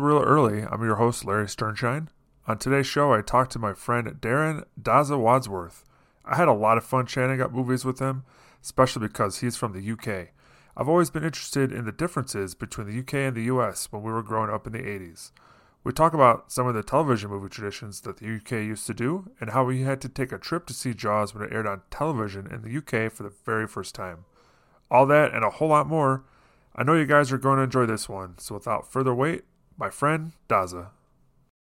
Reel 0.00 0.22
Early. 0.22 0.62
I'm 0.62 0.82
your 0.82 0.96
host, 0.96 1.24
Larry 1.24 1.46
Sternshine. 1.46 2.08
On 2.46 2.56
today's 2.56 2.86
show, 2.86 3.12
I 3.12 3.20
talked 3.20 3.50
to 3.52 3.58
my 3.58 3.72
friend 3.72 4.06
Darren 4.20 4.64
Dazza 4.80 5.18
Wadsworth. 5.18 5.84
I 6.24 6.36
had 6.36 6.46
a 6.46 6.52
lot 6.52 6.78
of 6.78 6.84
fun 6.84 7.06
chatting 7.06 7.40
up 7.40 7.52
movies 7.52 7.84
with 7.84 7.98
him, 7.98 8.22
especially 8.62 9.08
because 9.08 9.38
he's 9.38 9.56
from 9.56 9.72
the 9.72 9.92
UK. 9.92 10.28
I've 10.76 10.88
always 10.88 11.10
been 11.10 11.24
interested 11.24 11.72
in 11.72 11.84
the 11.84 11.92
differences 11.92 12.54
between 12.54 12.86
the 12.86 12.98
UK 13.00 13.14
and 13.14 13.36
the 13.36 13.44
US 13.44 13.90
when 13.90 14.02
we 14.02 14.12
were 14.12 14.22
growing 14.22 14.50
up 14.50 14.66
in 14.66 14.72
the 14.72 14.78
80s. 14.78 15.32
We 15.82 15.92
talk 15.92 16.14
about 16.14 16.52
some 16.52 16.66
of 16.66 16.74
the 16.74 16.82
television 16.82 17.30
movie 17.30 17.48
traditions 17.48 18.00
that 18.02 18.18
the 18.18 18.36
UK 18.36 18.52
used 18.52 18.86
to 18.86 18.94
do 18.94 19.30
and 19.40 19.50
how 19.50 19.64
we 19.64 19.82
had 19.82 20.00
to 20.02 20.08
take 20.08 20.30
a 20.30 20.38
trip 20.38 20.66
to 20.66 20.74
see 20.74 20.94
Jaws 20.94 21.34
when 21.34 21.42
it 21.42 21.52
aired 21.52 21.66
on 21.66 21.82
television 21.90 22.46
in 22.46 22.62
the 22.62 22.76
UK 22.78 23.12
for 23.12 23.24
the 23.24 23.32
very 23.44 23.66
first 23.66 23.94
time. 23.94 24.26
All 24.90 25.06
that 25.06 25.34
and 25.34 25.44
a 25.44 25.50
whole 25.50 25.68
lot 25.68 25.88
more. 25.88 26.24
I 26.76 26.84
know 26.84 26.94
you 26.94 27.06
guys 27.06 27.32
are 27.32 27.38
going 27.38 27.56
to 27.56 27.64
enjoy 27.64 27.86
this 27.86 28.08
one, 28.08 28.38
so 28.38 28.54
without 28.54 28.90
further 28.90 29.14
wait, 29.14 29.42
my 29.78 29.90
friend 29.90 30.32
Dazza. 30.48 30.88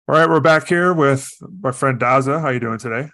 All 0.07 0.15
right, 0.15 0.27
we're 0.27 0.39
back 0.39 0.67
here 0.67 0.91
with 0.93 1.29
my 1.61 1.71
friend 1.71 1.99
Dazza. 1.99 2.41
How 2.41 2.47
are 2.47 2.53
you 2.53 2.59
doing 2.59 2.79
today? 2.79 3.09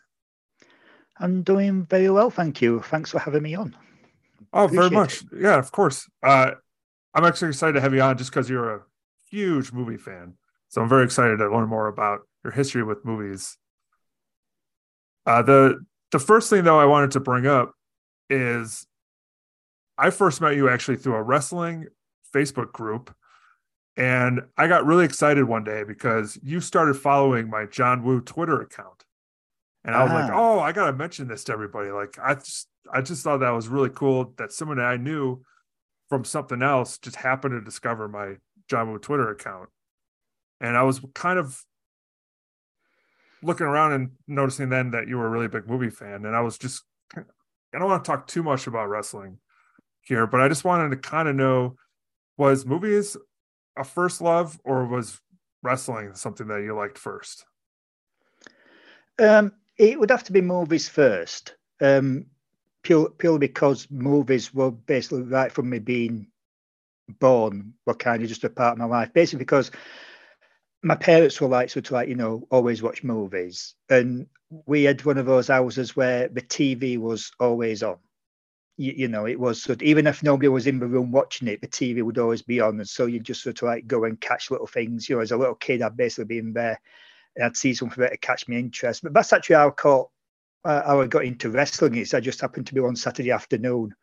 I'm 1.19 1.43
doing 1.43 1.85
very 1.85 2.09
well, 2.09 2.29
thank 2.29 2.61
you. 2.61 2.81
Thanks 2.81 3.11
for 3.11 3.19
having 3.19 3.43
me 3.43 3.55
on. 3.55 3.75
Oh, 4.53 4.65
Appreciate 4.65 4.81
very 4.81 4.89
much. 4.89 5.21
It. 5.21 5.41
Yeah, 5.41 5.57
of 5.57 5.71
course. 5.71 6.09
Uh, 6.23 6.51
I'm 7.13 7.25
actually 7.25 7.49
excited 7.49 7.73
to 7.73 7.81
have 7.81 7.93
you 7.93 8.01
on 8.01 8.17
just 8.17 8.31
because 8.31 8.49
you're 8.49 8.75
a 8.75 8.81
huge 9.29 9.73
movie 9.73 9.97
fan. 9.97 10.35
So 10.69 10.81
I'm 10.81 10.89
very 10.89 11.03
excited 11.03 11.37
to 11.37 11.49
learn 11.49 11.67
more 11.67 11.87
about 11.87 12.21
your 12.43 12.51
history 12.51 12.83
with 12.83 13.03
movies. 13.05 13.57
Uh, 15.25 15.41
the 15.41 15.85
the 16.11 16.19
first 16.19 16.49
thing 16.49 16.63
though 16.63 16.79
I 16.79 16.85
wanted 16.85 17.11
to 17.11 17.19
bring 17.19 17.47
up 17.47 17.73
is 18.29 18.85
I 19.97 20.09
first 20.09 20.39
met 20.39 20.55
you 20.55 20.69
actually 20.69 20.97
through 20.97 21.15
a 21.15 21.23
wrestling 21.23 21.87
Facebook 22.33 22.71
group. 22.71 23.13
And 23.97 24.41
I 24.57 24.67
got 24.67 24.85
really 24.85 25.05
excited 25.05 25.45
one 25.45 25.63
day 25.63 25.83
because 25.83 26.37
you 26.43 26.59
started 26.59 26.95
following 26.95 27.49
my 27.49 27.65
John 27.65 28.03
Woo 28.03 28.19
Twitter 28.19 28.61
account. 28.61 29.05
And 29.85 29.95
I 29.95 30.03
was 30.03 30.11
like, 30.11 30.31
ah. 30.31 30.35
oh, 30.35 30.59
I 30.59 30.71
gotta 30.71 30.93
mention 30.93 31.27
this 31.27 31.43
to 31.45 31.53
everybody. 31.53 31.91
Like 31.91 32.17
I 32.21 32.33
just 32.33 32.67
I 32.91 33.01
just 33.01 33.23
thought 33.23 33.37
that 33.37 33.51
was 33.51 33.67
really 33.67 33.89
cool 33.89 34.33
that 34.37 34.51
someone 34.51 34.79
I 34.79 34.97
knew 34.97 35.43
from 36.09 36.25
something 36.25 36.61
else 36.61 36.97
just 36.97 37.15
happened 37.15 37.53
to 37.53 37.61
discover 37.61 38.07
my 38.07 38.35
John 38.67 38.91
Woo 38.91 38.99
Twitter 38.99 39.29
account. 39.29 39.69
And 40.59 40.75
I 40.75 40.83
was 40.83 41.01
kind 41.13 41.39
of 41.39 41.63
looking 43.43 43.67
around 43.67 43.93
and 43.93 44.11
noticing 44.27 44.69
then 44.69 44.91
that 44.91 45.07
you 45.07 45.17
were 45.17 45.27
a 45.27 45.29
really 45.29 45.47
big 45.47 45.69
movie 45.69 45.89
fan. 45.89 46.25
And 46.25 46.35
I 46.35 46.41
was 46.41 46.57
just 46.57 46.83
I 47.15 47.79
don't 47.79 47.89
want 47.89 48.03
to 48.03 48.11
talk 48.11 48.27
too 48.27 48.43
much 48.43 48.67
about 48.67 48.89
wrestling 48.89 49.37
here, 50.01 50.27
but 50.27 50.41
I 50.41 50.47
just 50.47 50.65
wanted 50.65 50.89
to 50.89 50.97
kind 50.97 51.29
of 51.29 51.35
know 51.35 51.75
was 52.37 52.65
movies 52.65 53.15
a 53.77 53.83
first 53.83 54.21
love 54.21 54.59
or 54.63 54.85
was 54.85 55.19
wrestling 55.63 56.13
something 56.15 56.47
that 56.47 56.61
you 56.61 56.75
liked 56.75 56.97
first? 56.97 57.45
Um, 59.19 59.53
it 59.77 59.99
would 59.99 60.11
have 60.11 60.23
to 60.25 60.31
be 60.31 60.41
movies 60.41 60.87
first, 60.87 61.55
um, 61.81 62.27
pure, 62.83 63.09
purely 63.09 63.39
because 63.39 63.87
movies 63.89 64.53
were 64.53 64.71
basically 64.71 65.23
right 65.23 65.51
from 65.51 65.69
me 65.69 65.79
being 65.79 66.27
born 67.19 67.73
were 67.85 67.93
kind 67.93 68.23
of 68.23 68.29
just 68.29 68.43
a 68.43 68.49
part 68.49 68.73
of 68.73 68.77
my 68.77 68.85
life. 68.85 69.13
Basically, 69.13 69.39
because 69.39 69.71
my 70.83 70.95
parents 70.95 71.39
were 71.39 71.47
like 71.47 71.69
sort 71.69 71.85
of 71.87 71.91
like 71.91 72.09
you 72.09 72.15
know 72.15 72.47
always 72.51 72.81
watch 72.81 73.03
movies, 73.03 73.75
and 73.89 74.27
we 74.65 74.83
had 74.83 75.03
one 75.03 75.17
of 75.17 75.25
those 75.25 75.47
houses 75.47 75.95
where 75.95 76.27
the 76.27 76.41
TV 76.41 76.97
was 76.97 77.31
always 77.39 77.83
on 77.83 77.97
you, 78.77 78.93
you, 78.95 79.07
know, 79.07 79.25
it 79.25 79.39
was 79.39 79.61
sort 79.61 79.81
of, 79.81 79.87
even 79.87 80.07
if 80.07 80.23
nobody 80.23 80.47
was 80.47 80.67
in 80.67 80.79
the 80.79 80.87
room 80.87 81.11
watching 81.11 81.47
it, 81.47 81.61
the 81.61 81.67
TV 81.67 82.03
would 82.03 82.17
always 82.17 82.41
be 82.41 82.59
on. 82.59 82.79
And 82.79 82.87
so 82.87 83.05
you 83.05 83.19
just 83.19 83.41
sort 83.41 83.61
of 83.61 83.67
like 83.67 83.87
go 83.87 84.03
and 84.03 84.19
catch 84.19 84.51
little 84.51 84.67
things. 84.67 85.07
You 85.07 85.15
know, 85.15 85.21
as 85.21 85.31
a 85.31 85.37
little 85.37 85.55
kid, 85.55 85.81
I'd 85.81 85.97
basically 85.97 86.25
be 86.25 86.37
in 86.39 86.53
there 86.53 86.79
and 87.35 87.45
I'd 87.45 87.57
see 87.57 87.73
something 87.73 88.01
that 88.01 88.21
catch 88.21 88.47
my 88.47 88.55
interest. 88.55 89.03
But 89.03 89.13
that's 89.13 89.33
actually 89.33 89.55
how 89.55 89.67
I 89.67 89.71
caught, 89.71 90.09
uh, 90.63 90.83
how 90.83 91.01
I 91.01 91.07
got 91.07 91.25
into 91.25 91.49
wrestling. 91.49 91.95
Is 91.95 92.13
I 92.13 92.19
just 92.19 92.41
happened 92.41 92.67
to 92.67 92.73
be 92.73 92.81
on 92.81 92.95
Saturday 92.95 93.31
afternoon. 93.31 93.95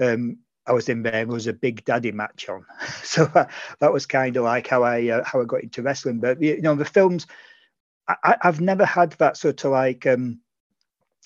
Um, 0.00 0.38
I 0.66 0.72
was 0.72 0.88
in 0.88 1.02
there. 1.02 1.12
There 1.12 1.26
was 1.26 1.46
a 1.46 1.52
Big 1.52 1.84
Daddy 1.84 2.12
match 2.12 2.48
on, 2.48 2.64
so 3.02 3.30
uh, 3.34 3.46
that 3.80 3.92
was 3.92 4.06
kind 4.06 4.36
of 4.36 4.44
like 4.44 4.66
how 4.66 4.82
I 4.82 5.08
uh, 5.08 5.24
how 5.24 5.40
I 5.40 5.44
got 5.44 5.62
into 5.62 5.82
wrestling. 5.82 6.20
But 6.20 6.42
you 6.42 6.60
know, 6.60 6.74
the 6.74 6.84
films, 6.84 7.26
I, 8.08 8.36
have 8.40 8.60
never 8.60 8.84
had 8.84 9.12
that 9.12 9.36
sort 9.36 9.64
of 9.64 9.72
like 9.72 10.06
um, 10.06 10.40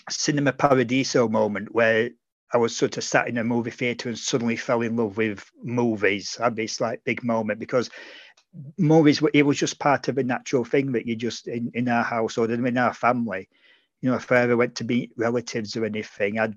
cinema 0.08 0.52
paradiso 0.52 1.28
moment 1.28 1.74
where 1.74 2.10
I 2.52 2.58
was 2.58 2.76
sort 2.76 2.96
of 2.96 3.04
sat 3.04 3.28
in 3.28 3.38
a 3.38 3.44
movie 3.44 3.70
theater 3.70 4.08
and 4.08 4.18
suddenly 4.18 4.56
fell 4.56 4.82
in 4.82 4.96
love 4.96 5.16
with 5.16 5.48
movies. 5.62 6.36
I 6.40 6.44
had 6.44 6.56
this 6.56 6.80
like 6.80 7.04
big 7.04 7.22
moment 7.22 7.60
because 7.60 7.90
movies 8.76 9.22
it 9.32 9.46
was 9.46 9.58
just 9.58 9.78
part 9.78 10.08
of 10.08 10.18
a 10.18 10.24
natural 10.24 10.64
thing 10.64 10.92
that 10.92 11.06
you 11.06 11.14
just 11.14 11.46
in, 11.46 11.70
in 11.74 11.88
our 11.88 12.02
household 12.02 12.50
and 12.50 12.66
in 12.66 12.78
our 12.78 12.94
family. 12.94 13.48
You 14.00 14.10
know, 14.10 14.16
if 14.16 14.32
I 14.32 14.38
ever 14.40 14.56
went 14.56 14.76
to 14.76 14.84
meet 14.84 15.12
relatives 15.16 15.76
or 15.76 15.84
anything, 15.84 16.38
I'd 16.38 16.56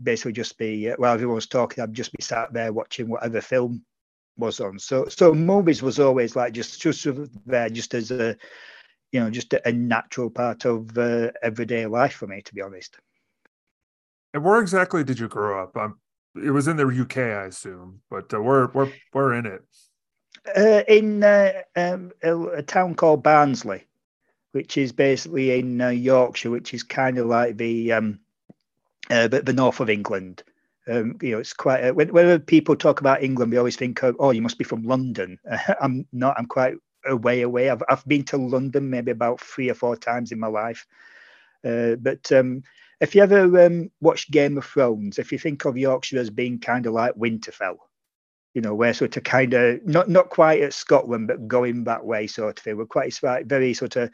basically 0.00 0.32
just 0.32 0.58
be 0.58 0.90
while 0.90 1.14
everyone 1.14 1.36
was 1.36 1.46
talking, 1.46 1.82
I'd 1.82 1.94
just 1.94 2.12
be 2.12 2.22
sat 2.22 2.52
there 2.52 2.72
watching 2.72 3.08
whatever 3.08 3.40
film 3.40 3.84
was 4.36 4.60
on. 4.60 4.78
So 4.78 5.06
so 5.08 5.34
movies 5.34 5.82
was 5.82 5.98
always 5.98 6.36
like 6.36 6.52
just 6.52 6.80
just 6.80 7.06
there 7.46 7.68
just 7.68 7.94
as 7.94 8.10
a 8.10 8.36
you 9.10 9.20
know 9.20 9.30
just 9.30 9.52
a, 9.54 9.68
a 9.68 9.72
natural 9.72 10.30
part 10.30 10.64
of 10.64 10.96
uh, 10.96 11.30
everyday 11.42 11.86
life 11.86 12.14
for 12.14 12.26
me 12.26 12.42
to 12.42 12.54
be 12.54 12.62
honest. 12.62 12.96
And 14.34 14.44
where 14.44 14.60
exactly 14.60 15.04
did 15.04 15.18
you 15.18 15.28
grow 15.28 15.62
up? 15.62 15.76
Um, 15.76 15.98
it 16.34 16.50
was 16.50 16.68
in 16.68 16.76
the 16.76 16.86
UK, 16.86 17.18
I 17.18 17.46
assume, 17.46 18.00
but 18.10 18.32
uh, 18.32 18.40
where 18.40 18.66
where 18.66 18.90
where 19.12 19.34
in 19.34 19.46
it? 19.46 19.62
Uh, 20.56 20.82
in 20.88 21.22
uh, 21.22 21.52
um, 21.76 22.10
a, 22.22 22.36
a, 22.36 22.62
town 22.62 22.94
called 22.94 23.22
Barnsley, 23.22 23.86
which 24.52 24.76
is 24.76 24.92
basically 24.92 25.58
in 25.58 25.80
uh, 25.80 25.90
Yorkshire, 25.90 26.50
which 26.50 26.74
is 26.74 26.82
kind 26.82 27.18
of 27.18 27.26
like 27.26 27.58
the 27.58 27.92
um, 27.92 28.18
uh, 29.10 29.28
the, 29.28 29.42
the 29.42 29.52
north 29.52 29.80
of 29.80 29.90
England. 29.90 30.42
Um, 30.88 31.16
you 31.20 31.32
know, 31.32 31.38
it's 31.38 31.52
quite. 31.52 31.84
Uh, 31.84 31.92
whenever 31.92 32.38
people 32.38 32.74
talk 32.74 33.00
about 33.00 33.22
England, 33.22 33.52
we 33.52 33.58
always 33.58 33.76
think, 33.76 34.02
of, 34.02 34.16
"Oh, 34.18 34.30
you 34.30 34.42
must 34.42 34.58
be 34.58 34.64
from 34.64 34.82
London." 34.82 35.38
I'm 35.80 36.06
not. 36.12 36.36
I'm 36.38 36.46
quite 36.46 36.74
a 37.06 37.16
way 37.16 37.42
away. 37.42 37.70
I've 37.70 37.82
I've 37.88 38.06
been 38.06 38.24
to 38.24 38.36
London 38.36 38.90
maybe 38.90 39.10
about 39.10 39.40
three 39.40 39.68
or 39.68 39.74
four 39.74 39.96
times 39.96 40.32
in 40.32 40.40
my 40.40 40.48
life, 40.48 40.86
uh, 41.64 41.96
but 41.96 42.32
um, 42.32 42.62
if 43.02 43.16
you 43.16 43.22
ever 43.22 43.66
um, 43.66 43.90
watched 44.00 44.30
Game 44.30 44.56
of 44.56 44.64
Thrones, 44.64 45.18
if 45.18 45.32
you 45.32 45.38
think 45.38 45.64
of 45.64 45.76
Yorkshire 45.76 46.20
as 46.20 46.30
being 46.30 46.60
kind 46.60 46.86
of 46.86 46.92
like 46.92 47.16
Winterfell, 47.16 47.76
you 48.54 48.62
know, 48.62 48.76
where 48.76 48.94
sort 48.94 49.16
of 49.16 49.24
kind 49.24 49.52
of 49.54 49.84
not 49.84 50.08
not 50.08 50.30
quite 50.30 50.62
at 50.62 50.72
Scotland, 50.72 51.26
but 51.26 51.48
going 51.48 51.82
that 51.84 52.04
way 52.04 52.28
sort 52.28 52.60
of 52.60 52.62
thing. 52.62 52.76
We're 52.76 52.86
quite 52.86 53.18
very 53.44 53.74
sort 53.74 53.96
of 53.96 54.10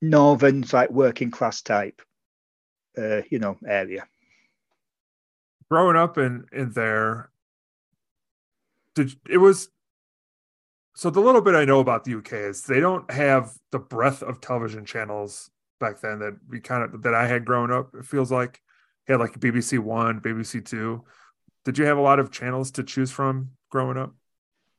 northern, 0.00 0.64
like 0.72 0.90
working 0.90 1.30
class 1.30 1.60
type, 1.60 2.00
uh, 2.96 3.20
you 3.28 3.38
know, 3.38 3.58
area. 3.68 4.06
Growing 5.70 5.96
up 5.96 6.16
in 6.16 6.46
in 6.52 6.72
there, 6.72 7.30
did 8.94 9.14
it 9.28 9.38
was 9.38 9.68
so 10.94 11.10
the 11.10 11.20
little 11.20 11.42
bit 11.42 11.54
I 11.54 11.66
know 11.66 11.80
about 11.80 12.04
the 12.04 12.14
UK 12.14 12.32
is 12.32 12.62
they 12.62 12.80
don't 12.80 13.10
have 13.10 13.52
the 13.72 13.78
breadth 13.78 14.22
of 14.22 14.40
television 14.40 14.86
channels 14.86 15.50
back 15.82 16.00
then 16.00 16.20
that 16.20 16.38
we 16.48 16.60
kind 16.60 16.82
of 16.82 17.02
that 17.02 17.14
I 17.14 17.26
had 17.26 17.44
grown 17.44 17.70
up. 17.70 17.94
It 17.94 18.06
feels 18.06 18.32
like 18.32 18.62
had 19.06 19.20
like 19.20 19.38
BBC 19.38 19.78
One, 19.78 20.20
BBC 20.20 20.64
Two. 20.64 21.04
Did 21.64 21.76
you 21.76 21.84
have 21.84 21.98
a 21.98 22.02
lot 22.02 22.20
of 22.20 22.30
channels 22.30 22.70
to 22.72 22.84
choose 22.84 23.10
from 23.10 23.50
growing 23.68 23.98
up? 23.98 24.14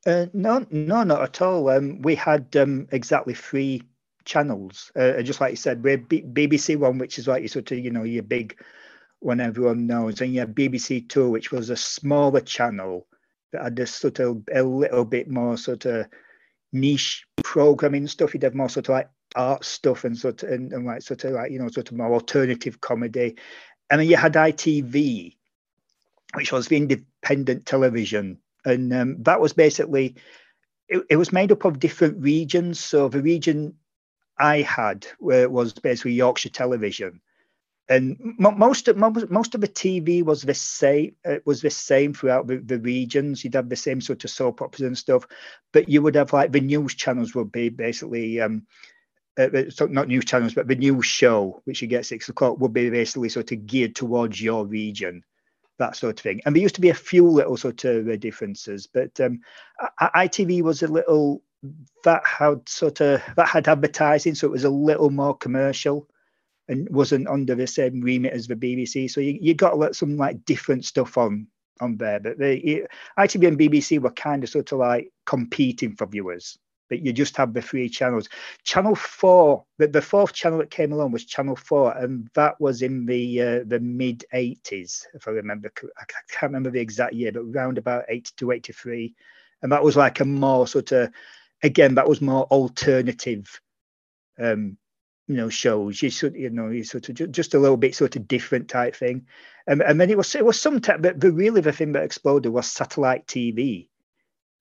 Uh, 0.06 0.26
no, 0.34 0.66
no, 0.72 1.04
not 1.04 1.22
at 1.22 1.42
all. 1.42 1.70
Um, 1.70 2.02
we 2.02 2.16
had 2.16 2.56
um, 2.56 2.88
exactly 2.92 3.34
three 3.34 3.84
channels. 4.26 4.92
Uh, 4.96 5.22
just 5.22 5.40
like 5.42 5.52
you 5.52 5.58
said, 5.58 5.84
we're 5.84 5.98
B- 5.98 6.24
BBC 6.24 6.78
One, 6.78 6.98
which 6.98 7.20
is 7.20 7.28
like 7.28 7.42
you 7.42 7.48
sort 7.50 7.72
of 7.72 7.80
you 7.80 7.92
know 7.92 8.04
your 8.04 8.24
big 8.24 8.58
one 9.20 9.40
everyone 9.40 9.86
knows, 9.86 10.22
and 10.22 10.34
you 10.34 10.40
have 10.40 10.50
BBC 10.50 11.08
Two, 11.10 11.30
which 11.30 11.52
was 11.52 11.70
a 11.70 11.78
smaller 11.78 12.42
channel 12.42 13.08
that 13.52 13.64
had 13.64 13.80
a 13.80 13.86
sort 13.86 14.20
of 14.20 14.44
a 14.54 14.64
little 14.64 15.06
bit 15.06 15.30
more 15.30 15.58
sort 15.58 15.86
of 15.86 16.08
niche 16.72 17.26
programming 17.44 18.08
stuff. 18.08 18.34
You'd 18.34 18.44
have 18.44 18.56
more 18.56 18.70
sort 18.70 18.88
of 18.88 18.94
like 18.94 19.10
art 19.36 19.66
stuff 19.66 20.04
and 20.04 20.18
sort 20.18 20.44
of 20.44 20.50
and, 20.50 20.74
and 20.74 20.86
like 20.86 21.02
sort 21.02 21.24
of 21.24 21.34
like 21.34 21.52
you 21.52 21.60
know 21.60 21.68
sort 21.70 21.92
of 21.92 21.98
more 21.98 22.14
alternative 22.14 22.82
comedy 22.82 23.36
and 23.90 24.00
then 24.00 24.08
you 24.08 24.16
had 24.16 24.34
ITV 24.34 25.36
which 26.36 26.52
was 26.52 26.68
the 26.68 26.78
independent 26.78 27.66
television 27.66 28.38
and 28.66 28.94
um, 28.94 29.22
that 29.24 29.40
was 29.40 29.54
basically 29.54 30.16
it, 30.90 31.04
it, 31.10 31.16
was 31.16 31.32
made 31.32 31.52
up 31.52 31.66
of 31.66 31.80
different 31.80 32.22
regions 32.22 32.80
so 32.80 33.08
the 33.08 33.22
region 33.22 33.76
I 34.38 34.62
had 34.62 35.08
where 35.20 35.50
was 35.50 35.74
basically 35.74 36.14
Yorkshire 36.14 36.50
television 36.50 37.22
and 37.90 38.18
most 38.38 38.88
of 38.88 38.96
most 38.96 39.56
of 39.56 39.62
the 39.62 39.68
TV 39.68 40.24
was 40.24 40.42
the 40.42 40.54
same. 40.54 41.16
It 41.26 41.38
uh, 41.38 41.42
was 41.46 41.62
the 41.62 41.70
same 41.70 42.14
throughout 42.14 42.48
the, 42.48 42.58
the, 42.58 42.80
regions. 42.80 43.44
You'd 43.44 43.56
have 43.56 43.68
the 43.68 43.76
same 43.76 44.00
sort 44.00 44.24
of 44.24 44.30
soap 44.30 44.62
operas 44.62 44.82
and 44.82 44.98
stuff, 44.98 45.28
but 45.74 45.90
you 45.90 46.02
would 46.02 46.16
have 46.16 46.32
like 46.32 46.54
the 46.54 46.62
news 46.62 46.96
channels 46.96 47.36
would 47.36 47.52
be 47.52 47.68
basically 47.68 48.40
um, 48.40 48.66
uh, 49.38 49.50
uh, 49.54 49.88
not 49.90 50.08
news 50.08 50.26
channels, 50.26 50.54
but 50.54 50.68
the 50.68 50.76
news 50.76 51.06
show, 51.06 51.62
which 51.66 51.82
you 51.82 51.88
get 51.88 52.06
six 52.06 52.30
o'clock, 52.30 52.60
would 52.60 52.74
be 52.74 52.90
basically 52.90 53.30
sort 53.30 53.52
of 53.52 53.66
geared 53.66 53.96
towards 53.96 54.42
your 54.42 54.66
region. 54.66 55.24
that 55.80 55.96
sort 55.96 56.20
of 56.20 56.24
thing. 56.24 56.42
And 56.46 56.56
there 56.56 56.62
used 56.62 56.76
to 56.76 56.82
be 56.82 56.90
a 56.92 56.94
few 56.94 57.28
little 57.28 57.58
sort 57.58 57.84
of 57.86 58.08
uh, 58.08 58.16
differences, 58.18 58.88
but 58.88 59.20
um, 59.20 59.42
ITV 60.00 60.62
was 60.62 60.84
a 60.84 60.88
little 60.88 61.42
that 62.04 62.26
had 62.26 62.68
sort 62.68 63.02
of 63.02 63.22
that 63.38 63.48
had 63.48 63.68
advertising, 63.68 64.36
so 64.36 64.48
it 64.48 64.52
was 64.52 64.66
a 64.66 64.70
little 64.70 65.10
more 65.10 65.36
commercial 65.36 66.08
and 66.68 66.88
wasn't 66.90 67.28
under 67.28 67.56
the 67.56 67.68
same 67.68 68.02
remit 68.02 68.34
as 68.34 68.48
the 68.48 68.56
BBC. 68.56 69.10
So 69.10 69.22
you, 69.22 69.38
you 69.42 69.54
got 69.54 69.96
some 69.96 70.18
like 70.18 70.46
different 70.46 70.86
stuff 70.86 71.18
on 71.18 71.48
on 71.82 71.98
there. 71.98 72.20
But 72.20 72.38
the 72.38 72.88
ITV 73.18 73.48
and 73.48 73.60
BBC 73.60 74.00
were 74.00 74.12
kind 74.12 74.44
of 74.44 74.50
sort 74.50 74.72
of 74.72 74.80
like 74.80 75.12
competing 75.26 75.96
for 75.96 76.08
viewers. 76.08 76.58
You 77.02 77.14
just 77.14 77.38
have 77.38 77.54
the 77.54 77.62
three 77.62 77.90
channels. 77.90 78.30
Channel 78.64 78.96
four, 78.96 79.66
the, 79.78 79.88
the 79.88 80.02
fourth 80.02 80.34
channel 80.34 80.60
that 80.60 80.72
came 80.72 80.92
along 80.92 81.12
was 81.12 81.26
Channel 81.26 81.56
four, 81.56 81.98
and 81.98 82.30
that 82.36 82.60
was 82.60 82.82
in 82.82 83.06
the 83.06 83.42
uh, 83.42 83.60
the 83.66 83.80
mid 83.80 84.26
'80s, 84.34 85.06
if 85.14 85.28
I 85.28 85.32
remember. 85.32 85.72
I 85.98 86.04
can't 86.30 86.52
remember 86.52 86.72
the 86.72 86.82
exact 86.82 87.14
year, 87.14 87.32
but 87.32 87.44
around 87.44 87.78
about 87.78 88.06
'82, 88.10 88.52
'83, 88.52 89.16
and 89.62 89.72
that 89.72 89.84
was 89.84 89.96
like 89.96 90.20
a 90.20 90.26
more 90.26 90.68
sort 90.68 90.92
of, 90.92 91.12
again, 91.62 91.96
that 91.96 92.10
was 92.10 92.22
more 92.22 92.46
alternative 92.46 93.62
um, 94.40 94.78
you 95.28 95.36
know 95.36 95.50
shows 95.50 96.02
you 96.02 96.10
sort 96.10 96.36
you 96.36 96.50
know 96.50 96.70
you 96.70 96.84
sort 96.84 97.08
of 97.08 97.32
just 97.32 97.54
a 97.54 97.60
little 97.60 97.78
bit 97.78 97.96
sort 97.96 98.16
of 98.16 98.28
different 98.28 98.68
type 98.68 98.96
thing 98.96 99.26
and, 99.68 99.82
and 99.82 100.00
then 100.00 100.10
it 100.10 100.18
was 100.18 100.36
it 100.36 100.46
was 100.46 100.60
some 100.60 100.82
time 100.82 101.02
but, 101.02 101.20
but 101.20 101.32
really 101.32 101.62
the 101.62 101.72
thing 101.72 101.94
that 101.94 102.04
exploded 102.04 102.52
was 102.52 102.68
satellite 102.68 103.26
tv 103.26 103.88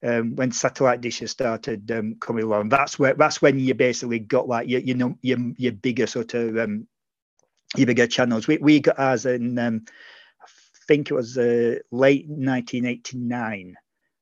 um, 0.05 0.35
when 0.37 0.53
satellite 0.53 1.01
dishes 1.01 1.31
started 1.31 1.91
um, 1.91 2.17
coming 2.21 2.45
along. 2.45 2.69
That's 2.69 2.99
where 2.99 3.15
that's 3.15 3.43
when 3.43 3.59
you 3.59 3.75
basically 3.75 4.19
got 4.19 4.49
like 4.49 4.69
your 4.69 4.81
you 4.81 4.95
know 4.95 5.17
your, 5.23 5.39
your 5.57 5.73
bigger 5.73 6.07
sort 6.07 6.35
of 6.35 6.57
um, 6.59 6.87
your 7.77 7.87
bigger 7.87 8.07
channels. 8.07 8.47
We, 8.47 8.59
we 8.59 8.81
got 8.81 8.99
ours 8.99 9.27
in 9.27 9.59
um, 9.59 9.85
i 10.43 10.47
think 10.87 11.11
it 11.11 11.15
was 11.15 11.39
uh, 11.39 11.79
late 11.93 12.27
1989 12.29 13.77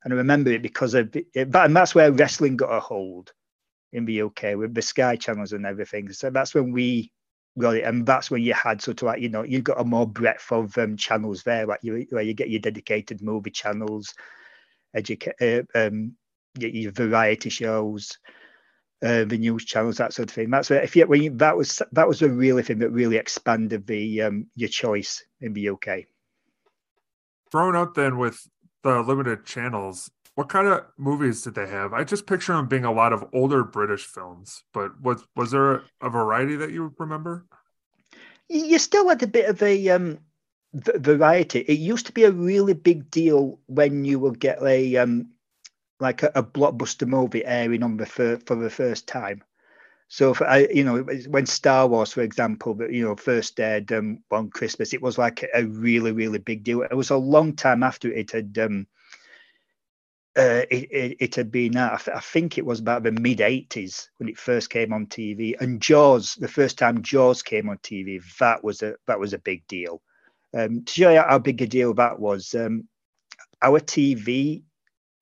and 0.05 0.13
i 0.13 0.17
remember 0.17 0.51
it 0.53 0.63
because 0.63 0.95
of 0.95 1.15
it, 1.17 1.27
and 1.35 1.75
that's 1.75 1.95
where 1.95 2.13
wrestling 2.13 2.57
got 2.57 2.75
a 2.75 2.81
hold 2.81 3.33
in 3.93 4.05
the 4.05 4.23
UK 4.23 4.57
with 4.57 4.75
the 4.75 4.83
Sky 4.83 5.17
channels 5.17 5.53
and 5.53 5.67
everything. 5.67 6.13
So 6.13 6.31
that's 6.31 6.55
when 6.55 6.73
we 6.73 7.13
got 7.59 7.77
it, 7.77 7.85
and 7.85 8.07
that's 8.07 8.31
when 8.31 8.43
you 8.43 8.55
had 8.55 8.81
sort 8.81 9.03
of 9.03 9.07
like 9.07 9.21
you 9.21 9.29
know 9.29 9.43
you 9.43 9.61
got 9.63 9.81
a 9.81 9.85
more 9.85 10.07
breadth 10.07 10.51
of 10.53 10.77
um, 10.79 10.97
channels 10.97 11.43
there, 11.43 11.67
like 11.67 11.81
you 11.83 12.07
where 12.11 12.23
you 12.23 12.35
get 12.35 12.51
your 12.51 12.61
dedicated 12.61 13.23
movie 13.23 13.51
channels, 13.51 14.15
educate 14.95 15.35
uh, 15.41 15.79
um, 15.79 16.17
your, 16.59 16.71
your, 16.71 16.93
variety 16.93 17.51
shows. 17.51 18.19
Uh, 19.03 19.25
the 19.25 19.39
news 19.39 19.65
channels, 19.65 19.97
that 19.97 20.13
sort 20.13 20.29
of 20.29 20.35
thing. 20.35 20.51
That's 20.51 20.71
if 20.71 20.95
you 20.95 21.07
when 21.07 21.23
you, 21.23 21.31
that 21.39 21.57
was 21.57 21.81
that 21.93 22.07
was 22.07 22.19
the 22.19 22.29
really 22.29 22.63
thing 22.63 22.81
that 22.81 22.91
really 22.91 23.17
expanded 23.17 23.87
the 23.87 24.21
um, 24.21 24.49
your 24.57 24.69
choice 24.69 25.25
in 25.41 25.55
the 25.55 25.71
UK. 25.71 26.05
Growing 27.51 27.77
up 27.77 27.95
then 27.95 28.19
with 28.19 28.47
the 28.83 29.01
limited 29.01 29.47
channels, 29.47 30.11
what 30.35 30.49
kind 30.49 30.69
of 30.69 30.85
movies 30.97 31.43
did 31.43 31.55
they 31.55 31.67
have? 31.67 31.93
I 31.93 32.05
just 32.05 32.27
picture 32.27 32.53
them 32.55 32.67
being 32.67 32.85
a 32.85 32.93
lot 32.93 33.13
of 33.13 33.25
older 33.33 33.65
British 33.65 34.05
films, 34.05 34.65
but 34.73 35.01
was 35.01 35.25
was 35.35 35.51
there 35.51 35.83
a 36.01 36.11
variety 36.11 36.57
that 36.57 36.71
you 36.71 36.95
remember? 36.99 37.47
You 38.49 38.79
still 38.79 39.09
had 39.09 39.23
a 39.23 39.27
bit 39.27 39.49
of 39.49 39.63
a 39.63 39.89
um, 39.91 40.19
variety. 40.73 41.61
It 41.61 41.79
used 41.79 42.07
to 42.07 42.13
be 42.13 42.25
a 42.25 42.33
really 42.33 42.75
big 42.75 43.11
deal 43.11 43.59
when 43.67 44.05
you 44.05 44.19
would 44.21 44.39
get 44.39 44.63
a 44.63 44.97
um, 44.97 45.31
like 45.99 46.23
a, 46.23 46.31
a 46.35 46.43
blockbuster 46.43 47.07
movie 47.07 47.45
airing 47.45 47.83
on 47.83 47.97
the 47.97 48.07
fir- 48.07 48.41
for 48.47 48.57
the 48.57 48.71
first 48.71 49.07
time. 49.07 49.43
So, 50.09 50.35
for, 50.35 50.47
I, 50.47 50.67
you 50.73 50.83
know, 50.83 51.03
when 51.29 51.47
Star 51.47 51.87
Wars, 51.87 52.13
for 52.13 52.23
example, 52.23 52.77
you 52.91 53.05
know 53.05 53.15
first 53.15 53.61
aired 53.61 53.93
um, 53.93 54.25
on 54.31 54.51
Christmas, 54.51 54.93
it 54.93 55.03
was 55.03 55.19
like 55.19 55.49
a, 55.55 55.65
really, 55.65 56.11
really 56.13 56.39
big 56.39 56.65
deal. 56.65 56.83
It 56.83 56.95
was 56.95 57.11
a 57.11 57.17
long 57.17 57.55
time 57.55 57.83
after 57.85 58.13
it 58.13 58.33
had 58.33 58.59
um, 58.59 58.87
uh, 60.37 60.63
it, 60.71 60.89
it, 60.91 61.17
it, 61.21 61.35
had 61.35 61.51
been 61.51 61.77
I, 61.77 61.97
th- 61.97 62.17
I, 62.17 62.21
think 62.21 62.57
it 62.57 62.65
was 62.65 62.81
about 62.81 63.03
the 63.03 63.11
mid 63.11 63.39
80s 63.39 64.09
when 64.19 64.29
it 64.29 64.39
first 64.39 64.71
came 64.71 64.93
on 64.93 65.07
TV 65.07 65.61
and 65.61 65.83
Jaws 65.83 66.37
the 66.37 66.49
first 66.49 66.79
time 66.79 67.03
Jaws 67.03 67.43
came 67.43 67.69
on 67.69 67.79
TV 67.79 68.23
that 68.39 68.63
was 68.63 68.83
a 68.83 68.95
that 69.09 69.19
was 69.19 69.33
a 69.33 69.39
big 69.39 69.67
deal 69.67 70.01
um, 70.55 70.85
to 70.85 70.93
show 70.93 71.11
you 71.11 71.21
how 71.21 71.39
big 71.39 71.63
a 71.63 71.67
deal 71.67 71.95
that 71.95 72.19
was 72.19 72.55
um, 72.55 72.89
our 73.63 73.81
TV 73.81 74.63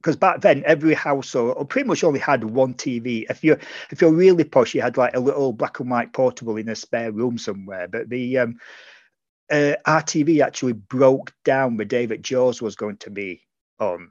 because 0.01 0.17
back 0.17 0.41
then 0.41 0.63
every 0.65 0.95
household 0.95 1.55
or 1.57 1.65
pretty 1.65 1.89
much 1.89 2.05
only 2.05 2.21
had 2.21 2.45
one 2.45 2.75
TV 2.75 3.27
if 3.29 3.43
you're 3.43 3.59
if 3.91 4.01
you're 4.01 4.13
really 4.13 4.45
posh 4.45 4.75
you 4.75 4.81
had 4.81 4.97
like 4.97 5.15
a 5.15 5.21
little 5.21 5.53
black 5.53 5.81
and 5.81 5.91
white 5.91 6.13
portable 6.13 6.57
in 6.57 6.69
a 6.69 6.75
spare 6.75 7.13
room 7.13 7.37
somewhere 7.37 7.89
but 7.89 8.09
the 8.09 8.39
um, 8.39 8.59
uh, 9.51 9.75
our 9.87 10.03
TV 10.03 10.41
actually 10.41 10.75
broke 10.75 11.33
down 11.45 11.77
the 11.77 11.85
day 11.85 12.07
that 12.07 12.23
Jaws 12.23 12.63
was 12.63 12.77
going 12.77 12.97
to 12.99 13.11
be 13.11 13.43
on 13.81 14.11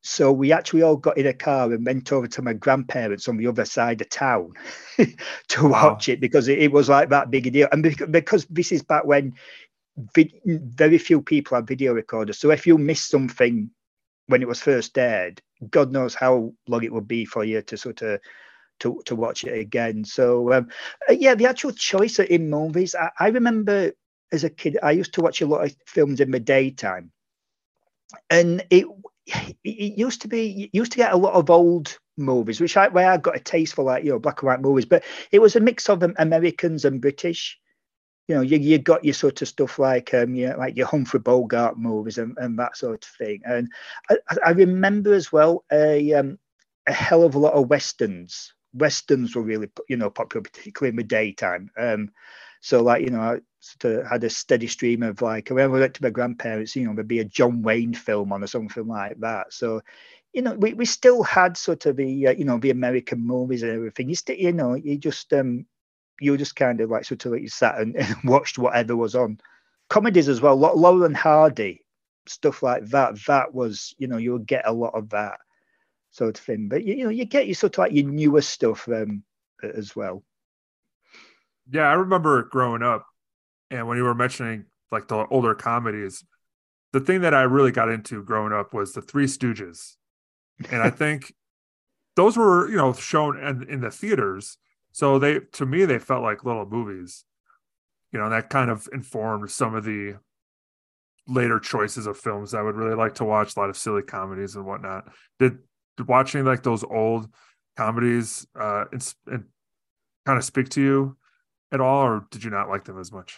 so 0.00 0.32
we 0.32 0.52
actually 0.52 0.82
all 0.82 0.96
got 0.96 1.18
in 1.18 1.26
a 1.26 1.32
car 1.32 1.72
and 1.72 1.84
went 1.84 2.12
over 2.12 2.28
to 2.28 2.42
my 2.42 2.52
grandparents 2.52 3.28
on 3.28 3.36
the 3.36 3.46
other 3.46 3.64
side 3.64 4.00
of 4.00 4.08
town 4.08 4.52
to 5.48 5.68
watch 5.68 6.08
wow. 6.08 6.12
it 6.12 6.20
because 6.20 6.48
it, 6.48 6.60
it, 6.60 6.72
was 6.72 6.88
like 6.88 7.08
that 7.08 7.30
big 7.30 7.46
a 7.48 7.50
deal. 7.50 7.68
And 7.72 7.82
because 8.10 8.46
this 8.46 8.70
is 8.70 8.82
back 8.82 9.04
when 9.04 9.34
very 10.44 10.98
few 10.98 11.22
people 11.22 11.56
have 11.56 11.66
video 11.66 11.92
recorders. 11.92 12.38
So 12.38 12.50
if 12.50 12.66
you 12.66 12.78
miss 12.78 13.02
something 13.02 13.70
when 14.26 14.42
it 14.42 14.48
was 14.48 14.60
first 14.60 14.96
aired, 14.96 15.42
God 15.70 15.92
knows 15.92 16.14
how 16.14 16.52
long 16.68 16.84
it 16.84 16.92
would 16.92 17.08
be 17.08 17.24
for 17.24 17.44
you 17.44 17.62
to 17.62 17.76
sort 17.76 18.02
of 18.02 18.20
to, 18.80 19.02
to 19.06 19.16
watch 19.16 19.44
it 19.44 19.58
again. 19.58 20.04
So 20.04 20.52
um, 20.52 20.68
uh, 21.08 21.14
yeah, 21.14 21.34
the 21.34 21.46
actual 21.46 21.72
choice 21.72 22.18
in 22.18 22.50
movies. 22.50 22.94
I, 22.94 23.10
I 23.18 23.28
remember 23.28 23.92
as 24.32 24.44
a 24.44 24.50
kid, 24.50 24.78
I 24.82 24.92
used 24.92 25.14
to 25.14 25.22
watch 25.22 25.40
a 25.40 25.46
lot 25.46 25.64
of 25.64 25.74
films 25.86 26.20
in 26.20 26.30
the 26.30 26.40
daytime, 26.40 27.10
and 28.30 28.64
it 28.70 28.86
it 29.64 29.98
used 29.98 30.22
to 30.22 30.28
be 30.28 30.70
used 30.72 30.92
to 30.92 30.98
get 30.98 31.12
a 31.12 31.16
lot 31.16 31.34
of 31.34 31.50
old 31.50 31.98
movies, 32.16 32.60
which 32.60 32.76
I 32.76 32.88
where 32.88 33.10
I 33.10 33.16
got 33.16 33.36
a 33.36 33.40
taste 33.40 33.74
for 33.74 33.84
like 33.84 34.04
you 34.04 34.10
know 34.10 34.18
black 34.18 34.42
and 34.42 34.48
white 34.48 34.60
movies, 34.60 34.86
but 34.86 35.04
it 35.30 35.40
was 35.40 35.56
a 35.56 35.60
mix 35.60 35.88
of 35.88 36.02
Americans 36.02 36.84
and 36.84 37.00
British. 37.00 37.58
You 38.28 38.36
know, 38.36 38.40
you, 38.42 38.58
you 38.58 38.78
got 38.78 39.04
your 39.04 39.14
sort 39.14 39.42
of 39.42 39.48
stuff 39.48 39.78
like 39.78 40.12
um, 40.14 40.34
you 40.34 40.48
know, 40.48 40.58
like 40.58 40.76
your 40.76 40.86
Humphrey 40.86 41.20
Bogart 41.20 41.78
movies 41.78 42.18
and, 42.18 42.36
and 42.38 42.58
that 42.58 42.76
sort 42.76 43.04
of 43.04 43.10
thing. 43.10 43.40
And 43.44 43.70
I, 44.10 44.18
I 44.46 44.50
remember 44.50 45.14
as 45.14 45.32
well 45.32 45.64
a 45.72 46.12
um, 46.14 46.38
a 46.86 46.92
hell 46.92 47.22
of 47.24 47.34
a 47.34 47.38
lot 47.38 47.54
of 47.54 47.68
westerns. 47.70 48.52
Westerns 48.74 49.34
were 49.34 49.42
really 49.42 49.70
you 49.88 49.96
know 49.96 50.10
popular, 50.10 50.42
particularly 50.42 50.90
in 50.90 50.96
the 50.96 51.04
daytime. 51.04 51.70
Um, 51.78 52.10
so 52.60 52.82
like 52.82 53.02
you 53.02 53.10
know, 53.10 53.20
I 53.20 53.40
sort 53.60 54.00
of 54.00 54.06
had 54.06 54.24
a 54.24 54.30
steady 54.30 54.66
stream 54.66 55.02
of 55.02 55.22
like 55.22 55.48
whenever 55.48 55.76
I 55.76 55.80
went 55.80 55.94
to 55.94 56.02
my 56.02 56.10
grandparents, 56.10 56.76
you 56.76 56.84
know, 56.86 56.94
there'd 56.94 57.08
be 57.08 57.20
a 57.20 57.24
John 57.24 57.62
Wayne 57.62 57.94
film 57.94 58.32
on 58.32 58.42
or 58.44 58.46
something 58.46 58.86
like 58.86 59.18
that. 59.20 59.52
So 59.52 59.80
you 60.34 60.42
know, 60.42 60.54
we, 60.54 60.74
we 60.74 60.84
still 60.84 61.22
had 61.22 61.56
sort 61.56 61.86
of 61.86 61.96
the 61.96 62.28
uh, 62.28 62.32
you 62.32 62.44
know 62.44 62.58
the 62.58 62.70
American 62.70 63.20
movies 63.26 63.62
and 63.62 63.72
everything. 63.72 64.08
You 64.08 64.14
still 64.14 64.36
you 64.36 64.52
know 64.52 64.74
you 64.74 64.98
just 64.98 65.32
um 65.32 65.66
you 66.20 66.36
just 66.36 66.56
kind 66.56 66.80
of 66.80 66.90
like 66.90 67.04
sort 67.04 67.24
of 67.24 67.32
like 67.32 67.42
you 67.42 67.48
sat 67.48 67.78
and, 67.78 67.96
and 67.96 68.16
watched 68.24 68.58
whatever 68.58 68.96
was 68.96 69.14
on. 69.14 69.38
Comedies 69.88 70.28
as 70.28 70.40
well, 70.40 70.56
Laurel 70.56 71.04
and 71.04 71.16
Hardy, 71.16 71.82
stuff 72.26 72.62
like 72.62 72.84
that. 72.90 73.18
That 73.26 73.54
was 73.54 73.94
you 73.98 74.06
know 74.06 74.18
you 74.18 74.32
would 74.32 74.46
get 74.46 74.66
a 74.66 74.72
lot 74.72 74.94
of 74.94 75.10
that 75.10 75.38
sort 76.10 76.38
of 76.38 76.44
thing. 76.44 76.68
But 76.68 76.84
you, 76.84 76.94
you 76.94 77.04
know 77.04 77.10
you 77.10 77.24
get 77.24 77.46
your 77.46 77.54
sort 77.54 77.74
of 77.74 77.78
like 77.78 77.92
your 77.92 78.06
newer 78.06 78.42
stuff 78.42 78.86
um 78.88 79.22
as 79.62 79.96
well 79.96 80.22
yeah, 81.70 81.82
I 81.82 81.94
remember 81.94 82.44
growing 82.44 82.82
up, 82.82 83.06
and 83.70 83.86
when 83.86 83.98
you 83.98 84.04
were 84.04 84.14
mentioning 84.14 84.64
like 84.90 85.08
the 85.08 85.26
older 85.26 85.54
comedies, 85.54 86.24
the 86.92 87.00
thing 87.00 87.20
that 87.20 87.34
I 87.34 87.42
really 87.42 87.72
got 87.72 87.90
into 87.90 88.22
growing 88.22 88.52
up 88.52 88.72
was 88.72 88.92
the 88.92 89.02
Three 89.02 89.26
Stooges, 89.26 89.96
and 90.70 90.82
I 90.82 90.90
think 91.02 91.34
those 92.16 92.36
were 92.36 92.68
you 92.70 92.76
know 92.76 92.92
shown 92.92 93.38
in, 93.38 93.68
in 93.68 93.80
the 93.80 93.90
theaters, 93.90 94.56
so 94.92 95.18
they 95.18 95.40
to 95.52 95.66
me 95.66 95.84
they 95.84 95.98
felt 95.98 96.22
like 96.22 96.44
little 96.44 96.66
movies, 96.66 97.24
you 98.12 98.18
know, 98.18 98.28
that 98.30 98.50
kind 98.50 98.70
of 98.70 98.88
informed 98.92 99.50
some 99.50 99.74
of 99.74 99.84
the 99.84 100.16
later 101.26 101.60
choices 101.60 102.06
of 102.06 102.16
films 102.16 102.54
I 102.54 102.62
would 102.62 102.74
really 102.74 102.96
like 102.96 103.14
to 103.16 103.24
watch. 103.24 103.54
A 103.56 103.60
lot 103.60 103.68
of 103.68 103.76
silly 103.76 104.02
comedies 104.02 104.56
and 104.56 104.64
whatnot. 104.64 105.12
Did, 105.38 105.58
did 105.96 106.08
watching 106.08 106.44
like 106.44 106.62
those 106.62 106.84
old 106.84 107.28
comedies 107.76 108.46
uh, 108.58 108.86
and, 108.90 109.14
and 109.26 109.44
kind 110.26 110.38
of 110.38 110.44
speak 110.44 110.70
to 110.70 110.80
you 110.80 111.16
at 111.70 111.80
all, 111.80 112.02
or 112.02 112.26
did 112.30 112.42
you 112.42 112.50
not 112.50 112.68
like 112.68 112.84
them 112.84 112.98
as 112.98 113.12
much? 113.12 113.36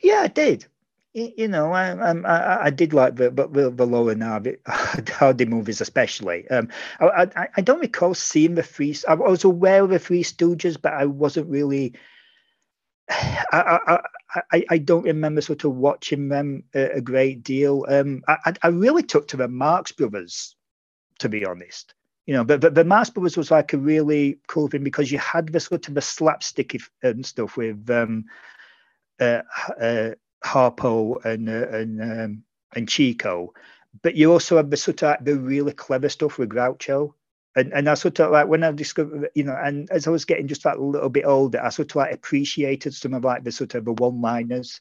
Yeah, 0.00 0.20
I 0.20 0.28
did. 0.28 0.66
You, 1.12 1.48
know, 1.48 1.72
I, 1.72 1.90
I, 1.90 2.66
I 2.66 2.70
did 2.70 2.92
like 2.92 3.16
the 3.16 3.32
but 3.32 3.52
the, 3.52 3.70
the 3.70 3.84
Laurel 3.84 4.10
and 4.22 5.08
Hardy, 5.08 5.44
movies 5.44 5.80
especially. 5.80 6.48
Um, 6.48 6.68
I, 7.00 7.28
I, 7.34 7.48
I 7.56 7.60
don't 7.62 7.80
recall 7.80 8.14
seeing 8.14 8.54
the 8.54 8.62
Three. 8.62 8.96
I 9.08 9.14
was 9.14 9.42
aware 9.42 9.82
of 9.82 9.90
the 9.90 9.98
Three 9.98 10.22
Stooges, 10.22 10.80
but 10.80 10.92
I 10.92 11.06
wasn't 11.06 11.48
really. 11.48 11.94
I, 13.10 13.78
I, 13.88 14.00
I, 14.52 14.64
I 14.70 14.78
don't 14.78 15.02
remember 15.02 15.40
sort 15.40 15.64
of 15.64 15.74
watching 15.74 16.28
them 16.28 16.62
a, 16.74 16.98
a 16.98 17.00
great 17.00 17.42
deal. 17.42 17.84
Um, 17.88 18.22
I, 18.28 18.54
I 18.62 18.68
really 18.68 19.02
took 19.02 19.26
to 19.28 19.36
the 19.36 19.48
Marx 19.48 19.90
Brothers, 19.90 20.54
to 21.18 21.28
be 21.28 21.44
honest 21.44 21.94
you 22.26 22.36
know, 22.36 22.44
but, 22.44 22.60
but 22.60 22.76
the 22.76 22.84
Marx 22.84 23.10
Brothers 23.10 23.36
was 23.36 23.50
like 23.50 23.72
a 23.72 23.78
really 23.78 24.38
cool 24.46 24.68
thing 24.68 24.84
because 24.84 25.10
you 25.10 25.18
had 25.18 25.48
this 25.48 25.64
sort 25.64 25.88
of 25.88 25.96
a 25.96 26.00
slapstick 26.00 26.76
and 27.02 27.26
stuff 27.26 27.56
with 27.56 27.90
um, 27.90 28.26
uh, 29.18 29.42
uh, 29.80 30.10
Harpo 30.44 31.24
and 31.24 31.48
uh, 31.48 31.68
and 31.68 32.02
um, 32.02 32.44
and 32.74 32.88
Chico, 32.88 33.52
but 34.02 34.14
you 34.14 34.32
also 34.32 34.56
have 34.56 34.70
the 34.70 34.76
sort 34.76 35.02
of 35.02 35.24
the 35.24 35.36
really 35.36 35.72
clever 35.72 36.08
stuff 36.08 36.38
with 36.38 36.50
Groucho. 36.50 37.14
And 37.56 37.72
and 37.72 37.88
I 37.88 37.94
sort 37.94 38.20
of 38.20 38.30
like 38.30 38.46
when 38.46 38.62
I 38.62 38.70
discovered, 38.70 39.30
you 39.34 39.44
know, 39.44 39.56
and 39.60 39.90
as 39.90 40.06
I 40.06 40.10
was 40.10 40.24
getting 40.24 40.46
just 40.46 40.62
that 40.62 40.76
a 40.76 40.82
little 40.82 41.08
bit 41.08 41.24
older, 41.24 41.60
I 41.60 41.70
sort 41.70 41.90
of 41.90 41.96
like 41.96 42.14
appreciated 42.14 42.94
some 42.94 43.12
of 43.12 43.24
like 43.24 43.42
the 43.42 43.50
sort 43.50 43.74
of 43.74 43.84
the 43.84 43.92
one-liners 43.92 44.80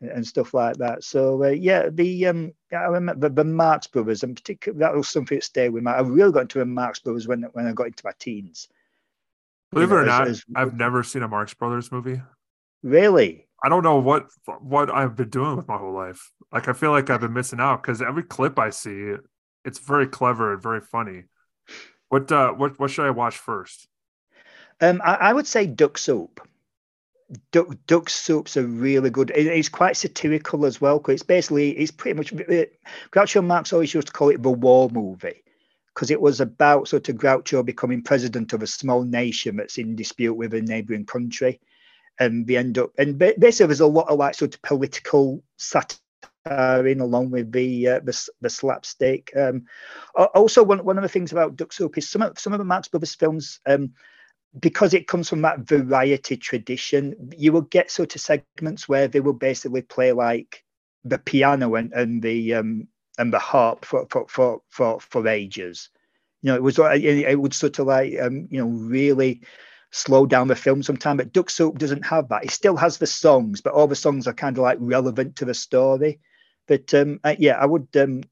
and 0.00 0.26
stuff 0.26 0.52
like 0.52 0.76
that. 0.76 1.02
So 1.02 1.44
uh, 1.44 1.48
yeah, 1.48 1.88
the 1.90 2.26
um, 2.26 2.52
I 2.72 2.84
remember 2.84 3.28
the, 3.28 3.34
the 3.34 3.44
Marx 3.44 3.86
Brothers, 3.86 4.22
and 4.22 4.36
particularly 4.36 4.80
that 4.80 4.94
was 4.94 5.08
something 5.08 5.38
that 5.38 5.44
stayed 5.44 5.70
with 5.70 5.82
me. 5.82 5.92
I 5.92 6.00
really 6.00 6.32
got 6.32 6.42
into 6.42 6.58
the 6.58 6.66
Marx 6.66 7.00
Brothers 7.00 7.26
when 7.26 7.42
when 7.52 7.66
I 7.66 7.72
got 7.72 7.86
into 7.86 8.04
my 8.04 8.12
teens. 8.18 8.68
Believe 9.72 9.88
you 9.88 9.96
know, 9.96 10.02
it 10.02 10.08
or 10.08 10.10
as, 10.10 10.18
not, 10.18 10.28
as, 10.28 10.44
I've 10.54 10.76
never 10.76 11.02
seen 11.02 11.22
a 11.22 11.28
Marx 11.28 11.54
Brothers 11.54 11.90
movie. 11.90 12.20
Really? 12.82 13.46
I 13.64 13.70
don't 13.70 13.82
know 13.82 13.98
what 13.98 14.28
what 14.60 14.94
I've 14.94 15.16
been 15.16 15.30
doing 15.30 15.56
with 15.56 15.66
my 15.66 15.78
whole 15.78 15.94
life. 15.94 16.30
Like 16.52 16.68
I 16.68 16.74
feel 16.74 16.90
like 16.90 17.08
I've 17.08 17.22
been 17.22 17.32
missing 17.32 17.60
out 17.60 17.82
because 17.82 18.02
every 18.02 18.22
clip 18.22 18.58
I 18.58 18.68
see, 18.68 19.14
it's 19.64 19.78
very 19.78 20.06
clever 20.06 20.52
and 20.52 20.62
very 20.62 20.82
funny. 20.82 21.24
What 22.10 22.30
uh, 22.30 22.52
what 22.52 22.78
what 22.78 22.90
should 22.90 23.06
I 23.06 23.10
watch 23.10 23.38
first? 23.38 23.88
Um, 24.82 25.00
I, 25.02 25.14
I 25.14 25.32
would 25.32 25.46
say 25.46 25.66
Duck 25.66 25.96
Soup. 25.96 26.46
Duck, 27.52 27.68
Duck 27.86 28.10
Soup's 28.10 28.58
a 28.58 28.64
really 28.66 29.08
good. 29.08 29.32
It's 29.34 29.70
quite 29.70 29.96
satirical 29.96 30.66
as 30.66 30.78
well. 30.78 30.98
Because 30.98 31.14
it's 31.14 31.22
basically 31.22 31.70
it's 31.70 31.90
pretty 31.90 32.18
much. 32.18 32.34
Groucho 33.12 33.42
Marx 33.42 33.72
always 33.72 33.94
used 33.94 34.08
to 34.08 34.12
call 34.12 34.28
it 34.28 34.42
the 34.42 34.50
war 34.50 34.90
movie 34.90 35.42
because 35.94 36.10
it 36.10 36.20
was 36.20 36.42
about 36.42 36.88
sort 36.88 37.08
of 37.08 37.16
Groucho 37.16 37.64
becoming 37.64 38.02
president 38.02 38.52
of 38.52 38.62
a 38.62 38.66
small 38.66 39.04
nation 39.04 39.56
that's 39.56 39.78
in 39.78 39.96
dispute 39.96 40.34
with 40.34 40.52
a 40.52 40.60
neighboring 40.60 41.06
country 41.06 41.60
and 42.18 42.46
they 42.46 42.56
end 42.56 42.78
up 42.78 42.90
and 42.98 43.18
basically 43.18 43.66
there's 43.66 43.80
a 43.80 43.86
lot 43.86 44.08
of 44.08 44.18
like 44.18 44.34
sort 44.34 44.54
of 44.54 44.62
political 44.62 45.42
satire 45.56 45.98
in 46.86 47.00
along 47.00 47.30
with 47.30 47.52
the 47.52 47.88
uh, 47.88 48.00
the, 48.00 48.28
the 48.40 48.50
slapstick. 48.50 49.32
Um, 49.36 49.64
also, 50.14 50.62
one, 50.62 50.84
one 50.84 50.98
of 50.98 51.02
the 51.02 51.08
things 51.08 51.32
about 51.32 51.56
Duck 51.56 51.72
Soup 51.72 51.96
is 51.96 52.08
some 52.08 52.22
of 52.22 52.38
some 52.38 52.52
of 52.52 52.58
the 52.58 52.64
Marx 52.64 52.88
Brothers 52.88 53.14
films. 53.14 53.60
Um, 53.66 53.92
because 54.60 54.94
it 54.94 55.08
comes 55.08 55.28
from 55.28 55.42
that 55.42 55.60
variety 55.60 56.36
tradition, 56.36 57.32
you 57.36 57.50
will 57.50 57.62
get 57.62 57.90
sort 57.90 58.14
of 58.14 58.20
segments 58.20 58.88
where 58.88 59.08
they 59.08 59.18
will 59.18 59.32
basically 59.32 59.82
play 59.82 60.12
like 60.12 60.62
the 61.04 61.18
piano 61.18 61.74
and, 61.74 61.92
and 61.92 62.22
the 62.22 62.54
um, 62.54 62.86
and 63.18 63.32
the 63.32 63.38
harp 63.38 63.84
for 63.84 64.06
for 64.10 64.26
for 64.28 64.62
for, 64.68 65.00
for 65.00 65.26
ages. 65.26 65.90
You 66.42 66.52
know, 66.52 66.56
it 66.56 66.62
was 66.62 66.78
it 66.78 67.40
would 67.40 67.54
sort 67.54 67.78
of 67.78 67.86
like 67.86 68.20
um, 68.20 68.46
you 68.50 68.58
know 68.58 68.68
really 68.68 69.42
slow 69.94 70.26
down 70.26 70.48
the 70.48 70.56
film 70.56 70.82
sometime. 70.82 71.16
But 71.16 71.32
Duck 71.32 71.48
Soup 71.48 71.78
doesn't 71.78 72.04
have 72.04 72.28
that. 72.28 72.44
It 72.44 72.50
still 72.50 72.76
has 72.76 72.98
the 72.98 73.06
songs, 73.06 73.60
but 73.60 73.72
all 73.72 73.86
the 73.86 73.94
songs 73.94 74.26
are 74.26 74.34
kind 74.34 74.58
of 74.58 74.62
like 74.62 74.78
relevant 74.80 75.36
to 75.36 75.44
the 75.44 75.54
story. 75.54 76.20
But 76.66 76.92
um, 76.94 77.20
uh, 77.22 77.36
yeah, 77.38 77.58
I 77.58 77.66
would 77.66 77.88
um, 77.96 78.22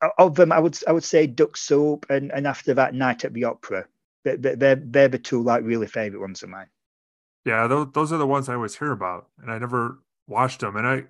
uh, 0.00 0.08
of 0.18 0.34
them, 0.34 0.52
I 0.52 0.58
would 0.58 0.78
I 0.88 0.92
would 0.92 1.04
say 1.04 1.26
Duck 1.26 1.56
Soup, 1.56 2.06
and 2.08 2.32
and 2.32 2.46
after 2.46 2.74
that, 2.74 2.94
Night 2.94 3.24
at 3.24 3.34
the 3.34 3.44
Opera. 3.44 3.86
They're 4.24 4.56
they're, 4.56 4.76
they're 4.76 5.08
the 5.08 5.18
two 5.18 5.42
like 5.42 5.62
really 5.62 5.86
favorite 5.86 6.20
ones 6.20 6.42
of 6.42 6.48
mine. 6.48 6.68
Yeah, 7.44 7.66
those 7.66 7.88
those 7.92 8.12
are 8.12 8.18
the 8.18 8.26
ones 8.26 8.48
I 8.48 8.54
always 8.54 8.76
hear 8.76 8.92
about, 8.92 9.28
and 9.40 9.50
I 9.50 9.58
never 9.58 9.98
watched 10.26 10.60
them. 10.60 10.76
And 10.76 10.86
I 10.86 11.04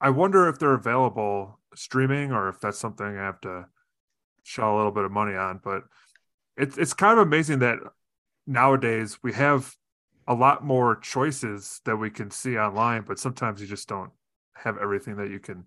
I 0.00 0.10
wonder 0.10 0.48
if 0.48 0.58
they're 0.58 0.74
available 0.74 1.58
streaming 1.74 2.32
or 2.32 2.48
if 2.48 2.58
that's 2.60 2.78
something 2.78 3.06
I 3.06 3.12
have 3.22 3.40
to 3.42 3.66
shell 4.42 4.74
a 4.74 4.76
little 4.76 4.92
bit 4.92 5.04
of 5.04 5.12
money 5.12 5.36
on. 5.36 5.60
But 5.62 5.84
it's 6.56 6.78
it's 6.78 6.94
kind 6.94 7.18
of 7.18 7.26
amazing 7.26 7.58
that 7.60 7.78
nowadays 8.50 9.18
we 9.22 9.32
have 9.32 9.74
a 10.26 10.34
lot 10.34 10.64
more 10.64 10.96
choices 10.96 11.80
that 11.84 11.96
we 11.96 12.10
can 12.10 12.30
see 12.30 12.58
online, 12.58 13.04
but 13.06 13.18
sometimes 13.18 13.60
you 13.60 13.66
just 13.66 13.88
don't 13.88 14.10
have 14.54 14.76
everything 14.76 15.16
that 15.16 15.30
you 15.30 15.38
can 15.38 15.64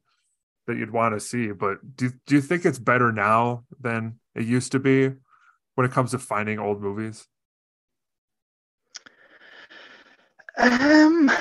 that 0.68 0.78
you'd 0.78 0.92
want 0.92 1.16
to 1.16 1.20
see. 1.20 1.52
But 1.52 1.96
do 1.96 2.12
do 2.28 2.36
you 2.36 2.42
think 2.42 2.66
it's 2.66 2.80
better 2.80 3.12
now 3.12 3.64
than 3.80 4.20
it 4.36 4.46
used 4.46 4.72
to 4.74 4.80
be 4.80 5.12
when 5.76 5.86
it 5.86 5.92
comes 5.92 6.12
to 6.12 6.20
finding 6.20 6.60
old 6.60 6.82
movies? 6.82 7.28
Um, 10.56 11.32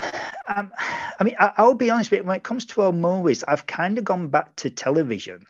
um 0.49 0.73
I 1.21 1.25
mean, 1.25 1.37
I, 1.39 1.63
will 1.63 1.75
be 1.75 1.91
honest 1.91 2.11
with. 2.11 2.25
When 2.25 2.37
it 2.37 2.43
comes 2.45 2.65
to 2.67 2.83
old 2.83 2.95
movies, 2.95 3.45
I've 3.47 3.67
kind 3.67 3.99
of 3.99 4.05
gone 4.05 4.29
back 4.29 4.57
to 4.57 4.71
television, 4.71 5.45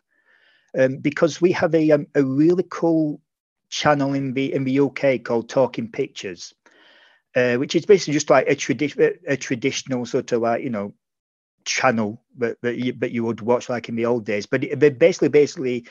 um, 0.76 0.96
because 0.96 1.40
we 1.40 1.52
have 1.52 1.74
a 1.74 1.90
um, 1.92 2.06
a 2.14 2.24
really 2.24 2.64
cool 2.68 3.20
channel 3.72 4.12
in 4.12 4.34
the 4.34 4.52
in 4.52 4.64
the 4.64 4.80
UK 4.80 5.24
called 5.24 5.48
Talking 5.48 5.90
Pictures, 5.90 6.54
uh, 7.34 7.56
which 7.56 7.74
is 7.74 7.86
basically 7.86 8.12
just 8.12 8.28
like 8.28 8.46
a 8.46 8.54
tradition 8.54 9.14
a 9.26 9.36
traditional 9.36 10.04
sort 10.04 10.30
of 10.32 10.42
like 10.42 10.62
you 10.62 10.70
know 10.70 10.92
channel 11.64 12.22
that 12.36 12.58
that 12.60 12.76
you, 12.76 12.92
that 12.92 13.12
you 13.12 13.24
would 13.24 13.40
watch 13.40 13.70
like 13.70 13.88
in 13.88 13.96
the 13.96 14.06
old 14.06 14.26
days. 14.26 14.44
But 14.44 14.60
they 14.76 14.90
basically 14.90 15.28
basically 15.28 15.86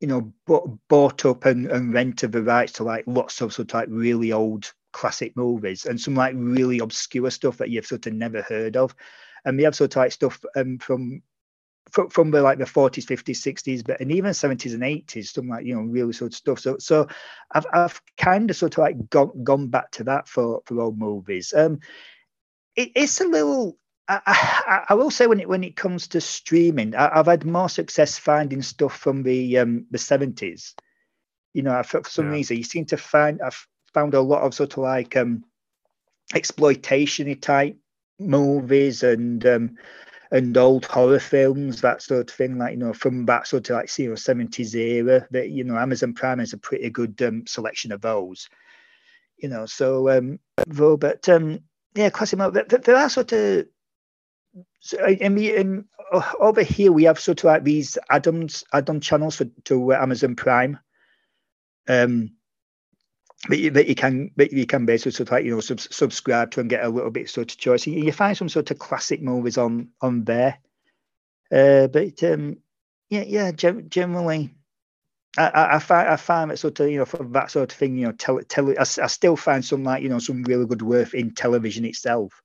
you 0.00 0.06
know 0.06 0.32
bought, 0.46 0.70
bought 0.88 1.24
up 1.24 1.44
and, 1.46 1.66
and 1.66 1.92
rented 1.92 2.30
the 2.30 2.42
rights 2.42 2.74
to 2.74 2.84
like 2.84 3.04
lots 3.08 3.40
of 3.40 3.52
sort 3.52 3.72
of 3.72 3.74
like 3.74 3.88
really 3.90 4.32
old 4.32 4.72
classic 4.92 5.36
movies 5.36 5.84
and 5.84 6.00
some 6.00 6.14
like 6.14 6.32
really 6.36 6.78
obscure 6.78 7.30
stuff 7.30 7.56
that 7.58 7.70
you've 7.70 7.86
sort 7.86 8.06
of 8.06 8.12
never 8.12 8.40
heard 8.42 8.76
of. 8.76 8.94
And 9.44 9.56
we 9.56 9.64
have 9.64 9.74
sort 9.74 9.96
of 9.96 10.00
like 10.00 10.12
stuff 10.12 10.40
um, 10.54 10.78
from 10.78 11.22
from, 11.90 12.10
from 12.10 12.30
the 12.30 12.42
like 12.42 12.58
the 12.58 12.64
40s 12.64 13.06
50s 13.06 13.54
60s 13.54 13.84
but 13.84 14.00
and 14.00 14.10
even 14.10 14.30
70s 14.30 14.74
and 14.74 14.82
80s 14.82 15.28
some 15.28 15.48
like 15.48 15.64
you 15.64 15.74
know 15.74 15.82
really 15.82 16.12
sort 16.12 16.32
of 16.32 16.36
stuff 16.36 16.58
so 16.58 16.76
so 16.78 17.06
i've, 17.52 17.66
I've 17.72 18.00
kind 18.16 18.50
of 18.50 18.56
sort 18.56 18.74
of 18.74 18.78
like 18.78 19.08
gone, 19.08 19.44
gone 19.44 19.68
back 19.68 19.92
to 19.92 20.04
that 20.04 20.28
for 20.28 20.62
for 20.66 20.80
old 20.80 20.98
movies 20.98 21.54
um 21.56 21.80
it, 22.74 22.90
it's 22.94 23.20
a 23.20 23.26
little 23.26 23.78
I, 24.08 24.20
I, 24.26 24.84
I, 24.90 24.94
will 24.94 25.10
say 25.10 25.26
when 25.26 25.40
it 25.40 25.48
when 25.48 25.64
it 25.64 25.74
comes 25.74 26.08
to 26.08 26.20
streaming, 26.20 26.94
I, 26.94 27.16
have 27.16 27.26
had 27.26 27.44
more 27.44 27.68
success 27.68 28.18
finding 28.18 28.62
stuff 28.62 28.96
from 28.96 29.24
the 29.24 29.58
um, 29.58 29.86
the 29.90 29.98
seventies. 29.98 30.74
You 31.54 31.62
know, 31.62 31.82
for, 31.82 32.04
for 32.04 32.10
some 32.10 32.26
yeah. 32.26 32.32
reason, 32.32 32.56
you 32.56 32.62
seem 32.62 32.84
to 32.86 32.96
find 32.96 33.40
I've 33.42 33.66
found 33.92 34.14
a 34.14 34.20
lot 34.20 34.42
of 34.42 34.54
sort 34.54 34.74
of 34.74 34.78
like 34.78 35.16
um, 35.16 35.44
exploitation 36.34 37.36
type 37.40 37.76
movies 38.18 39.02
and 39.02 39.44
um, 39.46 39.76
and 40.30 40.56
old 40.56 40.84
horror 40.84 41.18
films, 41.18 41.80
that 41.80 42.02
sort 42.02 42.30
of 42.30 42.34
thing, 42.34 42.58
like 42.58 42.72
you 42.72 42.78
know, 42.78 42.92
from 42.92 43.26
that 43.26 43.46
sort 43.46 43.70
of 43.70 43.76
like 43.76 43.98
you 43.98 44.10
know 44.10 44.14
seventies 44.14 44.74
era. 44.74 45.26
That 45.30 45.50
you 45.50 45.64
know, 45.64 45.76
Amazon 45.76 46.14
Prime 46.14 46.38
has 46.38 46.52
a 46.52 46.58
pretty 46.58 46.90
good 46.90 47.20
um, 47.22 47.46
selection 47.46 47.92
of 47.92 48.00
those. 48.00 48.48
You 49.36 49.48
know, 49.48 49.66
so 49.66 50.08
um, 50.10 50.38
though, 50.66 50.96
but 50.96 51.28
um, 51.28 51.60
yeah, 51.94 52.10
classic. 52.10 52.38
There, 52.38 52.96
are 52.96 53.08
sort 53.08 53.32
of 53.32 53.66
in, 54.92 55.34
the, 55.34 55.84
uh, 56.12 56.32
over 56.40 56.62
here 56.62 56.92
we 56.92 57.04
have 57.04 57.18
sort 57.18 57.40
of 57.40 57.44
like 57.44 57.64
these 57.64 57.98
add-ons 58.10 58.64
add-on 58.72 59.00
channels 59.00 59.36
for 59.36 59.46
to 59.64 59.92
Amazon 59.92 60.36
Prime. 60.36 60.78
Um, 61.88 62.35
that 63.48 63.58
you, 63.58 63.70
that 63.70 63.86
you 63.86 63.94
can 63.94 64.30
that 64.36 64.52
you 64.52 64.66
can 64.66 64.86
basically 64.86 65.12
sort 65.12 65.28
of 65.28 65.32
like 65.32 65.44
you 65.44 65.54
know 65.54 65.60
sub, 65.60 65.80
subscribe 65.80 66.50
to 66.52 66.60
and 66.60 66.70
get 66.70 66.84
a 66.84 66.88
little 66.88 67.10
bit 67.10 67.30
sort 67.30 67.50
of 67.52 67.58
choice. 67.58 67.86
You, 67.86 68.04
you 68.04 68.12
find 68.12 68.36
some 68.36 68.48
sort 68.48 68.70
of 68.70 68.78
classic 68.78 69.22
movies 69.22 69.58
on 69.58 69.88
on 70.00 70.24
there, 70.24 70.58
uh, 71.52 71.86
but 71.88 72.22
um, 72.24 72.58
yeah, 73.10 73.24
yeah, 73.26 73.52
generally. 73.52 74.52
I, 75.38 75.48
I, 75.48 75.76
I 75.76 75.78
find 75.80 76.08
I 76.08 76.16
find 76.16 76.50
that 76.50 76.58
sort 76.58 76.80
of 76.80 76.88
you 76.88 76.98
know 76.98 77.04
for 77.04 77.22
that 77.22 77.50
sort 77.50 77.70
of 77.70 77.76
thing 77.76 77.98
you 77.98 78.06
know 78.06 78.12
tell 78.12 78.40
tell 78.40 78.70
I, 78.70 78.80
I 78.80 79.06
still 79.06 79.36
find 79.36 79.62
some 79.62 79.84
like 79.84 80.02
you 80.02 80.08
know 80.08 80.18
some 80.18 80.42
really 80.44 80.64
good 80.64 80.80
worth 80.80 81.12
in 81.12 81.34
television 81.34 81.84
itself 81.84 82.42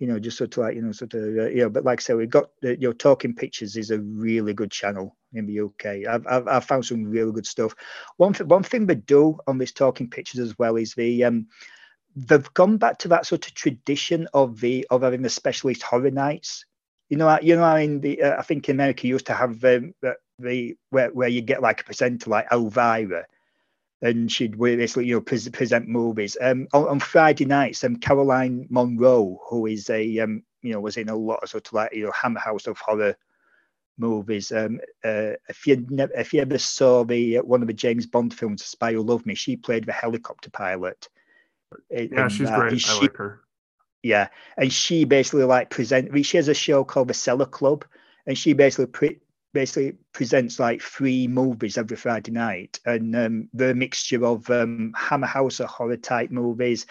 you 0.00 0.06
know, 0.06 0.18
just 0.18 0.38
sort 0.38 0.56
of 0.56 0.62
like, 0.64 0.74
you 0.74 0.82
know, 0.82 0.92
sort 0.92 1.12
of, 1.12 1.22
uh, 1.22 1.48
you 1.48 1.58
know, 1.58 1.68
but 1.68 1.84
like 1.84 2.00
I 2.00 2.02
said, 2.02 2.16
we've 2.16 2.30
got, 2.30 2.46
uh, 2.64 2.70
you 2.70 2.88
know, 2.88 2.92
Talking 2.92 3.34
Pictures 3.34 3.76
is 3.76 3.90
a 3.90 4.00
really 4.00 4.54
good 4.54 4.70
channel 4.70 5.14
in 5.32 5.46
the 5.46 5.60
UK. 5.60 6.08
I've, 6.08 6.26
I've, 6.26 6.48
I've 6.48 6.64
found 6.64 6.84
some 6.84 7.04
really 7.04 7.32
good 7.32 7.46
stuff. 7.46 7.74
One, 8.16 8.32
th- 8.32 8.48
one 8.48 8.62
thing 8.62 8.86
we 8.86 8.96
do 8.96 9.38
on 9.46 9.58
this 9.58 9.72
Talking 9.72 10.08
Pictures 10.08 10.40
as 10.40 10.58
well 10.58 10.76
is 10.76 10.94
the, 10.94 11.24
um, 11.24 11.46
they've 12.16 12.52
gone 12.54 12.76
back 12.76 12.98
to 12.98 13.08
that 13.08 13.26
sort 13.26 13.46
of 13.46 13.54
tradition 13.54 14.28
of 14.34 14.60
the, 14.60 14.86
of 14.90 15.02
having 15.02 15.22
the 15.22 15.28
specialist 15.28 15.82
horror 15.82 16.10
nights. 16.10 16.64
You 17.08 17.16
know, 17.16 17.38
you 17.40 17.56
know, 17.56 17.76
in 17.76 18.00
the, 18.00 18.22
uh, 18.22 18.38
I 18.38 18.42
think 18.42 18.68
in 18.68 18.76
America 18.76 19.08
used 19.08 19.26
to 19.26 19.34
have 19.34 19.64
um, 19.64 19.94
the, 20.00 20.16
the 20.38 20.76
where, 20.90 21.10
where 21.10 21.28
you 21.28 21.40
get 21.40 21.62
like 21.62 21.80
a 21.80 21.84
presenter 21.84 22.30
like 22.30 22.46
Elvira 22.52 23.26
and 24.02 24.30
she'd 24.30 24.58
basically 24.58 25.06
you 25.06 25.14
know 25.14 25.20
pre- 25.20 25.50
present 25.50 25.88
movies. 25.88 26.36
Um, 26.40 26.68
on, 26.72 26.88
on, 26.88 27.00
Friday 27.00 27.44
nights, 27.44 27.84
um, 27.84 27.96
Caroline 27.96 28.66
Munro, 28.70 29.38
who 29.48 29.66
is 29.66 29.90
a 29.90 30.18
um, 30.20 30.42
you 30.62 30.72
know 30.72 30.80
was 30.80 30.96
in 30.96 31.08
a 31.08 31.16
lot 31.16 31.42
of 31.42 31.50
sort 31.50 31.66
of 31.68 31.72
like 31.72 31.94
you 31.94 32.04
know 32.04 32.12
Hammer 32.12 32.40
House 32.40 32.66
of 32.66 32.78
Horror 32.78 33.16
movies. 34.00 34.50
Um, 34.50 34.80
uh, 35.04 35.32
if 35.48 35.66
you 35.66 35.86
never, 35.88 36.12
if 36.14 36.32
you 36.32 36.40
ever 36.40 36.58
saw 36.58 37.04
the 37.04 37.38
uh, 37.38 37.42
one 37.42 37.62
of 37.62 37.68
the 37.68 37.74
James 37.74 38.06
Bond 38.06 38.34
films, 38.34 38.64
Spy 38.64 38.92
Who 38.92 39.02
Loved 39.02 39.26
Me, 39.26 39.34
she 39.34 39.56
played 39.56 39.84
the 39.84 39.92
helicopter 39.92 40.50
pilot. 40.50 41.08
Yeah, 41.90 42.28
she's 42.28 42.48
that. 42.48 42.58
great. 42.58 42.80
She, 42.80 42.90
I 42.90 43.00
like 43.02 43.16
her. 43.16 43.40
Yeah, 44.02 44.28
and 44.56 44.72
she 44.72 45.04
basically 45.04 45.44
like 45.44 45.70
present. 45.70 46.24
She 46.24 46.36
has 46.38 46.48
a 46.48 46.54
show 46.54 46.84
called 46.84 47.08
The 47.08 47.14
Cellar 47.14 47.46
Club, 47.46 47.84
and 48.26 48.36
she 48.36 48.54
basically 48.54 48.86
pre- 48.86 49.20
basically 49.52 49.98
presents 50.12 50.58
like 50.58 50.80
three 50.80 51.26
movies 51.28 51.76
every 51.76 51.96
Friday 51.96 52.32
night, 52.32 52.80
and 52.86 53.14
um, 53.14 53.48
the 53.52 53.74
mixture 53.74 54.24
of 54.24 54.48
um, 54.50 54.92
Hammer 54.96 55.26
House 55.26 55.60
or 55.60 55.66
horror 55.66 55.96
type 55.96 56.30
movies. 56.30 56.86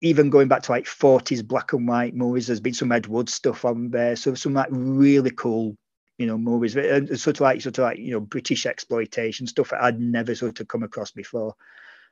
even 0.00 0.28
going 0.28 0.48
back 0.48 0.62
to 0.62 0.72
like 0.72 0.84
40s 0.84 1.46
black 1.46 1.72
and 1.72 1.88
white 1.88 2.14
movies, 2.14 2.46
there's 2.46 2.60
been 2.60 2.74
some 2.74 2.92
Ed 2.92 3.06
Wood 3.06 3.28
stuff 3.28 3.64
on 3.64 3.90
there. 3.90 4.16
So 4.16 4.34
some 4.34 4.54
like 4.54 4.68
really 4.70 5.30
cool, 5.30 5.76
you 6.18 6.26
know, 6.26 6.38
movies. 6.38 6.76
And 6.76 7.18
sort 7.18 7.36
of 7.36 7.40
like 7.40 7.60
sort 7.60 7.78
of 7.78 7.84
like, 7.84 7.98
you 7.98 8.12
know, 8.12 8.20
British 8.20 8.66
exploitation 8.66 9.46
stuff 9.46 9.70
that 9.70 9.82
I'd 9.82 10.00
never 10.00 10.34
sort 10.34 10.60
of 10.60 10.68
come 10.68 10.82
across 10.82 11.10
before. 11.10 11.54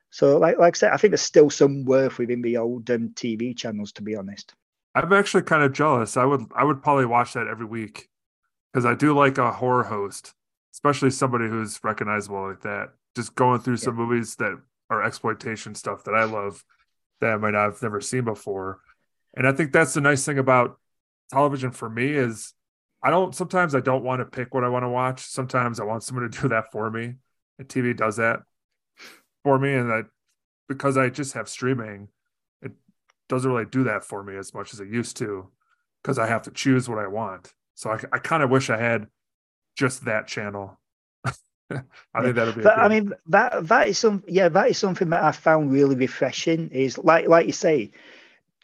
So 0.09 0.37
like 0.37 0.57
like 0.59 0.75
I 0.75 0.77
said, 0.77 0.93
I 0.93 0.97
think 0.97 1.11
there's 1.11 1.21
still 1.21 1.49
some 1.49 1.85
worth 1.85 2.19
within 2.19 2.41
the 2.41 2.57
old 2.57 2.89
um, 2.91 3.09
TV 3.09 3.57
channels, 3.57 3.91
to 3.93 4.01
be 4.01 4.15
honest. 4.15 4.53
I'm 4.95 5.11
actually 5.11 5.43
kind 5.43 5.63
of 5.63 5.73
jealous. 5.73 6.17
I 6.17 6.25
would 6.25 6.41
I 6.55 6.63
would 6.63 6.83
probably 6.83 7.05
watch 7.05 7.33
that 7.33 7.47
every 7.47 7.65
week 7.65 8.09
because 8.71 8.85
I 8.85 8.93
do 8.93 9.15
like 9.15 9.37
a 9.37 9.51
horror 9.51 9.83
host, 9.83 10.33
especially 10.73 11.09
somebody 11.09 11.47
who's 11.47 11.79
recognizable 11.83 12.47
like 12.47 12.61
that. 12.61 12.89
Just 13.15 13.35
going 13.35 13.59
through 13.59 13.77
some 13.77 13.97
yeah. 13.97 14.05
movies 14.05 14.35
that 14.35 14.59
are 14.89 15.03
exploitation 15.03 15.75
stuff 15.75 16.03
that 16.03 16.13
I 16.13 16.25
love 16.25 16.63
that 17.21 17.33
I 17.33 17.37
might 17.37 17.51
not 17.51 17.65
have 17.65 17.81
never 17.81 18.01
seen 18.01 18.25
before. 18.25 18.81
And 19.35 19.47
I 19.47 19.51
think 19.51 19.71
that's 19.71 19.93
the 19.93 20.01
nice 20.01 20.25
thing 20.25 20.37
about 20.37 20.77
television 21.31 21.71
for 21.71 21.89
me 21.89 22.11
is 22.11 22.53
I 23.03 23.09
don't 23.09 23.35
sometimes 23.35 23.75
I 23.75 23.81
don't 23.81 24.03
want 24.03 24.21
to 24.21 24.25
pick 24.25 24.53
what 24.53 24.63
I 24.63 24.69
want 24.69 24.83
to 24.83 24.89
watch. 24.89 25.21
Sometimes 25.21 25.79
I 25.79 25.83
want 25.83 26.03
someone 26.03 26.29
to 26.29 26.41
do 26.41 26.47
that 26.47 26.71
for 26.71 26.89
me. 26.89 27.15
And 27.59 27.67
TV 27.67 27.95
does 27.95 28.15
that 28.15 28.39
for 29.43 29.59
me. 29.59 29.73
And 29.73 29.89
that 29.89 30.05
because 30.69 30.97
I 30.97 31.09
just 31.09 31.33
have 31.33 31.49
streaming, 31.49 32.07
it 32.61 32.71
doesn't 33.27 33.51
really 33.51 33.65
do 33.65 33.83
that 33.83 34.05
for 34.05 34.23
me 34.23 34.37
as 34.37 34.53
much 34.53 34.73
as 34.73 34.79
it 34.79 34.87
used 34.87 35.17
to 35.17 35.49
because 36.01 36.17
I 36.17 36.27
have 36.27 36.43
to 36.43 36.51
choose 36.51 36.87
what 36.87 36.97
I 36.97 37.07
want. 37.07 37.53
So 37.75 37.89
I, 37.91 37.99
I 38.13 38.19
kind 38.19 38.41
of 38.41 38.49
wish 38.49 38.69
I 38.69 38.77
had 38.77 39.07
just 39.75 40.05
that 40.05 40.27
channel. 40.27 40.79
I 41.25 42.21
think 42.21 42.35
that'll 42.35 42.53
be. 42.53 42.61
But, 42.61 42.77
I 42.77 42.87
mean, 42.87 43.13
that 43.27 43.67
that 43.67 43.87
is 43.89 43.97
some 43.97 44.23
yeah, 44.27 44.47
that 44.49 44.69
is 44.69 44.77
something 44.77 45.09
that 45.09 45.23
I 45.23 45.31
found 45.31 45.71
really 45.71 45.95
refreshing. 45.95 46.69
Is 46.69 46.97
like 46.97 47.27
like 47.27 47.47
you 47.47 47.51
say, 47.53 47.91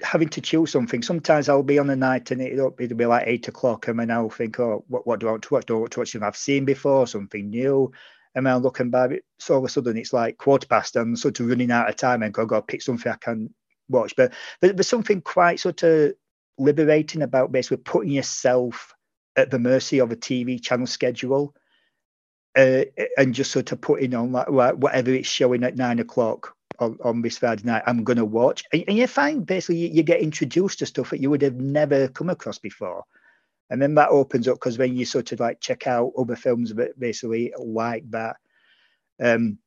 having 0.03 0.29
to 0.29 0.41
choose 0.41 0.72
something. 0.72 1.01
Sometimes 1.01 1.50
I'll 1.50 1.63
be 1.63 1.79
on 1.79 1.89
a 1.89 1.96
night 1.96 2.32
and 2.32 2.41
it'll, 2.41 2.75
it'll 2.79 2.98
be 2.98 3.06
like 3.06 3.27
eight 3.27 3.48
o'clock, 3.48 3.88
and 3.88 4.00
then 4.00 4.12
I'll 4.12 4.29
think, 4.29 4.60
oh, 4.60 4.84
what, 4.88 5.06
what 5.06 5.20
do 5.20 5.27
I 5.27 5.32
want 5.32 5.44
to 5.44 5.53
watch? 5.53 5.65
Do 5.65 5.75
I 5.75 5.79
want 5.79 5.91
to 5.94 6.00
watch 6.00 6.12
something 6.12 6.27
I've 6.27 6.38
seen 6.38 6.65
before, 6.65 7.08
something 7.08 7.50
new? 7.50 7.91
And 8.36 8.46
then 8.46 8.53
I'm 8.53 8.62
looking 8.62 8.91
back, 8.91 9.12
so 9.39 9.56
all 9.56 9.60
of 9.60 9.65
a 9.65 9.70
sudden 9.70 9.98
it's 9.98 10.13
like 10.13 10.38
quarter 10.38 10.68
past, 10.68 10.96
and 10.96 11.10
I'm 11.10 11.15
sort 11.15 11.39
of 11.39 11.48
running 11.48 11.72
out 11.72 11.89
of 11.89 11.96
time, 11.96 12.24
and 12.24 12.34
got 12.34 12.50
to 12.50 12.62
pick 12.62 12.82
something 12.82 13.12
I 13.12 13.15
can 13.15 13.53
watch. 13.89 14.15
But, 14.15 14.34
but 14.62 14.77
there's 14.77 14.88
something 14.88 15.22
quite 15.22 15.60
sort 15.60 15.84
of 15.84 16.13
liberating 16.58 17.22
about 17.22 17.51
basically 17.51 17.77
putting 17.77 18.12
yourself 18.12 18.94
at 19.36 19.50
the 19.50 19.60
mercy 19.60 20.00
of 20.00 20.12
a 20.12 20.15
TV 20.15 20.62
channel 20.62 20.88
schedule. 20.88 21.56
Uh, 22.58 22.84
and 23.15 23.36
just 23.36 23.51
sort 23.51 23.72
of 23.72 23.79
putting 23.79 24.15
on 24.15 24.32
like 24.32 24.48
whatever 24.50 25.12
it's 25.12 25.29
showing 25.29 25.63
at 25.63 25.77
nine 25.77 26.00
o'clock 26.00 26.56
on, 26.79 26.98
on 27.03 27.21
this 27.21 27.38
Friday 27.38 27.63
night, 27.63 27.83
I'm 27.86 28.03
going 28.03 28.17
to 28.17 28.25
watch. 28.25 28.63
And, 28.74 28.83
you 28.88 29.07
find 29.07 29.45
basically 29.45 29.77
you, 29.77 29.89
you, 29.89 30.03
get 30.03 30.21
introduced 30.21 30.79
to 30.79 30.86
stuff 30.86 31.09
that 31.09 31.21
you 31.21 31.29
would 31.29 31.41
have 31.41 31.55
never 31.55 32.07
come 32.07 32.29
across 32.29 32.57
before. 32.57 33.03
And 33.69 33.81
then 33.81 33.95
that 33.95 34.09
opens 34.09 34.48
up 34.48 34.55
because 34.55 34.77
when 34.77 34.95
you 34.95 35.05
sort 35.05 35.31
of 35.31 35.39
like 35.39 35.59
check 35.59 35.88
out 35.88 36.13
other 36.17 36.36
films 36.36 36.74
that 36.74 37.00
basically 37.00 37.53
like 37.57 38.09
that. 38.12 38.38
Um, 39.21 39.59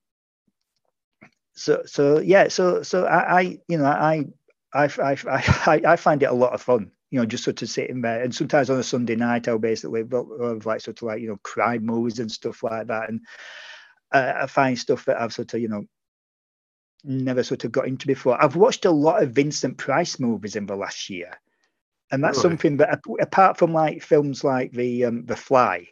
so 1.54 1.82
so 1.84 2.18
yeah, 2.18 2.48
so 2.48 2.82
so 2.82 3.04
I, 3.04 3.40
I 3.40 3.40
you 3.68 3.76
know 3.78 3.84
I 3.84 4.24
I, 4.72 4.84
I 4.84 5.16
I 5.28 5.82
I 5.86 5.96
find 5.96 6.22
it 6.22 6.30
a 6.30 6.32
lot 6.32 6.54
of 6.54 6.62
fun 6.62 6.90
you 7.12 7.18
know, 7.18 7.26
just 7.26 7.44
sort 7.44 7.60
of 7.60 7.68
sitting 7.68 8.00
there. 8.00 8.22
And 8.22 8.34
sometimes 8.34 8.70
on 8.70 8.78
a 8.78 8.82
Sunday 8.82 9.16
night, 9.16 9.46
I'll 9.46 9.58
basically 9.58 10.00
have 10.00 10.64
like 10.64 10.80
sort 10.80 10.96
of 10.96 11.02
like, 11.02 11.20
you 11.20 11.28
know, 11.28 11.38
crime 11.42 11.84
movies 11.84 12.18
and 12.18 12.32
stuff 12.32 12.62
like 12.62 12.86
that. 12.86 13.10
And 13.10 13.20
uh, 14.12 14.32
I 14.40 14.46
find 14.46 14.78
stuff 14.78 15.04
that 15.04 15.20
I've 15.20 15.34
sort 15.34 15.52
of, 15.52 15.60
you 15.60 15.68
know, 15.68 15.84
never 17.04 17.42
sort 17.42 17.64
of 17.64 17.72
got 17.72 17.88
into 17.88 18.06
before. 18.06 18.42
I've 18.42 18.56
watched 18.56 18.84
a 18.84 18.90
lot 18.90 19.22
of 19.22 19.32
Vincent 19.32 19.78
Price 19.78 20.18
movies 20.18 20.56
in 20.56 20.66
the 20.66 20.76
last 20.76 21.10
year. 21.10 21.40
And 22.10 22.22
that's 22.22 22.38
really? 22.38 22.50
something 22.50 22.76
that, 22.78 23.00
apart 23.20 23.58
from 23.58 23.72
like 23.72 24.02
films 24.02 24.44
like 24.44 24.72
the 24.72 25.06
um, 25.06 25.24
the 25.24 25.36
Fly, 25.36 25.88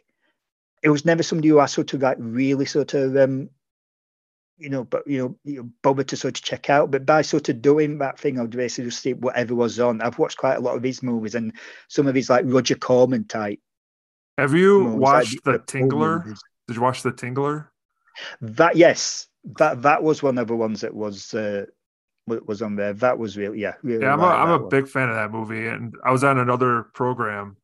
it 0.83 0.89
was 0.89 1.03
never 1.03 1.23
somebody 1.23 1.49
who 1.49 1.59
I 1.59 1.65
sort 1.65 1.93
of 1.93 2.01
like 2.01 2.17
really 2.19 2.65
sort 2.65 2.93
of 2.93 3.17
um, 3.17 3.49
you 4.61 4.69
know, 4.69 4.83
but 4.83 5.05
you 5.07 5.17
know, 5.17 5.35
you 5.43 5.57
know, 5.57 5.69
bother 5.81 6.03
to 6.03 6.15
sort 6.15 6.37
of 6.37 6.43
check 6.43 6.69
out. 6.69 6.91
But 6.91 7.05
by 7.05 7.23
sort 7.23 7.49
of 7.49 7.61
doing 7.61 7.97
that 7.97 8.19
thing, 8.19 8.39
I'd 8.39 8.51
basically 8.51 8.91
just 8.91 9.01
see 9.01 9.13
whatever 9.13 9.55
was 9.55 9.79
on. 9.79 10.01
I've 10.01 10.19
watched 10.19 10.37
quite 10.37 10.57
a 10.57 10.61
lot 10.61 10.77
of 10.77 10.83
his 10.83 11.01
movies 11.01 11.33
and 11.33 11.53
some 11.87 12.07
of 12.07 12.13
his 12.13 12.29
like 12.29 12.45
Roger 12.47 12.75
Corman 12.75 13.25
type. 13.25 13.59
Have 14.37 14.53
you 14.53 14.83
movies, 14.83 14.99
watched 14.99 15.47
like, 15.47 15.65
The 15.65 15.79
Tingler? 15.79 16.23
Did 16.67 16.75
you 16.75 16.81
watch 16.81 17.01
The 17.01 17.11
Tingler? 17.11 17.67
That 18.41 18.75
yes, 18.75 19.27
that 19.57 19.81
that 19.81 20.03
was 20.03 20.21
one 20.21 20.37
of 20.37 20.47
the 20.47 20.55
ones 20.55 20.81
that 20.81 20.93
was 20.93 21.33
uh, 21.33 21.65
was 22.27 22.61
on 22.61 22.75
there. 22.75 22.93
That 22.93 23.17
was 23.17 23.37
really 23.37 23.61
yeah. 23.61 23.73
Really 23.83 24.03
yeah, 24.03 24.13
I'm 24.13 24.19
a, 24.19 24.25
I'm 24.25 24.49
a 24.49 24.67
big 24.67 24.87
fan 24.87 25.09
of 25.09 25.15
that 25.15 25.31
movie, 25.31 25.67
and 25.67 25.95
I 26.03 26.11
was 26.11 26.23
on 26.23 26.37
another 26.37 26.83
program, 26.93 27.57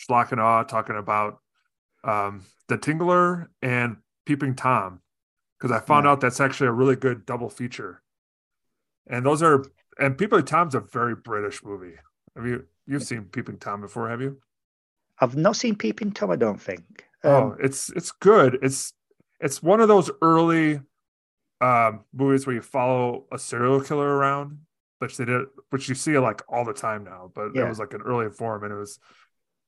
Schlock 0.00 0.32
and 0.32 0.40
Awe, 0.40 0.64
talking 0.64 0.96
about 0.96 1.38
um, 2.04 2.44
The 2.68 2.78
Tingler 2.78 3.48
and 3.62 3.96
Peeping 4.26 4.54
Tom 4.54 5.00
because 5.58 5.74
I 5.74 5.80
found 5.80 6.04
yeah. 6.04 6.12
out 6.12 6.20
that's 6.20 6.40
actually 6.40 6.68
a 6.68 6.72
really 6.72 6.96
good 6.96 7.24
double 7.24 7.48
feature. 7.48 8.02
And 9.06 9.24
those 9.24 9.42
are 9.42 9.64
and 9.98 10.16
Peeping 10.16 10.44
Tom's 10.44 10.74
a 10.74 10.80
very 10.80 11.14
British 11.14 11.64
movie. 11.64 11.94
Have 12.36 12.46
you 12.46 12.66
you've 12.86 13.04
seen 13.04 13.24
Peeping 13.24 13.58
Tom 13.58 13.80
before? 13.80 14.08
Have 14.08 14.20
you? 14.20 14.40
I've 15.20 15.36
not 15.36 15.56
seen 15.56 15.76
Peeping 15.76 16.12
Tom. 16.12 16.30
I 16.30 16.36
don't 16.36 16.60
think. 16.60 17.04
Oh, 17.22 17.36
um, 17.36 17.42
oh, 17.44 17.56
it's 17.62 17.90
it's 17.90 18.12
good. 18.12 18.58
It's 18.62 18.92
it's 19.40 19.62
one 19.62 19.80
of 19.80 19.88
those 19.88 20.10
early 20.20 20.80
um, 21.60 22.00
movies 22.12 22.46
where 22.46 22.56
you 22.56 22.62
follow 22.62 23.24
a 23.32 23.38
serial 23.38 23.80
killer 23.80 24.08
around, 24.08 24.58
which 24.98 25.16
they 25.16 25.24
did, 25.24 25.46
which 25.70 25.88
you 25.88 25.94
see 25.94 26.18
like 26.18 26.42
all 26.48 26.64
the 26.64 26.72
time 26.72 27.04
now. 27.04 27.30
But 27.34 27.54
yeah. 27.54 27.64
it 27.64 27.68
was 27.68 27.78
like 27.78 27.94
an 27.94 28.02
early 28.02 28.30
form, 28.30 28.64
and 28.64 28.72
it 28.72 28.76
was 28.76 28.98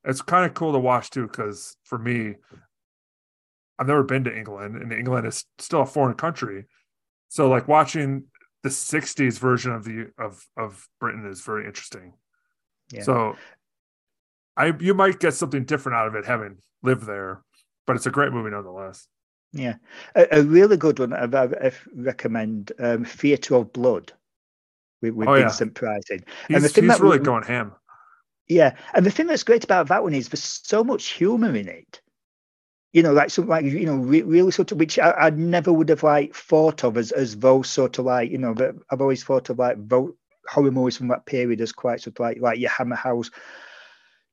it's 0.05 0.22
kind 0.22 0.46
of 0.46 0.55
cool 0.55 0.72
to 0.72 0.79
watch 0.79 1.11
too 1.11 1.27
because 1.27 1.77
for 1.85 1.99
me 1.99 2.37
I've 3.79 3.88
never 3.88 4.03
been 4.03 4.25
to 4.25 4.37
England, 4.37 4.77
and 4.77 4.92
England 4.92 5.27
is 5.27 5.44
still 5.59 5.83
a 5.83 5.87
foreign 5.87 6.16
country. 6.16 6.64
So 7.29 7.49
like 7.49 7.68
watching 7.68 8.25
the 8.62 8.68
'60s 8.70 9.38
version 9.38 9.72
of 9.72 9.85
the 9.85 10.09
of 10.18 10.44
of 10.57 10.88
Britain 11.01 11.27
is 11.27 11.42
very 11.42 11.66
interesting. 11.66 12.14
Yeah. 12.90 13.03
So 13.03 13.37
I 14.57 14.72
you 14.79 14.94
might 14.94 15.20
get 15.20 15.35
something 15.35 15.64
different 15.64 15.96
out 15.96 16.07
of 16.07 16.14
it 16.14 16.25
having 16.25 16.59
lived 16.83 17.07
there, 17.07 17.42
but 17.87 17.96
it's 17.96 18.07
a 18.07 18.11
great 18.11 18.33
movie 18.33 18.51
nonetheless. 18.51 19.07
Yeah, 19.57 19.77
a, 20.14 20.38
a 20.38 20.42
really 20.42 20.77
good 20.77 20.99
one. 20.99 21.12
I, 21.12 21.25
I 21.25 21.73
recommend 21.95 22.73
um, 22.79 23.05
Theatre 23.05 23.57
of 23.57 23.73
Blood 23.73 24.12
with, 25.03 25.14
with 25.14 25.29
oh, 25.29 25.35
Vincent 25.35 25.73
yeah. 25.75 25.79
Price. 25.79 26.05
He's, 26.09 26.21
and 26.49 26.64
the 26.64 26.69
thing 26.69 26.85
he's 26.85 26.92
that 26.92 27.03
really 27.03 27.19
going 27.19 27.45
ham. 27.45 27.73
Yeah, 28.49 28.77
and 28.95 29.05
the 29.05 29.11
thing 29.11 29.27
that's 29.27 29.42
great 29.42 29.64
about 29.64 29.88
that 29.88 30.03
one 30.03 30.14
is 30.14 30.29
there's 30.29 30.45
so 30.45 30.85
much 30.85 31.09
humour 31.09 31.55
in 31.57 31.69
it 31.69 32.01
you 32.97 33.03
know, 33.03 33.12
like 33.12 33.29
something 33.29 33.51
like 33.51 33.66
you 33.66 33.85
know, 33.85 33.97
re- 33.97 34.23
really 34.23 34.51
sort 34.51 34.73
of 34.73 34.79
which 34.79 34.99
I, 34.99 35.11
I, 35.11 35.29
never 35.29 35.71
would 35.71 35.90
have 35.90 36.03
like 36.03 36.35
thought 36.35 36.83
of 36.83 36.97
as 36.97 37.12
as 37.12 37.37
those 37.37 37.69
sort 37.69 37.99
of 37.99 38.07
like 38.07 38.31
you 38.31 38.38
know, 38.38 38.55
that 38.55 38.75
I've 38.90 39.03
always 39.03 39.23
thought 39.23 39.51
of 39.51 39.59
like 39.59 39.77
vote 39.77 40.16
horror 40.49 40.71
movies 40.71 40.97
from 40.97 41.09
that 41.09 41.27
period 41.27 41.61
as 41.61 41.73
quite 41.73 42.01
sort 42.01 42.16
of 42.16 42.21
like 42.21 42.40
like 42.40 42.59
your 42.59 42.71
Hammer 42.71 42.97
House. 42.97 43.31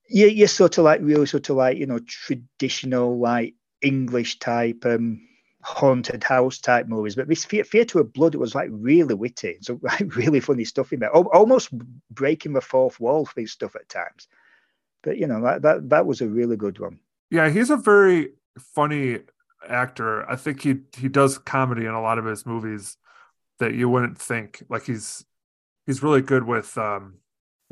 You 0.07 0.27
you're 0.27 0.47
sort 0.47 0.77
of 0.77 0.85
like 0.85 1.01
really 1.01 1.25
sort 1.25 1.49
of 1.49 1.57
like 1.57 1.77
you 1.77 1.87
know 1.87 1.99
traditional 1.99 3.19
like 3.19 3.55
English 3.83 4.39
type 4.39 4.85
um 4.85 5.21
haunted 5.61 6.23
house 6.23 6.59
type 6.59 6.87
movies, 6.87 7.15
but 7.15 7.27
this 7.27 7.45
Theatre 7.45 7.99
of 7.99 8.13
Blood 8.13 8.35
it 8.35 8.39
was 8.39 8.53
like 8.53 8.69
really 8.71 9.15
witty, 9.15 9.57
so 9.61 9.79
like 9.81 10.15
really 10.15 10.39
funny 10.39 10.65
stuff 10.65 10.93
in 10.93 10.99
there, 10.99 11.15
almost 11.15 11.69
breaking 12.11 12.53
the 12.53 12.61
fourth 12.61 12.99
wall 12.99 13.25
for 13.25 13.45
stuff 13.47 13.75
at 13.75 13.89
times. 13.89 14.27
But 15.03 15.17
you 15.17 15.27
know 15.27 15.41
that 15.41 15.61
that 15.63 15.89
that 15.89 16.05
was 16.05 16.21
a 16.21 16.27
really 16.27 16.57
good 16.57 16.79
one. 16.79 16.99
Yeah, 17.29 17.49
he's 17.49 17.69
a 17.69 17.77
very 17.77 18.33
funny 18.59 19.19
actor. 19.67 20.29
I 20.29 20.35
think 20.35 20.61
he 20.61 20.77
he 20.97 21.07
does 21.07 21.37
comedy 21.37 21.85
in 21.85 21.93
a 21.93 22.01
lot 22.01 22.17
of 22.17 22.25
his 22.25 22.45
movies 22.45 22.97
that 23.59 23.73
you 23.73 23.89
wouldn't 23.89 24.17
think. 24.17 24.63
Like 24.69 24.85
he's 24.85 25.25
he's 25.85 26.03
really 26.03 26.21
good 26.21 26.43
with 26.43 26.77
um, 26.77 27.15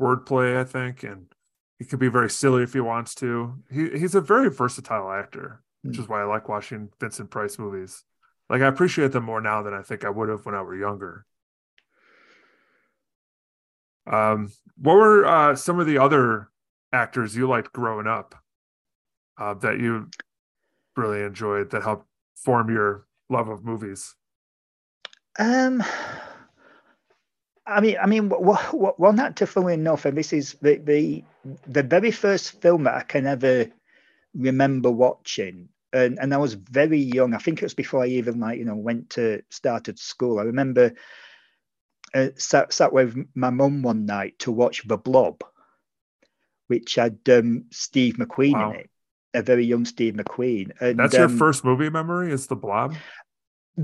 wordplay, 0.00 0.58
I 0.58 0.64
think, 0.64 1.02
and 1.02 1.26
he 1.78 1.84
could 1.84 1.98
be 1.98 2.08
very 2.08 2.30
silly 2.30 2.62
if 2.62 2.72
he 2.72 2.80
wants 2.80 3.14
to. 3.16 3.54
He 3.70 3.90
he's 3.98 4.14
a 4.14 4.20
very 4.20 4.50
versatile 4.50 5.10
actor, 5.10 5.62
which 5.82 5.98
is 5.98 6.06
hmm. 6.06 6.12
why 6.12 6.22
I 6.22 6.24
like 6.24 6.48
watching 6.48 6.90
Vincent 7.00 7.30
Price 7.30 7.58
movies. 7.58 8.04
Like 8.48 8.62
I 8.62 8.66
appreciate 8.66 9.12
them 9.12 9.24
more 9.24 9.40
now 9.40 9.62
than 9.62 9.74
I 9.74 9.82
think 9.82 10.04
I 10.04 10.10
would 10.10 10.28
have 10.28 10.44
when 10.44 10.54
I 10.54 10.62
were 10.62 10.76
younger. 10.76 11.26
Um, 14.06 14.52
what 14.76 14.94
were 14.94 15.24
uh, 15.24 15.56
some 15.56 15.78
of 15.78 15.86
the 15.86 15.98
other 15.98 16.48
actors 16.92 17.36
you 17.36 17.48
liked 17.48 17.72
growing 17.72 18.06
up 18.06 18.34
uh, 19.38 19.54
that 19.54 19.78
you 19.78 20.08
really 20.96 21.22
enjoyed 21.22 21.70
that 21.70 21.82
helped 21.82 22.06
form 22.34 22.68
your 22.68 23.06
love 23.30 23.48
of 23.48 23.64
movies? 23.64 24.14
Um, 25.38 25.82
I 27.66 27.80
mean, 27.80 27.96
I 28.02 28.06
mean, 28.06 28.28
well, 28.28 28.94
well, 28.98 29.12
not 29.12 29.36
to 29.36 29.68
enough, 29.68 30.04
and 30.04 30.18
this 30.18 30.32
is 30.32 30.54
the, 30.60 30.76
the 30.76 31.24
the 31.66 31.82
very 31.82 32.10
first 32.10 32.60
film 32.60 32.84
that 32.84 32.94
I 32.94 33.02
can 33.02 33.26
ever 33.26 33.66
remember 34.34 34.90
watching, 34.90 35.68
and 35.92 36.18
and 36.20 36.32
I 36.32 36.38
was 36.38 36.54
very 36.54 36.98
young. 36.98 37.34
I 37.34 37.38
think 37.38 37.60
it 37.60 37.64
was 37.64 37.74
before 37.74 38.02
I 38.02 38.08
even 38.08 38.40
like 38.40 38.58
you 38.58 38.64
know 38.64 38.76
went 38.76 39.10
to 39.10 39.42
started 39.50 39.98
school. 39.98 40.38
I 40.38 40.44
remember 40.44 40.94
uh, 42.14 42.28
sat 42.36 42.72
sat 42.72 42.92
with 42.92 43.16
my 43.34 43.50
mum 43.50 43.82
one 43.82 44.06
night 44.06 44.38
to 44.40 44.52
watch 44.52 44.86
The 44.86 44.96
Blob, 44.96 45.42
which 46.66 46.94
had 46.94 47.18
um, 47.28 47.66
Steve 47.70 48.16
McQueen 48.16 48.52
wow. 48.52 48.70
in 48.70 48.76
it, 48.76 48.90
a 49.34 49.42
very 49.42 49.64
young 49.64 49.84
Steve 49.84 50.14
McQueen. 50.14 50.72
And, 50.80 50.98
That's 50.98 51.14
your 51.14 51.24
um, 51.24 51.38
first 51.38 51.64
movie 51.64 51.90
memory? 51.90 52.32
Is 52.32 52.46
The 52.46 52.56
Blob? 52.56 52.94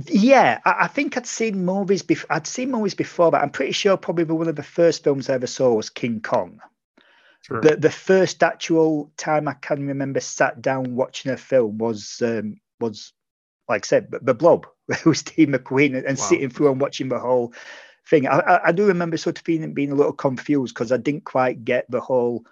Yeah, 0.07 0.61
I, 0.65 0.75
I, 0.81 0.87
think 0.87 1.17
I'd 1.17 1.27
seen 1.27 1.65
movies 1.65 2.03
before. 2.03 2.31
I'd 2.31 2.47
seen 2.47 2.71
movies 2.71 2.95
before, 2.95 3.31
but 3.31 3.43
I'm 3.43 3.51
pretty 3.51 3.73
sure 3.73 3.97
probably 3.97 4.25
one 4.25 4.49
of 4.49 4.57
the 4.57 4.63
first 4.63 5.03
films 5.03 5.31
I 5.31 5.35
ever 5.35 5.47
saw 5.47 5.73
was 5.75 5.89
King 5.89 6.21
Kong. 6.21 6.61
Sure. 7.43 7.61
The 7.61 7.77
the 7.77 7.91
first 7.91 8.43
actual 8.43 9.11
time 9.17 9.49
I 9.49 9.55
can 9.55 9.87
remember 9.87 10.21
sat 10.21 10.61
down 10.61 10.95
watching 10.95 11.33
a 11.33 11.37
film 11.37 11.79
was 11.79 12.21
um, 12.23 12.61
was 12.81 13.13
like 13.69 13.85
I 13.85 13.87
said, 13.87 14.09
the 14.23 14.35
Blob 14.35 14.67
with 15.05 15.19
Steve 15.19 15.49
McQueen 15.49 15.97
and, 15.97 16.07
wow. 16.07 16.15
sitting 16.15 16.51
through 16.51 16.73
and 16.73 16.81
watching 16.81 17.09
the 17.09 17.19
whole 17.19 17.53
thing. 18.09 18.27
I, 18.27 18.39
I, 18.39 18.69
I 18.69 18.73
do 18.73 18.87
remember 18.87 19.17
sort 19.17 19.39
of 19.39 19.45
feeling 19.45 19.75
being 19.75 19.93
a 19.93 19.95
little 19.95 20.13
confused 20.13 20.75
because 20.75 20.93
I 20.93 20.97
didn't 20.97 21.25
quite 21.25 21.65
get 21.65 21.91
the 21.91 22.01
whole 22.01 22.45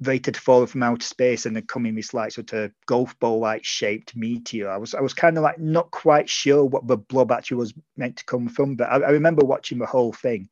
rated 0.00 0.36
falling 0.36 0.66
from 0.66 0.82
outer 0.82 1.04
space 1.04 1.44
and 1.44 1.54
then 1.54 1.66
coming 1.66 1.94
this 1.94 2.14
like 2.14 2.32
sort 2.32 2.52
of 2.54 2.72
golf 2.86 3.18
ball 3.20 3.38
like 3.38 3.64
shaped 3.64 4.16
meteor. 4.16 4.68
I 4.68 4.78
was 4.78 4.94
I 4.94 5.00
was 5.00 5.14
kind 5.14 5.36
of 5.36 5.44
like 5.44 5.58
not 5.58 5.90
quite 5.90 6.28
sure 6.28 6.64
what 6.64 6.86
the 6.86 6.96
blob 6.96 7.30
actually 7.30 7.58
was 7.58 7.74
meant 7.96 8.16
to 8.16 8.24
come 8.24 8.48
from, 8.48 8.76
but 8.76 8.88
I, 8.90 8.96
I 8.96 9.10
remember 9.10 9.44
watching 9.44 9.78
the 9.78 9.86
whole 9.86 10.12
thing. 10.12 10.48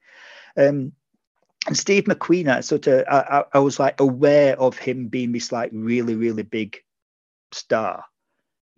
Um, 0.57 0.93
and 1.69 1.79
Steve 1.79 2.05
McQueen, 2.05 2.49
I 2.49 2.61
sort 2.61 2.87
of 2.89 3.05
I, 3.09 3.45
I 3.53 3.59
was 3.61 3.79
like 3.79 4.01
aware 4.01 4.59
of 4.59 4.77
him 4.77 5.09
being 5.09 5.33
this 5.33 5.53
like 5.53 5.71
really 5.73 6.17
really 6.17 6.43
big 6.43 6.83
star 7.53 8.05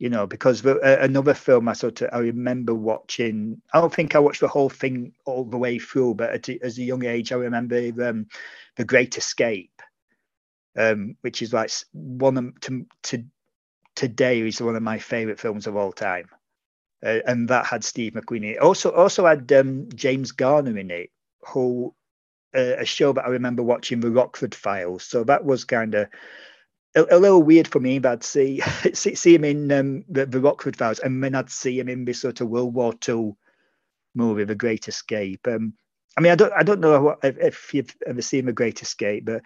you 0.00 0.08
know, 0.08 0.26
because 0.26 0.62
the, 0.62 0.80
uh, 0.80 1.04
another 1.04 1.34
film 1.34 1.68
I 1.68 1.74
sort 1.74 2.00
of 2.00 2.08
I 2.12 2.18
remember 2.18 2.74
watching. 2.74 3.60
I 3.72 3.80
don't 3.80 3.94
think 3.94 4.16
I 4.16 4.18
watched 4.18 4.40
the 4.40 4.48
whole 4.48 4.70
thing 4.70 5.12
all 5.26 5.44
the 5.44 5.58
way 5.58 5.78
through, 5.78 6.14
but 6.14 6.30
at, 6.30 6.48
as 6.48 6.78
a 6.78 6.82
young 6.82 7.04
age, 7.04 7.32
I 7.32 7.36
remember 7.36 7.76
um, 8.02 8.26
the 8.76 8.84
Great 8.86 9.18
Escape, 9.18 9.82
um, 10.74 11.16
which 11.20 11.42
is 11.42 11.52
like 11.52 11.70
one 11.92 12.38
of, 12.38 12.60
to, 12.62 12.86
to 13.04 13.24
today 13.94 14.40
is 14.40 14.62
one 14.62 14.74
of 14.74 14.82
my 14.82 14.98
favorite 14.98 15.38
films 15.38 15.66
of 15.66 15.76
all 15.76 15.92
time, 15.92 16.30
uh, 17.04 17.18
and 17.26 17.48
that 17.50 17.66
had 17.66 17.84
Steve 17.84 18.14
McQueen 18.14 18.38
in 18.38 18.44
it. 18.44 18.58
Also, 18.58 18.90
also 18.90 19.26
had 19.26 19.52
um, 19.52 19.90
James 19.94 20.32
Garner 20.32 20.78
in 20.78 20.90
it, 20.90 21.10
who 21.48 21.94
uh, 22.54 22.76
a 22.78 22.84
show 22.84 23.12
that 23.12 23.24
I 23.24 23.28
remember 23.28 23.62
watching, 23.62 24.00
The 24.00 24.10
Rockford 24.10 24.54
Files. 24.54 25.04
So 25.04 25.24
that 25.24 25.44
was 25.44 25.64
kind 25.64 25.94
of 25.94 26.08
a, 26.94 27.06
a, 27.10 27.18
little 27.18 27.42
weird 27.42 27.68
for 27.68 27.80
me, 27.80 27.98
but 27.98 28.12
I'd 28.12 28.24
see 28.24 28.60
see, 28.92 29.14
see 29.14 29.34
him 29.34 29.44
in 29.44 29.72
um, 29.72 30.04
the, 30.08 30.26
the 30.26 30.40
Rockford 30.40 30.76
Files, 30.76 30.98
and 30.98 31.22
then 31.22 31.34
I'd 31.34 31.50
see 31.50 31.78
him 31.78 31.88
in 31.88 32.04
this 32.04 32.20
sort 32.20 32.40
of 32.40 32.48
World 32.48 32.74
War 32.74 32.94
II 33.08 33.34
movie, 34.14 34.44
The 34.44 34.54
Great 34.54 34.88
Escape. 34.88 35.46
Um, 35.46 35.74
I 36.16 36.20
mean, 36.20 36.32
I 36.32 36.34
don't 36.34 36.52
I 36.52 36.62
don't 36.62 36.80
know 36.80 37.00
what, 37.00 37.18
if, 37.22 37.38
if, 37.38 37.74
you've 37.74 37.94
ever 38.06 38.22
seen 38.22 38.46
The 38.46 38.52
Great 38.52 38.82
Escape, 38.82 39.24
but 39.24 39.42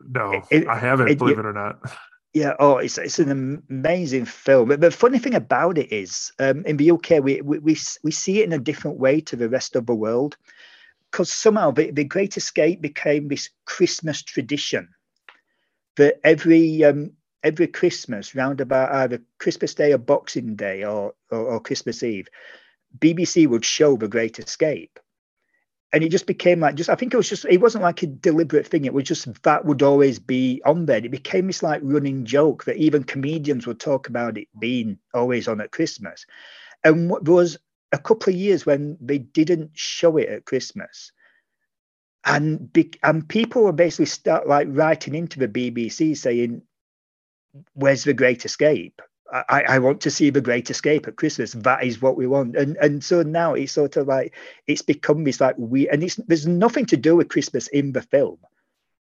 no, 0.00 0.42
it, 0.50 0.68
I 0.68 0.78
haven't. 0.78 1.08
It, 1.08 1.18
believe 1.18 1.38
it, 1.38 1.40
it 1.40 1.46
or 1.46 1.52
not. 1.52 1.80
Yeah, 2.32 2.54
oh, 2.58 2.78
it's 2.78 2.98
it's 2.98 3.20
an 3.20 3.62
amazing 3.70 4.24
film. 4.24 4.68
But 4.68 4.80
the 4.80 4.90
funny 4.90 5.18
thing 5.18 5.34
about 5.34 5.78
it 5.78 5.92
is, 5.92 6.32
um, 6.40 6.64
in 6.66 6.76
the 6.76 6.90
UK, 6.90 7.22
we, 7.22 7.40
we 7.40 7.58
we 7.60 7.76
we 8.02 8.10
see 8.10 8.40
it 8.40 8.44
in 8.44 8.52
a 8.52 8.58
different 8.58 8.98
way 8.98 9.20
to 9.22 9.36
the 9.36 9.48
rest 9.48 9.76
of 9.76 9.86
the 9.86 9.94
world, 9.94 10.36
because 11.14 11.30
somehow 11.30 11.70
the, 11.70 11.92
the 11.92 12.02
Great 12.02 12.36
Escape 12.36 12.80
became 12.80 13.28
this 13.28 13.48
Christmas 13.66 14.20
tradition 14.20 14.88
that 15.96 16.18
every 16.24 16.82
um, 16.82 17.12
every 17.44 17.68
Christmas, 17.68 18.34
round 18.34 18.60
about 18.60 18.92
either 18.92 19.22
Christmas 19.38 19.76
Day 19.76 19.92
or 19.92 19.98
Boxing 19.98 20.56
Day 20.56 20.82
or, 20.82 21.14
or, 21.30 21.38
or 21.38 21.60
Christmas 21.60 22.02
Eve, 22.02 22.26
BBC 22.98 23.46
would 23.46 23.64
show 23.64 23.96
The 23.96 24.08
Great 24.08 24.40
Escape. 24.40 24.98
And 25.92 26.02
it 26.02 26.08
just 26.08 26.26
became 26.26 26.58
like 26.58 26.74
just 26.74 26.90
I 26.90 26.96
think 26.96 27.14
it 27.14 27.16
was 27.16 27.28
just 27.28 27.44
it 27.44 27.60
wasn't 27.60 27.84
like 27.84 28.02
a 28.02 28.08
deliberate 28.08 28.66
thing. 28.66 28.84
It 28.84 28.92
was 28.92 29.04
just 29.04 29.40
that 29.44 29.64
would 29.64 29.84
always 29.84 30.18
be 30.18 30.60
on 30.66 30.86
there. 30.86 30.96
It 30.96 31.12
became 31.12 31.46
this 31.46 31.62
like 31.62 31.80
running 31.84 32.24
joke 32.24 32.64
that 32.64 32.78
even 32.78 33.04
comedians 33.04 33.68
would 33.68 33.78
talk 33.78 34.08
about 34.08 34.36
it 34.36 34.48
being 34.58 34.98
always 35.14 35.46
on 35.46 35.60
at 35.60 35.70
Christmas. 35.70 36.26
And 36.82 37.12
there 37.22 37.34
was 37.34 37.56
a 37.94 37.98
couple 37.98 38.32
of 38.32 38.38
years 38.38 38.66
when 38.66 38.98
they 39.00 39.18
didn't 39.18 39.70
show 39.74 40.16
it 40.16 40.28
at 40.28 40.44
Christmas 40.44 41.12
and 42.24 42.72
be, 42.72 42.90
and 43.02 43.28
people 43.28 43.62
were 43.64 43.72
basically 43.72 44.06
start 44.06 44.48
like 44.48 44.66
writing 44.70 45.14
into 45.14 45.38
the 45.38 45.48
BBC 45.48 46.16
saying, 46.16 46.62
"Where's 47.74 48.04
the 48.04 48.14
Great 48.14 48.44
Escape? 48.44 49.00
I, 49.32 49.64
I 49.68 49.78
want 49.78 50.00
to 50.02 50.10
see 50.10 50.30
the 50.30 50.40
Great 50.40 50.70
Escape 50.70 51.08
at 51.08 51.16
Christmas. 51.16 51.52
That 51.52 51.84
is 51.84 52.00
what 52.00 52.16
we 52.16 52.26
want." 52.26 52.56
And 52.56 52.76
and 52.78 53.04
so 53.04 53.22
now 53.22 53.54
it's 53.54 53.72
sort 53.72 53.96
of 53.96 54.06
like 54.06 54.34
it's 54.66 54.82
become 54.82 55.24
this 55.24 55.40
like 55.40 55.56
we 55.58 55.88
and 55.88 56.02
it's 56.02 56.16
there's 56.16 56.46
nothing 56.46 56.86
to 56.86 56.96
do 56.96 57.16
with 57.16 57.28
Christmas 57.28 57.68
in 57.68 57.92
the 57.92 58.02
film. 58.02 58.38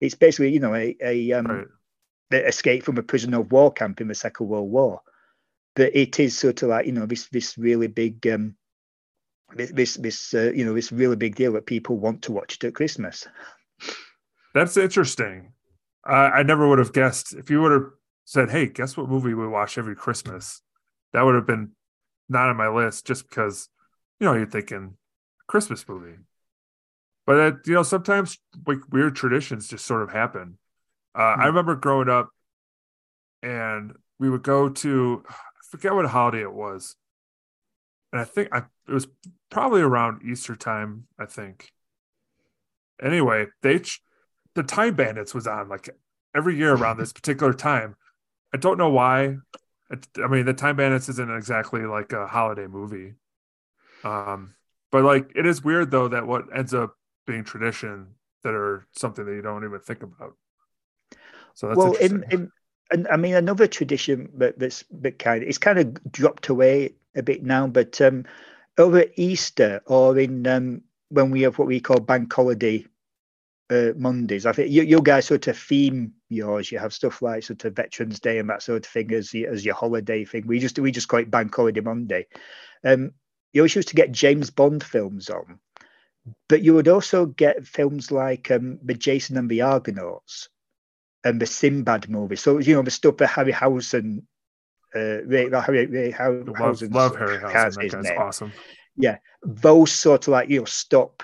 It's 0.00 0.16
basically 0.16 0.52
you 0.52 0.60
know 0.60 0.74
a 0.74 0.96
a 1.00 1.32
um, 1.32 1.46
right. 1.46 1.66
the 2.30 2.46
escape 2.46 2.82
from 2.82 2.98
a 2.98 3.02
prisoner 3.02 3.40
of 3.40 3.52
war 3.52 3.72
camp 3.72 4.00
in 4.00 4.08
the 4.08 4.14
Second 4.14 4.48
World 4.48 4.70
War. 4.70 5.00
But 5.74 5.94
it 5.96 6.18
is 6.18 6.36
sort 6.36 6.62
of 6.62 6.70
like 6.70 6.86
you 6.86 6.92
know 6.92 7.06
this 7.06 7.28
this 7.28 7.56
really 7.56 7.86
big 7.86 8.26
um, 8.26 8.56
this 9.56 9.94
this 9.94 10.34
uh, 10.34 10.52
you 10.54 10.64
know 10.64 10.74
this 10.74 10.92
really 10.92 11.16
big 11.16 11.34
deal 11.34 11.52
that 11.52 11.66
people 11.66 11.98
want 11.98 12.22
to 12.22 12.32
watch 12.32 12.54
it 12.54 12.64
at 12.64 12.74
Christmas. 12.74 13.26
That's 14.54 14.76
interesting. 14.76 15.52
I, 16.04 16.14
I 16.14 16.42
never 16.42 16.68
would 16.68 16.78
have 16.78 16.92
guessed 16.92 17.34
if 17.34 17.50
you 17.50 17.62
would 17.62 17.72
have 17.72 17.90
said, 18.24 18.50
"Hey, 18.50 18.66
guess 18.66 18.96
what 18.96 19.08
movie 19.08 19.34
we 19.34 19.46
watch 19.46 19.78
every 19.78 19.96
Christmas?" 19.96 20.62
That 21.12 21.22
would 21.22 21.34
have 21.34 21.46
been 21.46 21.72
not 22.28 22.48
on 22.48 22.56
my 22.56 22.68
list 22.68 23.06
just 23.06 23.28
because 23.28 23.68
you 24.20 24.26
know 24.26 24.34
you're 24.34 24.46
thinking 24.46 24.96
Christmas 25.46 25.86
movie. 25.88 26.18
But 27.26 27.40
uh, 27.40 27.52
you 27.66 27.74
know 27.74 27.82
sometimes 27.82 28.38
like 28.66 28.78
weird 28.90 29.16
traditions 29.16 29.68
just 29.68 29.86
sort 29.86 30.02
of 30.02 30.10
happen. 30.10 30.58
Uh, 31.14 31.20
mm. 31.20 31.38
I 31.38 31.40
hmm. 31.40 31.46
remember 31.46 31.76
growing 31.76 32.08
up, 32.08 32.30
and 33.42 33.94
we 34.18 34.30
would 34.30 34.42
go 34.42 34.68
to 34.68 35.24
I 35.28 35.34
forget 35.70 35.94
what 35.94 36.06
holiday 36.06 36.42
it 36.42 36.52
was, 36.52 36.96
and 38.12 38.20
I 38.20 38.24
think 38.24 38.48
I 38.52 38.58
it 38.88 38.92
was 38.92 39.08
probably 39.50 39.80
around 39.80 40.22
Easter 40.22 40.54
time. 40.54 41.06
I 41.18 41.26
think. 41.26 41.72
Anyway, 43.02 43.46
they 43.62 43.80
the 44.54 44.62
Time 44.62 44.94
Bandits 44.94 45.34
was 45.34 45.46
on 45.46 45.68
like 45.68 45.88
every 46.34 46.56
year 46.56 46.74
around 46.74 46.98
this 46.98 47.12
particular 47.12 47.52
time. 47.52 47.96
I 48.54 48.58
don't 48.58 48.78
know 48.78 48.90
why. 48.90 49.36
I 49.90 50.26
mean, 50.28 50.46
the 50.46 50.54
Time 50.54 50.76
Bandits 50.76 51.08
isn't 51.08 51.36
exactly 51.36 51.82
like 51.82 52.12
a 52.12 52.26
holiday 52.26 52.66
movie. 52.66 53.14
Um, 54.04 54.54
but 54.90 55.04
like 55.04 55.32
it 55.34 55.46
is 55.46 55.64
weird 55.64 55.90
though 55.90 56.08
that 56.08 56.26
what 56.26 56.44
ends 56.54 56.74
up 56.74 56.94
being 57.26 57.44
tradition 57.44 58.08
that 58.42 58.54
are 58.54 58.86
something 58.92 59.24
that 59.24 59.32
you 59.32 59.42
don't 59.42 59.64
even 59.64 59.80
think 59.80 60.02
about. 60.02 60.36
So 61.54 61.68
that's 61.68 61.78
well, 61.78 61.92
in, 61.94 62.24
in 62.30 62.50
and 62.92 63.08
I 63.08 63.16
mean 63.16 63.34
another 63.34 63.66
tradition 63.66 64.30
that 64.34 64.58
that's 64.58 64.84
that 65.00 65.18
kind 65.18 65.42
of 65.42 65.48
it's 65.48 65.58
kind 65.58 65.78
of 65.78 66.12
dropped 66.12 66.48
away 66.48 66.94
a 67.14 67.22
bit 67.22 67.42
now, 67.42 67.66
but 67.66 68.00
um, 68.00 68.24
over 68.78 69.04
Easter 69.16 69.80
or 69.86 70.18
in 70.18 70.46
um, 70.46 70.82
when 71.08 71.30
we 71.30 71.42
have 71.42 71.58
what 71.58 71.68
we 71.68 71.80
call 71.80 72.00
bank 72.00 72.32
holiday 72.32 72.86
uh, 73.70 73.92
Mondays, 73.96 74.46
I 74.46 74.52
think 74.52 74.70
you, 74.70 74.82
you 74.82 75.00
guys 75.00 75.26
sort 75.26 75.46
of 75.46 75.58
theme 75.58 76.12
yours. 76.28 76.70
You 76.70 76.78
have 76.78 76.92
stuff 76.92 77.22
like 77.22 77.44
sort 77.44 77.64
of 77.64 77.74
Veterans 77.74 78.20
Day 78.20 78.38
and 78.38 78.48
that 78.50 78.62
sort 78.62 78.86
of 78.86 78.92
thing 78.92 79.12
as 79.12 79.34
as 79.34 79.64
your 79.64 79.74
holiday 79.74 80.24
thing. 80.24 80.46
We 80.46 80.58
just 80.58 80.78
we 80.78 80.92
just 80.92 81.08
call 81.08 81.20
it 81.20 81.30
Bank 81.30 81.54
Holiday 81.54 81.80
Monday. 81.80 82.26
Um, 82.84 83.12
you 83.52 83.62
always 83.62 83.76
used 83.76 83.88
to 83.88 83.94
get 83.94 84.12
James 84.12 84.50
Bond 84.50 84.82
films 84.82 85.28
on, 85.30 85.58
but 86.48 86.62
you 86.62 86.74
would 86.74 86.88
also 86.88 87.26
get 87.26 87.66
films 87.66 88.10
like 88.10 88.50
um, 88.50 88.78
the 88.82 88.94
Jason 88.94 89.36
and 89.36 89.48
the 89.48 89.62
Argonauts 89.62 90.48
and 91.24 91.40
the 91.40 91.46
Sinbad 91.46 92.08
movie. 92.08 92.36
So 92.36 92.58
you 92.58 92.74
know 92.74 92.82
the 92.82 92.90
stuff 92.90 93.16
that 93.18 93.28
Harryhausen, 93.28 94.22
uh, 94.94 95.22
Ray, 95.24 95.50
Harry, 95.50 96.12
Harryhausen, 96.12 96.92
love, 96.92 97.12
love 97.12 97.16
Harryhausen. 97.16 97.90
That 97.90 98.04
guy's 98.04 98.18
awesome. 98.18 98.52
Yeah, 98.96 99.18
those 99.42 99.92
sort 99.92 100.26
of 100.26 100.32
like 100.32 100.48
you 100.48 100.60
know 100.60 100.64
stop 100.64 101.22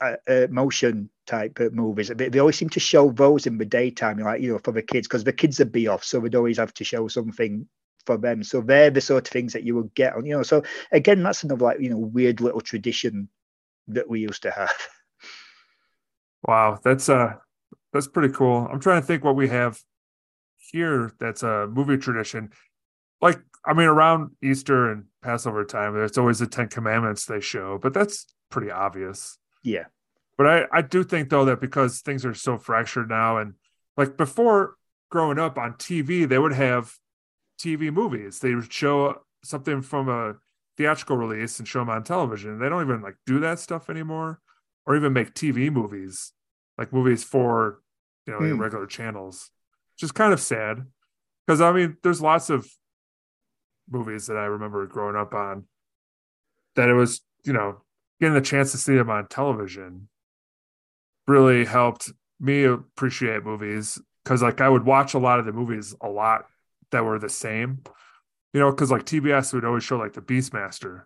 uh, 0.00 0.16
uh, 0.28 0.46
motion 0.50 1.10
type 1.26 1.58
of 1.60 1.74
movies. 1.74 2.08
They, 2.08 2.28
they, 2.28 2.38
always 2.38 2.56
seem 2.56 2.68
to 2.70 2.80
show 2.80 3.10
those 3.10 3.46
in 3.46 3.58
the 3.58 3.64
daytime, 3.64 4.18
like 4.18 4.40
you 4.40 4.52
know, 4.52 4.60
for 4.62 4.72
the 4.72 4.82
kids 4.82 5.06
because 5.06 5.24
the 5.24 5.32
kids 5.32 5.58
would 5.58 5.72
be 5.72 5.88
off, 5.88 6.04
so 6.04 6.18
we'd 6.18 6.34
always 6.34 6.58
have 6.58 6.74
to 6.74 6.84
show 6.84 7.08
something 7.08 7.66
for 8.04 8.16
them. 8.16 8.42
So 8.42 8.60
they're 8.60 8.90
the 8.90 9.00
sort 9.00 9.26
of 9.26 9.32
things 9.32 9.52
that 9.52 9.64
you 9.64 9.74
would 9.76 9.94
get 9.94 10.14
on, 10.14 10.26
you 10.26 10.36
know. 10.36 10.42
So 10.42 10.62
again, 10.92 11.22
that's 11.22 11.42
another 11.42 11.64
like 11.64 11.80
you 11.80 11.90
know 11.90 11.98
weird 11.98 12.40
little 12.40 12.60
tradition 12.60 13.28
that 13.88 14.08
we 14.08 14.20
used 14.20 14.42
to 14.42 14.50
have. 14.50 14.74
Wow, 16.46 16.78
that's 16.80 17.08
uh 17.08 17.34
that's 17.96 18.08
pretty 18.08 18.32
cool. 18.32 18.68
I'm 18.70 18.80
trying 18.80 19.00
to 19.00 19.06
think 19.06 19.24
what 19.24 19.36
we 19.36 19.48
have 19.48 19.80
here 20.56 21.12
that's 21.18 21.42
a 21.42 21.66
movie 21.66 21.96
tradition. 21.98 22.50
Like, 23.20 23.40
I 23.64 23.72
mean, 23.72 23.88
around 23.88 24.32
Easter 24.42 24.90
and 24.90 25.04
Passover 25.22 25.64
time, 25.64 25.94
there's 25.94 26.18
always 26.18 26.38
the 26.38 26.46
Ten 26.46 26.68
Commandments 26.68 27.24
they 27.24 27.40
show, 27.40 27.78
but 27.78 27.94
that's 27.94 28.26
pretty 28.50 28.70
obvious. 28.70 29.38
Yeah. 29.62 29.86
But 30.38 30.46
I, 30.46 30.64
I 30.72 30.82
do 30.82 31.02
think 31.02 31.30
though 31.30 31.46
that 31.46 31.60
because 31.60 32.00
things 32.00 32.24
are 32.24 32.34
so 32.34 32.58
fractured 32.58 33.08
now 33.08 33.38
and 33.38 33.54
like 33.96 34.16
before 34.16 34.76
growing 35.10 35.38
up 35.38 35.56
on 35.58 35.74
TV, 35.74 36.28
they 36.28 36.38
would 36.38 36.52
have 36.52 36.92
TV 37.58 37.92
movies. 37.92 38.38
They 38.40 38.54
would 38.54 38.70
show 38.72 39.22
something 39.42 39.80
from 39.80 40.08
a 40.08 40.34
theatrical 40.76 41.16
release 41.16 41.58
and 41.58 41.66
show 41.66 41.78
them 41.78 41.88
on 41.88 42.04
television. 42.04 42.58
They 42.58 42.68
don't 42.68 42.82
even 42.82 43.00
like 43.00 43.16
do 43.24 43.40
that 43.40 43.58
stuff 43.58 43.88
anymore. 43.88 44.40
or 44.86 44.96
even 44.96 45.12
make 45.12 45.34
TV 45.34 45.70
movies, 45.70 46.32
like 46.78 46.92
movies 46.92 47.24
for 47.24 47.80
you 48.26 48.32
know 48.32 48.38
Hmm. 48.40 48.60
regular 48.60 48.86
channels, 48.86 49.50
which 49.94 50.04
is 50.04 50.12
kind 50.12 50.32
of 50.32 50.40
sad. 50.40 50.86
Because 51.46 51.60
I 51.60 51.72
mean, 51.72 51.96
there's 52.02 52.20
lots 52.22 52.50
of 52.50 52.68
movies 53.88 54.26
that 54.26 54.36
I 54.36 54.46
remember 54.46 54.86
growing 54.86 55.16
up 55.16 55.34
on 55.34 55.64
that 56.74 56.88
it 56.88 56.94
was 56.94 57.22
you 57.44 57.52
know 57.52 57.82
getting 58.20 58.34
the 58.34 58.40
chance 58.40 58.72
to 58.72 58.78
see 58.78 58.94
them 58.94 59.10
on 59.10 59.26
television 59.28 60.08
really 61.26 61.64
helped 61.64 62.12
me 62.40 62.64
appreciate 62.64 63.44
movies 63.44 63.98
because 64.24 64.42
like 64.42 64.60
I 64.60 64.68
would 64.68 64.84
watch 64.84 65.14
a 65.14 65.18
lot 65.18 65.38
of 65.38 65.46
the 65.46 65.52
movies 65.52 65.94
a 66.00 66.08
lot 66.08 66.46
that 66.92 67.04
were 67.04 67.18
the 67.18 67.28
same, 67.28 67.82
you 68.52 68.60
know, 68.60 68.70
because 68.70 68.90
like 68.90 69.04
TBS 69.04 69.52
would 69.54 69.64
always 69.64 69.84
show 69.84 69.98
like 69.98 70.12
the 70.14 70.22
Beastmaster. 70.22 71.02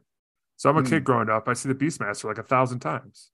So 0.57 0.71
I'm 0.71 0.77
a 0.77 0.83
Hmm. 0.83 0.89
kid 0.89 1.05
growing 1.05 1.31
up, 1.31 1.49
I 1.49 1.55
see 1.55 1.69
the 1.69 1.75
Beastmaster 1.75 2.25
like 2.25 2.39
a 2.39 2.43
thousand 2.43 2.81
times. 2.81 3.31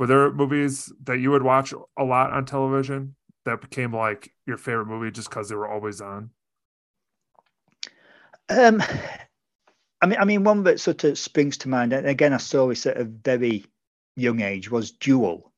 Were 0.00 0.06
there 0.06 0.32
movies 0.32 0.90
that 1.04 1.18
you 1.18 1.30
would 1.30 1.42
watch 1.42 1.74
a 1.98 2.04
lot 2.04 2.32
on 2.32 2.46
television 2.46 3.16
that 3.44 3.60
became 3.60 3.94
like 3.94 4.32
your 4.46 4.56
favorite 4.56 4.86
movie 4.86 5.10
just 5.10 5.28
because 5.28 5.50
they 5.50 5.54
were 5.54 5.68
always 5.68 6.00
on? 6.00 6.30
Um, 8.48 8.82
I 10.00 10.06
mean, 10.06 10.18
I 10.18 10.24
mean, 10.24 10.42
one 10.42 10.62
that 10.62 10.80
sort 10.80 11.04
of 11.04 11.18
springs 11.18 11.58
to 11.58 11.68
mind, 11.68 11.92
and 11.92 12.06
again, 12.06 12.32
I 12.32 12.38
saw 12.38 12.68
this 12.68 12.86
at 12.86 12.96
a 12.96 13.04
very 13.04 13.66
young 14.16 14.40
age, 14.40 14.70
was 14.70 14.90
Duel. 14.90 15.52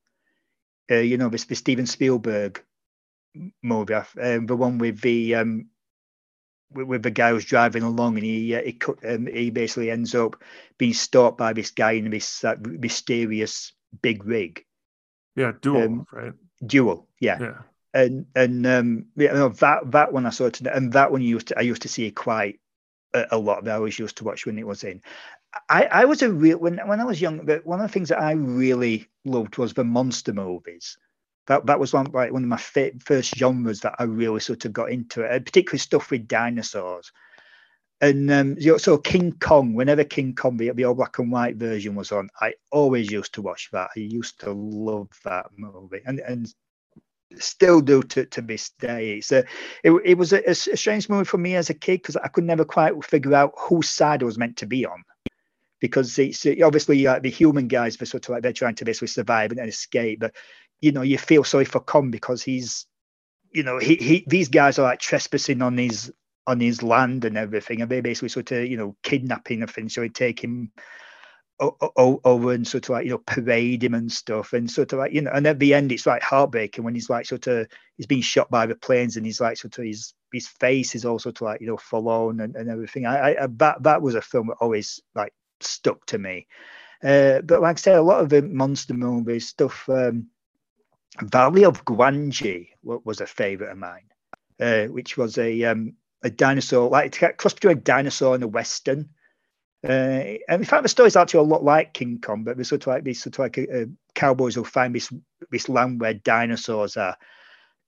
Uh, 0.90 0.96
you 0.96 1.18
know, 1.18 1.28
this 1.28 1.44
the 1.44 1.54
Steven 1.54 1.86
Spielberg 1.86 2.64
movie, 3.62 3.94
uh, 3.94 4.02
um, 4.20 4.46
the 4.46 4.56
one 4.56 4.78
with 4.78 5.00
the 5.02 5.36
um, 5.36 5.68
with, 6.72 6.88
with 6.88 7.02
the 7.04 7.12
guy 7.12 7.30
who's 7.30 7.44
driving 7.44 7.84
along, 7.84 8.16
and 8.16 8.24
he 8.24 8.56
uh, 8.56 8.62
he 8.62 8.76
um, 9.08 9.26
he 9.28 9.50
basically 9.50 9.92
ends 9.92 10.16
up 10.16 10.34
being 10.78 10.94
stalked 10.94 11.38
by 11.38 11.52
this 11.52 11.70
guy 11.70 11.92
in 11.92 12.10
this 12.10 12.42
uh, 12.42 12.56
mysterious 12.60 13.72
big 14.00 14.24
rig. 14.24 14.64
Yeah, 15.36 15.52
Duel, 15.60 15.82
Um, 15.82 16.06
right? 16.12 16.32
Duel, 16.64 17.08
yeah. 17.20 17.38
Yeah. 17.40 17.58
and 17.94 18.26
and 18.34 18.66
um 18.66 19.06
yeah, 19.16 19.32
no, 19.32 19.48
that 19.50 19.90
that 19.90 20.12
one 20.12 20.26
I 20.26 20.30
saw 20.30 20.50
today, 20.50 20.70
and 20.74 20.92
that 20.92 21.12
one 21.12 21.22
used 21.22 21.48
to 21.48 21.58
I 21.58 21.62
used 21.62 21.82
to 21.82 21.88
see 21.88 22.10
quite 22.10 22.60
a, 23.14 23.26
a 23.32 23.38
lot. 23.38 23.64
That 23.64 23.72
I 23.72 23.76
always 23.76 23.98
used 23.98 24.16
to 24.18 24.24
watch 24.24 24.46
when 24.46 24.58
it 24.58 24.66
was 24.66 24.84
in. 24.84 25.02
I 25.68 25.84
I 25.84 26.04
was 26.06 26.22
a 26.22 26.30
real 26.32 26.58
when 26.58 26.78
when 26.86 27.00
I 27.00 27.04
was 27.04 27.20
young. 27.20 27.44
But 27.44 27.66
one 27.66 27.80
of 27.80 27.86
the 27.88 27.92
things 27.92 28.08
that 28.08 28.20
I 28.20 28.32
really 28.32 29.08
loved 29.24 29.58
was 29.58 29.74
the 29.74 29.84
monster 29.84 30.32
movies. 30.32 30.96
That 31.46 31.66
that 31.66 31.80
was 31.80 31.92
one 31.92 32.06
like 32.12 32.32
one 32.32 32.44
of 32.44 32.48
my 32.48 32.56
first 33.04 33.34
genres 33.36 33.80
that 33.80 33.96
I 33.98 34.04
really 34.04 34.40
sort 34.40 34.64
of 34.64 34.72
got 34.72 34.90
into 34.90 35.22
it, 35.22 35.44
particularly 35.44 35.78
stuff 35.78 36.10
with 36.10 36.28
dinosaurs. 36.28 37.12
And 38.02 38.28
um, 38.32 38.78
so 38.78 38.98
King 38.98 39.32
Kong, 39.38 39.74
whenever 39.74 40.02
King 40.02 40.34
Kong, 40.34 40.56
the, 40.56 40.84
old 40.84 40.96
black 40.96 41.20
and 41.20 41.30
white 41.30 41.54
version 41.54 41.94
was 41.94 42.10
on, 42.10 42.30
I 42.40 42.54
always 42.72 43.12
used 43.12 43.32
to 43.34 43.42
watch 43.42 43.68
that. 43.70 43.90
I 43.96 44.00
used 44.00 44.40
to 44.40 44.50
love 44.50 45.08
that 45.24 45.46
movie, 45.56 46.00
and 46.04 46.18
and 46.18 46.52
still 47.38 47.80
do 47.80 48.02
to, 48.02 48.26
to 48.26 48.42
this 48.42 48.70
day. 48.80 49.22
A, 49.30 49.44
it, 49.84 49.92
it 50.04 50.18
was 50.18 50.32
a, 50.32 50.42
a 50.50 50.54
strange 50.54 51.08
movie 51.08 51.24
for 51.24 51.38
me 51.38 51.54
as 51.54 51.70
a 51.70 51.74
kid 51.74 52.02
because 52.02 52.16
I 52.16 52.26
could 52.26 52.44
never 52.44 52.64
quite 52.64 53.04
figure 53.04 53.34
out 53.34 53.54
whose 53.56 53.88
side 53.88 54.22
I 54.22 54.26
was 54.26 54.36
meant 54.36 54.56
to 54.58 54.66
be 54.66 54.84
on. 54.84 55.04
Because 55.80 56.18
it's 56.18 56.44
obviously 56.62 57.06
uh, 57.06 57.20
the 57.20 57.30
human 57.30 57.68
guys, 57.68 57.96
they're 57.96 58.06
sort 58.06 58.24
of 58.24 58.30
like 58.30 58.42
they're 58.42 58.52
trying 58.52 58.74
to 58.76 58.84
basically 58.84 59.08
survive 59.08 59.52
and 59.52 59.60
escape, 59.60 60.18
but 60.18 60.34
you 60.80 60.90
know 60.90 61.02
you 61.02 61.18
feel 61.18 61.44
sorry 61.44 61.66
for 61.66 61.78
Kong 61.78 62.10
because 62.10 62.42
he's, 62.42 62.86
you 63.52 63.62
know, 63.62 63.78
he, 63.78 63.94
he 63.94 64.24
these 64.26 64.48
guys 64.48 64.80
are 64.80 64.82
like 64.82 64.98
trespassing 64.98 65.62
on 65.62 65.78
his 65.78 66.12
on 66.46 66.60
his 66.60 66.82
land 66.82 67.24
and 67.24 67.36
everything, 67.36 67.80
and 67.80 67.90
they 67.90 68.00
basically 68.00 68.28
sort 68.28 68.52
of 68.52 68.66
you 68.66 68.76
know 68.76 68.96
kidnapping 69.02 69.62
him, 69.62 69.88
so 69.88 70.00
they 70.00 70.08
take 70.08 70.42
him 70.42 70.72
over 71.60 72.52
and 72.52 72.66
sort 72.66 72.84
of 72.84 72.90
like 72.90 73.04
you 73.04 73.10
know 73.10 73.18
parade 73.18 73.84
him 73.84 73.94
and 73.94 74.10
stuff 74.10 74.52
and 74.52 74.70
sort 74.70 74.92
of 74.92 74.98
like 74.98 75.12
you 75.12 75.20
know 75.20 75.30
and 75.32 75.46
at 75.46 75.58
the 75.58 75.74
end 75.74 75.92
it's 75.92 76.06
like 76.06 76.22
heartbreaking 76.22 76.82
when 76.82 76.94
he's 76.94 77.10
like 77.10 77.26
sort 77.26 77.46
of 77.46 77.68
he's 77.96 78.06
being 78.06 78.22
shot 78.22 78.50
by 78.50 78.66
the 78.66 78.74
planes 78.74 79.16
and 79.16 79.24
he's 79.24 79.40
like 79.40 79.56
sort 79.56 79.78
of 79.78 79.84
his 79.84 80.14
his 80.32 80.48
face 80.48 80.94
is 80.94 81.04
also 81.04 81.30
to 81.30 81.44
like 81.44 81.60
you 81.60 81.66
know 81.66 81.76
forlorn 81.76 82.40
and, 82.40 82.56
and 82.56 82.68
everything. 82.68 83.06
I, 83.06 83.34
I 83.34 83.46
that 83.58 83.82
that 83.82 84.02
was 84.02 84.14
a 84.14 84.22
film 84.22 84.48
that 84.48 84.56
always 84.60 85.00
like 85.14 85.32
stuck 85.60 86.04
to 86.06 86.18
me. 86.18 86.46
Uh, 87.04 87.40
but 87.42 87.60
like 87.60 87.76
I 87.76 87.80
said 87.80 87.96
a 87.96 88.02
lot 88.02 88.20
of 88.20 88.28
the 88.28 88.42
monster 88.42 88.94
movies 88.94 89.48
stuff 89.48 89.88
um 89.88 90.28
Valley 91.20 91.64
of 91.64 91.84
Gwangi 91.84 92.68
was 92.82 93.20
a 93.20 93.26
favorite 93.26 93.70
of 93.70 93.78
mine 93.78 94.06
uh, 94.60 94.86
which 94.86 95.16
was 95.16 95.36
a 95.38 95.64
um 95.64 95.94
a 96.22 96.30
dinosaur 96.30 96.88
like 96.88 97.06
it's 97.06 97.22
a 97.22 97.32
cross 97.32 97.54
between 97.54 97.78
a 97.78 97.80
dinosaur 97.80 98.34
and 98.34 98.44
a 98.44 98.48
western 98.48 99.08
uh, 99.84 100.38
and 100.48 100.60
in 100.60 100.64
fact, 100.64 100.84
the 100.84 100.88
story's 100.88 101.16
actually 101.16 101.40
a 101.40 101.42
lot 101.42 101.64
like 101.64 101.92
King 101.92 102.20
Kong, 102.20 102.44
but 102.44 102.56
there's 102.56 102.68
sort 102.68 102.82
of 102.82 102.86
like 102.86 103.02
these 103.02 103.20
sort 103.20 103.34
of 103.34 103.38
like 103.40 103.58
uh, 103.58 103.86
cowboys 104.14 104.54
who 104.54 104.64
find 104.64 104.94
this 104.94 105.12
this 105.50 105.68
land 105.68 106.00
where 106.00 106.14
dinosaurs 106.14 106.96
are 106.96 107.16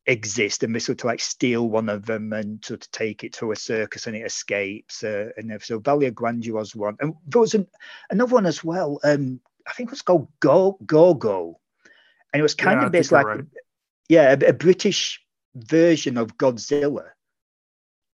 exist, 0.06 0.64
and 0.64 0.74
they 0.74 0.80
sort 0.80 1.00
of 1.00 1.04
like 1.04 1.20
steal 1.20 1.68
one 1.68 1.88
of 1.88 2.04
them 2.04 2.32
and 2.32 2.64
sort 2.64 2.84
of 2.84 2.90
take 2.90 3.22
it 3.22 3.32
to 3.34 3.52
a 3.52 3.56
circus, 3.56 4.08
and 4.08 4.16
it 4.16 4.26
escapes. 4.26 5.04
Uh, 5.04 5.28
and 5.36 5.56
so, 5.62 5.78
Valley 5.78 6.06
of 6.06 6.14
Gwangi 6.14 6.50
was 6.50 6.74
one, 6.74 6.96
and 6.98 7.14
there 7.28 7.40
was 7.40 7.54
an, 7.54 7.68
another 8.10 8.34
one 8.34 8.46
as 8.46 8.64
well. 8.64 8.98
Um, 9.04 9.40
I 9.64 9.72
think 9.72 9.88
it 9.88 9.92
was 9.92 10.02
called 10.02 10.26
Go 10.40 10.76
Go 10.84 11.14
Go, 11.14 11.60
and 12.32 12.40
it 12.40 12.42
was 12.42 12.54
kind 12.54 12.80
Yeah, 12.80 12.86
of 12.86 12.92
based 12.92 13.12
like 13.12 13.26
right. 13.26 13.44
yeah, 14.08 14.32
a, 14.32 14.48
a 14.48 14.52
British 14.52 15.24
version 15.54 16.16
of 16.16 16.36
Godzilla. 16.36 17.10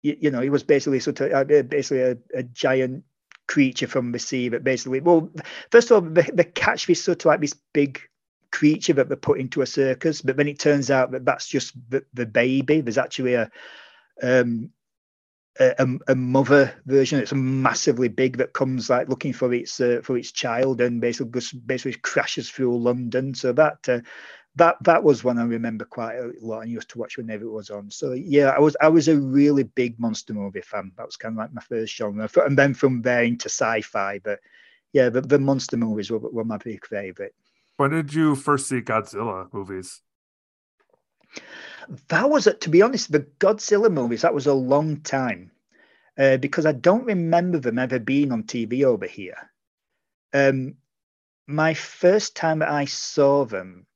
You, 0.08 0.18
you 0.22 0.32
know, 0.32 0.42
he 0.42 0.50
was 0.50 0.64
basically 0.64 1.00
sort 1.00 1.22
of 1.22 1.32
uh, 1.32 1.44
basically 1.64 2.02
a, 2.02 2.18
a 2.34 2.44
giant 2.44 3.04
creature 3.48 3.88
from 3.88 4.12
the 4.12 4.20
sea 4.20 4.50
But 4.50 4.64
basically, 4.64 5.00
well, 5.02 5.32
first 5.72 5.92
of 5.92 5.96
all, 6.04 6.10
the, 6.10 6.30
they 6.34 6.44
catch 6.46 6.88
this 6.88 7.04
sort 7.04 7.22
of 7.22 7.26
like 7.28 7.42
this 7.42 7.56
big 7.74 8.00
creature 8.52 8.94
that 8.94 9.10
they 9.10 9.16
put 9.16 9.40
into 9.40 9.62
a 9.62 9.66
circus, 9.66 10.22
but 10.22 10.38
then 10.38 10.48
it 10.48 10.60
turns 10.60 10.90
out 10.92 11.12
that 11.12 11.26
that's 11.26 11.48
just 11.48 11.74
the, 11.90 12.04
the 12.14 12.26
baby. 12.26 12.82
There's 12.82 12.98
actually 12.98 13.36
a 13.36 13.50
um 14.24 14.72
a, 15.60 15.76
a- 16.08 16.16
mother 16.16 16.74
version 16.86 17.20
that's 17.20 17.34
massively 17.34 18.08
big 18.10 18.38
that 18.38 18.54
comes 18.54 18.90
like 18.90 19.10
looking 19.10 19.34
for 19.34 19.54
its 19.54 19.80
uh, 19.80 20.02
for 20.04 20.18
its 20.18 20.32
child 20.32 20.82
and 20.82 21.02
basically 21.02 21.42
basically 21.66 22.00
crashes 22.00 22.50
through 22.50 22.78
London. 22.78 23.34
So 23.34 23.54
that 23.54 23.88
uh, 23.90 24.00
that 24.58 24.78
that 24.82 25.04
was 25.04 25.24
one 25.24 25.38
I 25.38 25.44
remember 25.44 25.86
quite 25.86 26.16
a 26.16 26.32
lot 26.42 26.62
and 26.62 26.72
used 26.72 26.90
to 26.90 27.00
watch 27.00 27.18
whenever 27.18 27.46
it 27.46 27.52
was 27.52 27.70
on. 27.70 27.90
So 27.90 28.14
yeah, 28.14 28.50
I 28.50 28.60
was 28.60 28.76
I 28.82 28.90
was 28.90 29.08
a 29.08 29.18
really 29.18 29.64
big 29.64 30.00
monster 30.00 30.34
movie 30.34 30.62
fan. 30.62 30.92
That 30.98 31.06
was 31.06 31.16
kind 31.16 31.34
of 31.34 31.38
like 31.38 31.54
my 31.54 31.62
first 31.62 31.96
genre, 31.96 32.30
and 32.46 32.58
then 32.58 32.74
from 32.74 33.02
there 33.02 33.24
into 33.24 33.50
sci-fi. 33.50 34.20
But 34.20 34.40
yeah, 34.94 35.10
the, 35.10 35.22
the 35.22 35.40
monster 35.40 35.78
movies 35.78 36.12
were, 36.12 36.20
were 36.20 36.46
my 36.46 36.58
big 36.58 36.86
favorite. 36.86 37.36
When 37.78 37.92
did 37.92 38.14
you 38.14 38.36
first 38.36 38.68
see 38.68 38.82
Godzilla 38.82 39.52
movies? 39.54 40.02
That 42.10 42.30
was, 42.30 42.48
to 42.60 42.70
be 42.70 42.82
honest, 42.82 43.12
the 43.12 43.22
Godzilla 43.40 43.92
movies. 43.92 44.24
That 44.24 44.34
was 44.34 44.48
a 44.48 44.54
long 44.54 45.02
time 45.02 45.52
uh, 46.18 46.38
because 46.38 46.66
I 46.66 46.72
don't 46.72 47.06
remember 47.06 47.60
them 47.60 47.80
ever 47.80 48.00
being 48.00 48.32
on 48.32 48.44
TV 48.44 48.84
over 48.84 49.06
here. 49.06 49.52
Um, 50.34 50.76
my 51.48 51.74
first 51.74 52.36
time 52.36 52.62
I 52.62 52.86
saw 52.86 53.46
them, 53.46 53.87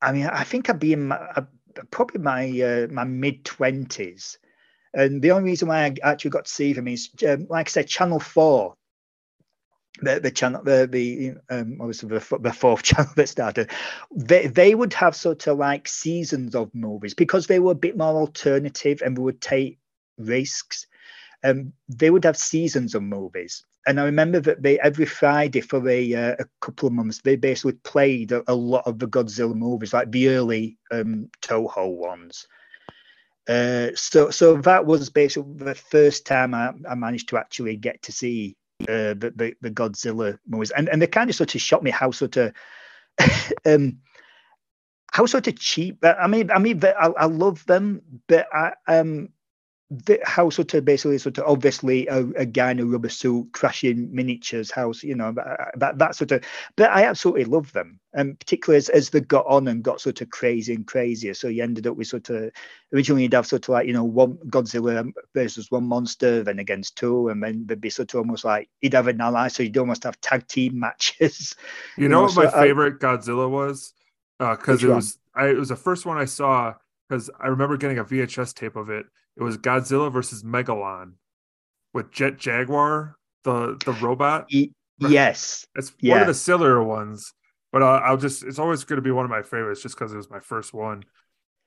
I 0.00 0.12
mean, 0.12 0.26
I 0.26 0.44
think 0.44 0.70
I'd 0.70 0.78
be 0.78 0.92
in 0.92 1.08
my, 1.08 1.16
uh, 1.16 1.42
probably 1.90 2.20
my 2.20 2.48
uh, 2.60 2.86
my 2.90 3.04
mid 3.04 3.44
twenties, 3.44 4.38
and 4.94 5.20
the 5.22 5.32
only 5.32 5.50
reason 5.50 5.68
why 5.68 5.84
I 5.84 5.94
actually 6.02 6.30
got 6.30 6.46
to 6.46 6.52
see 6.52 6.72
them 6.72 6.88
is, 6.88 7.10
um, 7.26 7.46
like 7.48 7.68
I 7.68 7.70
said, 7.70 7.88
Channel 7.88 8.20
Four. 8.20 8.74
The, 10.00 10.20
the 10.20 10.30
channel, 10.30 10.62
the 10.62 10.86
the 10.86 11.32
um, 11.50 11.78
obviously 11.80 12.08
the, 12.08 12.38
the 12.38 12.52
fourth 12.52 12.82
channel 12.84 13.10
that 13.16 13.28
started, 13.28 13.72
they 14.14 14.46
they 14.46 14.74
would 14.74 14.92
have 14.94 15.16
sort 15.16 15.48
of 15.48 15.58
like 15.58 15.88
seasons 15.88 16.54
of 16.54 16.72
movies 16.72 17.14
because 17.14 17.48
they 17.48 17.58
were 17.58 17.72
a 17.72 17.76
bit 17.86 17.96
more 17.96 18.14
alternative 18.14 19.02
and 19.04 19.18
we 19.18 19.24
would 19.24 19.40
take 19.40 19.80
risks. 20.16 20.86
Um, 21.42 21.72
they 21.88 22.10
would 22.10 22.24
have 22.24 22.36
seasons 22.36 22.94
of 22.94 23.02
movies, 23.02 23.64
and 23.88 23.98
I 23.98 24.04
remember 24.04 24.38
that 24.40 24.62
they 24.62 24.78
every 24.80 25.06
Friday 25.06 25.62
for 25.62 25.88
a 25.88 26.14
uh, 26.14 26.36
a 26.38 26.44
couple 26.60 26.86
of 26.86 26.92
months 26.92 27.22
they 27.22 27.36
basically 27.36 27.72
played 27.72 28.32
a, 28.32 28.44
a 28.46 28.54
lot 28.54 28.86
of 28.86 28.98
the 28.98 29.08
Godzilla 29.08 29.54
movies, 29.54 29.94
like 29.94 30.12
the 30.12 30.28
early 30.28 30.76
um, 30.90 31.30
Toho 31.40 31.96
ones. 31.96 32.46
Uh, 33.48 33.88
so 33.94 34.28
so 34.30 34.58
that 34.58 34.84
was 34.84 35.08
basically 35.08 35.54
the 35.54 35.74
first 35.74 36.26
time 36.26 36.54
I, 36.54 36.72
I 36.88 36.94
managed 36.94 37.30
to 37.30 37.38
actually 37.38 37.76
get 37.76 38.02
to 38.02 38.12
see 38.12 38.58
uh, 38.82 39.14
the, 39.14 39.32
the 39.34 39.54
the 39.62 39.70
Godzilla 39.70 40.38
movies, 40.46 40.70
and 40.70 40.90
and 40.90 41.00
they 41.00 41.06
kind 41.06 41.30
of 41.30 41.36
sort 41.36 41.54
of 41.54 41.60
shocked 41.62 41.82
me 41.82 41.90
how 41.90 42.10
sort 42.10 42.36
of 42.36 42.52
um 43.64 44.00
how 45.10 45.24
sort 45.24 45.46
of 45.46 45.58
cheap. 45.58 46.04
I 46.04 46.26
mean, 46.26 46.50
I 46.50 46.58
mean, 46.58 46.84
I, 46.84 47.06
I 47.16 47.24
love 47.24 47.64
them, 47.64 48.02
but 48.26 48.48
I 48.52 48.74
um 48.86 49.30
the 49.90 50.20
how 50.24 50.50
sort 50.50 50.74
of 50.74 50.84
basically 50.84 51.18
sort 51.18 51.38
of 51.38 51.44
obviously 51.46 52.06
a, 52.08 52.18
a 52.36 52.44
guy 52.44 52.70
in 52.70 52.80
a 52.80 52.84
rubber 52.84 53.08
suit 53.08 53.48
crashing 53.52 54.14
miniatures 54.14 54.70
house 54.70 55.02
you 55.02 55.14
know 55.14 55.32
that, 55.32 55.72
that 55.76 55.98
that 55.98 56.14
sort 56.14 56.30
of 56.30 56.44
but 56.76 56.90
i 56.90 57.04
absolutely 57.04 57.44
love 57.44 57.72
them. 57.72 58.00
And 58.14 58.38
particularly 58.38 58.78
as, 58.78 58.88
as 58.88 59.10
they 59.10 59.20
got 59.20 59.46
on 59.46 59.68
and 59.68 59.82
got 59.82 60.00
sort 60.00 60.20
of 60.22 60.30
crazy 60.30 60.74
and 60.74 60.86
crazier. 60.86 61.34
So 61.34 61.48
you 61.48 61.62
ended 61.62 61.86
up 61.86 61.96
with 61.96 62.06
sort 62.08 62.30
of 62.30 62.50
originally 62.92 63.22
you'd 63.22 63.34
have 63.34 63.46
sort 63.46 63.64
of 63.64 63.68
like 63.68 63.86
you 63.86 63.92
know 63.92 64.04
one 64.04 64.38
godzilla 64.46 65.12
versus 65.34 65.70
one 65.70 65.84
monster 65.84 66.42
then 66.42 66.58
against 66.58 66.96
two 66.96 67.28
and 67.28 67.42
then 67.42 67.66
there'd 67.66 67.80
be 67.80 67.90
sort 67.90 68.14
of 68.14 68.20
almost 68.20 68.44
like 68.44 68.68
you'd 68.80 68.94
have 68.94 69.08
an 69.08 69.20
ally. 69.20 69.48
So 69.48 69.62
you'd 69.62 69.76
almost 69.76 70.04
have 70.04 70.20
tag 70.20 70.46
team 70.46 70.78
matches. 70.80 71.54
You, 71.96 72.04
you 72.04 72.08
know, 72.08 72.18
know, 72.18 72.22
what 72.22 72.32
so 72.32 72.42
my 72.42 72.48
I, 72.48 72.66
favorite 72.66 72.98
godzilla 72.98 73.48
was? 73.48 73.92
Because 74.38 74.82
uh, 74.82 74.90
it 74.90 74.94
was 74.94 75.18
I, 75.34 75.48
it 75.48 75.56
was 75.56 75.68
the 75.68 75.76
first 75.76 76.06
one 76.06 76.16
i 76.16 76.24
saw 76.24 76.74
because 77.08 77.30
i 77.40 77.46
remember 77.46 77.76
getting 77.76 77.98
a 77.98 78.04
vhs 78.04 78.54
tape 78.54 78.76
of 78.76 78.90
it 78.90 79.06
it 79.38 79.42
was 79.44 79.56
Godzilla 79.56 80.12
versus 80.12 80.42
Megalon 80.42 81.12
with 81.94 82.10
Jet 82.10 82.38
Jaguar, 82.38 83.16
the 83.44 83.80
the 83.84 83.92
robot. 83.92 84.46
yes, 84.98 85.64
it's 85.76 85.92
yeah. 86.00 86.14
one 86.14 86.20
of 86.22 86.26
the 86.26 86.34
sillier 86.34 86.82
ones, 86.82 87.32
but 87.72 87.82
I'll, 87.82 88.02
I'll 88.02 88.16
just 88.16 88.42
it's 88.42 88.58
always 88.58 88.82
going 88.84 88.96
to 88.96 89.02
be 89.02 89.12
one 89.12 89.24
of 89.24 89.30
my 89.30 89.42
favorites 89.42 89.82
just 89.82 89.96
because 89.96 90.12
it 90.12 90.16
was 90.16 90.30
my 90.30 90.40
first 90.40 90.74
one, 90.74 91.04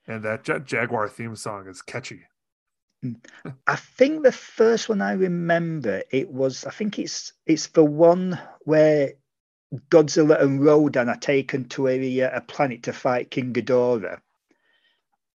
and 0.06 0.24
that 0.24 0.44
Jet 0.44 0.66
Jaguar 0.66 1.08
theme 1.08 1.36
song 1.36 1.68
is 1.70 1.82
catchy. 1.82 2.24
Mm. 3.06 3.16
I 3.66 3.78
think 3.78 4.24
the 4.24 4.34
first 4.34 4.90
one 4.90 5.02
I 5.02 5.14
remember 5.14 6.04
it 6.12 6.30
was 6.30 6.66
I 6.66 6.72
think 6.72 7.00
it's 7.00 7.32
it's 7.46 7.68
the 7.68 7.86
one 7.86 8.38
where 8.66 9.14
Godzilla 9.90 10.42
and 10.42 10.64
Rodan 10.64 11.08
are 11.08 11.16
taken 11.16 11.70
to 11.70 11.88
a, 11.88 12.20
a 12.20 12.42
planet 12.42 12.84
to 12.84 12.94
fight 12.94 13.32
King 13.32 13.54
Ghidorah 13.54 14.20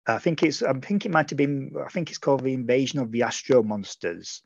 I 0.08 0.20
think 0.20 0.44
it's 0.44 0.62
I 0.62 0.74
think 0.74 1.06
it 1.06 1.12
might 1.12 1.30
have 1.30 1.38
been 1.38 1.74
I 1.84 1.90
think 1.90 2.10
it's 2.10 2.20
called 2.20 2.44
the 2.44 2.54
invasion 2.54 3.00
of 3.00 3.12
the 3.12 3.24
Astro 3.24 3.64
Monsters. 3.64 4.44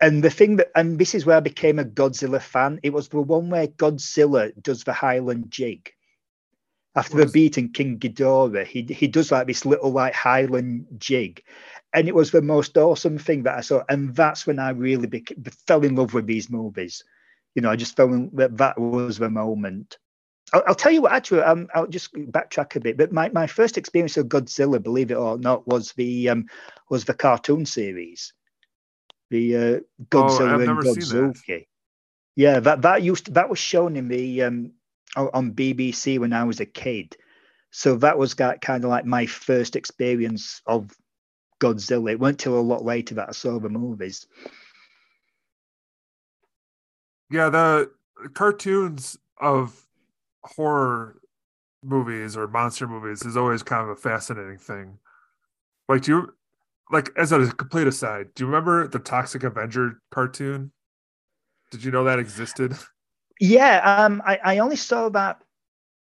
And 0.00 0.22
the 0.22 0.30
thing 0.30 0.56
that 0.56 0.70
and 0.74 0.98
this 0.98 1.14
is 1.14 1.24
where 1.24 1.36
I 1.36 1.40
became 1.40 1.78
a 1.78 1.84
Godzilla 1.84 2.40
fan. 2.40 2.80
It 2.82 2.92
was 2.92 3.08
the 3.08 3.20
one 3.20 3.50
where 3.50 3.68
Godzilla 3.68 4.52
does 4.62 4.84
the 4.84 4.92
Highland 4.92 5.50
jig. 5.50 5.90
After 6.96 7.16
the 7.16 7.26
beating 7.26 7.72
King 7.72 7.98
Ghidorah, 7.98 8.66
he 8.66 8.82
he 8.82 9.08
does 9.08 9.32
like 9.32 9.48
this 9.48 9.66
little 9.66 9.90
like 9.90 10.14
Highland 10.14 10.86
jig, 10.98 11.42
and 11.92 12.06
it 12.06 12.14
was 12.14 12.30
the 12.30 12.42
most 12.42 12.76
awesome 12.76 13.18
thing 13.18 13.42
that 13.44 13.58
I 13.58 13.62
saw. 13.62 13.82
And 13.88 14.14
that's 14.14 14.46
when 14.46 14.60
I 14.60 14.70
really 14.70 15.08
became, 15.08 15.42
fell 15.66 15.82
in 15.84 15.96
love 15.96 16.14
with 16.14 16.26
these 16.26 16.50
movies. 16.50 17.02
You 17.56 17.62
know, 17.62 17.70
I 17.70 17.76
just 17.76 17.96
felt 17.96 18.36
that 18.36 18.56
that 18.58 18.78
was 18.78 19.18
the 19.18 19.28
moment. 19.28 19.98
I'll, 20.54 20.62
I'll, 20.68 20.74
tell 20.74 20.92
you 20.92 21.02
what. 21.02 21.12
Actually, 21.12 21.42
um, 21.42 21.68
I'll 21.74 21.88
just 21.88 22.14
backtrack 22.14 22.76
a 22.76 22.80
bit. 22.80 22.96
But 22.96 23.12
my, 23.12 23.28
my 23.30 23.48
first 23.48 23.76
experience 23.76 24.16
of 24.16 24.28
Godzilla, 24.28 24.80
believe 24.80 25.10
it 25.10 25.16
or 25.16 25.36
not, 25.36 25.66
was 25.66 25.92
the 25.92 26.28
um, 26.28 26.46
was 26.88 27.04
the 27.04 27.12
cartoon 27.12 27.66
series, 27.66 28.32
the 29.30 29.56
uh, 29.56 29.80
Godzilla 30.10 30.52
oh, 30.52 30.60
and 30.60 30.78
Godzooky. 30.78 31.66
Yeah, 32.36 32.60
that 32.60 32.82
that 32.82 33.02
used 33.02 33.26
to, 33.26 33.32
that 33.32 33.50
was 33.50 33.58
shown 33.58 33.96
in 33.96 34.06
the 34.06 34.44
um, 34.44 34.72
on 35.16 35.52
BBC 35.52 36.20
when 36.20 36.32
I 36.32 36.44
was 36.44 36.60
a 36.60 36.66
kid. 36.66 37.16
So 37.72 37.96
that 37.96 38.16
was 38.16 38.34
kind 38.34 38.62
of 38.62 38.84
like 38.84 39.04
my 39.04 39.26
first 39.26 39.74
experience 39.74 40.62
of 40.66 40.92
Godzilla. 41.60 42.12
It 42.12 42.20
went 42.20 42.38
till 42.38 42.56
a 42.56 42.60
lot 42.60 42.84
later 42.84 43.16
that 43.16 43.28
I 43.28 43.32
saw 43.32 43.58
the 43.58 43.68
movies. 43.68 44.28
Yeah, 47.28 47.48
the 47.48 47.90
cartoons 48.34 49.18
of 49.40 49.83
horror 50.44 51.20
movies 51.82 52.36
or 52.36 52.48
monster 52.48 52.86
movies 52.86 53.22
is 53.22 53.36
always 53.36 53.62
kind 53.62 53.82
of 53.82 53.90
a 53.90 53.96
fascinating 53.96 54.58
thing. 54.58 54.98
Like, 55.88 56.02
do 56.02 56.12
you 56.12 56.34
like 56.90 57.10
as 57.16 57.32
a 57.32 57.46
complete 57.52 57.86
aside? 57.86 58.28
Do 58.34 58.44
you 58.44 58.46
remember 58.46 58.88
the 58.88 58.98
Toxic 58.98 59.42
Avenger 59.42 60.00
cartoon? 60.10 60.72
Did 61.70 61.84
you 61.84 61.90
know 61.90 62.04
that 62.04 62.18
existed? 62.18 62.76
Yeah, 63.40 64.04
um, 64.04 64.22
I, 64.24 64.38
I 64.44 64.58
only 64.58 64.76
saw 64.76 65.08
that 65.08 65.42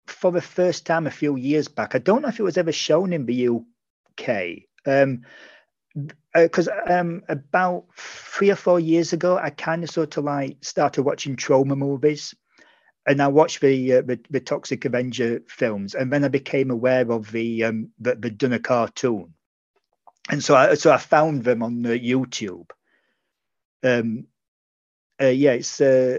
for 0.05 0.33
the 0.33 0.41
first 0.41 0.85
time 0.85 1.07
a 1.07 1.11
few 1.11 1.38
years 1.38 1.69
back. 1.69 1.95
I 1.95 1.99
don't 1.99 2.21
know 2.21 2.27
if 2.27 2.41
it 2.41 2.43
was 2.43 2.57
ever 2.57 2.73
shown 2.73 3.13
in 3.13 3.25
the 3.25 3.47
UK. 3.47 4.63
Um, 4.85 5.21
because 6.33 6.67
uh, 6.67 6.81
um, 6.89 7.23
about 7.29 7.85
three 7.95 8.51
or 8.51 8.57
four 8.57 8.81
years 8.81 9.13
ago, 9.13 9.38
I 9.38 9.49
kind 9.49 9.83
of 9.83 9.89
sort 9.89 10.17
of 10.17 10.25
like 10.25 10.57
started 10.61 11.03
watching 11.03 11.38
Troma 11.38 11.77
movies 11.77 12.35
and 13.07 13.21
I 13.21 13.27
watched 13.27 13.61
the, 13.61 13.93
uh, 13.93 14.01
the, 14.01 14.19
the 14.29 14.39
Toxic 14.39 14.85
Avenger 14.85 15.41
films, 15.47 15.93
and 15.93 16.11
then 16.11 16.23
I 16.23 16.27
became 16.27 16.71
aware 16.71 17.09
of 17.11 17.31
the 17.31 17.63
um, 17.63 17.89
that 17.99 18.21
they'd 18.21 18.37
done 18.37 18.53
a 18.53 18.59
cartoon, 18.59 19.33
and 20.29 20.43
so 20.43 20.55
I 20.55 20.73
so 20.75 20.91
I 20.91 20.97
found 20.97 21.43
them 21.43 21.61
on 21.61 21.85
uh, 21.85 21.89
YouTube. 21.89 22.69
Um, 23.83 24.25
uh, 25.21 25.27
yeah, 25.27 25.51
it's 25.51 25.79
uh, 25.79 26.17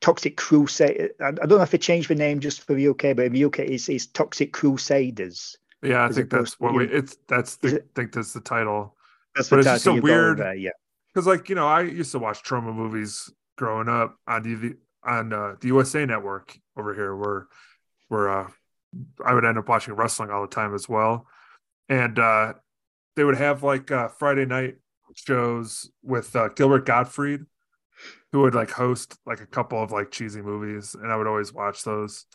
Toxic 0.00 0.36
Crusade. 0.36 1.10
I, 1.20 1.28
I, 1.28 1.30
don't 1.32 1.50
know 1.50 1.62
if 1.62 1.70
they 1.70 1.78
changed 1.78 2.08
the 2.08 2.14
name 2.14 2.40
just 2.40 2.62
for 2.62 2.74
the 2.74 2.88
UK, 2.88 3.16
but 3.16 3.26
in 3.26 3.32
the 3.32 3.44
UK, 3.44 3.60
it's, 3.60 3.88
it's 3.88 4.06
Toxic 4.06 4.52
Crusaders. 4.52 5.56
Yeah, 5.82 6.04
I 6.04 6.08
think 6.08 6.30
that's 6.30 6.60
what 6.60 6.74
we. 6.74 6.86
It's 6.86 7.16
that's 7.26 7.56
the, 7.56 7.76
it, 7.76 7.88
think 7.96 8.12
that's 8.12 8.32
the 8.32 8.40
title. 8.40 8.94
That's 9.34 9.48
but 9.48 9.64
the 9.64 9.74
it's 9.74 9.84
title. 9.84 9.96
so 9.96 10.02
weird. 10.02 10.38
There, 10.38 10.54
yeah, 10.54 10.70
because 11.12 11.26
like 11.26 11.48
you 11.48 11.56
know, 11.56 11.66
I 11.66 11.82
used 11.82 12.12
to 12.12 12.20
watch 12.20 12.44
Troma 12.44 12.72
movies 12.72 13.28
growing 13.56 13.88
up 13.88 14.16
on 14.28 14.44
DVD 14.44 14.76
on 15.04 15.32
uh, 15.32 15.54
the 15.60 15.68
USA 15.68 16.06
Network 16.06 16.56
over 16.76 16.94
here, 16.94 17.14
where 17.14 17.46
where 18.08 18.30
uh, 18.30 18.50
I 19.24 19.34
would 19.34 19.44
end 19.44 19.58
up 19.58 19.68
watching 19.68 19.94
wrestling 19.94 20.30
all 20.30 20.42
the 20.42 20.54
time 20.54 20.74
as 20.74 20.88
well, 20.88 21.26
and 21.88 22.18
uh, 22.18 22.54
they 23.16 23.24
would 23.24 23.36
have 23.36 23.62
like 23.62 23.90
uh, 23.90 24.08
Friday 24.08 24.46
night 24.46 24.76
shows 25.14 25.90
with 26.02 26.34
uh, 26.36 26.48
Gilbert 26.48 26.86
Gottfried, 26.86 27.44
who 28.32 28.40
would 28.40 28.54
like 28.54 28.70
host 28.70 29.16
like 29.26 29.40
a 29.40 29.46
couple 29.46 29.82
of 29.82 29.92
like 29.92 30.10
cheesy 30.10 30.42
movies, 30.42 30.94
and 30.94 31.10
I 31.10 31.16
would 31.16 31.26
always 31.26 31.52
watch 31.52 31.84
those. 31.84 32.26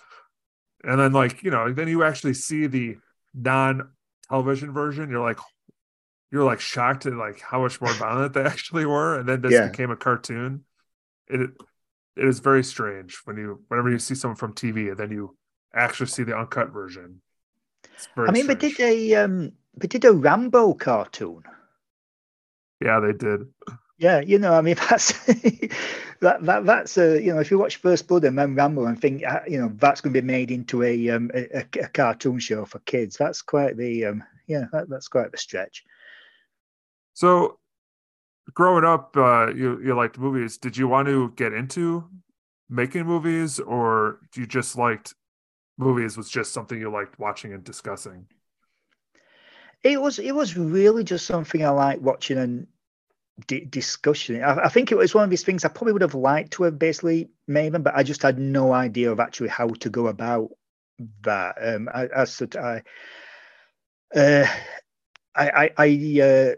And 0.84 1.00
then 1.00 1.12
like 1.12 1.44
you 1.44 1.52
know, 1.52 1.72
then 1.72 1.88
you 1.88 2.04
actually 2.04 2.36
see 2.36 2.68
the 2.68 2.98
non 3.34 3.90
television 4.30 4.74
version. 4.74 5.10
You're 5.10 5.24
like, 5.24 5.40
you're 6.32 6.44
like 6.44 6.60
shocked 6.60 7.06
at 7.06 7.14
like 7.14 7.40
how 7.40 7.62
much 7.62 7.82
more 7.82 7.94
violent 7.94 8.34
they 8.34 8.42
actually 8.46 8.86
were, 8.86 9.20
and 9.20 9.28
then 9.28 9.42
this 9.42 9.54
yeah. 9.54 9.68
became 9.68 9.92
a 9.92 9.96
cartoon. 9.96 10.64
It 11.28 11.50
it 12.18 12.28
is 12.28 12.40
very 12.40 12.64
strange 12.64 13.20
when 13.26 13.38
you 13.38 13.64
whenever 13.68 13.90
you 13.90 14.00
see 14.00 14.16
someone 14.16 14.36
from 14.36 14.54
TV 14.54 14.90
and 14.90 14.98
then 14.98 15.12
you 15.12 15.36
actually 15.74 16.08
see 16.08 16.24
the 16.24 16.38
uncut 16.38 16.70
version. 16.70 17.22
I 18.16 18.32
mean, 18.32 18.44
strange. 18.44 18.48
they 18.48 18.70
did 18.70 18.80
a 18.80 19.16
um, 19.16 19.52
they 19.76 19.88
did 19.88 20.06
a 20.06 20.12
Rambo 20.12 20.74
cartoon. 20.74 21.44
Yeah, 22.82 23.00
they 23.00 23.14
did. 23.14 23.48
Yeah, 24.00 24.22
you 24.22 24.38
know, 24.38 24.54
I 24.54 24.62
mean, 24.62 24.76
that's 24.90 25.12
that 26.22 26.40
that 26.42 26.66
that's 26.66 26.98
a 26.98 27.22
you 27.22 27.34
know, 27.34 27.40
if 27.40 27.52
you 27.52 27.58
watch 27.58 27.78
First 27.78 28.08
Blood 28.08 28.24
and 28.24 28.38
then 28.38 28.56
Rambo 28.56 28.86
and 28.86 29.00
think 29.00 29.24
uh, 29.24 29.42
you 29.48 29.60
know 29.60 29.72
that's 29.76 30.02
going 30.02 30.14
to 30.14 30.22
be 30.22 30.26
made 30.26 30.52
into 30.52 30.84
a 30.84 31.10
um 31.10 31.32
a, 31.34 31.66
a 31.82 31.88
cartoon 31.88 32.40
show 32.40 32.66
for 32.66 32.80
kids, 32.80 33.18
that's 33.18 33.42
quite 33.42 33.78
the 33.78 34.06
um 34.06 34.24
yeah 34.48 34.66
that, 34.72 34.90
that's 34.90 35.08
quite 35.08 35.32
the 35.32 35.38
stretch. 35.38 35.84
So 37.14 37.60
growing 38.54 38.84
up, 38.84 39.16
uh, 39.18 39.48
you 39.54 39.80
you 39.84 39.96
liked 39.96 40.18
movies. 40.18 40.58
Did 40.58 40.78
you 40.78 40.88
want 40.88 41.08
to 41.08 41.32
get 41.36 41.54
into 41.54 42.10
making 42.70 43.06
movies, 43.06 43.60
or 43.60 44.20
you 44.36 44.46
just 44.46 44.78
liked 44.78 45.14
movies? 45.78 46.18
Was 46.18 46.30
just 46.30 46.54
something 46.54 46.80
you 46.80 46.92
liked 46.92 47.20
watching 47.20 47.54
and 47.54 47.64
discussing? 47.64 48.28
It 49.84 50.02
was. 50.02 50.20
It 50.20 50.34
was 50.34 50.58
really 50.58 51.04
just 51.04 51.26
something 51.26 51.66
I 51.66 51.70
liked 51.70 52.02
watching 52.02 52.38
and 52.38 52.68
discussion. 53.46 54.44
I, 54.44 54.66
I, 54.66 54.70
think 54.70 54.92
it 54.92 54.98
was 54.98 55.14
one 55.14 55.24
of 55.24 55.30
these 55.30 55.44
things 55.44 55.64
I 55.64 55.70
probably 55.70 55.94
would 55.94 56.02
have 56.02 56.16
liked 56.16 56.54
to 56.54 56.64
have 56.64 56.80
basically 56.80 57.30
made 57.48 57.72
them, 57.72 57.84
but 57.84 57.96
I 57.96 58.04
just 58.04 58.24
had 58.24 58.40
no 58.40 58.74
idea 58.74 59.12
of 59.12 59.20
actually 59.20 59.50
how 59.50 59.68
to 59.68 59.90
go 59.90 60.08
about 60.08 60.50
that. 61.22 61.56
Um, 61.62 61.90
I, 61.94 62.08
as 62.08 62.42
I, 62.56 62.82
uh, 64.16 64.48
I, 65.36 65.50
I, 65.50 65.72
I 65.78 66.22
uh, 66.22 66.56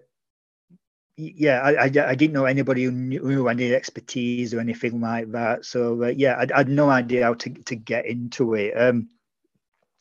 yeah, 1.19 1.59
I, 1.59 1.71
I, 1.73 1.83
I, 1.83 2.15
didn't 2.15 2.31
know 2.31 2.45
anybody 2.45 2.85
who 2.85 2.91
knew, 2.91 3.19
who 3.19 3.47
any 3.49 3.73
expertise 3.73 4.53
or 4.53 4.61
anything 4.61 5.01
like 5.01 5.31
that. 5.33 5.65
So 5.65 6.03
uh, 6.03 6.07
yeah, 6.07 6.35
I, 6.35 6.47
I, 6.53 6.59
had 6.59 6.69
no 6.69 6.89
idea 6.89 7.25
how 7.25 7.33
to, 7.33 7.49
to 7.49 7.75
get 7.75 8.05
into 8.05 8.53
it. 8.53 8.71
Um, 8.71 9.09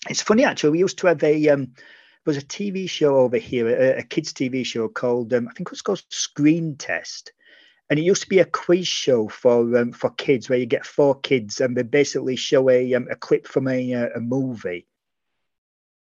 it's 0.09 0.23
funny 0.23 0.45
actually. 0.45 0.71
We 0.71 0.79
used 0.79 0.99
to 0.99 1.09
have 1.09 1.23
a 1.25 1.49
um, 1.49 1.73
there 1.75 2.35
was 2.35 2.37
a 2.37 2.43
TV 2.43 2.89
show 2.89 3.17
over 3.17 3.37
here, 3.37 3.69
a, 3.69 3.99
a 3.99 4.03
kids 4.05 4.33
TV 4.33 4.65
show 4.65 4.89
called 4.89 5.35
um, 5.35 5.49
I 5.49 5.53
think 5.55 5.69
it 5.69 5.73
was 5.73 5.83
called 5.83 6.03
Screen 6.09 6.77
Test, 6.77 7.33
and 7.91 7.99
it 7.99 8.03
used 8.03 8.23
to 8.23 8.29
be 8.29 8.39
a 8.39 8.45
quiz 8.45 8.87
show 8.87 9.29
for 9.29 9.77
um, 9.77 9.93
for 9.93 10.11
kids 10.11 10.49
where 10.49 10.59
you 10.59 10.67
get 10.67 10.87
four 10.87 11.19
kids 11.19 11.61
and 11.61 11.77
they 11.77 11.83
basically 11.83 12.37
show 12.37 12.71
a 12.71 12.95
um, 12.95 13.09
a 13.11 13.17
clip 13.17 13.49
from 13.49 13.67
a 13.67 13.95
uh, 13.95 14.09
a 14.15 14.21
movie, 14.21 14.87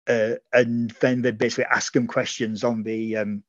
uh, 0.08 0.36
and 0.54 0.90
then 1.00 1.20
they 1.20 1.32
basically 1.32 1.66
ask 1.66 1.92
them 1.92 2.06
questions 2.06 2.64
on 2.64 2.82
the 2.82 3.18
um, 3.18 3.42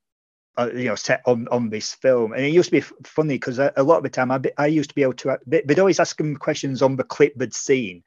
uh, 0.57 0.69
you 0.73 0.85
know 0.85 0.95
set 0.95 1.21
on 1.25 1.47
on 1.49 1.69
this 1.69 1.93
film 1.93 2.33
and 2.33 2.45
it 2.45 2.53
used 2.53 2.69
to 2.69 2.79
be 2.79 2.85
funny 3.03 3.35
because 3.35 3.59
a, 3.59 3.73
a, 3.77 3.83
lot 3.83 3.97
of 3.97 4.03
the 4.03 4.09
time 4.09 4.31
I, 4.31 4.39
I 4.57 4.67
used 4.67 4.89
to 4.89 4.95
be 4.95 5.03
able 5.03 5.13
to 5.13 5.39
they'd 5.47 5.79
always 5.79 5.99
ask 5.99 6.19
questions 6.39 6.81
on 6.81 6.95
the 6.95 7.03
clip 7.03 7.33
they'd 7.35 7.53
seen 7.53 8.03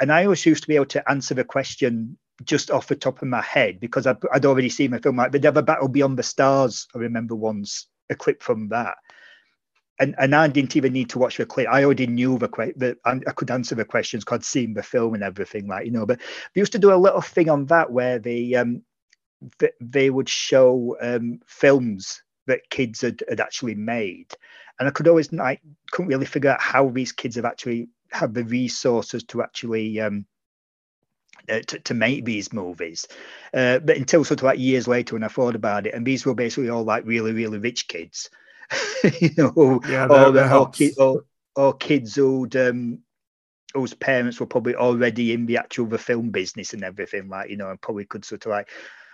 and 0.00 0.10
I 0.10 0.24
always 0.24 0.46
used 0.46 0.62
to 0.62 0.68
be 0.68 0.76
able 0.76 0.86
to 0.86 1.10
answer 1.10 1.34
the 1.34 1.44
question 1.44 2.16
just 2.44 2.70
off 2.70 2.88
the 2.88 2.96
top 2.96 3.20
of 3.20 3.28
my 3.28 3.42
head 3.42 3.80
because 3.80 4.06
I'd, 4.06 4.16
I'd 4.32 4.46
already 4.46 4.70
seen 4.70 4.94
a 4.94 4.98
film 4.98 5.16
like 5.16 5.32
The 5.32 5.38
Devil 5.38 5.62
Battle 5.62 5.88
Beyond 5.88 6.18
the 6.18 6.22
Stars. 6.22 6.88
I 6.94 6.98
remember 6.98 7.34
once 7.34 7.86
a 8.08 8.14
clip 8.14 8.42
from 8.42 8.68
that. 8.70 8.96
And, 9.98 10.14
and 10.18 10.34
I 10.34 10.48
didn't 10.48 10.76
even 10.76 10.94
need 10.94 11.10
to 11.10 11.18
watch 11.18 11.36
the 11.36 11.44
clip. 11.44 11.68
I 11.70 11.84
already 11.84 12.06
knew 12.06 12.38
the 12.38 12.48
that 12.76 12.96
I 13.04 13.32
could 13.32 13.50
answer 13.50 13.74
the 13.74 13.84
questions, 13.84 14.24
because 14.24 14.36
I'd 14.36 14.44
seen 14.44 14.72
the 14.72 14.82
film 14.82 15.12
and 15.12 15.22
everything, 15.22 15.66
like 15.66 15.84
you 15.84 15.92
know. 15.92 16.06
But 16.06 16.20
we 16.54 16.60
used 16.60 16.72
to 16.72 16.78
do 16.78 16.94
a 16.94 16.96
little 16.96 17.20
thing 17.20 17.50
on 17.50 17.66
that 17.66 17.92
where 17.92 18.18
they 18.18 18.54
um, 18.54 18.82
they 19.80 20.10
would 20.10 20.28
show 20.28 20.96
um, 21.00 21.40
films 21.46 22.22
that 22.46 22.68
kids 22.70 23.00
had, 23.00 23.22
had 23.28 23.40
actually 23.40 23.74
made, 23.74 24.34
and 24.78 24.88
I 24.88 24.90
could 24.90 25.08
always 25.08 25.32
like 25.32 25.60
couldn't 25.90 26.08
really 26.08 26.26
figure 26.26 26.50
out 26.50 26.60
how 26.60 26.88
these 26.88 27.12
kids 27.12 27.36
have 27.36 27.44
actually 27.44 27.88
had 28.10 28.34
the 28.34 28.44
resources 28.44 29.22
to 29.24 29.42
actually 29.42 30.00
um, 30.00 30.26
uh, 31.48 31.60
to, 31.66 31.78
to 31.80 31.94
make 31.94 32.24
these 32.24 32.52
movies. 32.52 33.06
Uh, 33.54 33.78
but 33.78 33.96
until 33.96 34.24
sort 34.24 34.40
of 34.40 34.44
like 34.44 34.58
years 34.58 34.86
later 34.86 35.14
when 35.14 35.24
I 35.24 35.28
thought 35.28 35.54
about 35.54 35.86
it, 35.86 35.94
and 35.94 36.06
these 36.06 36.24
were 36.24 36.34
basically 36.34 36.70
all 36.70 36.84
like 36.84 37.06
really, 37.06 37.32
really 37.32 37.58
rich 37.58 37.88
kids, 37.88 38.30
you 39.20 39.30
know, 39.36 39.80
yeah, 39.88 40.06
that, 40.06 40.28
or, 40.28 40.32
that 40.32 40.52
or, 40.52 40.70
ki- 40.70 40.94
or, 40.98 41.24
or, 41.56 41.74
kids 41.74 42.14
who'd, 42.14 42.54
um, 42.56 43.00
whose 43.74 43.94
parents 43.94 44.38
were 44.38 44.46
probably 44.46 44.74
already 44.74 45.32
in 45.32 45.46
the 45.46 45.56
actual 45.56 45.86
the 45.86 45.98
film 45.98 46.30
business 46.30 46.72
and 46.72 46.84
everything, 46.84 47.28
like, 47.28 47.50
you 47.50 47.56
know, 47.56 47.70
and 47.70 47.80
probably 47.80 48.04
could 48.04 48.24
sort 48.24 48.46
of 48.46 48.50
like 48.50 48.68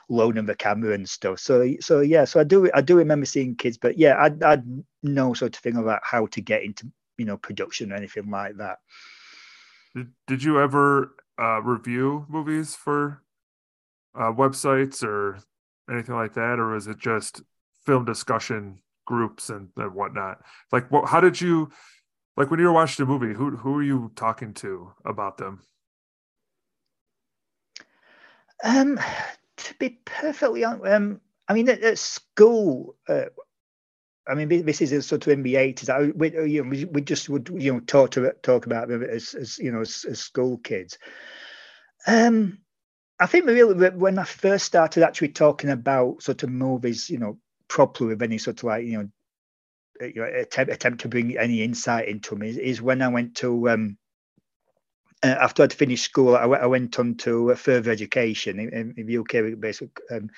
loan 0.09 0.35
them 0.35 0.47
the 0.47 0.55
camera 0.55 0.95
and 0.95 1.09
stuff. 1.09 1.41
So, 1.41 1.75
so 1.81 2.01
yeah, 2.01 2.25
so 2.25 2.41
I 2.41 2.45
do, 2.45 2.71
I 2.73 2.81
do 2.81 2.97
remember 2.97 3.27
seeing 3.27 3.57
kids, 3.57 3.79
but 3.79 3.99
yeah, 3.99 4.15
I, 4.15 4.55
I 4.55 4.63
know 5.03 5.35
sort 5.35 5.57
of 5.57 5.63
thing 5.63 5.77
about 5.77 6.01
how 6.03 6.27
to 6.27 6.41
get 6.41 6.63
into, 6.63 6.91
you 7.19 7.25
know, 7.25 7.37
production 7.37 7.93
or 7.93 7.97
anything 7.97 8.31
like 8.31 8.57
that. 8.59 8.79
Did, 9.95 10.09
did 10.27 10.43
you 10.43 10.61
ever 10.61 11.15
uh, 11.39 11.61
review 11.63 12.27
movies 12.29 12.75
for 12.75 13.23
uh, 14.15 14.33
websites 14.33 15.03
or 15.03 15.39
anything 15.91 16.15
like 16.15 16.35
that, 16.35 16.59
or 16.59 16.73
was 16.73 16.87
it 16.87 16.99
just 16.99 17.43
film 17.85 18.05
discussion 18.05 18.79
groups 19.07 19.51
and, 19.51 19.69
and 19.77 19.95
whatnot? 19.95 20.41
Like, 20.73 20.91
what? 20.91 21.09
How 21.09 21.21
did 21.21 21.41
you 21.41 21.71
like 22.37 22.51
when 22.51 22.61
you 22.61 22.67
were 22.67 22.73
watching 22.73 23.05
a 23.05 23.09
movie? 23.09 23.35
Who 23.35 23.57
who 23.57 23.77
are 23.77 23.83
you 23.83 24.13
talking 24.17 24.55
to 24.55 24.93
about 25.05 25.39
them? 25.39 25.63
Um, 28.65 28.99
to 29.57 29.75
be 29.75 29.99
perfectly 30.05 30.65
honest, 30.65 30.87
um, 30.87 31.21
I 31.49 31.55
mean, 31.55 31.69
at, 31.69 31.83
at 31.83 31.99
school, 31.99 32.97
uh, 33.09 33.27
I 34.29 34.35
mean, 34.35 34.49
this 34.49 34.81
is 34.81 34.93
a 34.93 35.03
sort 35.03 35.27
of 35.27 35.33
in 35.33 35.43
the 35.43 35.57
eighties. 35.57 35.89
We, 36.15 36.33
you 36.49 36.65
know, 36.65 36.89
we, 36.91 37.01
just 37.01 37.29
would 37.29 37.49
you 37.49 37.75
know 37.75 37.81
talk 37.81 38.11
to 38.13 38.33
talk 38.43 38.67
about 38.67 38.89
them 38.89 39.03
as, 39.03 39.35
as 39.35 39.59
you 39.59 39.71
know 39.71 39.83
as, 39.83 40.05
as 40.09 40.19
school 40.19 40.59
kids. 40.59 40.99
Um, 42.07 42.59
I 43.19 43.27
think 43.27 43.47
really 43.47 43.91
when 43.91 44.19
I 44.19 44.25
first 44.25 44.67
started 44.67 45.03
actually 45.03 45.29
talking 45.29 45.71
about 45.71 46.23
sort 46.23 46.43
of 46.43 46.51
movies, 46.51 47.09
you 47.09 47.19
know, 47.19 47.39
properly 47.69 48.11
with 48.11 48.23
any 48.23 48.39
sort 48.39 48.59
of 48.59 48.65
like 48.65 48.85
you 48.85 48.99
know, 48.99 50.07
you 50.07 50.23
know 50.23 50.25
attempt 50.25 50.73
attempt 50.73 51.01
to 51.03 51.09
bring 51.09 51.39
any 51.39 51.63
insight 51.63 52.09
into 52.09 52.35
me 52.35 52.49
is, 52.49 52.59
is 52.59 52.83
when 52.83 53.03
I 53.03 53.09
went 53.09 53.37
to 53.37 53.71
um, 53.71 53.97
uh, 55.23 55.37
after 55.41 55.63
I'd 55.63 55.73
finished 55.73 56.05
school, 56.05 56.37
I, 56.37 56.45
I 56.45 56.67
went 56.67 56.99
on 56.99 57.15
to 57.17 57.55
further 57.55 57.91
education 57.91 58.59
in, 58.59 58.95
in 58.97 59.07
the 59.07 59.19
UK, 59.19 59.59
basically. 59.61 60.05
Um, 60.11 60.31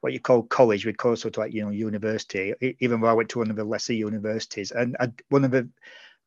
what 0.00 0.12
you 0.12 0.20
call 0.20 0.42
college, 0.42 0.84
we 0.84 0.92
call 0.92 1.16
sort 1.16 1.36
of 1.36 1.38
like 1.38 1.52
you 1.52 1.64
know 1.64 1.70
university. 1.70 2.54
Even 2.80 3.00
though 3.00 3.08
I 3.08 3.14
went 3.14 3.30
to 3.30 3.38
one 3.38 3.50
of 3.50 3.56
the 3.56 3.64
lesser 3.64 3.94
universities, 3.94 4.70
and 4.70 4.96
I, 5.00 5.12
one 5.30 5.44
of 5.44 5.50
the 5.50 5.68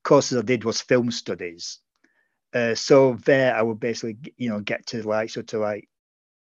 courses 0.03 0.37
I 0.37 0.41
did 0.41 0.63
was 0.63 0.81
film 0.81 1.11
studies. 1.11 1.79
Uh, 2.53 2.73
so 2.73 3.13
there, 3.25 3.55
I 3.55 3.61
would 3.61 3.79
basically 3.79 4.33
you 4.37 4.49
know 4.49 4.59
get 4.59 4.87
to 4.87 5.07
like 5.07 5.29
sort 5.29 5.53
of 5.53 5.61
like 5.61 5.87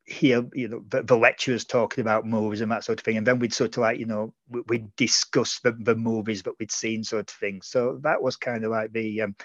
hear 0.05 0.45
you 0.53 0.67
know 0.67 0.83
the, 0.89 1.03
the, 1.03 1.15
lecturers 1.15 1.63
talking 1.63 2.01
about 2.01 2.25
movies 2.25 2.59
and 2.59 2.71
that 2.71 2.83
sort 2.83 2.99
of 2.99 3.05
thing, 3.05 3.17
and 3.17 3.27
then 3.27 3.39
we'd 3.39 3.53
sort 3.53 3.77
of 3.77 3.81
like 3.81 3.99
you 3.99 4.05
know 4.05 4.33
we, 4.49 4.61
would 4.67 4.95
discuss 4.95 5.59
the, 5.59 5.71
the 5.71 5.95
movies 5.95 6.43
that 6.43 6.53
we'd 6.59 6.71
seen 6.71 7.03
sort 7.03 7.29
of 7.31 7.37
thing. 7.37 7.61
So 7.61 7.99
that 8.01 8.21
was 8.21 8.35
kind 8.35 8.65
of 8.65 8.71
like 8.71 8.91
the. 8.91 9.21
Um, 9.21 9.35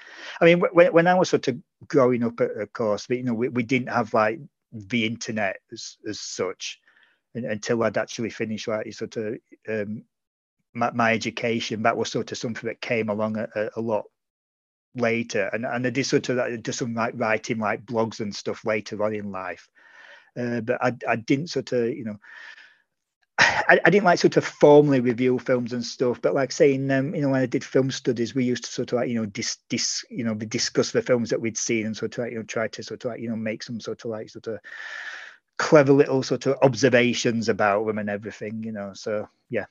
I 0.40 0.46
mean, 0.46 0.60
when 0.60 0.92
when 0.92 1.06
I 1.06 1.14
was 1.14 1.28
sort 1.28 1.48
of 1.48 1.58
growing 1.86 2.24
up, 2.24 2.40
of 2.40 2.72
course, 2.72 3.06
but, 3.06 3.18
you 3.18 3.22
know, 3.22 3.34
we, 3.34 3.48
we 3.48 3.62
didn't 3.62 3.88
have 3.88 4.12
like 4.14 4.40
the 4.72 5.06
internet 5.06 5.56
as 5.72 5.96
as 6.06 6.20
such 6.20 6.78
until 7.34 7.82
I'd 7.82 7.98
actually 7.98 8.30
finished 8.30 8.68
like 8.68 8.92
sort 8.92 9.16
of 9.16 9.38
um, 9.68 10.04
my, 10.74 10.90
my, 10.92 11.12
education. 11.12 11.82
That 11.82 11.96
was 11.96 12.10
sort 12.10 12.32
of 12.32 12.38
something 12.38 12.68
that 12.68 12.80
came 12.80 13.08
along 13.08 13.36
a, 13.38 13.70
a, 13.76 13.80
lot 13.80 14.04
later, 14.94 15.48
and 15.52 15.64
and 15.64 15.86
I 15.86 15.90
did 15.90 16.04
sort 16.04 16.28
of 16.28 16.62
do 16.62 16.72
some 16.72 16.94
like 16.94 17.14
writing 17.16 17.58
like 17.58 17.84
blogs 17.84 18.20
and 18.20 18.34
stuff 18.34 18.64
later 18.64 19.02
on 19.04 19.14
in 19.14 19.30
life. 19.30 19.68
Uh, 20.38 20.60
but 20.60 20.82
I 20.82 20.94
I 21.06 21.16
didn't 21.16 21.48
sort 21.48 21.72
of 21.72 21.88
you 21.88 22.04
know. 22.04 22.18
I, 23.38 23.78
I, 23.84 23.90
didn't 23.90 24.04
like 24.04 24.18
sort 24.18 24.36
of 24.36 24.44
formally 24.44 25.00
review 25.00 25.38
films 25.38 25.72
and 25.72 25.84
stuff, 25.84 26.20
but 26.20 26.34
like 26.34 26.50
saying, 26.50 26.90
um, 26.90 27.14
you 27.14 27.20
know, 27.20 27.28
when 27.28 27.42
I 27.42 27.46
did 27.46 27.62
film 27.62 27.90
studies, 27.90 28.34
we 28.34 28.44
used 28.44 28.64
to 28.64 28.70
sort 28.70 28.92
of 28.92 28.96
like, 28.96 29.08
you 29.08 29.14
know, 29.14 29.26
dis, 29.26 29.58
dis, 29.68 30.04
you 30.10 30.24
know, 30.24 30.34
discuss 30.34 30.90
the 30.90 31.02
films 31.02 31.30
that 31.30 31.40
we'd 31.40 31.56
seen 31.56 31.86
and 31.86 31.96
sort 31.96 32.18
of 32.18 32.24
like, 32.24 32.32
you 32.32 32.38
know, 32.38 32.44
try 32.44 32.68
to 32.68 32.82
sort 32.82 33.04
of 33.04 33.10
like, 33.10 33.20
you 33.20 33.28
know, 33.28 33.36
make 33.36 33.62
some 33.62 33.78
sort 33.78 34.04
of 34.04 34.10
like 34.10 34.28
sort 34.30 34.48
of 34.48 34.58
clever 35.58 35.92
little 35.92 36.22
sort 36.22 36.46
of 36.46 36.56
observations 36.62 37.48
about 37.48 37.86
them 37.86 37.98
and 37.98 38.08
everything, 38.08 38.62
you 38.64 38.72
know. 38.72 38.92
So 38.94 39.28
yeah, 39.50 39.66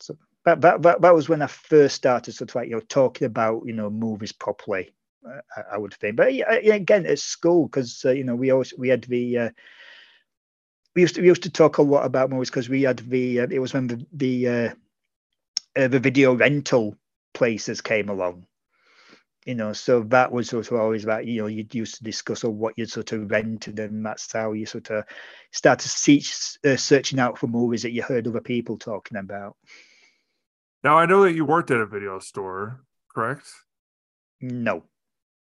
so 0.00 0.16
that 0.44 0.60
that 0.60 0.82
that, 0.82 1.00
that 1.02 1.14
was 1.14 1.28
when 1.28 1.42
I 1.42 1.46
first 1.48 1.96
started 1.96 2.32
sort 2.32 2.50
of 2.50 2.54
like 2.54 2.68
you 2.68 2.76
know 2.76 2.82
talking 2.88 3.26
about 3.26 3.64
you 3.66 3.72
know 3.72 3.90
movies 3.90 4.32
properly. 4.32 4.92
Uh, 5.26 5.40
I, 5.54 5.74
I, 5.74 5.76
would 5.76 5.92
think, 5.92 6.16
but 6.16 6.32
yeah, 6.32 6.50
again 6.54 7.04
at 7.04 7.18
school 7.18 7.66
because 7.66 8.02
uh, 8.06 8.10
you 8.10 8.24
know 8.24 8.34
we 8.34 8.50
always 8.50 8.72
we 8.78 8.88
had 8.88 9.02
the 9.04 9.38
uh, 9.38 9.50
we 10.94 11.02
used 11.02 11.14
to 11.14 11.20
we 11.20 11.28
used 11.28 11.42
to 11.44 11.50
talk 11.50 11.78
a 11.78 11.82
lot 11.82 12.04
about 12.04 12.30
movies 12.30 12.50
because 12.50 12.68
we 12.68 12.82
had 12.82 12.98
the 12.98 13.40
uh, 13.40 13.46
it 13.50 13.58
was 13.58 13.72
when 13.72 13.86
the 13.86 14.06
the 14.12 14.48
uh, 14.48 14.70
uh, 15.76 15.88
the 15.88 16.00
video 16.00 16.34
rental 16.34 16.96
places 17.32 17.80
came 17.80 18.08
along 18.08 18.46
you 19.46 19.54
know, 19.54 19.72
so 19.72 20.02
that 20.04 20.30
was 20.30 20.50
sort 20.50 20.70
of 20.70 20.78
always 20.78 21.04
about, 21.04 21.26
you 21.26 21.40
know, 21.40 21.46
you 21.46 21.66
used 21.72 21.96
to 21.96 22.04
discuss 22.04 22.44
or 22.44 22.50
what 22.52 22.74
you 22.76 22.84
sort 22.84 23.12
of 23.12 23.30
rented, 23.30 23.78
and 23.78 24.04
that's 24.04 24.30
how 24.32 24.52
you 24.52 24.66
sort 24.66 24.90
of 24.90 25.04
start 25.50 25.78
to 25.78 25.88
see, 25.88 26.22
uh, 26.64 26.76
searching 26.76 27.18
out 27.18 27.38
for 27.38 27.46
movies 27.46 27.82
that 27.82 27.92
you 27.92 28.02
heard 28.02 28.26
other 28.28 28.42
people 28.42 28.76
talking 28.76 29.16
about. 29.16 29.56
Now, 30.84 30.98
I 30.98 31.06
know 31.06 31.22
that 31.22 31.32
you 31.32 31.44
worked 31.44 31.70
at 31.70 31.80
a 31.80 31.86
video 31.86 32.18
store, 32.18 32.82
correct? 33.08 33.46
No. 34.42 34.84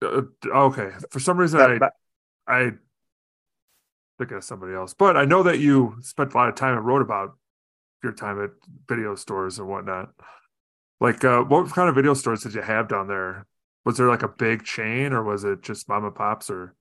Uh, 0.01 0.23
okay. 0.45 0.89
For 1.11 1.19
some 1.19 1.37
reason, 1.37 1.59
but, 1.59 1.71
I, 1.71 1.77
but, 1.77 1.93
I 2.47 2.71
think 4.17 4.31
of 4.31 4.43
somebody 4.43 4.73
else, 4.73 4.93
but 4.93 5.17
I 5.17 5.25
know 5.25 5.43
that 5.43 5.59
you 5.59 5.97
spent 6.01 6.33
a 6.33 6.37
lot 6.37 6.49
of 6.49 6.55
time 6.55 6.77
and 6.77 6.85
wrote 6.85 7.01
about 7.01 7.37
your 8.03 8.13
time 8.13 8.41
at 8.43 8.51
video 8.87 9.15
stores 9.15 9.59
and 9.59 9.67
whatnot. 9.67 10.09
Like, 11.01 11.23
uh, 11.25 11.41
what 11.41 11.69
kind 11.71 11.89
of 11.89 11.95
video 11.95 12.13
stores 12.13 12.43
did 12.43 12.53
you 12.53 12.61
have 12.61 12.87
down 12.87 13.07
there? 13.07 13.45
was 13.85 13.97
there 13.97 14.09
like 14.09 14.23
a 14.23 14.27
big 14.27 14.63
chain 14.63 15.13
or 15.13 15.23
was 15.23 15.43
it 15.43 15.61
just 15.61 15.87
mom 15.87 16.03
and 16.03 16.15
pops 16.15 16.49
or 16.49 16.75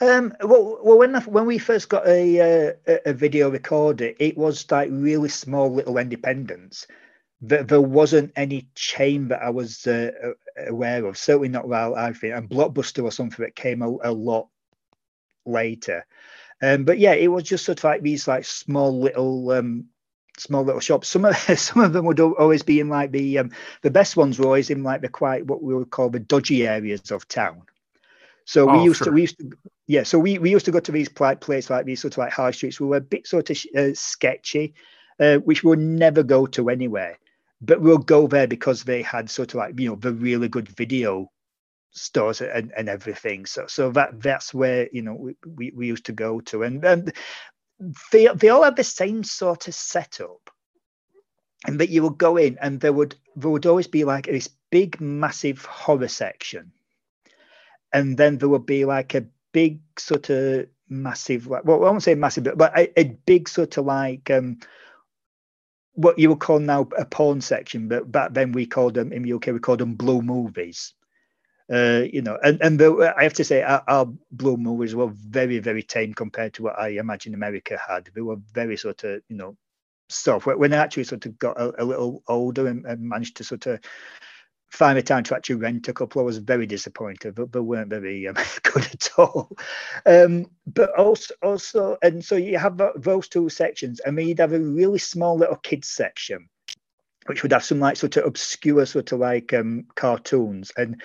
um, 0.00 0.34
well, 0.40 0.80
well, 0.82 0.98
when 0.98 1.14
when 1.22 1.46
we 1.46 1.56
first 1.56 1.88
got 1.88 2.04
a, 2.04 2.72
uh, 2.88 2.98
a 3.06 3.12
video 3.12 3.48
recorder, 3.48 4.12
it 4.18 4.36
was 4.36 4.68
like 4.68 4.88
really 4.90 5.28
small 5.28 5.72
little 5.72 5.98
independents. 5.98 6.88
There, 7.40 7.62
there 7.62 7.80
wasn't 7.80 8.32
any 8.34 8.68
chain 8.74 9.28
that 9.28 9.40
I 9.40 9.50
was 9.50 9.86
uh, 9.86 10.10
aware 10.66 11.06
of. 11.06 11.16
Certainly 11.16 11.50
not 11.50 11.68
while 11.68 11.94
I 11.94 12.12
think. 12.12 12.34
And 12.34 12.50
Blockbuster 12.50 13.04
or 13.04 13.12
something 13.12 13.44
that 13.44 13.54
came 13.54 13.82
a, 13.82 13.96
a 14.02 14.10
lot 14.10 14.48
later. 15.46 16.06
Um, 16.62 16.84
but 16.84 16.98
yeah, 16.98 17.12
it 17.12 17.28
was 17.28 17.44
just 17.44 17.64
sort 17.64 17.78
of 17.78 17.84
like 17.84 18.02
these 18.02 18.28
like 18.28 18.44
small 18.44 19.00
little 19.00 19.50
um, 19.50 19.86
small 20.38 20.64
little 20.64 20.80
shops. 20.80 21.08
Some 21.08 21.24
of 21.24 21.36
some 21.58 21.82
of 21.82 21.92
them 21.92 22.04
would 22.06 22.20
always 22.20 22.62
be 22.62 22.80
in 22.80 22.88
like 22.88 23.12
the 23.12 23.38
um, 23.38 23.50
the 23.82 23.90
best 23.90 24.16
ones 24.16 24.38
were 24.38 24.46
always 24.46 24.70
in 24.70 24.82
like 24.82 25.00
the 25.00 25.08
quite 25.08 25.46
what 25.46 25.62
we 25.62 25.74
would 25.74 25.90
call 25.90 26.10
the 26.10 26.20
dodgy 26.20 26.66
areas 26.66 27.10
of 27.10 27.28
town. 27.28 27.62
So 28.46 28.66
we 28.66 28.78
oh, 28.78 28.84
used 28.84 28.98
sure. 28.98 29.06
to 29.06 29.10
we 29.12 29.20
used 29.22 29.38
to 29.38 29.50
yeah. 29.86 30.02
So 30.02 30.18
we, 30.18 30.38
we 30.38 30.50
used 30.50 30.64
to 30.66 30.72
go 30.72 30.80
to 30.80 30.92
these 30.92 31.08
places 31.08 31.70
like 31.70 31.86
these 31.86 32.00
sort 32.00 32.14
of 32.14 32.18
like 32.18 32.32
high 32.32 32.50
streets. 32.50 32.80
We 32.80 32.86
were 32.86 32.98
a 32.98 33.02
bit 33.02 33.26
sort 33.26 33.50
of 33.50 33.58
uh, 33.76 33.94
sketchy, 33.94 34.74
uh, 35.20 35.36
which 35.36 35.62
we 35.64 35.70
would 35.70 35.78
never 35.78 36.22
go 36.22 36.46
to 36.46 36.70
anywhere. 36.70 37.18
But 37.60 37.80
we'll 37.80 37.98
go 37.98 38.26
there 38.26 38.46
because 38.46 38.84
they 38.84 39.02
had 39.02 39.30
sort 39.30 39.54
of 39.54 39.58
like 39.58 39.78
you 39.78 39.90
know 39.90 39.96
the 39.96 40.12
really 40.12 40.48
good 40.48 40.68
video 40.68 41.30
stores 41.94 42.40
and, 42.40 42.72
and 42.76 42.88
everything. 42.88 43.46
So 43.46 43.66
so 43.66 43.90
that 43.92 44.20
that's 44.20 44.52
where 44.52 44.88
you 44.92 45.02
know 45.02 45.14
we, 45.14 45.36
we, 45.46 45.72
we 45.74 45.86
used 45.86 46.06
to 46.06 46.12
go 46.12 46.40
to, 46.42 46.62
and 46.62 46.84
and 46.84 47.12
they, 48.12 48.28
they 48.28 48.48
all 48.48 48.62
have 48.62 48.76
the 48.76 48.84
same 48.84 49.24
sort 49.24 49.68
of 49.68 49.74
setup. 49.74 50.50
And 51.66 51.80
that 51.80 51.88
you 51.88 52.02
would 52.02 52.18
go 52.18 52.36
in 52.36 52.58
and 52.60 52.78
there 52.78 52.92
would 52.92 53.14
there 53.36 53.50
would 53.50 53.64
always 53.64 53.86
be 53.86 54.04
like 54.04 54.26
this 54.26 54.50
big 54.70 55.00
massive 55.00 55.64
horror 55.64 56.08
section. 56.08 56.72
And 57.90 58.18
then 58.18 58.36
there 58.36 58.50
would 58.50 58.66
be 58.66 58.84
like 58.84 59.14
a 59.14 59.24
big 59.52 59.80
sort 59.96 60.28
of 60.28 60.66
massive 60.88 61.46
like 61.46 61.64
well 61.64 61.78
i 61.84 61.90
won't 61.90 62.02
say 62.02 62.14
massive 62.14 62.44
but, 62.44 62.58
but 62.58 62.76
a, 62.78 63.00
a 63.00 63.04
big 63.24 63.48
sort 63.48 63.76
of 63.78 63.86
like 63.86 64.30
um 64.30 64.58
what 65.94 66.18
you 66.18 66.28
would 66.28 66.40
call 66.40 66.58
now 66.58 66.86
a 66.98 67.04
porn 67.04 67.40
section 67.40 67.88
but 67.88 68.10
back 68.10 68.34
then 68.34 68.52
we 68.52 68.66
called 68.66 68.94
them 68.94 69.12
in 69.12 69.22
the 69.22 69.32
uk 69.32 69.46
we 69.46 69.58
called 69.58 69.78
them 69.78 69.94
blue 69.94 70.20
movies 70.20 70.92
Uh, 71.72 72.02
you 72.12 72.20
know, 72.20 72.38
and 72.44 72.60
and 72.60 72.78
the, 72.78 73.14
I 73.16 73.22
have 73.22 73.32
to 73.34 73.44
say, 73.44 73.62
our, 73.62 73.82
our, 73.88 74.06
blue 74.30 74.58
movies 74.58 74.94
were 74.94 75.10
very, 75.14 75.60
very 75.60 75.82
tame 75.82 76.12
compared 76.12 76.52
to 76.54 76.62
what 76.64 76.78
I 76.78 76.88
imagine 76.88 77.32
America 77.32 77.78
had. 77.88 78.10
They 78.14 78.20
were 78.20 78.36
very 78.52 78.76
sort 78.76 79.02
of, 79.04 79.22
you 79.28 79.36
know, 79.36 79.56
soft. 80.10 80.46
When 80.46 80.74
I 80.74 80.76
actually 80.76 81.04
sort 81.04 81.24
of 81.24 81.38
got 81.38 81.58
a, 81.58 81.82
a 81.82 81.84
little 81.84 82.22
older 82.28 82.66
and, 82.66 82.84
and, 82.84 83.00
managed 83.00 83.38
to 83.38 83.44
sort 83.44 83.64
of 83.66 83.80
find 84.70 84.98
the 84.98 85.02
time 85.02 85.24
to 85.24 85.36
actually 85.36 85.54
rent 85.56 85.88
a 85.88 85.94
couple, 85.94 86.20
I 86.20 86.24
was 86.24 86.36
very 86.36 86.66
disappointed, 86.66 87.34
but, 87.34 87.50
but 87.50 87.62
weren't 87.62 87.88
very 87.88 88.28
um, 88.28 88.36
good 88.62 88.86
at 88.92 89.08
all. 89.16 89.56
Um, 90.04 90.50
but 90.66 90.94
also, 90.98 91.34
also, 91.42 91.96
and 92.02 92.22
so 92.22 92.36
you 92.36 92.58
have 92.58 92.78
those 92.96 93.28
two 93.28 93.48
sections, 93.48 94.02
I 94.06 94.10
mean, 94.10 94.28
you'd 94.28 94.40
have 94.40 94.52
a 94.52 94.60
really 94.60 94.98
small 94.98 95.38
little 95.38 95.56
kids 95.56 95.88
section 95.88 96.50
which 97.26 97.42
would 97.42 97.52
have 97.52 97.64
some 97.64 97.80
like 97.80 97.96
sort 97.96 98.16
of 98.16 98.26
obscure 98.26 98.84
sort 98.84 99.12
of 99.12 99.18
like 99.18 99.52
um, 99.52 99.86
cartoons 99.94 100.70
and 100.76 101.00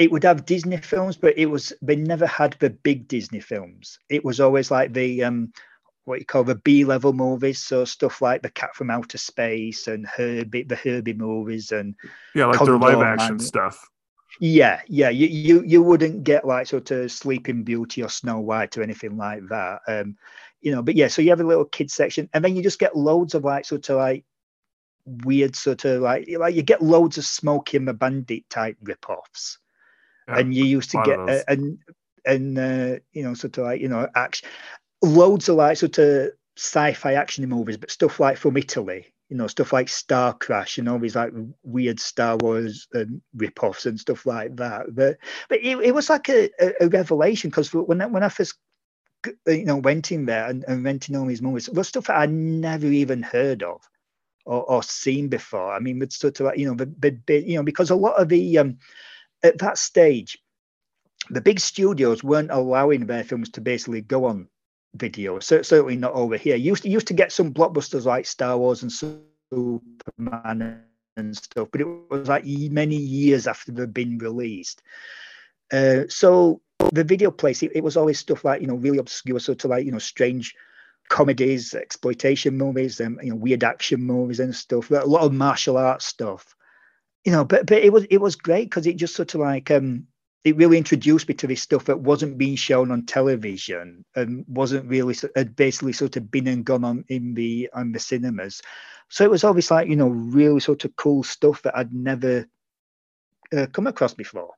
it 0.00 0.10
would 0.10 0.24
have 0.24 0.46
Disney 0.46 0.78
films, 0.78 1.18
but 1.18 1.36
it 1.36 1.44
was 1.44 1.74
they 1.82 1.94
never 1.94 2.26
had 2.26 2.56
the 2.58 2.70
big 2.70 3.06
Disney 3.06 3.40
films. 3.40 3.98
It 4.08 4.24
was 4.24 4.40
always 4.40 4.70
like 4.70 4.94
the 4.94 5.22
um, 5.22 5.52
what 6.06 6.18
you 6.18 6.24
call 6.24 6.42
the 6.42 6.54
B 6.54 6.84
level 6.84 7.12
movies, 7.12 7.58
so 7.58 7.84
stuff 7.84 8.22
like 8.22 8.40
the 8.40 8.48
Cat 8.48 8.74
from 8.74 8.90
Outer 8.90 9.18
Space 9.18 9.88
and 9.88 10.06
Herbie, 10.06 10.62
the 10.62 10.76
Herbie 10.76 11.12
movies, 11.12 11.70
and 11.70 11.94
yeah, 12.34 12.46
like 12.46 12.56
Condor 12.56 12.78
their 12.78 12.96
live 12.96 13.02
action 13.02 13.36
Man. 13.36 13.40
stuff. 13.40 13.86
Yeah, 14.40 14.80
yeah, 14.88 15.10
you, 15.10 15.26
you 15.26 15.62
you 15.66 15.82
wouldn't 15.82 16.24
get 16.24 16.46
like 16.46 16.66
sort 16.66 16.90
of 16.92 17.12
Sleeping 17.12 17.62
Beauty 17.62 18.02
or 18.02 18.08
Snow 18.08 18.40
White 18.40 18.78
or 18.78 18.82
anything 18.82 19.18
like 19.18 19.46
that. 19.50 19.82
Um, 19.86 20.16
you 20.62 20.72
know, 20.72 20.80
but 20.80 20.94
yeah, 20.94 21.08
so 21.08 21.20
you 21.20 21.28
have 21.28 21.40
a 21.40 21.44
little 21.44 21.66
kid 21.66 21.90
section, 21.90 22.26
and 22.32 22.42
then 22.42 22.56
you 22.56 22.62
just 22.62 22.78
get 22.78 22.96
loads 22.96 23.34
of 23.34 23.44
like 23.44 23.66
sort 23.66 23.90
of 23.90 23.98
like 23.98 24.24
weird 25.04 25.54
sort 25.54 25.84
of 25.84 26.00
like 26.00 26.26
like 26.38 26.54
you 26.54 26.62
get 26.62 26.80
loads 26.80 27.18
of 27.18 27.26
Smokey 27.26 27.76
and 27.76 27.86
the 27.86 27.92
Bandit 27.92 28.48
type 28.48 28.78
rip-offs 28.82 29.58
and 30.38 30.54
you 30.54 30.64
used 30.64 30.90
to 30.90 31.02
get 31.04 31.18
uh, 31.18 31.42
and 31.48 31.78
and 32.24 32.58
uh, 32.58 32.98
you 33.12 33.22
know 33.22 33.34
sort 33.34 33.58
of 33.58 33.64
like 33.64 33.80
you 33.80 33.88
know 33.88 34.08
action, 34.14 34.48
loads 35.02 35.48
of 35.48 35.56
like 35.56 35.76
sort 35.76 35.98
of 35.98 36.30
sci-fi 36.56 37.14
action 37.14 37.48
movies, 37.48 37.76
but 37.76 37.90
stuff 37.90 38.20
like 38.20 38.36
from 38.36 38.56
Italy, 38.56 39.06
you 39.30 39.36
know, 39.36 39.46
stuff 39.46 39.72
like 39.72 39.88
Star 39.88 40.34
Crash 40.34 40.76
and 40.76 40.88
all 40.88 40.98
these 40.98 41.16
like 41.16 41.32
weird 41.62 42.00
Star 42.00 42.36
Wars 42.36 42.88
and 42.92 43.22
rip-offs 43.34 43.86
and 43.86 43.98
stuff 43.98 44.26
like 44.26 44.56
that. 44.56 44.94
But 44.94 45.18
but 45.48 45.60
it, 45.62 45.78
it 45.78 45.94
was 45.94 46.10
like 46.10 46.28
a, 46.28 46.50
a, 46.80 46.88
revelation 46.88 47.48
because 47.48 47.72
when 47.72 48.02
I, 48.02 48.06
when 48.06 48.24
I 48.24 48.28
first 48.28 48.56
you 49.46 49.64
know 49.64 49.76
went 49.76 50.10
in 50.10 50.26
there 50.26 50.48
and, 50.48 50.64
and 50.66 50.84
renting 50.84 51.16
all 51.16 51.26
these 51.26 51.42
movies, 51.42 51.70
was 51.70 51.88
stuff 51.88 52.08
that 52.08 52.18
I 52.18 52.26
never 52.26 52.86
even 52.86 53.22
heard 53.22 53.62
of. 53.62 53.80
Or, 54.46 54.64
or 54.64 54.82
seen 54.82 55.28
before. 55.28 55.72
I 55.72 55.80
mean, 55.80 56.00
it's 56.00 56.16
sort 56.16 56.40
of 56.40 56.46
like, 56.46 56.58
you 56.58 56.66
know, 56.66 56.74
but, 56.74 56.98
but 56.98 57.44
you 57.44 57.56
know, 57.56 57.62
because 57.62 57.90
a 57.90 57.94
lot 57.94 58.14
of 58.14 58.30
the 58.30 58.58
um, 58.58 58.78
at 59.42 59.58
that 59.58 59.78
stage, 59.78 60.38
the 61.30 61.40
big 61.40 61.60
studios 61.60 62.24
weren't 62.24 62.50
allowing 62.50 63.06
their 63.06 63.24
films 63.24 63.50
to 63.50 63.60
basically 63.60 64.00
go 64.00 64.24
on 64.24 64.48
video. 64.94 65.38
So, 65.38 65.62
certainly 65.62 65.96
not 65.96 66.12
over 66.12 66.36
here. 66.36 66.56
You 66.56 66.72
used 66.72 66.82
to, 66.82 66.88
used 66.88 67.06
to 67.08 67.14
get 67.14 67.32
some 67.32 67.52
blockbusters 67.52 68.04
like 68.04 68.26
Star 68.26 68.58
Wars 68.58 68.82
and 68.82 68.92
Superman 69.52 70.82
and 71.16 71.36
stuff, 71.36 71.68
but 71.70 71.80
it 71.80 71.86
was 72.10 72.28
like 72.28 72.44
many 72.44 72.96
years 72.96 73.46
after 73.46 73.72
they'd 73.72 73.94
been 73.94 74.18
released. 74.18 74.82
Uh, 75.72 76.02
so 76.08 76.60
the 76.92 77.04
video 77.04 77.30
place, 77.30 77.62
it, 77.62 77.70
it, 77.74 77.84
was 77.84 77.96
always 77.96 78.18
stuff 78.18 78.44
like 78.44 78.60
you 78.60 78.66
know 78.66 78.74
really 78.74 78.98
obscure, 78.98 79.38
sort 79.38 79.64
of 79.64 79.70
like 79.70 79.84
you 79.84 79.92
know 79.92 79.98
strange 79.98 80.54
comedies, 81.08 81.74
exploitation 81.74 82.56
movies, 82.56 82.98
and 83.00 83.18
you 83.22 83.30
know 83.30 83.36
weird 83.36 83.62
action 83.62 84.00
movies 84.00 84.40
and 84.40 84.54
stuff. 84.54 84.90
A 84.90 84.94
lot 85.04 85.22
of 85.22 85.32
martial 85.32 85.76
arts 85.76 86.06
stuff 86.06 86.56
you 87.24 87.32
know, 87.32 87.44
but 87.44 87.66
but 87.66 87.82
it 87.82 87.92
was 87.92 88.04
it 88.04 88.18
was 88.18 88.36
great 88.36 88.64
because 88.70 88.86
it 88.86 88.96
just 88.96 89.14
sort 89.14 89.34
of 89.34 89.40
like 89.40 89.70
um 89.70 90.06
it 90.44 90.56
really 90.56 90.78
introduced 90.78 91.28
me 91.28 91.34
to 91.34 91.46
this 91.46 91.60
stuff 91.60 91.84
that 91.84 92.00
wasn't 92.00 92.38
being 92.38 92.56
shown 92.56 92.90
on 92.90 93.04
television 93.04 94.04
and 94.16 94.44
wasn't 94.48 94.88
really 94.88 95.14
had 95.36 95.54
basically 95.54 95.92
sort 95.92 96.16
of 96.16 96.30
been 96.30 96.46
and 96.48 96.64
gone 96.64 96.84
on 96.84 97.04
in 97.08 97.34
the 97.34 97.68
on 97.74 97.92
the 97.92 97.98
cinemas. 97.98 98.62
So 99.10 99.24
it 99.24 99.30
was 99.30 99.44
always 99.44 99.70
like 99.70 99.88
you 99.88 99.96
know 99.96 100.08
really 100.08 100.60
sort 100.60 100.84
of 100.84 100.96
cool 100.96 101.22
stuff 101.22 101.62
that 101.62 101.76
I'd 101.76 101.92
never 101.92 102.46
uh, 103.54 103.66
come 103.72 103.86
across 103.86 104.14
before 104.14 104.54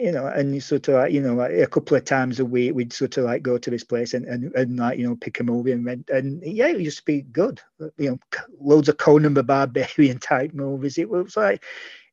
you 0.00 0.12
know, 0.12 0.26
and 0.26 0.62
sort 0.62 0.88
of 0.88 0.94
like, 0.94 1.12
you 1.12 1.20
know, 1.20 1.34
like 1.34 1.52
a 1.52 1.66
couple 1.66 1.96
of 1.96 2.04
times 2.04 2.40
a 2.40 2.44
week, 2.44 2.74
we'd 2.74 2.92
sort 2.92 3.16
of 3.18 3.24
like 3.24 3.42
go 3.42 3.58
to 3.58 3.70
this 3.70 3.84
place 3.84 4.14
and, 4.14 4.24
and, 4.24 4.54
and 4.54 4.78
like, 4.78 4.98
you 4.98 5.06
know, 5.06 5.14
pick 5.16 5.40
a 5.40 5.44
movie 5.44 5.72
and 5.72 5.84
rent. 5.84 6.08
And 6.08 6.42
yeah, 6.42 6.68
it 6.68 6.80
used 6.80 6.98
to 6.98 7.04
be 7.04 7.22
good. 7.22 7.60
You 7.98 8.10
know, 8.10 8.18
loads 8.58 8.88
of 8.88 8.96
Conan 8.96 9.34
the 9.34 9.42
Barbarian 9.42 10.18
type 10.20 10.54
movies. 10.54 10.96
It 10.96 11.10
was 11.10 11.36
like, 11.36 11.62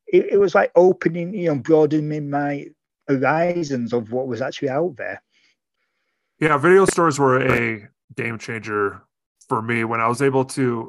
it, 0.08 0.34
it 0.34 0.38
was 0.38 0.54
like 0.54 0.72
opening, 0.76 1.34
you 1.34 1.48
know, 1.48 1.56
broadening 1.56 2.30
my 2.30 2.68
horizons 3.08 3.94
of 3.94 4.12
what 4.12 4.28
was 4.28 4.42
actually 4.42 4.70
out 4.70 4.96
there. 4.98 5.22
Yeah, 6.40 6.58
video 6.58 6.86
stores 6.86 7.18
were 7.18 7.40
a 7.42 7.88
game 8.16 8.38
changer 8.38 9.02
for 9.48 9.62
me 9.62 9.86
when 9.86 10.02
I 10.02 10.08
was 10.08 10.22
able 10.22 10.46
to 10.46 10.88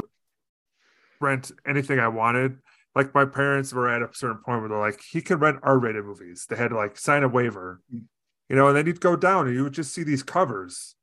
rent 1.21 1.53
anything 1.65 2.01
I 2.01 2.09
wanted 2.09 2.59
like 2.99 3.15
my 3.15 3.25
parents 3.25 3.73
were 3.73 3.89
at 3.89 4.03
a 4.03 4.09
certain 4.13 4.39
point 4.45 4.59
where 4.61 4.69
they're 4.69 4.79
like, 4.79 5.01
he 5.01 5.23
could 5.23 5.41
rent 5.41 5.61
R-rated 5.63 6.05
movies. 6.05 6.47
They 6.51 6.57
had 6.57 6.71
to 6.71 6.77
like 6.77 6.99
sign 6.99 7.23
a 7.23 7.29
waiver, 7.29 7.81
mm. 7.95 8.03
you 8.49 8.57
know, 8.57 8.67
and 8.67 8.77
then 8.77 8.87
you'd 8.87 9.01
go 9.01 9.15
down 9.15 9.47
and 9.47 9.55
you 9.55 9.63
would 9.63 9.73
just 9.73 9.95
see 9.95 10.03
these 10.03 10.25
covers, 10.25 10.97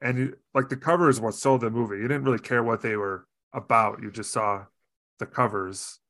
and 0.00 0.18
you, 0.18 0.36
like 0.54 0.68
the 0.68 0.76
covers 0.76 1.20
what 1.20 1.34
sold 1.34 1.60
the 1.60 1.70
movie. 1.70 1.98
You 1.98 2.08
didn't 2.08 2.24
really 2.24 2.40
care 2.40 2.64
what 2.64 2.82
they 2.82 2.96
were 2.96 3.28
about. 3.52 4.02
You 4.02 4.10
just 4.10 4.32
saw 4.32 4.64
the 5.20 5.26
covers, 5.26 6.00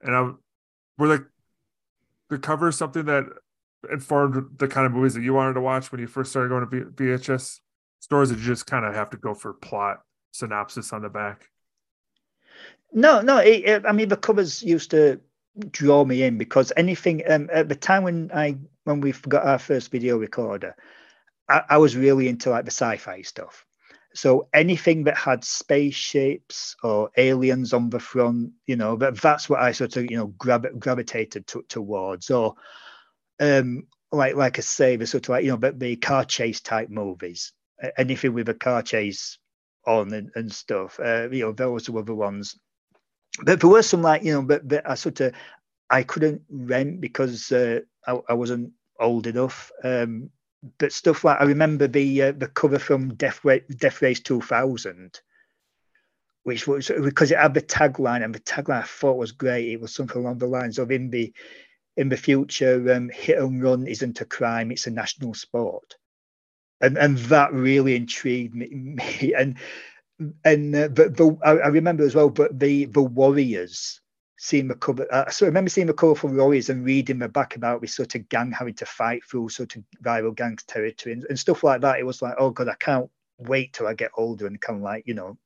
and 0.00 0.14
I 0.14 0.20
were 0.98 1.08
like, 1.08 1.24
the 2.30 2.38
cover 2.38 2.68
is 2.68 2.78
something 2.78 3.06
that 3.06 3.24
informed 3.90 4.56
the 4.56 4.68
kind 4.68 4.86
of 4.86 4.92
movies 4.92 5.14
that 5.14 5.22
you 5.22 5.34
wanted 5.34 5.54
to 5.54 5.60
watch 5.60 5.90
when 5.90 6.00
you 6.00 6.06
first 6.06 6.30
started 6.30 6.50
going 6.50 6.68
to 6.70 6.90
VHS 6.92 7.58
stores. 7.98 8.28
That 8.28 8.38
you 8.38 8.44
just 8.44 8.66
kind 8.66 8.84
of 8.84 8.94
have 8.94 9.10
to 9.10 9.16
go 9.16 9.34
for 9.34 9.52
plot 9.52 10.02
synopsis 10.30 10.92
on 10.92 11.02
the 11.02 11.08
back. 11.08 11.50
No, 12.92 13.20
no. 13.20 13.38
It, 13.38 13.64
it, 13.64 13.86
I 13.86 13.92
mean, 13.92 14.08
the 14.08 14.16
covers 14.16 14.62
used 14.62 14.90
to 14.92 15.20
draw 15.70 16.04
me 16.04 16.22
in 16.22 16.38
because 16.38 16.72
anything 16.76 17.22
um, 17.28 17.48
at 17.52 17.68
the 17.68 17.74
time 17.74 18.02
when 18.02 18.30
I 18.34 18.58
when 18.84 19.00
we 19.00 19.12
got 19.12 19.46
our 19.46 19.58
first 19.58 19.90
video 19.90 20.16
recorder, 20.16 20.76
I, 21.48 21.62
I, 21.70 21.78
was 21.78 21.96
really 21.96 22.28
into 22.28 22.50
like 22.50 22.64
the 22.64 22.70
sci-fi 22.70 23.22
stuff. 23.22 23.64
So 24.14 24.48
anything 24.54 25.04
that 25.04 25.16
had 25.16 25.44
spaceships 25.44 26.76
or 26.82 27.10
aliens 27.16 27.72
on 27.72 27.90
the 27.90 27.98
front, 27.98 28.52
you 28.66 28.76
know, 28.76 28.96
that 28.96 29.20
that's 29.20 29.48
what 29.48 29.60
I 29.60 29.72
sort 29.72 29.96
of 29.96 30.10
you 30.10 30.16
know 30.16 30.28
grav- 30.28 30.78
gravitated 30.78 31.46
to, 31.48 31.64
towards. 31.68 32.30
Or 32.30 32.54
um, 33.40 33.86
like 34.12 34.36
like 34.36 34.58
I 34.58 34.62
say, 34.62 34.96
the 34.96 35.06
sort 35.06 35.24
of 35.24 35.30
like 35.30 35.44
you 35.44 35.50
know, 35.50 35.56
but 35.56 35.78
the 35.78 35.96
car 35.96 36.24
chase 36.24 36.60
type 36.60 36.88
movies. 36.88 37.52
Anything 37.98 38.32
with 38.32 38.48
a 38.48 38.54
car 38.54 38.82
chase 38.82 39.38
on 39.86 40.12
and, 40.12 40.30
and 40.34 40.52
stuff. 40.52 40.98
Uh, 41.02 41.28
you 41.30 41.44
know, 41.44 41.52
those 41.52 41.88
were 41.88 42.02
the 42.02 42.14
ones 42.14 42.58
but 43.42 43.60
there 43.60 43.70
were 43.70 43.82
some 43.82 44.02
like 44.02 44.22
you 44.22 44.32
know, 44.32 44.42
but, 44.42 44.66
but 44.66 44.88
I 44.88 44.94
sort 44.94 45.20
of 45.20 45.34
I 45.90 46.02
couldn't 46.02 46.42
rent 46.50 47.00
because 47.00 47.52
uh, 47.52 47.80
I, 48.06 48.18
I, 48.28 48.34
wasn't 48.34 48.72
old 48.98 49.26
enough. 49.26 49.70
Um, 49.84 50.30
but 50.78 50.92
stuff 50.92 51.22
like 51.22 51.40
I 51.40 51.44
remember 51.44 51.86
the 51.86 52.22
uh, 52.22 52.32
the 52.32 52.48
cover 52.48 52.78
from 52.78 53.14
Death, 53.14 53.40
Death 53.76 54.02
Race 54.02 54.20
2000, 54.20 55.20
which 56.44 56.66
was 56.66 56.90
because 57.02 57.30
it 57.30 57.38
had 57.38 57.54
the 57.54 57.62
tagline, 57.62 58.24
and 58.24 58.34
the 58.34 58.40
tagline 58.40 58.82
I 58.82 58.86
thought 58.86 59.18
was 59.18 59.32
great. 59.32 59.68
It 59.68 59.80
was 59.80 59.94
something 59.94 60.22
along 60.22 60.38
the 60.38 60.46
lines 60.46 60.78
of 60.78 60.90
in 60.90 61.10
the 61.10 61.32
in 61.96 62.08
the 62.08 62.16
future, 62.16 62.92
um, 62.94 63.10
hit 63.10 63.38
and 63.38 63.62
run 63.62 63.86
isn't 63.86 64.20
a 64.20 64.24
crime; 64.24 64.70
it's 64.70 64.86
a 64.86 64.90
national 64.90 65.34
sport, 65.34 65.96
and 66.80 66.96
and 66.96 67.18
that 67.18 67.52
really 67.52 67.96
intrigued 67.96 68.54
me. 68.54 68.68
me. 68.72 69.34
And 69.36 69.56
and 70.44 70.74
uh, 70.74 70.88
but 70.88 71.20
I, 71.44 71.50
I, 71.50 71.68
remember 71.68 72.04
as 72.04 72.14
well, 72.14 72.30
but 72.30 72.58
the 72.58 72.86
the 72.86 73.02
Warriors 73.02 74.00
seeing 74.38 74.68
the 74.68 74.74
cover. 74.74 75.06
Uh, 75.12 75.28
so 75.30 75.46
I 75.46 75.48
remember 75.48 75.70
seeing 75.70 75.86
the 75.86 75.92
for 76.14 76.28
Warriors 76.28 76.70
and 76.70 76.84
reading 76.84 77.18
the 77.18 77.28
back 77.28 77.56
about 77.56 77.80
this 77.80 77.94
sort 77.94 78.14
of 78.14 78.28
gang 78.28 78.50
having 78.52 78.74
to 78.74 78.86
fight 78.86 79.22
through 79.24 79.48
sort 79.48 79.76
of 79.76 79.82
rival 80.02 80.32
gangs 80.32 80.64
territory 80.64 81.14
and, 81.14 81.24
and 81.28 81.38
stuff 81.38 81.64
like 81.64 81.80
that. 81.82 81.98
It 81.98 82.06
was 82.06 82.22
like, 82.22 82.34
oh 82.38 82.50
god, 82.50 82.68
I 82.68 82.76
can't 82.78 83.10
wait 83.38 83.72
till 83.72 83.86
I 83.86 83.94
get 83.94 84.10
older 84.16 84.46
and 84.46 84.60
of 84.78 84.82
like 84.82 85.04
you 85.06 85.14
know 85.14 85.36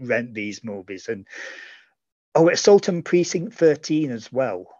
rent 0.00 0.34
these 0.34 0.64
movies 0.64 1.08
and 1.08 1.26
oh, 2.34 2.48
Assault 2.48 2.88
on 2.88 3.02
Precinct 3.02 3.54
Thirteen 3.54 4.10
as 4.10 4.32
well 4.32 4.77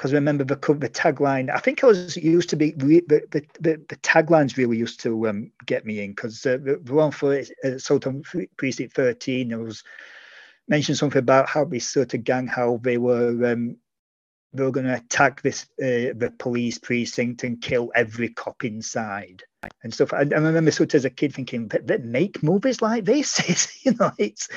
because 0.00 0.14
remember 0.14 0.44
the 0.44 0.54
the 0.54 0.88
tagline. 0.88 1.54
I 1.54 1.58
think 1.58 1.84
I 1.84 1.88
was 1.88 2.16
used 2.16 2.48
to 2.50 2.56
be 2.56 2.70
the 2.70 3.02
the, 3.06 3.44
the, 3.60 3.84
the 3.86 3.96
taglines 3.96 4.56
really 4.56 4.78
used 4.78 4.98
to 5.00 5.28
um, 5.28 5.52
get 5.66 5.84
me 5.84 6.02
in 6.02 6.12
because 6.12 6.46
uh, 6.46 6.56
the, 6.56 6.80
the 6.82 6.94
one 6.94 7.10
for 7.10 7.34
uh, 7.34 7.44
Assault 7.62 8.06
on 8.06 8.22
Precinct 8.56 8.94
Thirteen, 8.94 9.52
it 9.52 9.58
was 9.58 9.84
mentioned 10.68 10.96
something 10.96 11.18
about 11.18 11.50
how 11.50 11.66
this 11.66 11.90
sort 11.90 12.14
of 12.14 12.24
gang 12.24 12.46
how 12.46 12.80
they 12.82 12.96
were 12.96 13.52
um, 13.52 13.76
they 14.54 14.62
were 14.62 14.70
going 14.70 14.86
to 14.86 14.94
attack 14.94 15.42
this 15.42 15.64
uh, 15.82 16.16
the 16.16 16.32
police 16.38 16.78
precinct 16.78 17.44
and 17.44 17.60
kill 17.60 17.92
every 17.94 18.30
cop 18.30 18.64
inside 18.64 19.42
and 19.82 19.92
stuff. 19.92 20.14
And, 20.14 20.32
I 20.32 20.38
remember 20.38 20.70
sort 20.70 20.94
of 20.94 20.98
as 21.00 21.04
a 21.04 21.10
kid 21.10 21.34
thinking, 21.34 21.68
but 21.68 21.86
they 21.86 21.98
make 21.98 22.42
movies 22.42 22.80
like 22.80 23.04
this, 23.04 23.78
you 23.84 23.94
know, 24.00 24.12
it's 24.16 24.48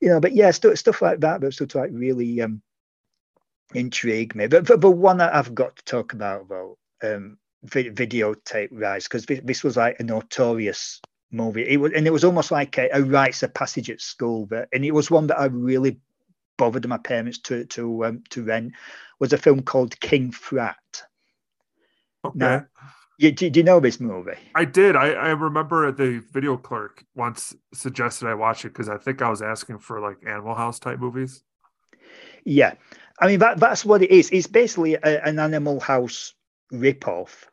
you 0.00 0.08
know, 0.08 0.20
but 0.20 0.34
yeah, 0.34 0.52
stuff 0.52 0.78
stuff 0.78 1.02
like 1.02 1.20
that. 1.20 1.42
But 1.42 1.52
sort 1.52 1.74
of 1.74 1.82
like 1.82 1.90
really 1.92 2.40
um, 2.40 2.62
intrigue 3.74 4.34
me. 4.34 4.46
But, 4.46 4.66
but 4.66 4.80
the 4.80 4.90
one 4.90 5.18
that 5.18 5.34
I've 5.34 5.54
got 5.54 5.76
to 5.76 5.84
talk 5.84 6.12
about 6.12 6.48
though, 6.48 6.78
um, 7.02 7.38
videotape 7.66 8.68
rise, 8.72 9.04
because 9.04 9.26
this 9.26 9.62
was 9.62 9.76
like 9.76 10.00
a 10.00 10.04
notorious 10.04 11.00
movie. 11.30 11.68
It 11.68 11.78
was, 11.78 11.92
and 11.94 12.06
it 12.06 12.12
was 12.12 12.24
almost 12.24 12.50
like 12.50 12.78
a, 12.78 12.88
a 12.92 13.02
rites 13.02 13.42
of 13.42 13.54
passage 13.54 13.90
at 13.90 14.00
school. 14.00 14.46
But 14.46 14.68
and 14.72 14.84
it 14.84 14.92
was 14.92 15.10
one 15.10 15.26
that 15.28 15.38
I 15.38 15.46
really 15.46 15.98
bothered 16.56 16.86
my 16.88 16.98
parents 16.98 17.38
to 17.38 17.64
to 17.66 18.04
um, 18.06 18.22
to 18.30 18.44
rent. 18.44 18.72
Was 19.18 19.32
a 19.32 19.38
film 19.38 19.62
called 19.62 20.00
King 20.00 20.30
Frat. 20.30 20.76
Okay. 22.24 22.38
Now, 22.38 22.66
you, 23.18 23.32
do, 23.32 23.50
do, 23.50 23.60
you 23.60 23.64
know 23.64 23.80
this 23.80 24.00
movie? 24.00 24.38
I 24.54 24.64
did. 24.64 24.96
I, 24.96 25.10
I 25.10 25.28
remember 25.28 25.92
the 25.92 26.22
video 26.32 26.56
clerk 26.56 27.04
once 27.14 27.54
suggested 27.74 28.28
I 28.28 28.34
watch 28.34 28.64
it 28.64 28.70
because 28.70 28.88
I 28.88 28.96
think 28.96 29.20
I 29.20 29.28
was 29.28 29.42
asking 29.42 29.78
for 29.78 30.00
like 30.00 30.16
Animal 30.26 30.54
House 30.54 30.78
type 30.78 30.98
movies. 30.98 31.42
Yeah, 32.44 32.74
I 33.20 33.26
mean 33.26 33.38
that 33.40 33.60
that's 33.60 33.84
what 33.84 34.02
it 34.02 34.10
is. 34.10 34.30
It's 34.30 34.46
basically 34.46 34.94
a, 34.94 35.24
an 35.24 35.38
Animal 35.38 35.78
House 35.78 36.34
ripoff, 36.72 37.46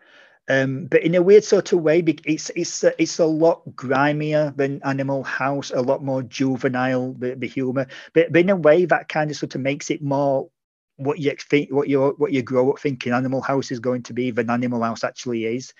um, 0.48 0.86
but 0.86 1.04
in 1.04 1.16
a 1.16 1.22
weird 1.22 1.44
sort 1.44 1.74
of 1.74 1.82
way. 1.82 2.00
It's 2.00 2.50
it's 2.56 2.84
it's 2.98 3.20
a 3.20 3.26
lot 3.26 3.64
grimier 3.76 4.54
than 4.56 4.82
Animal 4.86 5.24
House, 5.24 5.72
a 5.72 5.82
lot 5.82 6.04
more 6.04 6.24
juvenile 6.24 7.14
the, 7.14 7.36
the 7.36 7.48
humor, 7.48 7.88
but, 8.14 8.32
but 8.32 8.42
in 8.42 8.50
a 8.50 8.56
way 8.56 8.86
that 8.86 9.10
kind 9.10 9.30
of 9.30 9.38
sort 9.38 9.56
of 9.56 9.62
makes 9.62 9.92
it 9.92 10.02
more 10.02 10.50
what 10.96 11.20
you 11.20 11.36
think, 11.50 11.72
what 11.72 11.90
you 11.90 12.16
what 12.18 12.32
you 12.32 12.42
grow 12.42 12.72
up 12.72 12.80
thinking 12.80 13.14
Animal 13.14 13.42
House 13.42 13.72
is 13.72 13.80
going 13.80 14.04
to 14.04 14.14
be 14.14 14.32
than 14.32 14.50
Animal 14.50 14.84
House 14.84 15.04
actually 15.04 15.46
is. 15.46 15.74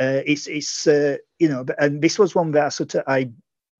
Uh, 0.00 0.20
it's 0.26 0.46
it's 0.46 0.86
uh, 0.86 1.16
you 1.38 1.48
know, 1.48 1.64
and 1.78 2.02
this 2.02 2.18
was 2.18 2.34
one 2.34 2.50
that 2.52 2.66
I 2.66 2.68
sort 2.68 2.94
of 2.94 3.04
I 3.06 3.30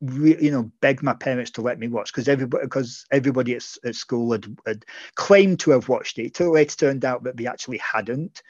you 0.02 0.50
know 0.50 0.70
begged 0.80 1.02
my 1.02 1.14
parents 1.14 1.52
to 1.52 1.62
let 1.62 1.78
me 1.78 1.86
watch 1.86 2.12
because 2.12 2.28
everybody 2.28 2.64
because 2.64 3.06
everybody 3.12 3.54
at, 3.54 3.64
at 3.84 3.94
school 3.94 4.32
had, 4.32 4.56
had, 4.66 4.84
claimed 5.14 5.60
to 5.60 5.70
have 5.70 5.88
watched 5.88 6.18
it. 6.18 6.34
Till 6.34 6.52
later 6.52 6.76
turned 6.76 7.04
out 7.04 7.22
that 7.24 7.36
they 7.36 7.46
actually 7.46 7.78
hadn't. 7.78 8.42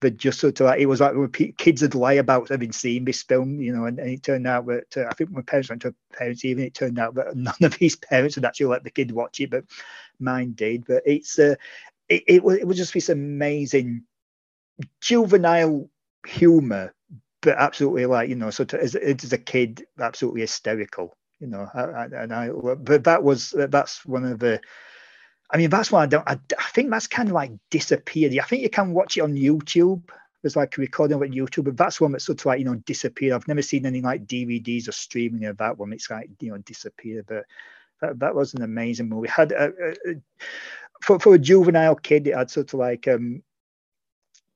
But 0.00 0.16
just 0.16 0.40
sort 0.40 0.60
of 0.60 0.66
like 0.66 0.80
it 0.80 0.86
was 0.86 1.00
like 1.00 1.14
kids 1.58 1.82
would 1.82 1.94
lie 1.94 2.14
about 2.14 2.48
having 2.48 2.72
seen 2.72 3.04
this 3.04 3.22
film, 3.22 3.60
you 3.60 3.74
know, 3.74 3.84
and, 3.84 3.98
and 3.98 4.08
it 4.08 4.22
turned 4.22 4.46
out 4.46 4.66
that 4.66 4.96
uh, 4.96 5.04
I 5.10 5.12
think 5.12 5.30
my 5.30 5.42
parents 5.42 5.68
went 5.68 5.82
to 5.82 5.88
a 5.88 6.16
parents' 6.16 6.42
evening. 6.44 6.66
It 6.66 6.74
turned 6.74 6.98
out 6.98 7.14
that 7.16 7.36
none 7.36 7.54
of 7.62 7.78
these 7.78 7.96
parents 7.96 8.36
had 8.36 8.46
actually 8.46 8.66
let 8.66 8.82
the 8.82 8.90
kid 8.90 9.10
watch 9.10 9.40
it, 9.40 9.50
but 9.50 9.64
mine 10.18 10.52
did. 10.52 10.86
But 10.86 11.02
it's 11.04 11.38
uh, 11.38 11.56
it, 12.08 12.24
it 12.26 12.42
was 12.42 12.56
it 12.56 12.66
was 12.66 12.78
just 12.78 12.94
this 12.94 13.10
amazing 13.10 14.04
juvenile 15.02 15.90
humor 16.26 16.94
but 17.42 17.56
absolutely 17.58 18.06
like 18.06 18.28
you 18.28 18.36
know, 18.36 18.50
so 18.50 18.62
of 18.62 18.74
as, 18.74 18.94
as 18.94 19.32
a 19.32 19.38
kid, 19.38 19.86
absolutely 19.98 20.42
hysterical. 20.42 21.16
You 21.38 21.46
know, 21.46 21.68
and 21.74 22.34
I, 22.34 22.50
but 22.50 23.04
that 23.04 23.22
was 23.22 23.54
that's 23.56 24.04
one 24.04 24.24
of 24.24 24.38
the. 24.38 24.60
I 25.52 25.56
mean, 25.56 25.70
that's 25.70 25.90
why 25.90 26.02
I 26.02 26.06
don't. 26.06 26.28
I, 26.28 26.38
I 26.58 26.70
think 26.70 26.90
that's 26.90 27.06
kind 27.06 27.28
of 27.28 27.34
like 27.34 27.52
disappeared. 27.70 28.36
I 28.38 28.44
think 28.44 28.62
you 28.62 28.70
can 28.70 28.92
watch 28.92 29.16
it 29.16 29.22
on 29.22 29.34
YouTube. 29.34 30.02
There's 30.42 30.56
like 30.56 30.76
a 30.76 30.80
recording 30.80 31.16
on 31.16 31.32
YouTube, 31.32 31.64
but 31.64 31.76
that's 31.76 32.00
one 32.00 32.12
that's 32.12 32.26
sort 32.26 32.40
of 32.40 32.46
like 32.46 32.58
you 32.58 32.66
know 32.66 32.74
disappeared. 32.74 33.32
I've 33.32 33.48
never 33.48 33.62
seen 33.62 33.86
any 33.86 34.02
like 34.02 34.26
DVDs 34.26 34.88
or 34.88 34.92
streaming 34.92 35.46
of 35.46 35.56
that 35.58 35.78
one. 35.78 35.92
It's 35.92 36.10
like 36.10 36.28
you 36.40 36.50
know 36.50 36.58
disappeared, 36.58 37.24
but 37.26 37.46
that, 38.02 38.18
that 38.18 38.34
was 38.34 38.52
an 38.54 38.62
amazing 38.62 39.08
movie. 39.08 39.28
Had 39.28 39.52
a, 39.52 39.72
a, 39.82 39.90
a, 40.10 40.14
for 41.02 41.18
for 41.18 41.34
a 41.34 41.38
juvenile 41.38 41.96
kid, 41.96 42.26
it 42.26 42.36
had 42.36 42.50
sort 42.50 42.72
of 42.74 42.78
like 42.78 43.08
um 43.08 43.42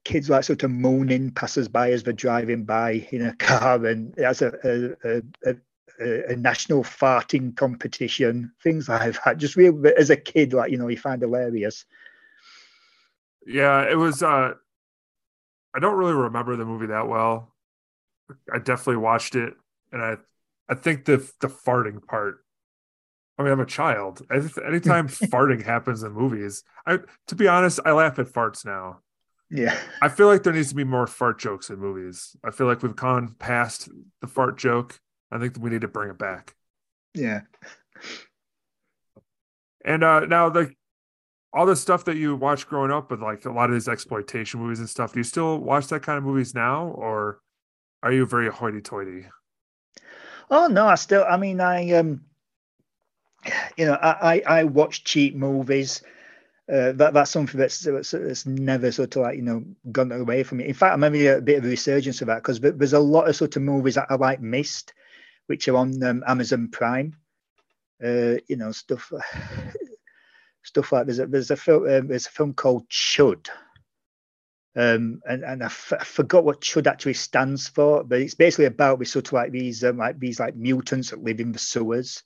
kids 0.05 0.29
like 0.29 0.45
sort 0.45 0.63
of 0.63 0.71
moaning 0.71 1.31
passers-by 1.31 1.91
as 1.91 2.03
they're 2.03 2.13
driving 2.13 2.65
by 2.65 3.07
in 3.11 3.27
a 3.27 3.35
car 3.37 3.85
and 3.87 4.15
it 4.17 4.25
has 4.25 4.43
a, 4.43 4.53
a, 5.05 5.19
a, 5.49 5.57
a, 6.01 6.33
a 6.33 6.37
national 6.37 6.83
farting 6.83 7.57
competition 7.57 8.53
things 8.63 8.89
like 8.89 9.17
that 9.25 9.39
just 9.39 9.57
really 9.57 9.93
as 9.97 10.11
a 10.11 10.17
kid 10.17 10.53
like 10.53 10.71
you 10.71 10.77
know 10.77 10.89
you 10.89 10.97
find 10.97 11.23
hilarious 11.23 11.85
yeah 13.47 13.89
it 13.89 13.97
was 13.97 14.23
uh 14.23 14.53
i 15.75 15.79
don't 15.79 15.97
really 15.97 16.15
remember 16.15 16.57
the 16.57 16.65
movie 16.65 16.87
that 16.87 17.09
well 17.09 17.53
i 18.53 18.59
definitely 18.59 18.97
watched 18.97 19.35
it 19.35 19.55
and 19.93 20.03
i 20.03 20.17
i 20.69 20.75
think 20.75 21.05
the 21.05 21.17
the 21.41 21.49
farting 21.49 22.05
part 22.05 22.41
I 23.37 23.43
mean, 23.43 23.51
I'm 23.51 23.59
a 23.59 23.67
child. 23.67 24.23
Anytime 24.31 25.09
farting 25.09 25.65
happens 25.65 26.05
in 26.05 26.13
movies, 26.13 26.63
I 26.87 26.99
to 27.27 27.35
be 27.35 27.49
honest, 27.49 27.81
I 27.85 27.91
laugh 27.91 28.19
at 28.21 28.29
farts 28.29 28.65
now. 28.65 29.01
Yeah. 29.51 29.79
I 30.01 30.09
feel 30.09 30.27
like 30.27 30.43
there 30.43 30.53
needs 30.53 30.71
to 30.71 30.75
be 30.75 30.85
more 30.85 31.07
fart 31.07 31.39
jokes 31.39 31.71
in 31.71 31.79
movies. 31.79 32.37
I 32.45 32.51
feel 32.51 32.67
like 32.67 32.83
we've 32.83 32.97
gone 32.97 33.35
past 33.39 33.89
the 34.21 34.27
fart 34.27 34.59
joke. 34.59 34.99
I 35.31 35.39
think 35.39 35.57
we 35.59 35.71
need 35.71 35.83
to 35.83 35.89
bring 35.89 36.11
it 36.11 36.19
back. 36.19 36.55
Yeah. 37.15 37.43
And 39.85 40.03
uh 40.03 40.21
now 40.21 40.53
like 40.53 40.77
all 41.53 41.67
the 41.67 41.77
stuff 41.77 42.05
that 42.07 42.17
you 42.17 42.35
watched 42.35 42.69
growing 42.69 42.91
up 42.91 43.11
with 43.11 43.23
like 43.23 43.45
a 43.45 43.53
lot 43.53 43.69
of 43.69 43.75
these 43.75 43.89
exploitation 43.89 44.61
movies 44.61 44.81
and 44.81 44.89
stuff, 44.89 45.13
do 45.13 45.21
you 45.21 45.25
still 45.25 45.59
watch 45.59 45.87
that 45.89 46.03
kind 46.03 46.19
of 46.19 46.25
movies 46.25 46.55
now 46.55 46.87
or 46.89 47.41
are 48.03 48.13
you 48.13 48.27
very 48.27 48.51
hoity 48.51 48.81
toity? 48.81 49.27
Oh 50.51 50.67
no, 50.67 50.87
I 50.87 50.97
still 50.97 51.25
I 51.29 51.37
mean 51.37 51.61
I 51.61 51.93
um 51.93 52.23
you 53.77 53.85
know, 53.85 53.95
I, 53.95 54.35
I, 54.35 54.43
I 54.61 54.65
watch 54.65 55.05
cheap 55.05 55.37
movies 55.37 56.03
uh, 56.73 56.93
that 56.93 57.13
that's 57.13 57.31
something 57.31 57.61
that's, 57.61 57.81
that's, 57.81 58.13
that's 58.13 58.47
never 58.47 58.91
sort 58.91 59.15
of 59.17 59.23
like 59.23 59.37
you 59.37 59.43
know 59.43 59.63
gone 59.93 60.13
away 60.13 60.43
from 60.43 60.59
me. 60.59 60.67
In 60.67 60.75
fact, 60.75 60.95
I'm 60.95 61.03
having 61.03 61.27
a 61.27 61.41
bit 61.41 61.59
of 61.59 61.65
a 61.65 61.69
resurgence 61.69 62.23
of 62.23 62.29
that 62.29 62.37
because 62.37 62.59
there's 62.61 62.95
a 62.95 62.99
lot 62.99 63.29
of 63.29 63.37
sort 63.37 63.57
of 63.57 63.63
movies 63.63 63.97
that 63.97 64.07
I 64.09 64.15
like 64.15 64.41
missed, 64.41 64.95
which 65.47 65.69
are 65.69 65.77
on 65.77 66.03
um, 66.03 66.25
Amazon 66.27 66.69
Prime. 66.69 67.17
Uh, 68.03 68.37
you 68.49 68.57
know 68.57 68.73
stuff, 68.73 69.13
stuff 70.63 70.93
like 70.93 71.07
there's 71.07 71.19
a 71.19 71.27
there's 71.27 71.51
a 71.51 71.57
film 71.57 71.85
um, 71.85 72.09
there's 72.09 72.27
a 72.27 72.31
film 72.31 72.55
called 72.55 72.89
Chud. 72.89 73.49
Um, 74.77 75.21
and 75.29 75.45
and 75.45 75.63
I, 75.63 75.67
f- 75.67 75.93
I 76.01 76.03
forgot 76.03 76.45
what 76.45 76.61
Chud 76.63 76.87
actually 76.87 77.15
stands 77.15 77.69
for, 77.69 78.03
but 78.03 78.21
it's 78.21 78.35
basically 78.35 78.65
about 78.65 78.99
we 78.99 79.05
sort 79.05 79.29
of 79.29 79.35
like 79.35 79.53
these 79.53 79.85
um, 79.85 79.99
like 79.99 80.19
these 80.19 80.41
like 80.41 80.57
mutants 80.57 81.11
that 81.11 81.23
live 81.23 81.41
in 81.41 81.53
the 81.53 81.59
sewers, 81.59 82.23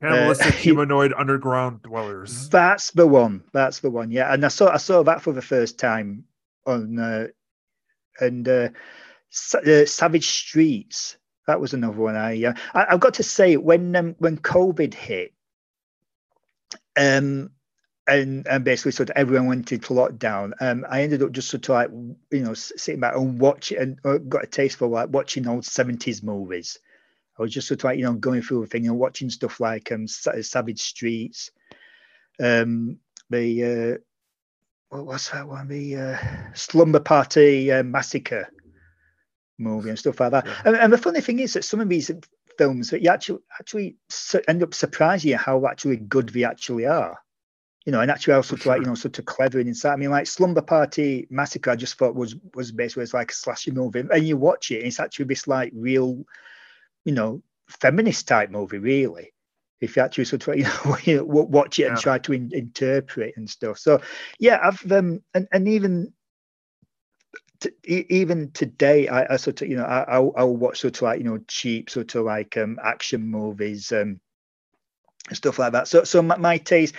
Animalistic 0.00 0.54
uh, 0.54 0.56
humanoid 0.58 1.12
underground 1.16 1.82
dwellers. 1.82 2.48
That's 2.48 2.92
the 2.92 3.06
one. 3.06 3.42
That's 3.52 3.80
the 3.80 3.90
one. 3.90 4.10
Yeah, 4.10 4.32
and 4.32 4.44
I 4.44 4.48
saw 4.48 4.72
I 4.72 4.76
saw 4.76 5.02
that 5.02 5.22
for 5.22 5.32
the 5.32 5.42
first 5.42 5.78
time 5.78 6.24
on 6.66 6.98
uh, 6.98 7.26
and 8.20 8.48
uh, 8.48 8.68
uh, 9.54 9.84
Savage 9.84 10.26
Streets. 10.26 11.16
That 11.46 11.60
was 11.60 11.72
another 11.72 11.98
one. 11.98 12.14
I, 12.14 12.44
uh, 12.44 12.52
I 12.74 12.86
have 12.90 13.00
got 13.00 13.14
to 13.14 13.22
say 13.22 13.56
when 13.56 13.96
um, 13.96 14.14
when 14.18 14.36
COVID 14.36 14.92
hit, 14.92 15.32
um, 16.96 17.50
and 18.06 18.46
and 18.46 18.64
basically 18.64 18.92
sort 18.92 19.10
of 19.10 19.16
everyone 19.16 19.46
went 19.46 19.72
into 19.72 19.94
lockdown. 19.94 20.52
Um, 20.60 20.84
I 20.88 21.02
ended 21.02 21.22
up 21.22 21.32
just 21.32 21.48
sort 21.48 21.68
of 21.68 21.74
like 21.74 21.90
you 22.30 22.44
know 22.44 22.54
sitting 22.54 23.00
back 23.00 23.16
and 23.16 23.40
watching 23.40 23.78
and 23.78 23.98
uh, 24.04 24.18
got 24.18 24.44
a 24.44 24.46
taste 24.46 24.76
for 24.76 24.88
like 24.88 25.08
watching 25.08 25.48
old 25.48 25.64
seventies 25.64 26.22
movies. 26.22 26.78
I 27.38 27.42
was 27.42 27.52
just 27.52 27.68
sort 27.68 27.80
of 27.80 27.84
like, 27.84 27.98
you 27.98 28.04
know, 28.04 28.14
going 28.14 28.42
through 28.42 28.64
a 28.64 28.66
thing 28.66 28.86
and 28.86 28.98
watching 28.98 29.30
stuff 29.30 29.60
like 29.60 29.92
um, 29.92 30.06
Savage 30.08 30.80
Streets, 30.80 31.50
um, 32.40 32.98
the, 33.30 33.64
uh, 33.64 33.98
what 34.88 35.06
was 35.06 35.30
that 35.30 35.46
one? 35.46 35.68
The 35.68 35.96
uh, 35.96 36.18
Slumber 36.54 37.00
Party 37.00 37.70
uh, 37.70 37.82
Massacre 37.82 38.48
movie 39.58 39.90
and 39.90 39.98
stuff 39.98 40.20
like 40.20 40.32
that. 40.32 40.46
Yeah. 40.46 40.62
And, 40.64 40.76
and, 40.76 40.92
the 40.92 40.98
funny 40.98 41.20
thing 41.20 41.40
is 41.40 41.52
that 41.54 41.64
some 41.64 41.80
of 41.80 41.88
these 41.88 42.10
films 42.56 42.90
that 42.90 43.02
you 43.02 43.10
actually 43.10 43.40
actually 43.58 43.96
end 44.46 44.62
up 44.62 44.74
surprising 44.74 45.30
you 45.30 45.36
how 45.36 45.66
actually 45.66 45.96
good 45.96 46.30
they 46.30 46.44
actually 46.44 46.86
are. 46.86 47.18
You 47.84 47.92
know, 47.92 48.00
and 48.00 48.10
actually 48.10 48.34
also 48.34 48.56
sure. 48.56 48.72
like 48.72 48.82
you 48.82 48.86
know 48.86 48.94
sort 48.94 49.18
of 49.18 49.24
clever 49.24 49.58
and 49.58 49.68
inside. 49.68 49.92
I 49.92 49.96
mean, 49.96 50.10
like 50.10 50.26
Slumber 50.26 50.60
Party 50.60 51.26
Massacre, 51.30 51.70
I 51.70 51.76
just 51.76 51.96
thought 51.96 52.14
was 52.14 52.36
was 52.54 52.70
basically 52.70 53.04
it's 53.04 53.14
like 53.14 53.30
a 53.30 53.34
slasher 53.34 53.72
movie, 53.72 54.04
and 54.12 54.26
you 54.26 54.36
watch 54.36 54.70
it, 54.70 54.78
and 54.78 54.86
it's 54.86 55.00
actually 55.00 55.26
this 55.26 55.48
like 55.48 55.72
real 55.74 56.24
you 57.08 57.14
know, 57.14 57.42
feminist 57.70 58.28
type 58.28 58.50
movie, 58.50 58.76
really. 58.76 59.32
If 59.80 59.96
you 59.96 60.02
actually 60.02 60.26
sort 60.26 60.46
of 60.46 60.56
you 61.06 61.16
know 61.16 61.24
watch 61.24 61.78
it 61.78 61.84
and 61.84 61.96
yeah. 61.96 62.02
try 62.02 62.18
to 62.18 62.32
in, 62.34 62.50
interpret 62.52 63.32
and 63.38 63.48
stuff. 63.48 63.78
So 63.78 64.02
yeah, 64.38 64.58
I've 64.62 64.92
um 64.92 65.22
and, 65.32 65.48
and 65.50 65.66
even 65.68 66.12
to, 67.60 67.72
even 67.90 68.50
today, 68.50 69.08
I, 69.08 69.32
I, 69.32 69.36
sort 69.36 69.62
of, 69.62 69.68
you 69.68 69.76
know, 69.76 69.84
I, 69.84 70.02
I'll, 70.02 70.32
I'll, 70.36 70.56
watch 70.56 70.80
sort 70.80 70.96
of 70.98 71.02
like, 71.02 71.18
you 71.18 71.24
know, 71.24 71.38
cheap 71.48 71.88
sort 71.88 72.14
of 72.14 72.24
like 72.24 72.56
um, 72.58 72.78
action 72.84 73.26
movies, 73.26 73.90
um, 73.90 74.20
stuff 75.32 75.58
like 75.58 75.72
that. 75.72 75.88
So, 75.88 76.04
so 76.04 76.22
my, 76.22 76.36
my 76.36 76.58
taste, 76.58 76.94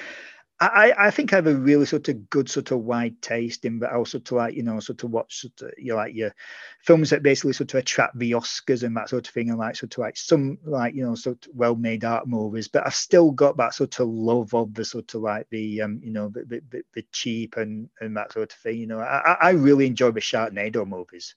I, 0.62 0.94
I 0.98 1.12
think 1.12 1.32
I 1.32 1.38
have 1.38 1.48
a 1.48 1.56
really 1.56 1.86
sort 1.86 2.10
of 2.10 2.30
good 2.30 2.50
sort 2.50 2.72
of 2.72 2.80
wide 2.80 3.22
taste 3.22 3.64
in, 3.64 3.80
but 3.80 3.94
also 3.94 4.20
to 4.20 4.36
like 4.36 4.56
you 4.56 4.64
know 4.64 4.82
sort 4.82 5.04
of 5.04 5.12
watch 5.12 5.42
sort 5.42 5.62
of 5.62 5.72
you 5.78 5.92
know, 5.92 5.96
like 5.96 6.14
your 6.14 6.36
films 6.84 7.12
that 7.12 7.24
basically 7.24 7.54
sort 7.54 7.74
of 7.74 7.80
attract 7.80 8.20
the 8.20 8.32
Oscars 8.32 8.84
and 8.84 8.98
that 8.98 9.08
sort 9.08 9.26
of 9.26 9.34
thing, 9.34 9.50
and 9.50 9.58
like 9.58 9.78
sort 9.78 9.94
of 9.94 10.00
like 10.00 10.18
some 10.18 10.58
like 10.66 10.94
you 10.96 11.06
know 11.06 11.16
sort 11.16 11.46
of 11.46 11.52
well 11.56 11.76
made 11.76 12.04
art 12.04 12.28
movies. 12.28 12.68
But 12.68 12.86
I've 12.86 12.96
still 12.96 13.32
got 13.32 13.56
that 13.58 13.74
sort 13.74 13.98
of 14.02 14.10
love 14.10 14.54
of 14.54 14.74
the 14.74 14.84
sort 14.84 15.14
of 15.14 15.22
like 15.22 15.48
the 15.50 15.82
um 15.82 16.02
you 16.04 16.12
know 16.12 16.28
the 16.28 16.62
the, 16.70 16.84
the, 16.94 17.06
cheap 17.14 17.56
and 17.56 17.90
and 18.02 18.18
that 18.18 18.34
sort 18.34 18.52
of 18.52 18.60
thing. 18.60 18.80
You 18.80 18.88
know, 18.88 19.00
I 19.00 19.38
I 19.40 19.50
really 19.52 19.88
enjoy 19.88 20.12
the 20.12 20.20
Sharknado 20.20 20.86
movies. 20.86 21.36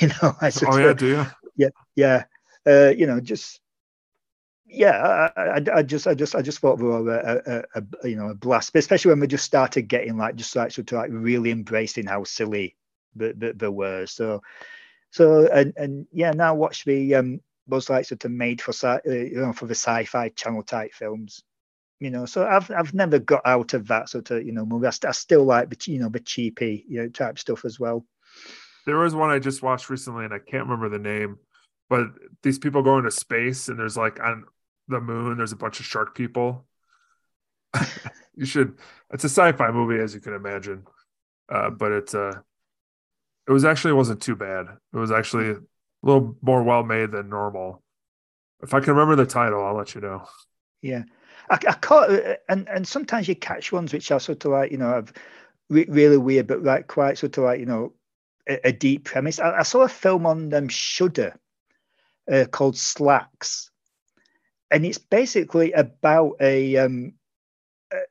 You 0.00 0.08
know, 0.08 0.36
I 0.40 0.52
oh 0.66 0.76
yeah, 0.76 0.92
do 0.92 1.06
you? 1.06 1.26
Yeah, 1.56 1.68
yeah. 1.96 2.24
Uh, 2.66 2.90
you 2.90 3.06
know, 3.06 3.18
just 3.18 3.60
yeah, 4.72 5.30
I, 5.36 5.40
I, 5.40 5.62
I, 5.74 5.82
just, 5.82 6.06
I 6.06 6.14
just, 6.14 6.34
I 6.34 6.42
just 6.42 6.60
thought 6.60 6.78
we 6.78 6.84
were 6.84 7.18
a, 7.18 7.64
a, 7.74 7.80
a, 7.80 8.08
you 8.08 8.16
know 8.16 8.28
a 8.28 8.34
blast, 8.34 8.74
especially 8.74 9.10
when 9.10 9.20
we 9.20 9.26
just 9.26 9.44
started 9.44 9.82
getting 9.82 10.16
like 10.16 10.36
just 10.36 10.54
like 10.54 10.70
sort 10.70 10.92
like 10.92 11.10
really 11.12 11.50
embracing 11.50 12.06
how 12.06 12.24
silly 12.24 12.76
the, 13.16 13.34
the, 13.36 13.52
they 13.52 13.68
were. 13.68 14.06
So, 14.06 14.42
so 15.10 15.48
and 15.52 15.72
and 15.76 16.06
yeah, 16.12 16.30
now 16.30 16.54
watch 16.54 16.84
the 16.84 17.16
um 17.16 17.40
was 17.66 17.90
like 17.90 18.04
sort 18.04 18.24
of 18.24 18.30
made 18.30 18.60
for 18.60 18.72
uh, 18.86 18.98
you 19.04 19.40
know 19.40 19.52
for 19.52 19.66
the 19.66 19.74
sci-fi 19.74 20.28
channel 20.30 20.62
type 20.62 20.92
films, 20.92 21.42
you 21.98 22.10
know. 22.10 22.26
So 22.26 22.46
I've 22.46 22.70
I've 22.70 22.94
never 22.94 23.18
got 23.18 23.42
out 23.44 23.74
of 23.74 23.88
that 23.88 24.08
sort 24.08 24.30
of 24.30 24.44
you 24.44 24.52
know 24.52 24.64
movie. 24.64 24.86
I, 24.86 24.90
st- 24.90 25.08
I 25.08 25.12
still 25.12 25.44
like 25.44 25.70
the 25.70 25.92
you 25.92 25.98
know 25.98 26.08
the 26.08 26.20
cheapy 26.20 26.84
you 26.88 27.02
know 27.02 27.08
type 27.08 27.38
stuff 27.38 27.64
as 27.64 27.80
well. 27.80 28.04
There 28.86 28.98
was 28.98 29.14
one 29.14 29.30
I 29.30 29.38
just 29.38 29.62
watched 29.62 29.90
recently, 29.90 30.24
and 30.24 30.34
I 30.34 30.38
can't 30.38 30.68
remember 30.68 30.88
the 30.88 30.98
name, 30.98 31.38
but 31.88 32.06
these 32.42 32.58
people 32.58 32.82
go 32.82 32.98
into 32.98 33.10
space, 33.10 33.68
and 33.68 33.78
there's 33.78 33.96
like 33.96 34.20
on 34.20 34.44
the 34.90 35.00
moon. 35.00 35.36
There's 35.36 35.52
a 35.52 35.56
bunch 35.56 35.80
of 35.80 35.86
shark 35.86 36.14
people. 36.14 36.66
you 38.34 38.44
should. 38.44 38.78
It's 39.12 39.24
a 39.24 39.28
sci-fi 39.28 39.70
movie, 39.70 40.02
as 40.02 40.14
you 40.14 40.20
can 40.20 40.34
imagine, 40.34 40.84
uh, 41.48 41.70
but 41.70 41.92
it's 41.92 42.14
uh, 42.14 42.40
it 43.48 43.52
was 43.52 43.64
actually 43.64 43.92
wasn't 43.92 44.22
too 44.22 44.36
bad. 44.36 44.66
It 44.92 44.96
was 44.96 45.10
actually 45.10 45.50
a 45.50 45.56
little 46.02 46.36
more 46.42 46.62
well 46.62 46.82
made 46.82 47.12
than 47.12 47.28
normal. 47.28 47.82
If 48.62 48.74
I 48.74 48.80
can 48.80 48.94
remember 48.94 49.16
the 49.16 49.30
title, 49.30 49.64
I'll 49.64 49.76
let 49.76 49.94
you 49.94 50.00
know. 50.00 50.26
Yeah, 50.82 51.04
I, 51.48 51.54
I 51.54 51.72
caught, 51.74 52.10
and 52.48 52.68
and 52.68 52.86
sometimes 52.86 53.28
you 53.28 53.34
catch 53.34 53.72
ones 53.72 53.92
which 53.92 54.10
are 54.10 54.20
sort 54.20 54.44
of 54.44 54.52
like 54.52 54.70
you 54.70 54.78
know, 54.78 54.90
have 54.90 55.12
re- 55.68 55.86
really 55.88 56.18
weird, 56.18 56.46
but 56.46 56.62
like 56.62 56.86
quite 56.86 57.18
sort 57.18 57.38
of 57.38 57.44
like 57.44 57.60
you 57.60 57.66
know, 57.66 57.94
a, 58.48 58.68
a 58.68 58.72
deep 58.72 59.04
premise. 59.04 59.38
I, 59.38 59.58
I, 59.58 59.62
saw 59.62 59.82
a 59.82 59.88
film 59.88 60.26
on 60.26 60.48
them 60.48 60.64
um, 60.64 60.68
Shudder 60.68 61.38
uh, 62.30 62.44
called 62.50 62.74
Slaxx, 62.74 63.69
and 64.70 64.86
it's 64.86 64.98
basically 64.98 65.72
about 65.72 66.36
a 66.40 66.76
um, 66.76 67.14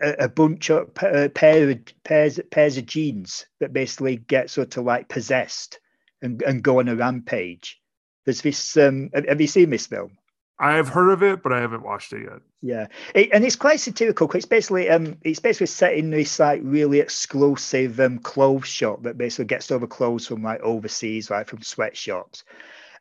a, 0.02 0.26
a 0.26 0.30
bunch 0.30 0.70
of 0.70 0.90
uh, 1.02 1.30
pair 1.30 1.70
of, 1.70 1.80
pairs 2.04 2.40
pairs 2.52 2.78
of 2.78 2.86
jeans 2.86 3.46
that 3.60 3.74
basically 3.74 4.18
get 4.18 4.50
sort 4.50 4.76
of 4.78 4.86
like 4.86 5.08
possessed 5.10 5.80
and, 6.22 6.42
and 6.42 6.64
go 6.64 6.80
on 6.80 6.88
a 6.90 6.96
rampage. 6.96 7.80
There's 8.26 8.42
this. 8.42 8.78
Um, 8.78 9.10
have 9.14 9.42
you 9.42 9.48
seen 9.48 9.70
this 9.70 9.88
film? 9.88 10.18
I 10.62 10.76
have 10.76 10.90
heard 10.90 11.12
of 11.12 11.24
it, 11.24 11.42
but 11.42 11.54
I 11.54 11.62
haven't 11.62 11.84
watched 11.84 12.12
it 12.12 12.24
yet. 12.24 12.42
Yeah, 12.62 12.88
it, 13.16 13.30
and 13.32 13.46
it's 13.46 13.56
quite 13.56 13.80
satirical. 13.80 14.30
It's 14.34 14.46
basically 14.46 14.90
um, 14.90 15.18
it's 15.24 15.40
basically 15.40 15.68
set 15.68 15.94
in 15.94 16.10
this 16.10 16.38
like 16.40 16.62
really 16.64 17.00
exclusive 17.00 18.00
um 18.00 18.20
clothes 18.20 18.68
shop 18.68 19.04
that 19.04 19.18
basically 19.18 19.46
gets 19.46 19.72
over 19.72 19.88
clothes 19.88 20.28
from 20.28 20.44
like 20.44 20.60
overseas, 20.62 21.32
like 21.32 21.48
from 21.48 21.62
sweatshops, 21.62 22.44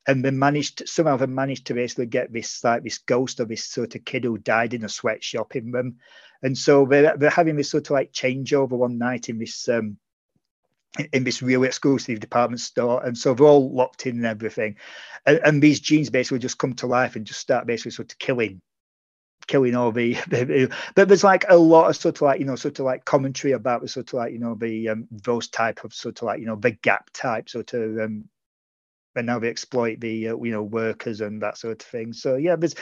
and 0.09 0.24
they 0.24 0.30
managed 0.30 0.88
somehow 0.88 1.18
they 1.18 1.26
managed 1.26 1.66
to 1.66 1.74
basically 1.74 2.06
get 2.06 2.32
this 2.32 2.64
like 2.64 2.82
this 2.82 2.98
ghost 2.98 3.40
of 3.40 3.48
this 3.48 3.66
sort 3.66 3.94
of 3.94 4.04
kid 4.04 4.24
who 4.24 4.38
died 4.38 4.72
in 4.72 4.84
a 4.84 4.88
sweatshop 4.88 5.54
in 5.54 5.70
them, 5.70 5.98
and 6.42 6.56
so 6.56 6.86
they're 6.86 7.16
they're 7.16 7.30
having 7.30 7.56
this 7.56 7.70
sort 7.70 7.86
of 7.86 7.90
like 7.92 8.11
changeover 8.11 8.70
one 8.70 8.98
night 8.98 9.28
in 9.28 9.38
this 9.38 9.68
um 9.68 9.98
in 11.12 11.22
this 11.22 11.42
really 11.42 11.68
exclusive 11.68 12.18
department 12.18 12.61
store, 12.61 13.04
and 13.04 13.16
so 13.16 13.34
they're 13.34 13.46
all 13.46 13.70
locked 13.72 14.06
in 14.06 14.16
and 14.16 14.26
everything, 14.26 14.76
and, 15.26 15.40
and 15.44 15.62
these 15.62 15.78
jeans 15.78 16.09
basically 16.09 16.38
just 16.38 16.59
come 16.59 16.72
to 16.72 16.86
life 16.86 17.14
and 17.14 17.26
just 17.26 17.40
start 17.40 17.66
basically 17.66 17.92
sort 17.92 18.11
of 18.11 18.18
killing 18.18 18.62
killing 19.46 19.74
all 19.74 19.92
the, 19.92 20.14
the, 20.28 20.72
but 20.94 21.09
there's 21.09 21.24
like 21.24 21.44
a 21.48 21.56
lot 21.56 21.88
of 21.88 21.96
sort 21.96 22.16
of 22.16 22.22
like 22.22 22.40
you 22.40 22.46
know 22.46 22.56
sort 22.56 22.78
of 22.78 22.86
like 22.86 23.04
commentary 23.04 23.52
about 23.52 23.82
the 23.82 23.88
sort 23.88 24.09
of 24.09 24.14
like 24.14 24.32
you 24.32 24.38
know 24.38 24.54
the 24.54 24.88
um, 24.88 25.06
those 25.11 25.48
type 25.48 25.84
of 25.84 25.92
sort 25.92 26.18
of 26.18 26.22
like 26.22 26.40
you 26.40 26.46
know 26.46 26.56
the 26.56 26.70
gap 26.70 27.11
type 27.12 27.50
sort 27.50 27.74
of 27.74 27.98
um 27.98 28.24
and 29.18 29.26
now 29.26 29.38
they 29.38 29.48
exploit 29.48 30.00
the 30.00 30.28
uh, 30.28 30.36
you 30.36 30.52
know 30.52 30.62
workers 30.62 31.20
and 31.20 31.42
that 31.42 31.58
sort 31.58 31.82
of 31.82 31.88
thing. 31.88 32.12
So 32.12 32.36
yeah, 32.36 32.56
there's 32.56 32.74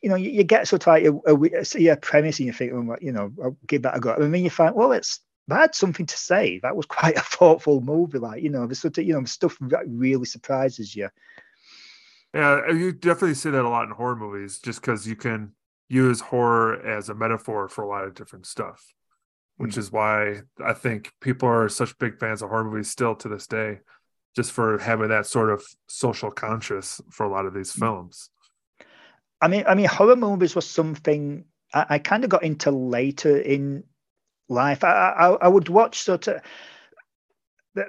you 0.00 0.08
know 0.08 0.16
you, 0.16 0.30
you 0.30 0.42
get 0.42 0.66
sort 0.66 0.82
of 0.82 0.86
like 0.88 1.04
a, 1.04 1.12
a, 1.26 1.92
a, 1.92 1.96
premise 1.96 2.38
and 2.38 2.46
you 2.46 2.52
think, 2.52 2.72
well, 2.72 2.96
you 3.00 3.12
know, 3.12 3.30
I'll 3.42 3.56
give 3.66 3.82
that 3.82 3.96
a 3.96 4.00
go. 4.00 4.14
And 4.14 4.34
then 4.34 4.42
you 4.42 4.50
find, 4.50 4.74
well, 4.74 4.92
it's 4.92 5.20
that 5.48 5.60
had 5.60 5.74
something 5.74 6.06
to 6.06 6.16
say. 6.16 6.60
That 6.62 6.76
was 6.76 6.86
quite 6.88 7.16
a 7.16 7.20
thoughtful 7.20 7.80
movie. 7.80 8.18
Like 8.18 8.42
you 8.42 8.50
know, 8.50 8.66
the 8.66 8.74
sort 8.74 8.98
of 8.98 9.04
you 9.04 9.14
know 9.14 9.24
stuff 9.24 9.56
that 9.60 9.84
really 9.86 10.24
surprises 10.24 10.96
you. 10.96 11.08
Yeah, 12.34 12.70
you 12.70 12.92
definitely 12.92 13.34
see 13.34 13.50
that 13.50 13.64
a 13.64 13.68
lot 13.68 13.84
in 13.84 13.90
horror 13.90 14.16
movies, 14.16 14.58
just 14.58 14.80
because 14.80 15.06
you 15.06 15.16
can 15.16 15.52
use 15.90 16.20
horror 16.22 16.80
as 16.80 17.10
a 17.10 17.14
metaphor 17.14 17.68
for 17.68 17.84
a 17.84 17.88
lot 17.88 18.04
of 18.04 18.14
different 18.14 18.46
stuff, 18.46 18.94
which 19.58 19.74
mm. 19.74 19.78
is 19.78 19.92
why 19.92 20.40
I 20.64 20.72
think 20.72 21.12
people 21.20 21.50
are 21.50 21.68
such 21.68 21.98
big 21.98 22.18
fans 22.18 22.40
of 22.40 22.48
horror 22.48 22.64
movies 22.64 22.88
still 22.88 23.14
to 23.16 23.28
this 23.28 23.46
day 23.46 23.80
just 24.34 24.52
for 24.52 24.78
having 24.78 25.08
that 25.08 25.26
sort 25.26 25.50
of 25.50 25.62
social 25.86 26.30
conscious 26.30 27.00
for 27.10 27.24
a 27.24 27.30
lot 27.30 27.46
of 27.46 27.54
these 27.54 27.72
mm. 27.72 27.80
films. 27.80 28.30
I 29.40 29.48
mean, 29.48 29.64
I 29.66 29.74
mean, 29.74 29.86
horror 29.86 30.16
movies 30.16 30.54
was 30.54 30.68
something 30.68 31.44
I, 31.74 31.86
I 31.90 31.98
kind 31.98 32.24
of 32.24 32.30
got 32.30 32.44
into 32.44 32.70
later 32.70 33.36
in 33.36 33.84
life. 34.48 34.84
I, 34.84 34.90
I, 34.90 35.28
I 35.32 35.48
would 35.48 35.68
watch 35.68 36.02
sort 36.02 36.28
of 36.28 36.42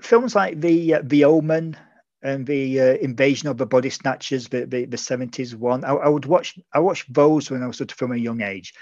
films 0.02 0.36
like 0.36 0.60
the 0.60 0.96
uh, 0.96 1.02
the 1.04 1.26
Omen 1.26 1.78
and 2.22 2.48
the 2.48 2.80
uh, 2.80 2.94
Invasion 2.96 3.50
of 3.50 3.58
the 3.58 3.66
Body 3.66 3.90
Snatchers, 3.90 4.48
the 4.48 4.66
the, 4.66 4.86
the 4.86 4.98
70s 4.98 5.56
one. 5.56 5.84
I, 5.84 5.94
I, 5.94 6.10
would 6.10 6.26
watch 6.26 6.58
I 6.74 6.80
watched 6.80 7.14
those 7.14 7.52
when 7.52 7.64
I 7.64 7.68
was 7.68 7.78
sort 7.78 7.92
of 7.92 7.98
from 7.98 8.12
a 8.12 8.18
young 8.18 8.42
age. 8.42 8.74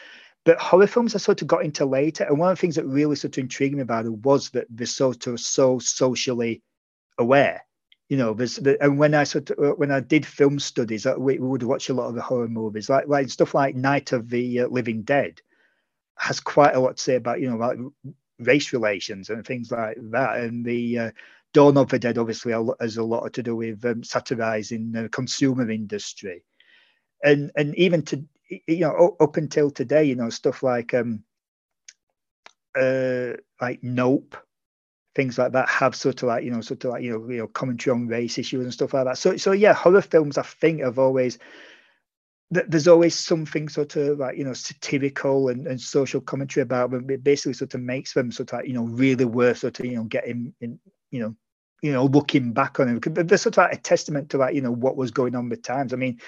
But 0.44 0.60
horror 0.60 0.88
films 0.88 1.14
I 1.14 1.20
sort 1.20 1.42
of 1.42 1.48
got 1.48 1.66
into 1.66 1.86
later. 1.86 2.24
And 2.24 2.40
one 2.40 2.52
of 2.52 2.58
the 2.58 2.62
things 2.62 2.76
that 2.76 2.86
really 2.86 3.16
sort 3.16 3.38
of 3.38 3.44
intrigued 3.44 3.76
me 3.76 3.82
about 3.82 4.06
it 4.06 4.12
was 4.12 4.50
that 4.52 4.68
they're 4.70 4.88
sort 4.88 5.28
of 5.28 5.40
so 5.40 5.78
socially 5.78 6.64
aware 7.22 7.62
you 8.10 8.18
know 8.18 8.34
there's 8.34 8.58
the, 8.58 8.82
and 8.84 9.00
when 9.00 9.14
i 9.14 9.24
sort 9.24 9.50
of, 9.52 9.60
uh, 9.60 9.74
when 9.76 9.92
i 9.92 10.00
did 10.00 10.26
film 10.26 10.60
studies 10.60 11.06
uh, 11.06 11.16
we, 11.18 11.40
we 11.40 11.48
would 11.48 11.64
watch 11.64 11.90
a 11.90 11.94
lot 11.94 12.10
of 12.10 12.16
the 12.16 12.22
horror 12.22 12.50
movies 12.50 12.90
like 12.90 13.08
like 13.08 13.30
stuff 13.30 13.54
like 13.54 13.76
night 13.76 14.12
of 14.12 14.30
the 14.30 14.62
uh, 14.62 14.68
living 14.68 15.04
dead 15.04 15.40
has 16.18 16.40
quite 16.40 16.76
a 16.76 16.80
lot 16.80 16.98
to 16.98 17.04
say 17.04 17.16
about 17.16 17.40
you 17.40 17.50
know 17.50 17.58
like 17.58 17.78
race 18.42 18.74
relations 18.74 19.30
and 19.30 19.46
things 19.46 19.72
like 19.72 19.98
that. 20.12 20.38
And 20.38 20.66
the 20.66 21.00
uh, 21.00 21.12
dawn 21.54 21.78
of 21.78 21.90
the 21.90 22.00
dead 22.00 22.18
obviously 22.18 22.54
has 22.80 22.98
a 22.98 23.04
lot 23.04 23.32
to 23.34 23.44
do 23.44 23.56
with 23.56 23.84
um, 23.86 24.04
satirizing 24.04 24.92
the 24.92 25.10
consumer 25.10 25.70
industry. 25.70 26.44
And 27.24 27.52
and 27.56 27.76
even 27.76 28.04
to 28.04 28.24
you 28.50 28.80
know 28.80 29.16
up 29.20 29.38
until 29.38 29.72
today 29.72 30.04
you 30.04 30.16
know 30.16 30.30
stuff 30.30 30.62
like 30.62 30.94
um 30.94 31.24
uh 32.78 33.34
like 33.62 33.80
nope 33.82 34.36
things 35.14 35.38
like 35.38 35.52
that 35.52 35.68
have 35.68 35.96
sort 35.96 36.24
of 36.24 36.28
like 36.30 36.44
you 36.44 36.52
know 36.52 36.62
sort 36.62 36.84
of 36.86 36.92
like 36.92 37.04
you 37.04 37.12
know 37.12 37.30
you 37.30 37.38
know 37.40 37.48
commentary 37.48 37.94
on 37.94 38.08
race 38.08 38.38
issues 38.38 38.64
and 38.64 38.74
stuff 38.74 38.94
like 38.94 39.06
that. 39.06 39.18
So 39.18 39.38
so 39.38 39.52
yeah, 39.52 39.74
horror 39.74 40.02
films 40.02 40.38
I 40.38 40.44
think 40.44 40.82
have 40.82 41.00
always 41.00 41.38
there's 42.52 42.88
always 42.88 43.18
something 43.18 43.70
sort 43.70 43.96
of 43.96 44.20
like 44.20 44.38
you 44.38 44.44
know 44.44 44.54
satirical 44.54 45.48
and, 45.48 45.68
and 45.68 45.80
social 45.80 46.20
commentary 46.20 46.62
about 46.62 46.92
them. 46.92 47.10
It 47.10 47.24
basically 47.24 47.54
sort 47.54 47.74
of 47.74 47.82
makes 47.82 48.14
them 48.14 48.32
sort 48.32 48.52
of 48.52 48.60
like, 48.60 48.68
you 48.68 48.74
know 48.74 48.84
really 48.84 49.26
worth 49.26 49.60
sort 49.60 49.80
of 49.80 49.86
you 49.86 49.96
know 49.96 50.04
getting 50.04 50.54
in 50.60 50.80
you 51.12 51.22
know 51.22 51.36
you 51.82 51.94
know 51.94 52.06
looking 52.06 52.52
back 52.52 52.80
on 52.80 53.00
them. 53.00 53.00
They're 53.14 53.38
sort 53.38 53.58
of 53.58 53.64
like 53.64 53.74
a 53.74 53.82
testament 53.82 54.30
to 54.32 54.38
like 54.38 54.54
you 54.54 54.62
know 54.62 54.72
what 54.72 54.98
was 54.98 55.12
going 55.12 55.36
on 55.36 55.48
with 55.48 55.62
times. 55.64 55.94
I 55.94 55.96
mean, 55.96 56.20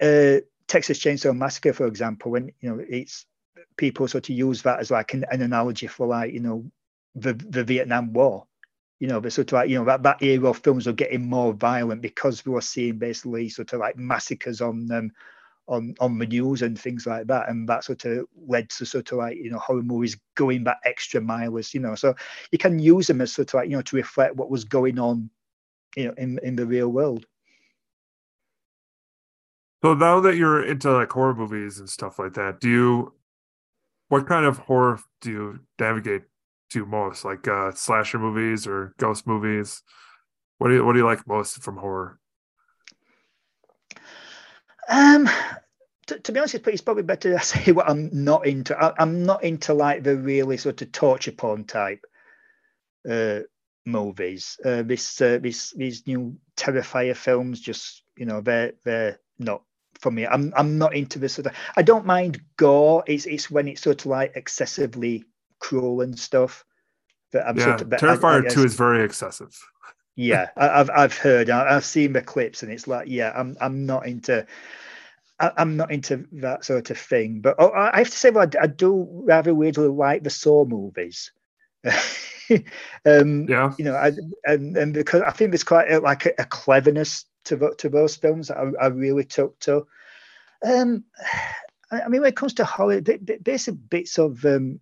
uh, 0.00 0.38
Texas 0.68 1.00
Chainsaw 1.00 1.36
Massacre, 1.36 1.72
for 1.72 1.86
example, 1.86 2.30
when 2.30 2.52
you 2.60 2.70
know 2.70 2.84
it's 2.88 3.26
people 3.76 4.06
sort 4.06 4.28
of 4.28 4.36
use 4.36 4.62
that 4.62 4.78
as 4.78 4.90
like 4.92 5.12
an, 5.14 5.24
an 5.30 5.42
analogy 5.42 5.88
for 5.88 6.06
like 6.06 6.32
you 6.32 6.40
know 6.40 6.64
the 7.14 7.34
the 7.34 7.64
Vietnam 7.64 8.12
War. 8.12 8.46
You 9.00 9.08
know, 9.08 9.20
sort 9.30 9.48
of 9.48 9.52
like, 9.54 9.68
you 9.68 9.76
know, 9.76 9.84
that, 9.86 10.04
that 10.04 10.22
era 10.22 10.50
of 10.50 10.58
films 10.58 10.86
are 10.86 10.92
getting 10.92 11.28
more 11.28 11.52
violent 11.52 12.02
because 12.02 12.46
we 12.46 12.52
were 12.52 12.60
seeing 12.60 12.98
basically 12.98 13.48
sort 13.48 13.72
of 13.72 13.80
like 13.80 13.96
massacres 13.96 14.60
on 14.60 14.86
them 14.86 15.10
um, 15.66 15.74
on 15.74 15.94
on 15.98 16.18
the 16.18 16.26
news 16.26 16.62
and 16.62 16.78
things 16.78 17.04
like 17.04 17.26
that. 17.26 17.48
And 17.48 17.68
that 17.68 17.82
sort 17.82 18.04
of 18.04 18.26
led 18.46 18.70
to 18.70 18.86
sort 18.86 19.10
of 19.10 19.18
like, 19.18 19.36
you 19.36 19.50
know, 19.50 19.58
horror 19.58 19.82
movies 19.82 20.16
going 20.36 20.62
that 20.64 20.78
extra 20.84 21.20
mile 21.20 21.58
as, 21.58 21.74
you 21.74 21.80
know, 21.80 21.96
so 21.96 22.14
you 22.52 22.58
can 22.58 22.78
use 22.78 23.08
them 23.08 23.20
as 23.20 23.32
sort 23.32 23.48
of 23.48 23.54
like, 23.54 23.68
you 23.68 23.74
know, 23.74 23.82
to 23.82 23.96
reflect 23.96 24.36
what 24.36 24.50
was 24.50 24.62
going 24.62 25.00
on, 25.00 25.28
you 25.96 26.06
know, 26.06 26.14
in, 26.16 26.38
in 26.44 26.54
the 26.54 26.64
real 26.64 26.88
world. 26.88 27.26
So 29.82 29.94
now 29.94 30.20
that 30.20 30.36
you're 30.36 30.64
into 30.64 30.92
like 30.92 31.10
horror 31.10 31.34
movies 31.34 31.80
and 31.80 31.90
stuff 31.90 32.20
like 32.20 32.34
that, 32.34 32.60
do 32.60 32.68
you 32.68 33.14
what 34.10 34.28
kind 34.28 34.46
of 34.46 34.58
horror 34.58 35.00
do 35.20 35.30
you 35.32 35.60
navigate 35.80 36.22
do 36.72 36.86
most, 36.86 37.24
like 37.24 37.46
uh, 37.48 37.72
slasher 37.72 38.18
movies 38.18 38.66
or 38.66 38.94
ghost 38.98 39.26
movies? 39.26 39.82
What 40.58 40.68
do 40.68 40.74
you 40.74 40.84
what 40.84 40.92
do 40.92 41.00
you 41.00 41.04
like 41.04 41.26
most 41.26 41.62
from 41.62 41.76
horror? 41.76 42.18
Um, 44.88 45.28
to, 46.06 46.18
to, 46.18 46.32
be 46.32 46.38
honest, 46.38 46.54
it's 46.54 46.82
probably 46.82 47.02
better 47.02 47.32
to 47.38 47.44
say 47.44 47.72
what 47.72 47.88
I'm 47.88 48.10
not 48.12 48.46
into. 48.46 48.76
I, 48.76 48.94
am 49.02 49.24
not 49.24 49.44
into 49.44 49.74
like 49.74 50.02
the 50.02 50.16
really 50.16 50.56
sort 50.56 50.82
of 50.82 50.92
torture 50.92 51.32
porn 51.32 51.64
type 51.64 52.04
uh, 53.08 53.40
movies. 53.86 54.58
Uh, 54.64 54.82
this 54.82 55.20
uh, 55.20 55.38
this 55.42 55.72
these 55.72 56.06
new 56.06 56.36
Terrifier 56.56 57.16
films, 57.16 57.60
just 57.60 58.04
you 58.16 58.26
know, 58.26 58.40
they're 58.40 58.72
they're 58.84 59.18
not 59.38 59.62
for 59.98 60.10
me. 60.10 60.26
I'm 60.26 60.52
I'm 60.56 60.78
not 60.78 60.94
into 60.94 61.18
this 61.18 61.34
sort 61.34 61.46
of. 61.46 61.54
I 61.76 61.82
don't 61.82 62.06
mind 62.06 62.40
gore. 62.56 63.04
It's 63.06 63.26
it's 63.26 63.50
when 63.50 63.68
it's 63.68 63.82
sort 63.82 64.02
of 64.02 64.06
like 64.06 64.32
excessively 64.36 65.24
cruel 65.62 66.00
and 66.00 66.18
stuff. 66.18 66.64
But 67.32 67.46
I'm 67.46 67.56
yeah, 67.56 67.64
sort 67.64 67.82
of, 67.82 67.88
Terrifier 67.88 68.44
I, 68.44 68.46
I 68.46 68.48
two 68.48 68.64
is 68.64 68.74
very 68.74 69.04
excessive. 69.04 69.56
yeah, 70.16 70.50
I, 70.56 70.78
have 70.78 70.90
I've 70.90 71.16
heard, 71.16 71.48
I've 71.48 71.84
seen 71.84 72.12
the 72.12 72.20
clips, 72.20 72.62
and 72.62 72.70
it's 72.70 72.86
like, 72.86 73.08
yeah, 73.08 73.32
I'm 73.34 73.56
I'm 73.60 73.86
not 73.86 74.06
into. 74.06 74.46
I, 75.40 75.50
am 75.56 75.76
not 75.76 75.90
into 75.90 76.26
that 76.32 76.64
sort 76.64 76.90
of 76.90 76.98
thing. 76.98 77.40
But 77.40 77.56
oh, 77.58 77.72
I 77.72 77.98
have 77.98 78.10
to 78.10 78.16
say, 78.16 78.30
well, 78.30 78.46
I, 78.46 78.64
I 78.64 78.66
do 78.66 79.08
rather 79.24 79.54
weirdly 79.54 79.88
like 79.88 80.22
the 80.22 80.30
Saw 80.30 80.64
movies. 80.64 81.32
um, 83.06 83.46
yeah, 83.48 83.72
you 83.78 83.84
know, 83.84 83.94
I, 83.94 84.12
and 84.44 84.76
and 84.76 84.92
because 84.92 85.22
I 85.22 85.30
think 85.30 85.50
there's 85.50 85.64
quite 85.64 85.90
a, 85.90 86.00
like 86.00 86.26
a, 86.26 86.32
a, 86.38 86.44
cleverness 86.44 87.24
to 87.46 87.74
to 87.78 87.88
those 87.88 88.14
films 88.14 88.48
that 88.48 88.58
I, 88.58 88.84
I 88.84 88.86
really 88.88 89.24
took 89.24 89.58
to. 89.60 89.86
Um, 90.64 91.04
I, 91.90 92.08
mean, 92.08 92.20
when 92.20 92.30
it 92.30 92.36
comes 92.36 92.54
to 92.54 92.64
horror, 92.64 93.00
there's 93.00 93.66
bits 93.66 94.18
of 94.18 94.44
um, 94.44 94.80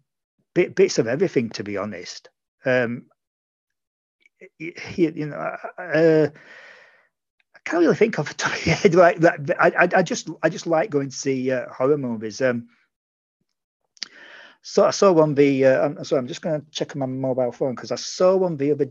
bit, 0.55 0.75
bits 0.75 0.99
of 0.99 1.07
everything, 1.07 1.51
to 1.51 1.65
be 1.65 1.77
honest. 1.77 2.29
Um, 2.65 3.07
you, 4.59 4.73
you 4.97 5.27
know, 5.27 5.37
uh, 5.37 6.29
I 7.55 7.59
can't 7.65 7.83
really 7.83 7.97
think 7.97 8.19
of 8.19 8.29
the 8.29 8.35
top 8.35 8.53
of 8.53 8.67
my 8.67 8.73
head 8.75 8.95
like 8.95 9.19
that. 9.21 9.51
I, 9.59 9.69
I, 9.71 9.89
I 9.97 10.03
just 10.03 10.31
I 10.43 10.49
just 10.49 10.67
like 10.67 10.91
going 10.91 11.11
to 11.11 11.17
see 11.17 11.51
uh, 11.51 11.69
horror 11.71 11.99
movies. 11.99 12.41
Um, 12.41 12.69
so 14.63 14.85
I 14.85 14.91
saw 14.91 15.13
one 15.13 15.35
the. 15.35 15.67
Uh, 15.67 15.87
I'm 15.87 16.05
sorry, 16.05 16.21
I'm 16.21 16.29
just 16.29 16.43
going 16.43 16.61
to 16.61 16.71
check 16.71 16.95
on 16.95 17.01
my 17.01 17.07
mobile 17.07 17.53
phone 17.53 17.75
because 17.75 17.93
I 17.93 17.97
saw 17.97 18.37
one 18.37 18.57
the 18.57 18.73
other 18.73 18.91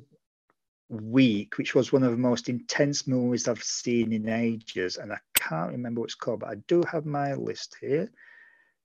week, 0.89 1.57
which 1.57 1.75
was 1.75 1.91
one 1.91 2.03
of 2.03 2.11
the 2.11 2.17
most 2.17 2.49
intense 2.49 3.07
movies 3.07 3.47
I've 3.47 3.63
seen 3.63 4.11
in 4.11 4.27
ages, 4.27 4.97
and 4.97 5.13
I 5.13 5.19
can't 5.35 5.71
remember 5.71 6.01
what 6.01 6.07
it's 6.07 6.15
called, 6.15 6.41
but 6.41 6.49
I 6.49 6.55
do 6.67 6.83
have 6.91 7.05
my 7.05 7.33
list 7.35 7.77
here. 7.79 8.11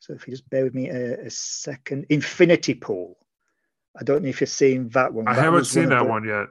So 0.04 0.12
if 0.12 0.26
you 0.26 0.34
just 0.34 0.50
bear 0.50 0.64
with 0.64 0.74
me 0.74 0.90
a, 0.90 1.26
a 1.26 1.30
second, 1.30 2.04
Infinity 2.10 2.74
Pool. 2.74 3.16
I 3.98 4.04
don't 4.04 4.22
know 4.22 4.28
if 4.28 4.42
you've 4.42 4.50
seen 4.50 4.90
that 4.90 5.14
one. 5.14 5.26
I 5.26 5.34
that 5.34 5.42
haven't 5.42 5.64
seen 5.64 5.84
one 5.84 5.90
that 5.90 6.04
the, 6.04 6.10
one 6.10 6.24
yet. 6.24 6.46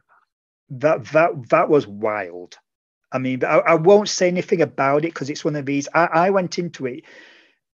That 0.72 1.06
that 1.12 1.50
that 1.50 1.70
was 1.70 1.86
wild. 1.86 2.58
I 3.12 3.20
mean, 3.20 3.44
I, 3.44 3.58
I 3.60 3.76
won't 3.76 4.10
say 4.10 4.28
anything 4.28 4.62
about 4.64 5.06
it 5.06 5.14
because 5.14 5.30
it's 5.30 5.46
one 5.46 5.56
of 5.56 5.68
these. 5.68 5.88
I, 5.94 6.06
I 6.06 6.30
went 6.32 6.58
into 6.58 6.88
it 6.88 7.04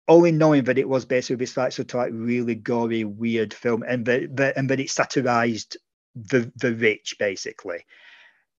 only 0.07 0.31
knowing 0.31 0.63
that 0.65 0.77
it 0.77 0.87
was 0.87 1.03
basically 1.03 1.37
this 1.37 1.57
like 1.57 1.73
sort 1.73 1.93
of 1.93 1.97
like 1.97 2.11
really 2.13 2.55
gory, 2.55 3.03
weird 3.03 3.53
film, 3.53 3.83
and 3.85 4.05
that, 4.05 4.33
that 4.37 4.55
and 4.55 4.69
that 4.69 4.79
it 4.79 4.89
satirized 4.89 5.75
the 6.15 6.51
the 6.55 6.73
rich 6.73 7.15
basically. 7.19 7.85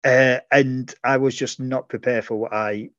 Uh, 0.04 0.40
and 0.52 0.94
I 1.02 1.16
was 1.16 1.34
just 1.34 1.60
not 1.60 1.88
prepared 1.88 2.26
for 2.26 2.36
what 2.36 2.52
I 2.52 2.90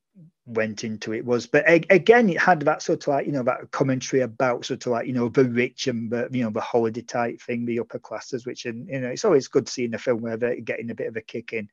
went 0.48 0.82
into 0.82 1.12
it 1.12 1.24
was 1.24 1.46
but 1.46 1.64
again 1.68 2.28
it 2.28 2.40
had 2.40 2.60
that 2.60 2.82
sort 2.82 3.02
of 3.04 3.08
like 3.08 3.26
you 3.26 3.32
know 3.32 3.42
that 3.42 3.70
commentary 3.70 4.22
about 4.22 4.64
sort 4.64 4.84
of 4.86 4.92
like 4.92 5.06
you 5.06 5.12
know 5.12 5.28
the 5.28 5.44
rich 5.44 5.86
and 5.86 6.10
the 6.10 6.28
you 6.32 6.42
know 6.42 6.50
the 6.50 6.60
holiday 6.60 7.02
type 7.02 7.40
thing 7.40 7.66
the 7.66 7.78
upper 7.78 7.98
classes 7.98 8.46
which 8.46 8.64
and 8.64 8.88
you 8.88 9.00
know 9.00 9.08
it's 9.08 9.24
always 9.24 9.48
good 9.48 9.68
seeing 9.68 9.94
a 9.94 9.98
film 9.98 10.22
where 10.22 10.36
they're 10.36 10.60
getting 10.60 10.90
a 10.90 10.94
bit 10.94 11.08
of 11.08 11.16
a 11.16 11.20
kick 11.20 11.52
in. 11.52 11.68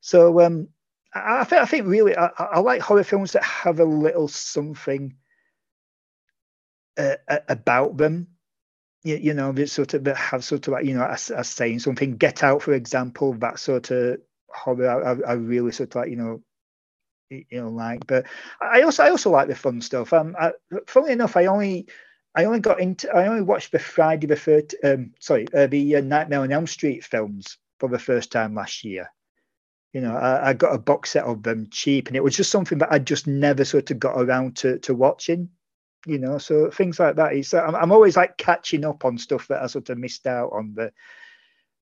So 0.00 0.40
um 0.40 0.68
i, 1.14 1.40
I 1.40 1.44
think 1.44 1.62
i 1.62 1.64
think 1.64 1.86
really 1.86 2.16
I, 2.16 2.30
I, 2.38 2.58
like 2.60 2.82
horror 2.82 3.04
films 3.04 3.32
that 3.32 3.42
have 3.42 3.80
a 3.80 3.84
little 3.84 4.28
something 4.28 5.16
uh, 6.96 7.16
about 7.48 7.96
them. 7.96 8.28
You, 9.02 9.16
you 9.16 9.34
know 9.34 9.52
that 9.52 9.70
sort 9.70 9.94
of 9.94 10.04
that 10.04 10.16
have 10.16 10.44
sort 10.44 10.66
of 10.66 10.72
like 10.72 10.84
you 10.84 10.94
know 10.94 11.04
as, 11.04 11.30
as 11.30 11.48
saying 11.48 11.80
something. 11.80 12.16
Get 12.16 12.42
out 12.42 12.62
for 12.62 12.74
example 12.74 13.34
that 13.34 13.58
sort 13.58 13.90
of 13.90 14.20
horror 14.48 15.22
I, 15.26 15.30
I 15.30 15.32
really 15.34 15.72
sort 15.72 15.90
of 15.90 15.96
like 15.96 16.10
you 16.10 16.16
know 16.16 16.42
you 17.30 17.44
know 17.52 17.68
like 17.68 18.06
but 18.06 18.26
i 18.60 18.82
also 18.82 19.02
i 19.02 19.10
also 19.10 19.30
like 19.30 19.48
the 19.48 19.54
fun 19.54 19.80
stuff. 19.80 20.12
Um 20.12 20.36
I, 20.38 20.52
funnily 20.86 21.12
enough 21.12 21.36
i 21.36 21.46
only 21.46 21.88
i 22.34 22.44
only 22.44 22.60
got 22.60 22.80
into 22.80 23.10
i 23.14 23.26
only 23.26 23.42
watched 23.42 23.72
the 23.72 23.78
friday 23.78 24.26
the 24.26 24.36
third 24.36 24.74
um 24.84 25.12
sorry 25.20 25.46
uh, 25.54 25.66
the 25.66 25.96
uh, 25.96 26.00
nightmare 26.00 26.40
on 26.40 26.52
elm 26.52 26.66
street 26.66 27.04
films 27.04 27.58
for 27.78 27.88
the 27.88 27.98
first 27.98 28.32
time 28.32 28.54
last 28.54 28.84
year. 28.84 29.10
You 29.92 30.00
know 30.02 30.16
I, 30.16 30.50
I, 30.50 30.52
got 30.52 30.74
a 30.74 30.78
box 30.78 31.10
set 31.10 31.24
of 31.24 31.42
them 31.42 31.68
cheap 31.70 32.08
and 32.08 32.16
it 32.16 32.24
was 32.24 32.36
just 32.36 32.50
something 32.50 32.78
that 32.78 32.92
i 32.92 32.98
just 32.98 33.26
never 33.26 33.64
sort 33.64 33.90
of 33.90 33.98
got 33.98 34.20
around 34.20 34.56
to 34.56 34.78
to 34.80 34.94
watching 34.94 35.48
you 36.06 36.18
know 36.18 36.36
so 36.36 36.70
things 36.70 37.00
like 37.00 37.16
that. 37.16 37.34
Is 37.34 37.54
I'm, 37.54 37.74
I'm 37.74 37.92
always 37.92 38.16
like 38.16 38.36
catching 38.36 38.84
up 38.84 39.04
on 39.06 39.16
stuff 39.16 39.48
that 39.48 39.62
i 39.62 39.66
sort 39.66 39.88
of 39.88 39.98
missed 39.98 40.26
out 40.26 40.50
on 40.52 40.74
the 40.74 40.92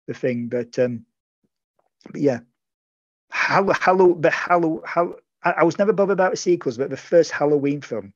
the 0.07 0.14
thing 0.14 0.49
but 0.49 0.78
um 0.78 1.05
but 2.11 2.20
yeah. 2.20 2.40
How 3.30 3.72
how 3.72 3.97
the 3.97 4.30
how 4.30 4.82
how 4.84 5.16
I, 5.45 5.51
I, 5.59 5.64
was 5.64 5.78
never 5.78 5.92
bothered 5.92 6.14
about 6.14 6.32
the 6.32 6.36
sequels, 6.36 6.78
but 6.78 6.90
the 6.90 6.97
first 6.97 7.30
Halloween 7.30 7.80
film 7.80 8.12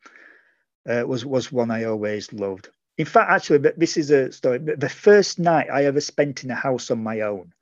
uh, 0.88 1.04
was 1.06 1.24
was 1.24 1.52
one 1.52 1.70
I 1.70 1.84
always 1.84 2.32
loved. 2.32 2.68
In 2.96 3.06
fact, 3.06 3.30
actually, 3.30 3.58
but 3.58 3.78
this 3.78 3.96
is 3.96 4.10
a 4.10 4.32
story. 4.32 4.58
The 4.58 4.88
first 4.88 5.38
night 5.38 5.68
I 5.72 5.84
ever 5.84 6.00
spent 6.00 6.42
in 6.42 6.50
a 6.50 6.54
house 6.54 6.90
on 6.90 7.02
my 7.02 7.20
own, 7.20 7.52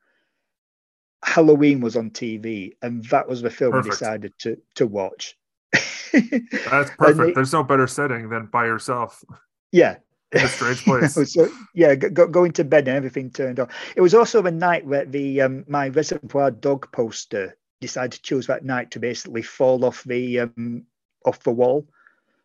Halloween 1.23 1.81
was 1.81 1.95
on 1.95 2.09
TV, 2.09 2.75
and 2.81 3.03
that 3.05 3.27
was 3.27 3.41
the 3.41 3.49
film 3.49 3.73
perfect. 3.73 3.93
I 3.93 3.97
decided 3.97 4.33
to 4.39 4.57
to 4.75 4.87
watch. 4.87 5.37
That's 5.73 6.89
perfect. 6.97 7.29
It, 7.29 7.35
There's 7.35 7.53
no 7.53 7.63
better 7.63 7.87
setting 7.87 8.29
than 8.29 8.47
by 8.47 8.65
yourself. 8.65 9.23
Yeah, 9.71 9.97
in 10.31 10.41
a 10.41 10.47
strange 10.47 10.83
place. 10.85 11.33
so, 11.33 11.49
yeah, 11.73 11.95
go, 11.95 12.27
going 12.27 12.53
to 12.53 12.63
bed 12.63 12.87
and 12.87 12.97
everything 12.97 13.29
turned 13.29 13.59
on. 13.59 13.69
It 13.95 14.01
was 14.01 14.13
also 14.13 14.41
the 14.41 14.51
night 14.51 14.85
where 14.85 15.05
the 15.05 15.41
um, 15.41 15.65
my 15.67 15.89
Reservoir 15.89 16.51
Dog 16.51 16.91
poster 16.91 17.57
decided 17.79 18.13
to 18.13 18.21
choose 18.21 18.47
that 18.47 18.65
night 18.65 18.91
to 18.91 18.99
basically 18.99 19.41
fall 19.41 19.85
off 19.85 20.03
the 20.03 20.41
um, 20.41 20.85
off 21.25 21.43
the 21.43 21.51
wall. 21.51 21.87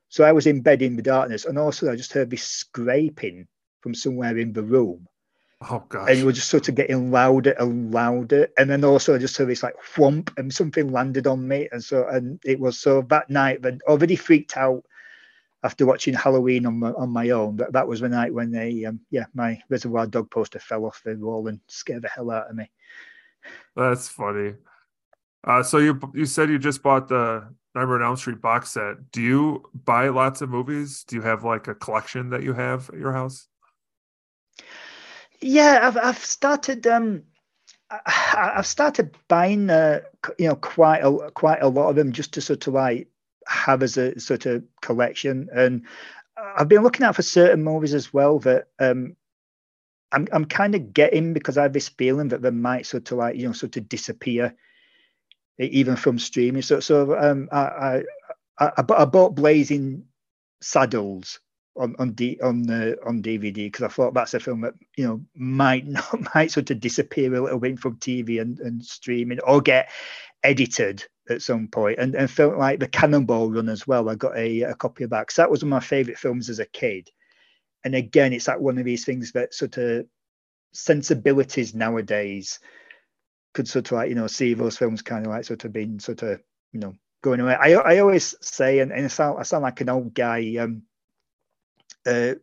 So 0.09 0.25
I 0.25 0.33
was 0.33 0.47
in 0.47 0.61
bed 0.61 0.83
in 0.83 0.97
the 0.97 1.03
darkness, 1.03 1.45
and 1.45 1.59
also 1.59 1.91
I 1.91 1.97
just 1.97 2.13
heard 2.13 2.31
this 2.31 2.45
scraping 2.45 3.49
from 3.81 3.95
somewhere 3.95 4.37
in 4.37 4.53
the 4.53 4.63
room. 4.63 5.09
Oh 5.71 5.83
gosh! 5.89 6.11
And 6.11 6.19
it 6.19 6.25
was 6.25 6.35
just 6.35 6.51
sort 6.51 6.69
of 6.69 6.75
getting 6.75 7.11
louder 7.11 7.55
and 7.59 7.93
louder, 7.93 8.49
and 8.59 8.69
then 8.69 8.85
also 8.85 9.15
I 9.15 9.19
just 9.19 9.37
heard 9.37 9.49
this 9.49 9.63
like 9.63 9.77
whomp, 9.95 10.37
and 10.37 10.53
something 10.53 10.93
landed 10.93 11.27
on 11.27 11.47
me, 11.47 11.69
and 11.73 11.83
so 11.83 12.07
and 12.09 12.41
it 12.45 12.59
was 12.59 12.79
so 12.79 13.03
that 13.09 13.31
night 13.31 13.63
that 13.63 13.81
already 13.89 14.17
freaked 14.17 14.57
out 14.57 14.85
after 15.65 15.87
watching 15.87 16.15
Halloween 16.15 16.67
on 16.67 16.79
my 16.79 16.91
on 16.91 17.11
my 17.11 17.31
own. 17.31 17.57
But 17.57 17.73
that 17.73 17.87
was 17.87 18.01
the 18.01 18.09
night 18.09 18.35
when 18.35 18.51
they 18.51 18.85
um, 18.85 19.01
yeah 19.11 19.27
my 19.35 19.63
Reservoir 19.69 20.07
Dog 20.07 20.31
poster 20.31 20.59
fell 20.59 20.85
off 20.85 21.03
the 21.05 21.15
wall 21.15 21.47
and 21.49 21.61
scared 21.69 22.03
the 22.03 22.09
hell 22.09 22.31
out 22.31 22.51
of 22.51 22.57
me. 22.57 22.71
That's 23.77 24.09
funny. 24.09 24.55
Uh, 25.45 25.63
so 25.63 25.79
you 25.79 25.99
you 26.15 26.27
said 26.27 26.51
you 26.51 26.59
just 26.59 26.83
bought 26.83 27.09
the 27.09 27.49
Nightmare 27.75 27.97
on 27.97 28.03
Elm 28.03 28.17
Street 28.17 28.41
box 28.41 28.71
set. 28.71 29.11
Do 29.11 29.23
you 29.23 29.65
buy 29.85 30.09
lots 30.09 30.41
of 30.41 30.51
movies? 30.51 31.05
Do 31.05 31.17
you 31.17 31.23
have 31.23 31.43
like 31.45 31.69
a 31.69 31.75
collection 31.75 32.31
that 32.31 32.43
you 32.43 32.53
have 32.53 32.89
at 32.91 32.99
your 32.99 33.13
house? 33.13 33.49
Yeah, 35.41 35.81
I've 35.83 35.97
I've 35.97 36.25
started 36.25 36.87
um 36.87 37.25
I, 37.91 38.53
have 38.57 38.67
started 38.67 39.17
buying 39.29 39.69
uh, 39.69 40.01
you 40.39 40.49
know 40.49 40.57
quite 40.57 41.01
a 41.01 41.31
quite 41.33 41.63
a 41.63 41.69
lot 41.69 41.91
of 41.91 41.97
them 41.97 42.13
just 42.13 42.35
to 42.35 42.41
sort 42.41 42.67
of 42.67 42.75
like 42.75 43.09
have 43.47 43.83
as 43.83 43.97
a 43.97 44.19
sort 44.21 44.47
of 44.47 44.63
collection 44.81 45.49
and 45.53 45.85
I've 46.37 46.69
been 46.69 46.83
looking 46.83 47.05
out 47.05 47.17
for 47.17 47.23
certain 47.23 47.65
movies 47.65 47.93
as 47.93 48.13
well 48.13 48.39
that 48.41 48.69
um 48.79 49.17
I'm 50.13 50.29
I'm 50.33 50.45
kind 50.45 50.75
of 50.75 50.95
getting 50.95 51.33
because 51.33 51.59
I 51.59 51.63
have 51.63 51.73
this 51.73 51.89
feeling 51.89 52.29
that 52.29 52.43
they 52.43 52.51
might 52.51 52.87
sort 52.87 53.11
of 53.11 53.19
like 53.19 53.37
you 53.37 53.47
know 53.47 53.53
sort 53.53 53.77
of 53.77 53.89
disappear 53.89 54.55
even 55.59 55.97
from 55.97 56.19
streaming. 56.19 56.63
So, 56.63 56.81
so 56.81 57.19
um, 57.19 57.49
I, 57.53 57.61
I, 57.61 58.03
I, 58.59 58.73
I 58.77 59.05
bought 59.05 59.35
Blazing 59.35 60.05
Saddles 60.61 61.41
on 61.77 61.97
on 61.99 62.13
D, 62.13 62.39
on 62.43 62.63
the 62.63 62.99
on 63.07 63.23
DVD 63.23 63.55
because 63.55 63.83
I 63.83 63.89
thought 63.89 64.15
that's 64.15 64.35
a 64.35 64.41
film 64.41 64.61
that 64.63 64.75
you 64.97 65.07
know 65.07 65.23
might 65.35 65.87
not 65.89 66.35
might 66.35 66.51
sort 66.51 66.71
of 66.71 66.81
disappear 66.81 67.35
a 67.35 67.41
little 67.41 67.59
bit 67.59 67.79
from 67.79 67.97
TV 67.97 68.41
and, 68.41 68.59
and 68.61 68.85
streaming 68.85 69.41
or 69.41 69.61
get 69.61 69.91
edited 70.43 71.05
at 71.31 71.43
some 71.43 71.69
point 71.69 71.99
and 71.99 72.15
and 72.15 72.31
felt 72.31 72.57
like 72.59 72.81
the 72.81 72.89
Cannonball 72.89 73.51
Run 73.51 73.69
as 73.69 73.87
well. 73.87 74.09
I 74.09 74.15
got 74.15 74.37
a, 74.37 74.63
a 74.63 74.75
copy 74.75 75.05
of 75.05 75.11
that 75.11 75.23
because 75.23 75.37
that 75.37 75.51
was 75.51 75.63
one 75.63 75.73
of 75.73 75.77
my 75.77 75.81
favorite 75.81 76.19
films 76.19 76.51
as 76.51 76.59
a 76.59 76.67
kid. 76.67 77.09
And 77.85 77.95
again, 77.95 78.33
it's 78.33 78.49
like 78.49 78.61
one 78.61 78.79
of 78.79 78.85
these 78.85 79.05
things 79.05 79.33
that 79.33 79.55
sort 79.55 79.77
of 79.79 80.07
sensibilities 80.73 81.75
nowadays 81.75 82.61
could 83.53 83.69
sort 83.69 83.87
of 83.87 83.93
like 83.93 84.09
you 84.09 84.15
know 84.15 84.27
see 84.27 84.55
those 84.55 84.79
films 84.79 85.03
kind 85.03 85.27
of 85.27 85.33
like 85.33 85.45
sort 85.45 85.65
of 85.65 85.73
being 85.73 86.01
sort 86.01 86.23
of 86.23 86.41
you 86.73 86.81
know 86.81 86.95
going 87.23 87.41
away. 87.41 87.55
I 87.55 87.73
I 87.75 87.99
always 87.99 88.35
say, 88.41 88.81
and, 88.81 88.93
and 88.93 89.05
I 89.05 89.09
sound 89.09 89.39
I 89.39 89.43
sound 89.43 89.63
like 89.63 89.81
an 89.81 89.89
old 89.89 90.15
guy, 90.15 90.57
um, 90.57 90.83
uh, 92.07 92.35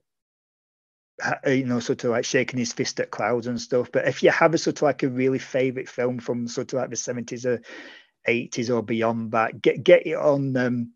you 1.45 1.65
know, 1.65 1.79
sort 1.79 2.03
of 2.03 2.11
like 2.11 2.25
shaking 2.25 2.59
his 2.59 2.73
fist 2.73 2.99
at 2.99 3.11
clouds 3.11 3.47
and 3.47 3.59
stuff. 3.61 3.91
But 3.91 4.07
if 4.07 4.23
you 4.23 4.31
have 4.31 4.53
a 4.53 4.57
sort 4.57 4.77
of 4.77 4.83
like 4.83 5.03
a 5.03 5.09
really 5.09 5.39
favorite 5.39 5.89
film 5.89 6.19
from 6.19 6.47
sort 6.47 6.73
of 6.73 6.79
like 6.79 6.89
the 6.89 6.95
seventies 6.95 7.45
or 7.45 7.61
eighties 8.25 8.69
or 8.69 8.81
beyond 8.81 9.31
that, 9.31 9.61
get 9.61 9.83
get 9.83 10.07
it 10.07 10.15
on 10.15 10.55
um, 10.57 10.93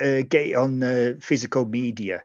uh, 0.00 0.22
get 0.28 0.46
it 0.46 0.56
on 0.56 0.82
uh, 0.82 1.14
physical 1.20 1.64
media 1.64 2.24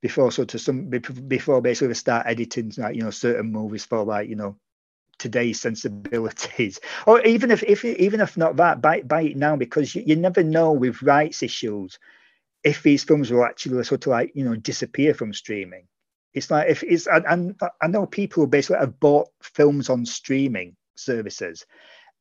before 0.00 0.32
sort 0.32 0.52
of 0.54 0.60
some 0.60 0.90
before 0.90 1.62
basically 1.62 1.94
start 1.94 2.26
editing 2.26 2.72
like 2.76 2.96
you 2.96 3.02
know 3.02 3.10
certain 3.10 3.52
movies 3.52 3.84
for 3.84 4.04
like 4.04 4.28
you 4.28 4.34
know 4.34 4.56
today's 5.22 5.60
sensibilities 5.60 6.80
or 7.06 7.20
even 7.22 7.50
if, 7.50 7.62
if 7.62 7.84
even 7.84 8.20
if 8.20 8.36
not 8.36 8.56
that 8.56 8.80
buy, 8.80 9.00
buy 9.02 9.22
it 9.22 9.36
now 9.36 9.56
because 9.56 9.94
you, 9.94 10.02
you 10.06 10.16
never 10.16 10.42
know 10.42 10.72
with 10.72 11.02
rights 11.02 11.42
issues 11.42 11.98
if 12.64 12.82
these 12.82 13.04
films 13.04 13.30
will 13.30 13.44
actually 13.44 13.82
sort 13.84 14.06
of 14.06 14.10
like 14.10 14.32
you 14.34 14.44
know 14.44 14.56
disappear 14.56 15.14
from 15.14 15.32
streaming 15.32 15.86
it's 16.34 16.50
like 16.50 16.68
if 16.68 16.82
it's 16.82 17.06
and 17.06 17.56
I 17.80 17.86
know 17.86 18.06
people 18.06 18.42
who 18.42 18.46
basically 18.46 18.80
have 18.80 18.98
bought 18.98 19.28
films 19.42 19.90
on 19.90 20.06
streaming 20.06 20.76
services 20.96 21.64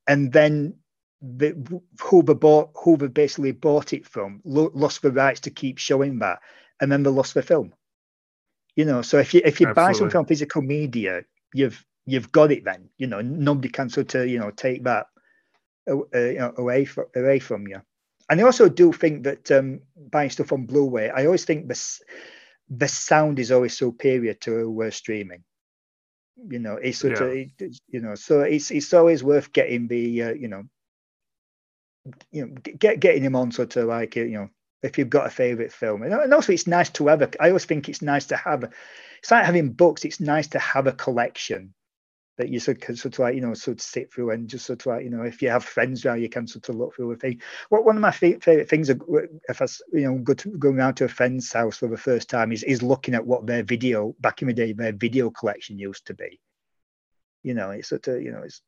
and 0.08 0.32
then 0.32 0.76
the, 1.22 1.82
Hoover 2.02 2.34
bought 2.34 2.72
Hoover 2.76 3.08
basically 3.08 3.52
bought 3.52 3.94
it 3.94 4.06
from, 4.06 4.42
lost 4.44 5.02
the 5.02 5.12
rights 5.12 5.42
to 5.42 5.52
keep 5.52 5.78
showing 5.78 6.20
that, 6.20 6.40
and 6.80 6.92
then 6.92 7.04
they 7.04 7.10
lost 7.10 7.34
the 7.34 7.42
film. 7.42 7.74
You 8.76 8.86
know, 8.86 9.02
so 9.02 9.20
if 9.20 9.34
you 9.34 9.42
if 9.44 9.62
you 9.62 9.68
Absolutely. 9.68 9.94
buy 9.94 9.98
something 9.98 10.20
on 10.20 10.26
physical 10.26 10.62
media, 10.62 11.24
you've 11.54 11.86
you've 12.06 12.32
got 12.32 12.52
it. 12.52 12.64
Then 12.64 12.90
you 12.98 13.08
know 13.08 13.22
nobody 13.22 13.70
can 13.70 13.90
sort 13.90 14.16
of 14.16 14.28
you 14.28 14.40
know 14.40 14.52
take 14.52 14.84
that 14.84 15.08
uh, 15.90 15.96
you 16.14 16.40
know, 16.40 16.54
away 16.58 16.86
from 16.86 17.06
away 17.16 17.40
from 17.40 17.68
you. 17.68 17.82
And 18.30 18.40
I 18.40 18.44
also 18.44 18.70
do 18.70 18.94
think 18.94 19.24
that 19.24 19.52
um, 19.52 19.82
buying 20.10 20.30
stuff 20.30 20.54
on 20.54 20.66
Blu-ray, 20.66 21.10
I 21.10 21.26
always 21.26 21.46
think 21.46 21.68
the 21.68 22.00
the 22.70 22.88
sound 22.88 23.40
is 23.40 23.52
always 23.52 23.78
superior 23.78 24.34
to 24.36 24.84
uh, 24.84 24.92
streaming. 24.92 25.44
You 26.48 26.60
know, 26.60 26.76
it's 26.76 27.00
sort 27.00 27.20
yeah. 27.20 27.26
of 27.26 27.34
it, 27.34 27.78
you 27.90 28.00
know, 28.00 28.16
so 28.16 28.42
it's 28.42 28.72
it's 28.72 28.94
always 28.94 29.24
worth 29.24 29.52
getting 29.52 29.88
the 29.88 30.24
uh, 30.24 30.34
you 30.34 30.48
know 30.48 30.64
you 32.32 32.46
know 32.46 32.56
get 32.56 33.00
getting 33.00 33.24
him 33.24 33.36
on 33.36 33.52
sort 33.52 33.76
of 33.76 33.88
like 33.88 34.16
you 34.16 34.30
know 34.30 34.50
if 34.82 34.98
you've 34.98 35.10
got 35.10 35.28
a 35.28 35.30
favorite 35.30 35.72
film 35.72 36.02
and 36.02 36.34
also 36.34 36.52
it's 36.52 36.68
nice 36.68 36.90
to 36.90 37.06
have 37.08 37.22
a 37.22 37.30
i 37.40 37.50
always 37.50 37.66
think 37.66 37.88
it's 37.88 38.02
nice 38.02 38.26
to 38.26 38.36
have 38.36 38.64
it's 39.20 39.32
like 39.32 39.46
having 39.46 39.72
books 39.72 40.04
it's 40.04 40.20
nice 40.20 40.48
to 40.48 40.60
have 40.60 40.88
a 40.88 40.92
collection 40.92 41.74
that 42.38 42.50
you 42.50 42.60
sort 42.60 42.88
of, 42.90 42.98
sort 42.98 43.14
of 43.14 43.20
like 43.20 43.36
you 43.36 43.42
know 43.42 43.54
sort 43.54 43.78
of 43.78 43.82
sit 43.82 44.12
through 44.12 44.32
and 44.32 44.50
just 44.50 44.66
sort 44.66 44.82
of 44.82 44.86
like 44.86 45.04
you 45.04 45.10
know 45.10 45.24
if 45.24 45.42
you 45.42 45.50
have 45.50 45.64
friends 45.64 46.06
around 46.06 46.22
you 46.22 46.30
can 46.30 46.48
sort 46.48 46.68
of 46.70 46.76
look 46.76 46.96
through 46.96 47.12
a 47.12 47.16
thing. 47.16 47.42
What 47.70 47.86
one 47.86 47.98
of 47.98 48.02
my 48.02 48.12
favorite 48.12 48.70
things 48.70 48.90
if 48.90 49.62
I 49.62 49.68
you 49.94 50.02
know 50.02 50.18
go 50.20 50.34
to, 50.34 50.50
going 50.58 50.78
around 50.78 50.96
to 50.96 51.06
a 51.06 51.10
friend's 51.10 51.52
house 51.52 51.78
for 51.78 51.88
the 51.88 51.98
first 51.98 52.30
time 52.30 52.52
is 52.52 52.64
is 52.64 52.82
looking 52.82 53.16
at 53.16 53.26
what 53.26 53.46
their 53.46 53.64
video 53.64 54.16
back 54.20 54.42
in 54.42 54.48
the 54.48 54.54
day 54.54 54.74
their 54.74 54.94
video 54.94 55.30
collection 55.30 55.78
used 55.78 56.08
to 56.08 56.14
be. 56.14 56.40
You 57.44 57.54
know 57.54 57.72
it's 57.72 57.90
sort 57.90 58.08
of 58.08 58.22
you 58.22 58.32
know 58.32 58.44
it's 58.44 58.62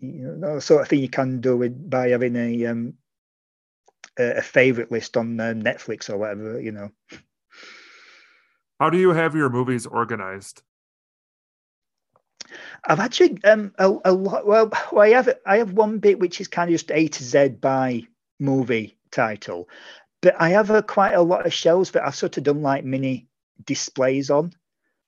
you 0.00 0.36
know 0.38 0.58
sort 0.58 0.82
of 0.82 0.88
thing 0.88 1.00
you 1.00 1.08
can 1.08 1.40
do 1.40 1.56
with 1.56 1.90
by 1.90 2.10
having 2.10 2.36
a 2.36 2.66
um 2.66 2.94
a, 4.18 4.38
a 4.38 4.42
favorite 4.42 4.92
list 4.92 5.16
on 5.16 5.40
uh, 5.40 5.54
Netflix 5.54 6.10
or 6.10 6.18
whatever 6.18 6.60
you 6.60 6.72
know. 6.72 6.90
How 8.78 8.90
do 8.90 8.98
you 8.98 9.10
have 9.10 9.34
your 9.34 9.50
movies 9.50 9.86
organized 9.86 10.62
I've 12.84 13.00
actually 13.00 13.42
um 13.44 13.72
a, 13.78 13.92
a 14.04 14.12
lot. 14.12 14.46
Well, 14.46 14.70
I 14.96 15.10
have 15.10 15.28
I 15.46 15.58
have 15.58 15.72
one 15.72 15.98
bit 15.98 16.18
which 16.18 16.40
is 16.40 16.48
kind 16.48 16.68
of 16.68 16.74
just 16.74 16.90
A 16.90 17.08
to 17.08 17.24
Z 17.24 17.48
by 17.60 18.02
movie 18.38 18.96
title, 19.10 19.68
but 20.20 20.34
I 20.38 20.50
have 20.50 20.70
a, 20.70 20.82
quite 20.82 21.14
a 21.14 21.22
lot 21.22 21.46
of 21.46 21.52
shelves 21.52 21.92
that 21.92 22.06
I've 22.06 22.14
sort 22.14 22.36
of 22.38 22.44
done 22.44 22.62
like 22.62 22.84
mini 22.84 23.28
displays 23.64 24.30
on. 24.30 24.52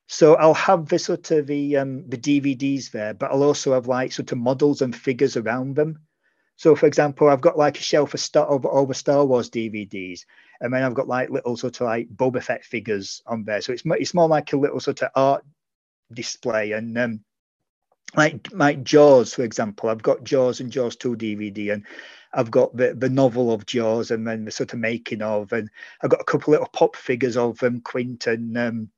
So 0.08 0.34
I'll 0.34 0.54
have 0.54 0.88
the 0.88 0.98
sort 0.98 1.30
of 1.30 1.46
the 1.46 1.76
um, 1.76 2.08
the 2.08 2.18
DVDs 2.18 2.90
there, 2.90 3.14
but 3.14 3.30
I'll 3.30 3.44
also 3.44 3.74
have 3.74 3.86
like 3.86 4.12
sort 4.12 4.32
of 4.32 4.38
models 4.38 4.82
and 4.82 4.94
figures 4.94 5.36
around 5.36 5.76
them. 5.76 6.00
So, 6.56 6.76
for 6.76 6.86
example, 6.86 7.28
I've 7.28 7.40
got 7.40 7.56
like 7.56 7.78
a 7.78 7.82
shelf 7.82 8.12
of 8.12 8.20
Star 8.20 8.46
over, 8.50 8.68
over 8.68 8.92
Star 8.92 9.24
Wars 9.24 9.48
DVDs, 9.48 10.26
and 10.60 10.74
then 10.74 10.82
I've 10.82 10.94
got 10.94 11.08
like 11.08 11.30
little 11.30 11.56
sort 11.56 11.80
of 11.80 11.86
like 11.86 12.08
Boba 12.08 12.42
Fett 12.42 12.64
figures 12.64 13.22
on 13.26 13.44
there. 13.44 13.62
So 13.62 13.72
it's 13.72 13.82
it's 13.86 14.12
more 14.12 14.28
like 14.28 14.52
a 14.52 14.58
little 14.58 14.80
sort 14.80 15.00
of 15.02 15.10
art 15.14 15.44
display. 16.12 16.72
And 16.72 16.98
um, 16.98 17.24
like 18.16 18.48
like 18.52 18.82
Jaws, 18.82 19.34
for 19.34 19.42
example, 19.42 19.88
I've 19.88 20.02
got 20.02 20.24
Jaws 20.24 20.60
and 20.60 20.72
Jaws 20.72 20.96
2 20.96 21.16
DVD, 21.16 21.72
and 21.74 21.84
I've 22.32 22.50
got 22.50 22.76
the, 22.76 22.94
the 22.94 23.08
novel 23.08 23.52
of 23.52 23.66
Jaws 23.66 24.10
and 24.10 24.26
then 24.26 24.44
the 24.44 24.50
sort 24.50 24.72
of 24.72 24.78
making 24.78 25.22
of, 25.22 25.52
and 25.52 25.68
I've 26.02 26.10
got 26.10 26.20
a 26.20 26.24
couple 26.24 26.52
little 26.52 26.68
pop 26.72 26.96
figures 26.96 27.36
of 27.36 27.62
um, 27.62 27.80
Quint 27.80 28.26
and, 28.26 28.56
um, 28.56 28.90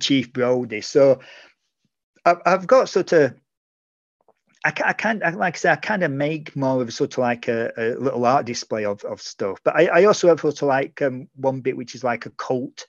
Chief 0.00 0.32
Brody. 0.32 0.80
So 0.80 1.20
I've, 2.24 2.40
I've 2.46 2.66
got 2.66 2.88
sort 2.88 3.12
of, 3.12 3.34
I, 4.64 4.72
I 4.84 4.92
can't, 4.94 5.20
like 5.20 5.54
I 5.54 5.58
say, 5.58 5.70
I 5.70 5.76
kind 5.76 6.02
of 6.02 6.10
make 6.10 6.56
more 6.56 6.82
of 6.82 6.92
sort 6.92 7.14
of 7.14 7.18
like 7.18 7.46
a, 7.48 7.72
a 7.76 7.84
little 8.00 8.24
art 8.24 8.46
display 8.46 8.84
of, 8.84 9.04
of 9.04 9.20
stuff. 9.20 9.60
But 9.62 9.76
I, 9.76 9.86
I 9.86 10.04
also 10.04 10.28
have 10.28 10.40
sort 10.40 10.62
of 10.62 10.68
like 10.68 11.02
um, 11.02 11.28
one 11.36 11.60
bit 11.60 11.76
which 11.76 11.94
is 11.94 12.02
like 12.02 12.26
a 12.26 12.30
cult 12.30 12.86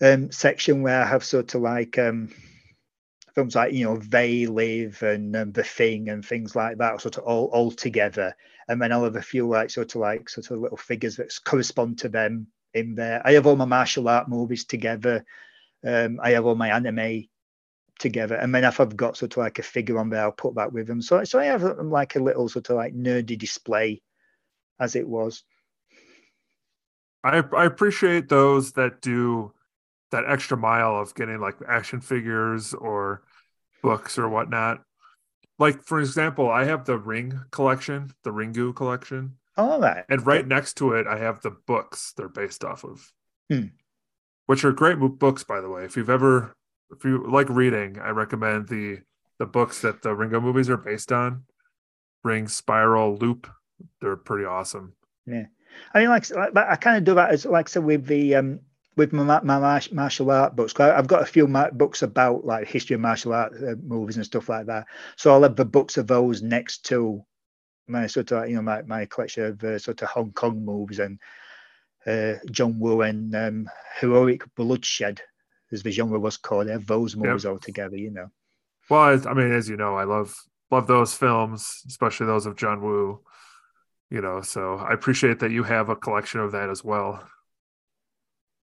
um, 0.00 0.30
section 0.30 0.82
where 0.82 1.02
I 1.02 1.06
have 1.06 1.24
sort 1.24 1.54
of 1.54 1.62
like, 1.62 1.98
um, 1.98 2.32
films 3.34 3.54
like 3.54 3.72
you 3.72 3.84
know 3.84 3.96
They 3.96 4.46
Live 4.46 5.02
and 5.02 5.34
um, 5.36 5.52
The 5.52 5.64
Thing 5.64 6.08
and 6.08 6.24
things 6.24 6.54
like 6.54 6.78
that, 6.78 7.00
sort 7.00 7.18
of 7.18 7.24
all 7.24 7.46
all 7.46 7.70
together. 7.70 8.34
And 8.68 8.80
then 8.80 8.92
I'll 8.92 9.04
have 9.04 9.16
a 9.16 9.22
few 9.22 9.48
like 9.48 9.70
sort 9.70 9.94
of 9.94 10.00
like 10.00 10.28
sort 10.28 10.50
of 10.50 10.60
little 10.60 10.76
figures 10.76 11.16
that 11.16 11.32
correspond 11.44 11.98
to 11.98 12.08
them 12.08 12.46
in 12.74 12.94
there. 12.94 13.20
I 13.24 13.32
have 13.32 13.46
all 13.46 13.56
my 13.56 13.64
martial 13.64 14.08
art 14.08 14.28
movies 14.28 14.64
together. 14.64 15.24
Um, 15.84 16.20
I 16.22 16.30
have 16.30 16.46
all 16.46 16.54
my 16.54 16.74
anime 16.74 17.24
together, 17.98 18.36
and 18.36 18.54
then 18.54 18.64
if 18.64 18.80
I've 18.80 18.96
got 18.96 19.16
sort 19.16 19.32
of 19.32 19.38
like 19.38 19.58
a 19.58 19.62
figure 19.62 19.98
on 19.98 20.10
there, 20.10 20.22
I'll 20.22 20.32
put 20.32 20.54
that 20.56 20.72
with 20.72 20.86
them. 20.86 21.02
So 21.02 21.24
so 21.24 21.38
I 21.38 21.46
have 21.46 21.64
um, 21.64 21.90
like 21.90 22.16
a 22.16 22.22
little 22.22 22.48
sort 22.48 22.70
of 22.70 22.76
like 22.76 22.94
nerdy 22.94 23.38
display, 23.38 24.02
as 24.80 24.96
it 24.96 25.08
was. 25.08 25.42
I 27.24 27.42
I 27.56 27.64
appreciate 27.64 28.28
those 28.28 28.72
that 28.72 29.00
do 29.00 29.52
that 30.12 30.24
extra 30.28 30.56
mile 30.56 30.96
of 31.00 31.14
getting 31.14 31.40
like 31.40 31.56
action 31.66 32.00
figures 32.00 32.72
or 32.74 33.22
books 33.82 34.18
or 34.18 34.28
whatnot. 34.28 34.82
Like 35.58 35.82
for 35.82 36.00
example, 36.00 36.50
I 36.50 36.64
have 36.64 36.84
the 36.84 36.98
Ring 36.98 37.40
collection, 37.50 38.12
the 38.22 38.30
Ringu 38.30 38.74
collection. 38.74 39.36
All 39.56 39.80
right. 39.80 40.04
And 40.08 40.26
right 40.26 40.46
next 40.46 40.74
to 40.74 40.92
it, 40.92 41.06
I 41.06 41.18
have 41.18 41.42
the 41.42 41.56
books 41.66 42.12
they're 42.16 42.28
based 42.28 42.64
off 42.64 42.84
of, 42.84 43.12
hmm. 43.50 43.66
which 44.46 44.64
are 44.64 44.72
great 44.72 44.98
books, 44.98 45.44
by 45.44 45.60
the 45.60 45.68
way. 45.68 45.84
If 45.84 45.96
you've 45.96 46.10
ever, 46.10 46.54
if 46.90 47.04
you 47.04 47.26
like 47.28 47.48
reading, 47.48 47.98
I 47.98 48.10
recommend 48.10 48.68
the 48.68 48.98
the 49.38 49.46
books 49.46 49.80
that 49.82 50.02
the 50.02 50.10
Ringu 50.10 50.40
movies 50.42 50.70
are 50.70 50.76
based 50.76 51.10
on. 51.10 51.44
Ring, 52.24 52.46
Spiral, 52.48 53.16
Loop. 53.16 53.50
They're 54.00 54.16
pretty 54.16 54.44
awesome. 54.44 54.94
Yeah, 55.26 55.46
I 55.92 56.00
mean, 56.00 56.08
like, 56.08 56.26
I 56.56 56.76
kind 56.76 56.96
of 56.96 57.04
do 57.04 57.14
that 57.14 57.30
as 57.30 57.44
like 57.44 57.68
so 57.68 57.80
with 57.80 58.06
the 58.06 58.36
um 58.36 58.60
with 58.96 59.12
my, 59.12 59.40
my 59.42 59.80
martial 59.92 60.30
art 60.30 60.54
books. 60.54 60.78
I've 60.78 61.06
got 61.06 61.22
a 61.22 61.26
few 61.26 61.46
books 61.72 62.02
about 62.02 62.44
like 62.44 62.68
history 62.68 62.94
of 62.94 63.00
martial 63.00 63.32
art 63.32 63.52
uh, 63.54 63.74
movies 63.82 64.16
and 64.16 64.26
stuff 64.26 64.48
like 64.48 64.66
that. 64.66 64.86
So 65.16 65.32
I'll 65.32 65.42
have 65.42 65.56
the 65.56 65.64
books 65.64 65.96
of 65.96 66.06
those 66.06 66.42
next 66.42 66.84
to 66.86 67.24
my 67.88 68.06
sort 68.06 68.32
of 68.32 68.48
you 68.48 68.56
know 68.56 68.62
my, 68.62 68.82
my 68.82 69.06
collection 69.06 69.44
of 69.44 69.64
uh, 69.64 69.78
sort 69.78 70.02
of 70.02 70.08
Hong 70.08 70.32
Kong 70.32 70.64
movies 70.64 70.98
and 70.98 71.18
uh, 72.06 72.34
John 72.50 72.78
Woo 72.78 73.02
and 73.02 73.34
um, 73.34 73.70
Heroic 74.00 74.42
Bloodshed, 74.56 75.20
as 75.70 75.82
the 75.82 75.90
genre 75.90 76.18
was 76.18 76.36
called. 76.36 76.68
I 76.68 76.72
have 76.72 76.86
those 76.86 77.16
movies 77.16 77.44
yep. 77.44 77.52
all 77.52 77.58
together, 77.58 77.96
you 77.96 78.10
know. 78.10 78.28
Well, 78.90 79.20
I 79.28 79.34
mean, 79.34 79.52
as 79.52 79.68
you 79.68 79.76
know, 79.76 79.96
I 79.96 80.04
love 80.04 80.34
love 80.70 80.86
those 80.86 81.14
films, 81.14 81.82
especially 81.86 82.26
those 82.26 82.46
of 82.46 82.56
John 82.56 82.82
Woo. 82.82 83.20
You 84.10 84.20
know, 84.20 84.42
so 84.42 84.76
I 84.76 84.92
appreciate 84.92 85.38
that 85.40 85.52
you 85.52 85.62
have 85.62 85.88
a 85.88 85.96
collection 85.96 86.40
of 86.40 86.52
that 86.52 86.68
as 86.68 86.84
well. 86.84 87.26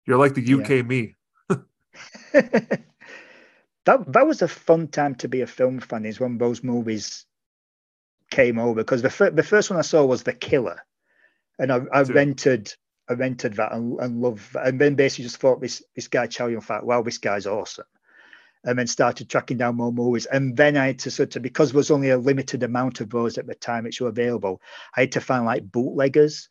You're 0.06 0.18
like 0.18 0.34
the 0.34 0.54
UK 0.54 0.68
yeah. 0.68 0.82
me. 0.82 1.14
that 2.32 2.84
that 3.84 4.26
was 4.26 4.42
a 4.42 4.48
fun 4.48 4.88
time 4.88 5.14
to 5.16 5.28
be 5.28 5.40
a 5.40 5.46
film 5.46 5.80
fan. 5.80 6.04
Is 6.04 6.20
when 6.20 6.38
those 6.38 6.62
movies 6.62 7.26
came 8.30 8.58
over 8.58 8.82
because 8.82 9.02
the 9.02 9.10
fir- 9.10 9.30
the 9.30 9.42
first 9.42 9.70
one 9.70 9.78
I 9.78 9.82
saw 9.82 10.04
was 10.04 10.22
The 10.22 10.32
Killer, 10.32 10.80
and 11.58 11.72
I, 11.72 11.80
I 11.92 12.02
rented 12.02 12.72
I 13.08 13.14
rented 13.14 13.54
that 13.54 13.72
and, 13.72 13.98
and 14.00 14.20
loved 14.20 14.54
and 14.56 14.80
then 14.80 14.94
basically 14.94 15.24
just 15.24 15.38
thought 15.38 15.60
this 15.60 15.82
this 15.94 16.08
guy 16.08 16.26
Chow 16.26 16.46
Yun 16.46 16.60
Fat, 16.60 16.84
wow, 16.84 17.02
this 17.02 17.18
guy's 17.18 17.46
awesome. 17.46 17.86
And 18.64 18.76
then 18.76 18.88
started 18.88 19.28
tracking 19.28 19.58
down 19.58 19.76
more 19.76 19.92
movies. 19.92 20.26
And 20.26 20.56
then 20.56 20.76
I 20.76 20.86
had 20.88 20.98
to 21.00 21.10
sort 21.10 21.36
of 21.36 21.42
because 21.42 21.70
there 21.70 21.76
was 21.76 21.92
only 21.92 22.10
a 22.10 22.18
limited 22.18 22.64
amount 22.64 23.00
of 23.00 23.10
those 23.10 23.38
at 23.38 23.46
the 23.46 23.54
time 23.54 23.84
which 23.84 24.00
were 24.00 24.08
available, 24.08 24.60
I 24.96 25.02
had 25.02 25.12
to 25.12 25.20
find 25.20 25.44
like 25.44 25.70
bootleggers 25.70 26.48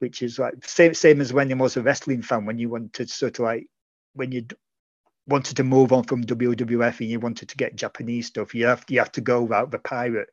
which 0.00 0.22
is 0.22 0.38
like 0.38 0.54
same 0.66 0.92
same 0.94 1.20
as 1.20 1.32
when 1.32 1.48
you 1.48 1.56
was 1.56 1.76
a 1.76 1.82
wrestling 1.82 2.22
fan 2.22 2.44
when 2.44 2.58
you 2.58 2.68
wanted 2.68 2.92
to 2.94 3.06
sort 3.06 3.38
of 3.38 3.44
like 3.44 3.66
when 4.14 4.32
you 4.32 4.44
wanted 5.30 5.56
to 5.56 5.64
move 5.64 5.92
on 5.92 6.04
from 6.04 6.24
WWF 6.24 7.00
and 7.00 7.08
you 7.08 7.20
wanted 7.20 7.48
to 7.48 7.56
get 7.56 7.76
Japanese 7.76 8.26
stuff, 8.26 8.54
you 8.54 8.66
have 8.66 8.84
you 8.88 8.98
have 8.98 9.12
to 9.12 9.20
go 9.20 9.50
out 9.52 9.70
the 9.70 9.78
pirate 9.78 10.28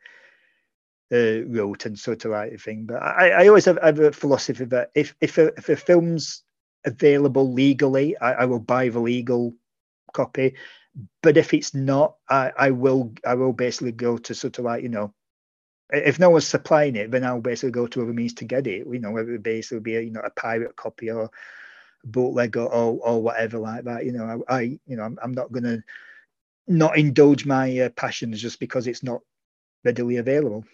uh, 1.13 1.45
route 1.45 1.86
and 1.86 1.97
sort 1.97 2.26
of 2.26 2.32
like 2.32 2.59
thing. 2.59 2.86
But 2.86 3.01
I, 3.01 3.30
I 3.30 3.47
always 3.47 3.65
have, 3.65 3.80
have, 3.82 3.99
a 3.99 4.11
philosophy 4.11 4.65
that 4.65 4.91
if 4.95 5.15
if 5.22 5.38
a, 5.38 5.47
if 5.57 5.70
a 5.70 5.76
film's 5.76 6.43
available 6.86 7.53
legally, 7.53 8.18
I, 8.18 8.34
I 8.34 8.45
will 8.45 8.59
buy 8.59 8.89
the 8.89 8.99
legal 8.99 9.53
copy. 10.13 10.55
But 11.22 11.38
if 11.38 11.53
it's 11.53 11.76
not, 11.76 12.15
I, 12.28 12.51
I 12.57 12.72
will 12.72 13.13
I 13.26 13.36
will 13.36 13.53
basically 13.53 13.91
go 13.91 14.18
to 14.18 14.34
sort 14.34 14.57
of 14.57 14.65
like 14.65 14.84
you 14.84 14.89
know 14.89 15.13
if 15.89 16.19
no 16.19 16.29
one's 16.29 16.47
supplying 16.47 16.95
it, 16.95 17.11
then 17.11 17.23
I'll 17.23 17.39
basically 17.39 17.71
go 17.71 17.88
to 17.88 18.01
other 18.01 18.13
means 18.13 18.33
to 18.35 18.45
get 18.45 18.67
it. 18.67 18.85
You 18.88 18.99
know, 18.99 19.11
whether 19.11 19.33
it 19.33 19.43
basically 19.43 19.79
be 19.79 19.95
a, 19.95 20.01
you 20.01 20.11
know 20.11 20.21
a 20.21 20.29
pirate 20.29 20.75
copy 20.75 21.09
or 21.09 21.29
bootleg 22.03 22.57
or, 22.57 22.67
or, 22.67 22.99
or 23.01 23.21
whatever 23.21 23.57
like 23.57 23.85
that. 23.85 24.05
You 24.05 24.11
know, 24.11 24.43
I, 24.47 24.55
I 24.55 24.61
you 24.85 24.97
know 24.97 25.03
I'm, 25.03 25.17
I'm 25.21 25.33
not 25.33 25.51
going 25.51 25.63
to 25.63 25.83
not 26.67 26.97
indulge 26.97 27.45
my 27.45 27.79
uh, 27.79 27.89
passions 27.89 28.41
just 28.41 28.59
because 28.59 28.88
it's 28.88 29.03
not 29.03 29.21
readily 29.85 30.17
available. 30.17 30.65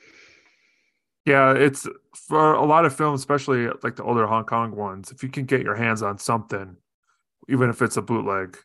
Yeah, 1.26 1.54
it's 1.54 1.88
for 2.14 2.54
a 2.54 2.66
lot 2.66 2.86
of 2.86 2.96
films, 2.96 3.22
especially 3.22 3.68
like 3.84 3.96
the 3.96 4.04
older 4.04 4.26
Hong 4.26 4.46
Kong 4.46 4.76
ones. 4.76 5.12
If 5.12 5.24
you 5.24 5.30
can 5.30 5.46
get 5.46 5.62
your 5.62 5.76
hands 5.76 6.02
on 6.02 6.18
something, 6.18 6.76
even 7.48 7.70
if 7.70 7.82
it's 7.82 7.98
a 7.98 8.02
bootleg 8.02 8.58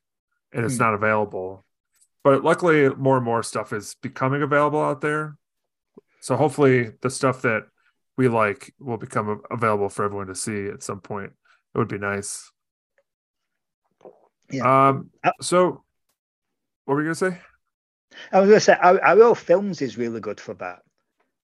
and 0.52 0.64
it's 0.64 0.76
mm. 0.76 0.80
not 0.80 0.94
available, 0.94 1.64
but 2.24 2.42
luckily 2.42 2.88
more 2.96 3.16
and 3.16 3.24
more 3.24 3.42
stuff 3.42 3.72
is 3.72 3.94
becoming 4.02 4.42
available 4.42 4.82
out 4.82 5.02
there 5.02 5.36
So 6.28 6.36
hopefully 6.36 6.90
the 7.00 7.08
stuff 7.08 7.40
that 7.40 7.62
we 8.18 8.28
like 8.28 8.74
will 8.78 8.98
become 8.98 9.40
available 9.50 9.88
for 9.88 10.04
everyone 10.04 10.26
to 10.26 10.34
see 10.34 10.66
at 10.66 10.82
some 10.82 11.00
point. 11.00 11.32
It 11.74 11.78
would 11.78 11.88
be 11.88 11.96
nice. 11.96 12.52
Yeah. 14.50 14.88
Um. 14.88 15.08
Uh, 15.24 15.30
so, 15.40 15.84
what 16.84 16.94
were 16.94 17.00
you 17.00 17.06
gonna 17.06 17.14
say? 17.14 17.40
I 18.30 18.40
was 18.40 18.50
gonna 18.50 18.60
say 18.60 18.76
Arrow, 18.78 19.32
films 19.32 19.80
is 19.80 19.96
really 19.96 20.20
good 20.20 20.38
for 20.38 20.52
that 20.56 20.80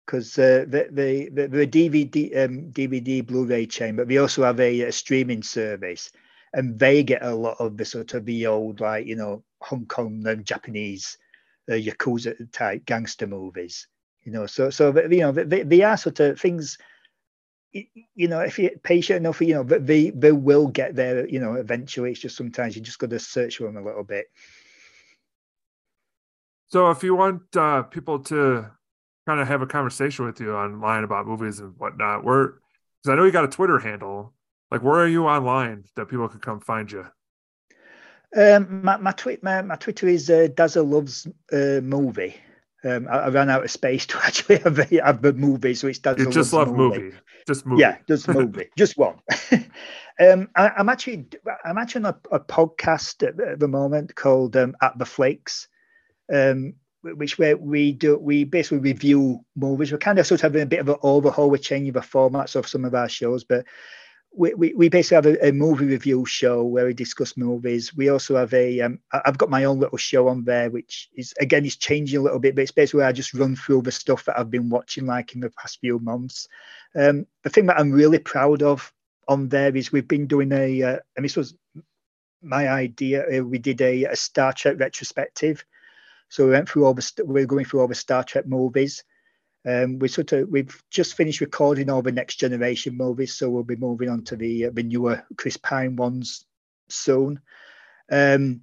because 0.06 0.38
uh, 0.38 0.66
the, 0.68 0.88
the, 0.92 1.30
the 1.34 1.48
the 1.48 1.66
DVD 1.66 2.46
um, 2.46 2.72
DVD 2.72 3.26
Blu-ray 3.26 3.66
chain, 3.66 3.96
but 3.96 4.06
we 4.06 4.20
also 4.20 4.44
have 4.44 4.60
a, 4.60 4.82
a, 4.82 4.92
streaming 4.92 5.42
service, 5.42 6.12
and 6.54 6.78
they 6.78 7.02
get 7.02 7.24
a 7.24 7.34
lot 7.34 7.58
of 7.60 7.76
the 7.76 7.86
sort 7.86 8.14
of 8.14 8.24
the 8.24 8.46
old 8.46 8.82
like 8.82 9.08
you 9.08 9.16
know 9.16 9.44
Hong 9.62 9.88
Kong 9.88 10.28
and 10.28 10.46
Japanese 10.46 11.18
uh, 11.72 11.74
yakuza 11.74 12.36
type 12.52 12.86
gangster 12.86 13.26
movies. 13.26 13.88
You 14.30 14.36
know, 14.36 14.46
so 14.46 14.70
so 14.70 14.96
you 15.10 15.22
know 15.22 15.32
they, 15.32 15.64
they 15.64 15.82
are 15.82 15.98
sort 15.98 16.20
of 16.20 16.40
things. 16.40 16.78
You 17.74 18.28
know, 18.28 18.42
if 18.42 18.60
you're 18.60 18.78
patient 18.84 19.18
enough, 19.18 19.42
you 19.42 19.56
know, 19.56 19.64
but 19.64 19.88
they 19.88 20.12
they 20.12 20.32
will 20.32 20.68
get 20.68 20.96
there. 20.96 21.28
You 21.28 21.40
know, 21.40 21.56
eventually. 21.56 22.12
It's 22.12 22.20
just 22.20 22.38
sometimes 22.38 22.76
you 22.76 22.84
just 22.84 23.00
got 23.00 23.10
to 23.10 23.18
search 23.18 23.58
for 23.58 23.64
them 23.64 23.78
a 23.78 23.84
little 23.84 24.04
bit. 24.04 24.28
So, 26.68 26.92
if 26.92 27.02
you 27.02 27.16
want 27.16 27.42
uh, 27.58 27.82
people 27.82 28.20
to 28.26 28.70
kind 29.26 29.40
of 29.40 29.48
have 29.48 29.64
a 29.64 29.66
conversation 29.66 30.26
with 30.28 30.40
you 30.40 30.54
online 30.54 31.04
about 31.04 31.26
movies 31.26 31.60
and 31.60 31.74
whatnot, 31.80 32.24
where 32.24 32.60
because 33.02 33.12
I 33.12 33.16
know 33.16 33.24
you 33.24 33.32
got 33.32 33.46
a 33.46 33.48
Twitter 33.48 33.80
handle. 33.80 34.36
Like, 34.70 34.84
where 34.84 35.00
are 35.00 35.08
you 35.08 35.26
online 35.26 35.86
that 35.96 36.06
people 36.06 36.30
can 36.30 36.40
come 36.40 36.60
find 36.60 36.92
you? 36.92 37.08
Um, 38.38 38.84
my 38.84 38.98
my, 38.98 39.12
tweet, 39.14 39.42
my, 39.42 39.64
my 39.64 39.76
Twitter 39.76 40.08
is 40.08 40.30
uh, 40.30 40.50
Dazza 40.54 40.88
loves 40.88 41.26
uh, 41.52 41.82
movie. 41.82 42.36
Um, 42.84 43.08
I, 43.10 43.18
I, 43.18 43.30
ran 43.30 43.50
out 43.50 43.64
of 43.64 43.72
space 43.72 44.06
to 44.08 44.18
actually 44.24 44.58
have, 44.60 44.80
a, 44.80 45.04
have 45.04 45.22
the 45.22 45.34
movie, 45.34 45.74
so 45.74 45.88
it's 45.88 46.00
Dazza. 46.00 46.20
You 46.20 46.30
just 46.30 46.54
love 46.54 46.74
movie. 46.74 47.00
movie. 47.00 47.18
Just 47.46 47.66
movie. 47.66 47.82
Yeah, 47.82 47.98
just 48.08 48.28
movie. 48.30 48.70
just 48.78 48.98
one. 48.98 49.16
um, 50.20 50.50
I, 50.56 50.72
am 50.78 50.88
actually 50.88 51.28
I'm 51.66 51.78
actually 51.78 52.06
on 52.06 52.14
a, 52.32 52.36
a 52.36 52.40
podcast 52.40 53.28
at, 53.28 53.40
at, 53.40 53.60
the 53.60 53.68
moment 53.68 54.16
called 54.16 54.56
um, 54.56 54.76
At 54.82 54.98
the 54.98 55.06
Flakes, 55.06 55.68
um, 56.34 56.74
which 57.02 57.38
where 57.38 57.58
we 57.58 57.92
do 57.92 58.18
we 58.18 58.46
basically 58.46 58.80
review 58.80 59.44
movies. 59.56 59.92
We're 59.92 59.98
kind 59.98 60.20
of 60.20 60.28
sort 60.28 60.40
of 60.40 60.44
having 60.44 60.62
a 60.62 60.68
bit 60.68 60.80
of 60.80 60.90
an 60.90 60.98
overhaul. 61.02 61.50
We're 61.50 61.58
changing 61.58 61.94
the 61.94 62.00
formats 62.00 62.56
of 62.56 62.68
some 62.68 62.86
of 62.86 62.96
our 62.96 63.10
shows, 63.10 63.44
but 63.44 63.66
we, 64.32 64.54
we, 64.54 64.74
we 64.74 64.90
basically 64.90 65.16
have 65.16 65.26
a, 65.26 65.48
a, 65.48 65.52
movie 65.52 65.86
review 65.86 66.26
show 66.26 66.64
where 66.64 66.86
we 66.86 66.94
discuss 66.94 67.36
movies. 67.36 67.96
We 67.96 68.10
also 68.10 68.36
have 68.36 68.54
a 68.54 68.82
um, 68.82 69.00
I've 69.12 69.38
got 69.38 69.50
my 69.50 69.64
own 69.64 69.80
little 69.80 69.98
show 69.98 70.28
on 70.28 70.44
there, 70.44 70.70
which 70.70 71.10
is 71.16 71.34
again 71.40 71.66
is 71.66 71.76
changing 71.76 72.20
a 72.20 72.22
little 72.22 72.40
bit, 72.40 72.56
but 72.56 72.62
it's 72.62 72.72
basically 72.72 73.04
I 73.04 73.12
just 73.12 73.34
run 73.34 73.56
through 73.56 73.82
the 73.84 73.92
stuff 73.92 74.26
that 74.26 74.38
I've 74.38 74.52
been 74.52 74.70
watching 74.70 75.06
like 75.06 75.34
in 75.34 75.42
the 75.42 75.50
past 75.52 75.80
few 75.80 76.00
months. 76.00 76.48
Um, 76.96 77.26
the 77.44 77.50
thing 77.50 77.66
that 77.68 77.80
I'm 77.80 77.92
really 77.92 78.20
proud 78.20 78.62
of 78.62 78.94
on 79.28 79.50
there 79.50 79.76
is 79.76 79.92
we've 79.92 80.08
been 80.08 80.28
doing 80.28 80.52
a 80.52 80.84
uh, 80.84 80.98
and 81.16 81.26
this 81.26 81.36
was 81.36 81.56
my 82.42 82.70
idea. 82.70 83.40
Uh, 83.40 83.44
we 83.44 83.58
did 83.58 83.82
a, 83.82 84.06
a, 84.06 84.16
Star 84.16 84.54
Trek 84.54 84.80
retrospective, 84.80 85.66
so 86.30 86.46
we 86.46 86.52
went 86.52 86.70
through 86.70 86.86
all 86.86 86.94
the 86.94 87.24
we're 87.26 87.46
going 87.46 87.66
through 87.66 87.82
all 87.82 87.88
the 87.88 87.96
Star 87.96 88.24
Trek 88.24 88.46
movies. 88.46 89.04
Um, 89.66 90.00
we 90.00 90.08
sort 90.08 90.32
of 90.32 90.50
we've 90.50 90.82
just 90.90 91.16
finished 91.16 91.42
recording 91.42 91.90
all 91.90 92.02
the 92.02 92.12
next 92.12 92.36
generation 92.36 92.96
movies, 92.96 93.36
so 93.36 93.50
we'll 93.50 93.64
be 93.64 93.76
moving 93.76 94.10
on 94.10 94.24
to 94.26 94.36
the 94.36 94.68
uh, 94.68 94.70
the 94.74 94.84
newer 94.84 95.24
Chris 95.38 95.58
Pine 95.58 95.96
ones 95.96 96.46
soon. 96.88 97.42
Um, 98.10 98.62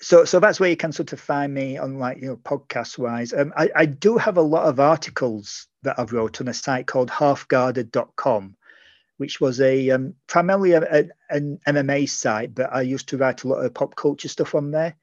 so 0.00 0.24
so 0.24 0.40
that's 0.40 0.60
where 0.60 0.70
you 0.70 0.76
can 0.76 0.92
sort 0.92 1.12
of 1.12 1.20
find 1.20 1.52
me 1.52 1.76
on 1.76 1.98
like 1.98 2.18
you 2.20 2.28
know 2.28 2.36
podcast 2.36 2.98
wise. 2.98 3.32
Um, 3.32 3.52
I, 3.56 3.70
I 3.74 3.86
do 3.86 4.16
have 4.16 4.36
a 4.36 4.42
lot 4.42 4.66
of 4.66 4.78
articles 4.78 5.66
that 5.82 5.98
I've 5.98 6.12
wrote 6.12 6.40
on 6.40 6.48
a 6.48 6.54
site 6.54 6.86
called 6.86 7.10
halfguarded.com, 7.10 8.56
which 9.16 9.40
was 9.40 9.60
a 9.60 9.90
um, 9.90 10.14
primarily 10.26 10.72
a, 10.72 10.82
a, 10.82 11.08
an 11.30 11.58
MMA 11.66 12.08
site, 12.08 12.54
but 12.54 12.72
I 12.72 12.82
used 12.82 13.08
to 13.08 13.18
write 13.18 13.42
a 13.44 13.48
lot 13.48 13.64
of 13.64 13.74
pop 13.74 13.96
culture 13.96 14.28
stuff 14.28 14.54
on 14.54 14.70
there, 14.70 14.96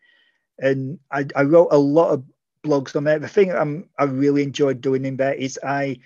and 0.58 1.00
I, 1.12 1.26
I 1.36 1.44
wrote 1.44 1.70
a 1.72 1.78
lot 1.78 2.12
of 2.12 2.24
blogs 2.64 2.96
on 2.96 3.04
there. 3.04 3.20
The 3.20 3.28
thing 3.28 3.52
I'm, 3.52 3.90
I 3.98 4.06
really 4.06 4.44
enjoyed 4.44 4.82
doing 4.82 5.06
in 5.06 5.18
there 5.18 5.34
is 5.34 5.60
I 5.64 6.00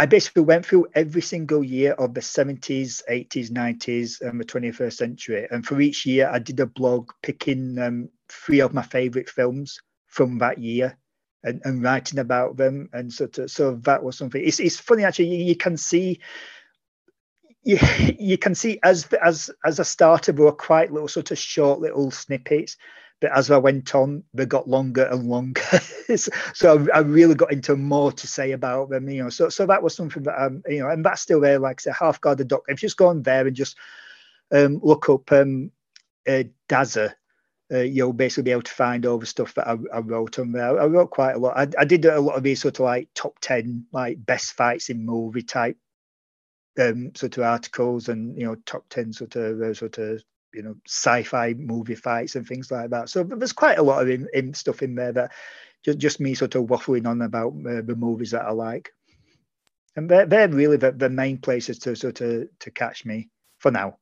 I 0.00 0.06
basically 0.06 0.42
went 0.42 0.64
through 0.64 0.86
every 0.94 1.20
single 1.20 1.62
year 1.62 1.92
of 1.92 2.14
the 2.14 2.20
70s, 2.20 3.02
80s, 3.10 3.50
90s, 3.50 4.22
and 4.22 4.40
the 4.40 4.46
21st 4.46 4.94
century. 4.94 5.46
And 5.50 5.66
for 5.66 5.78
each 5.78 6.06
year, 6.06 6.30
I 6.32 6.38
did 6.38 6.58
a 6.60 6.64
blog 6.64 7.10
picking 7.22 7.78
um, 7.78 8.08
three 8.30 8.60
of 8.60 8.72
my 8.72 8.80
favorite 8.80 9.28
films 9.28 9.78
from 10.06 10.38
that 10.38 10.56
year 10.56 10.96
and, 11.44 11.60
and 11.64 11.82
writing 11.82 12.18
about 12.18 12.56
them. 12.56 12.88
And 12.94 13.12
so, 13.12 13.26
to, 13.26 13.46
so 13.46 13.74
that 13.82 14.02
was 14.02 14.16
something. 14.16 14.42
It's, 14.42 14.58
it's 14.58 14.78
funny 14.78 15.04
actually. 15.04 15.36
You, 15.36 15.44
you 15.44 15.56
can 15.56 15.76
see. 15.76 16.20
You, 17.62 17.78
you 18.18 18.38
can 18.38 18.54
see 18.54 18.78
as 18.82 19.06
as 19.22 19.50
as 19.66 19.80
a 19.80 19.84
starter, 19.84 20.32
were 20.32 20.50
quite 20.50 20.92
little 20.92 21.08
sort 21.08 21.30
of 21.30 21.36
short 21.36 21.78
little 21.78 22.10
snippets, 22.10 22.78
but 23.20 23.36
as 23.36 23.50
I 23.50 23.58
went 23.58 23.94
on, 23.94 24.24
they 24.32 24.46
got 24.46 24.68
longer 24.68 25.04
and 25.04 25.28
longer. 25.28 25.62
so 26.16 26.88
I, 26.92 26.98
I, 26.98 27.00
really 27.00 27.34
got 27.34 27.52
into 27.52 27.76
more 27.76 28.12
to 28.12 28.26
say 28.26 28.52
about 28.52 28.88
them, 28.88 29.08
you 29.08 29.22
know. 29.22 29.28
So 29.28 29.50
so 29.50 29.66
that 29.66 29.82
was 29.82 29.94
something 29.94 30.22
that 30.22 30.42
um, 30.42 30.62
you 30.66 30.80
know, 30.80 30.88
and 30.88 31.04
that's 31.04 31.20
still 31.20 31.40
there. 31.40 31.58
Like 31.58 31.80
I 31.80 31.82
say, 31.82 31.92
half 31.98 32.20
guarded 32.20 32.48
doc. 32.48 32.62
If 32.68 32.82
you 32.82 32.86
just 32.86 32.96
go 32.96 33.08
on 33.08 33.22
there 33.22 33.46
and 33.46 33.54
just 33.54 33.76
um, 34.50 34.80
look 34.82 35.08
up 35.10 35.30
um, 35.32 35.70
uh, 36.26 36.44
Dazza, 36.68 37.12
uh, 37.72 37.78
you'll 37.78 38.14
basically 38.14 38.44
be 38.44 38.52
able 38.52 38.62
to 38.62 38.72
find 38.72 39.04
all 39.04 39.18
the 39.18 39.26
stuff 39.26 39.54
that 39.54 39.68
I, 39.68 39.76
I 39.92 39.98
wrote 40.00 40.38
on 40.38 40.52
there. 40.52 40.80
I 40.80 40.86
wrote 40.86 41.10
quite 41.10 41.32
a 41.32 41.38
lot. 41.38 41.56
I, 41.56 41.68
I, 41.78 41.84
did 41.84 42.04
a 42.06 42.20
lot 42.20 42.36
of 42.36 42.42
these 42.42 42.62
sort 42.62 42.80
of 42.80 42.84
like 42.84 43.08
top 43.14 43.38
ten, 43.40 43.86
like 43.92 44.24
best 44.24 44.54
fights 44.54 44.88
in 44.88 45.04
movie 45.04 45.42
type 45.42 45.76
um, 46.80 47.12
sort 47.14 47.36
of 47.36 47.44
articles, 47.44 48.08
and 48.08 48.36
you 48.38 48.46
know, 48.46 48.56
top 48.64 48.86
ten 48.88 49.12
sort 49.12 49.36
of 49.36 49.60
uh, 49.60 49.74
sort 49.74 49.98
of 49.98 50.22
you 50.54 50.62
know 50.62 50.76
sci-fi 50.86 51.54
movie 51.54 51.94
fights 51.94 52.36
and 52.36 52.46
things 52.46 52.70
like 52.70 52.90
that. 52.90 53.08
So 53.08 53.22
there's 53.22 53.52
quite 53.52 53.78
a 53.78 53.82
lot 53.82 54.02
of 54.02 54.08
in, 54.08 54.28
in 54.32 54.54
stuff 54.54 54.82
in 54.82 54.94
there 54.94 55.12
that 55.12 55.32
just 55.84 55.98
just 55.98 56.20
me 56.20 56.34
sort 56.34 56.54
of 56.54 56.64
waffling 56.64 57.06
on 57.06 57.22
about 57.22 57.54
uh, 57.66 57.82
the 57.82 57.96
movies 57.96 58.32
that 58.32 58.44
I 58.44 58.52
like, 58.52 58.92
and 59.96 60.08
they're 60.10 60.26
they're 60.26 60.48
really 60.48 60.76
the, 60.76 60.92
the 60.92 61.10
main 61.10 61.38
places 61.38 61.78
to 61.80 61.96
sort 61.96 62.20
of 62.20 62.48
to 62.60 62.70
catch 62.70 63.04
me 63.04 63.30
for 63.58 63.70
now. 63.70 63.98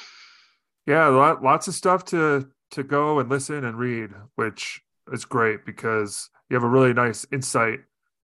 yeah, 0.86 1.06
lots 1.06 1.68
of 1.68 1.74
stuff 1.74 2.04
to 2.06 2.48
to 2.72 2.82
go 2.82 3.18
and 3.18 3.28
listen 3.28 3.64
and 3.64 3.78
read, 3.78 4.10
which 4.34 4.82
is 5.12 5.24
great 5.24 5.64
because 5.64 6.30
you 6.48 6.54
have 6.54 6.64
a 6.64 6.68
really 6.68 6.92
nice 6.92 7.26
insight 7.32 7.80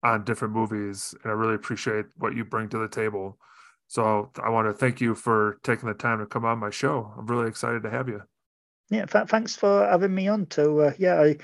on 0.02 0.24
different 0.24 0.54
movies, 0.54 1.14
and 1.22 1.32
I 1.32 1.34
really 1.34 1.54
appreciate 1.54 2.06
what 2.16 2.34
you 2.34 2.44
bring 2.44 2.68
to 2.70 2.78
the 2.78 2.88
table. 2.88 3.38
So 3.88 4.30
I 4.42 4.50
want 4.50 4.68
to 4.68 4.74
thank 4.74 5.00
you 5.00 5.14
for 5.14 5.58
taking 5.62 5.88
the 5.88 5.94
time 5.94 6.18
to 6.18 6.26
come 6.26 6.44
on 6.44 6.58
my 6.58 6.70
show. 6.70 7.12
I'm 7.16 7.26
really 7.26 7.48
excited 7.48 7.82
to 7.84 7.90
have 7.90 8.08
you. 8.08 8.22
Yeah, 8.90 9.06
th- 9.06 9.28
thanks 9.28 9.56
for 9.56 9.86
having 9.86 10.14
me 10.14 10.28
on. 10.28 10.46
To 10.46 10.82
uh, 10.82 10.92
yeah, 10.98 11.20
I, 11.20 11.36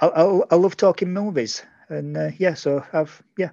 I, 0.00 0.40
I 0.50 0.54
love 0.54 0.76
talking 0.76 1.12
movies, 1.12 1.62
and 1.88 2.16
uh, 2.16 2.30
yeah, 2.38 2.54
so 2.54 2.84
I've 2.92 3.22
yeah. 3.38 3.50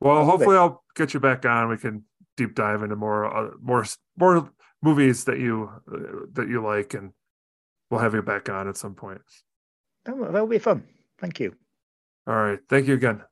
Well, 0.00 0.24
hopefully 0.24 0.56
it. 0.56 0.60
I'll 0.60 0.84
get 0.94 1.14
you 1.14 1.20
back 1.20 1.44
on. 1.44 1.68
We 1.68 1.78
can 1.78 2.04
deep 2.36 2.54
dive 2.54 2.82
into 2.82 2.96
more 2.96 3.24
uh, 3.24 3.50
more 3.60 3.84
more 4.16 4.50
movies 4.82 5.24
that 5.24 5.38
you 5.38 5.70
uh, 5.92 6.26
that 6.32 6.48
you 6.48 6.62
like, 6.64 6.94
and 6.94 7.12
we'll 7.90 8.00
have 8.00 8.14
you 8.14 8.22
back 8.22 8.48
on 8.48 8.68
at 8.68 8.76
some 8.76 8.94
point. 8.94 9.20
That'll, 10.04 10.24
that'll 10.24 10.46
be 10.46 10.58
fun. 10.58 10.84
Thank 11.18 11.40
you. 11.40 11.54
All 12.26 12.34
right. 12.34 12.60
Thank 12.68 12.86
you 12.86 12.94
again. 12.94 13.22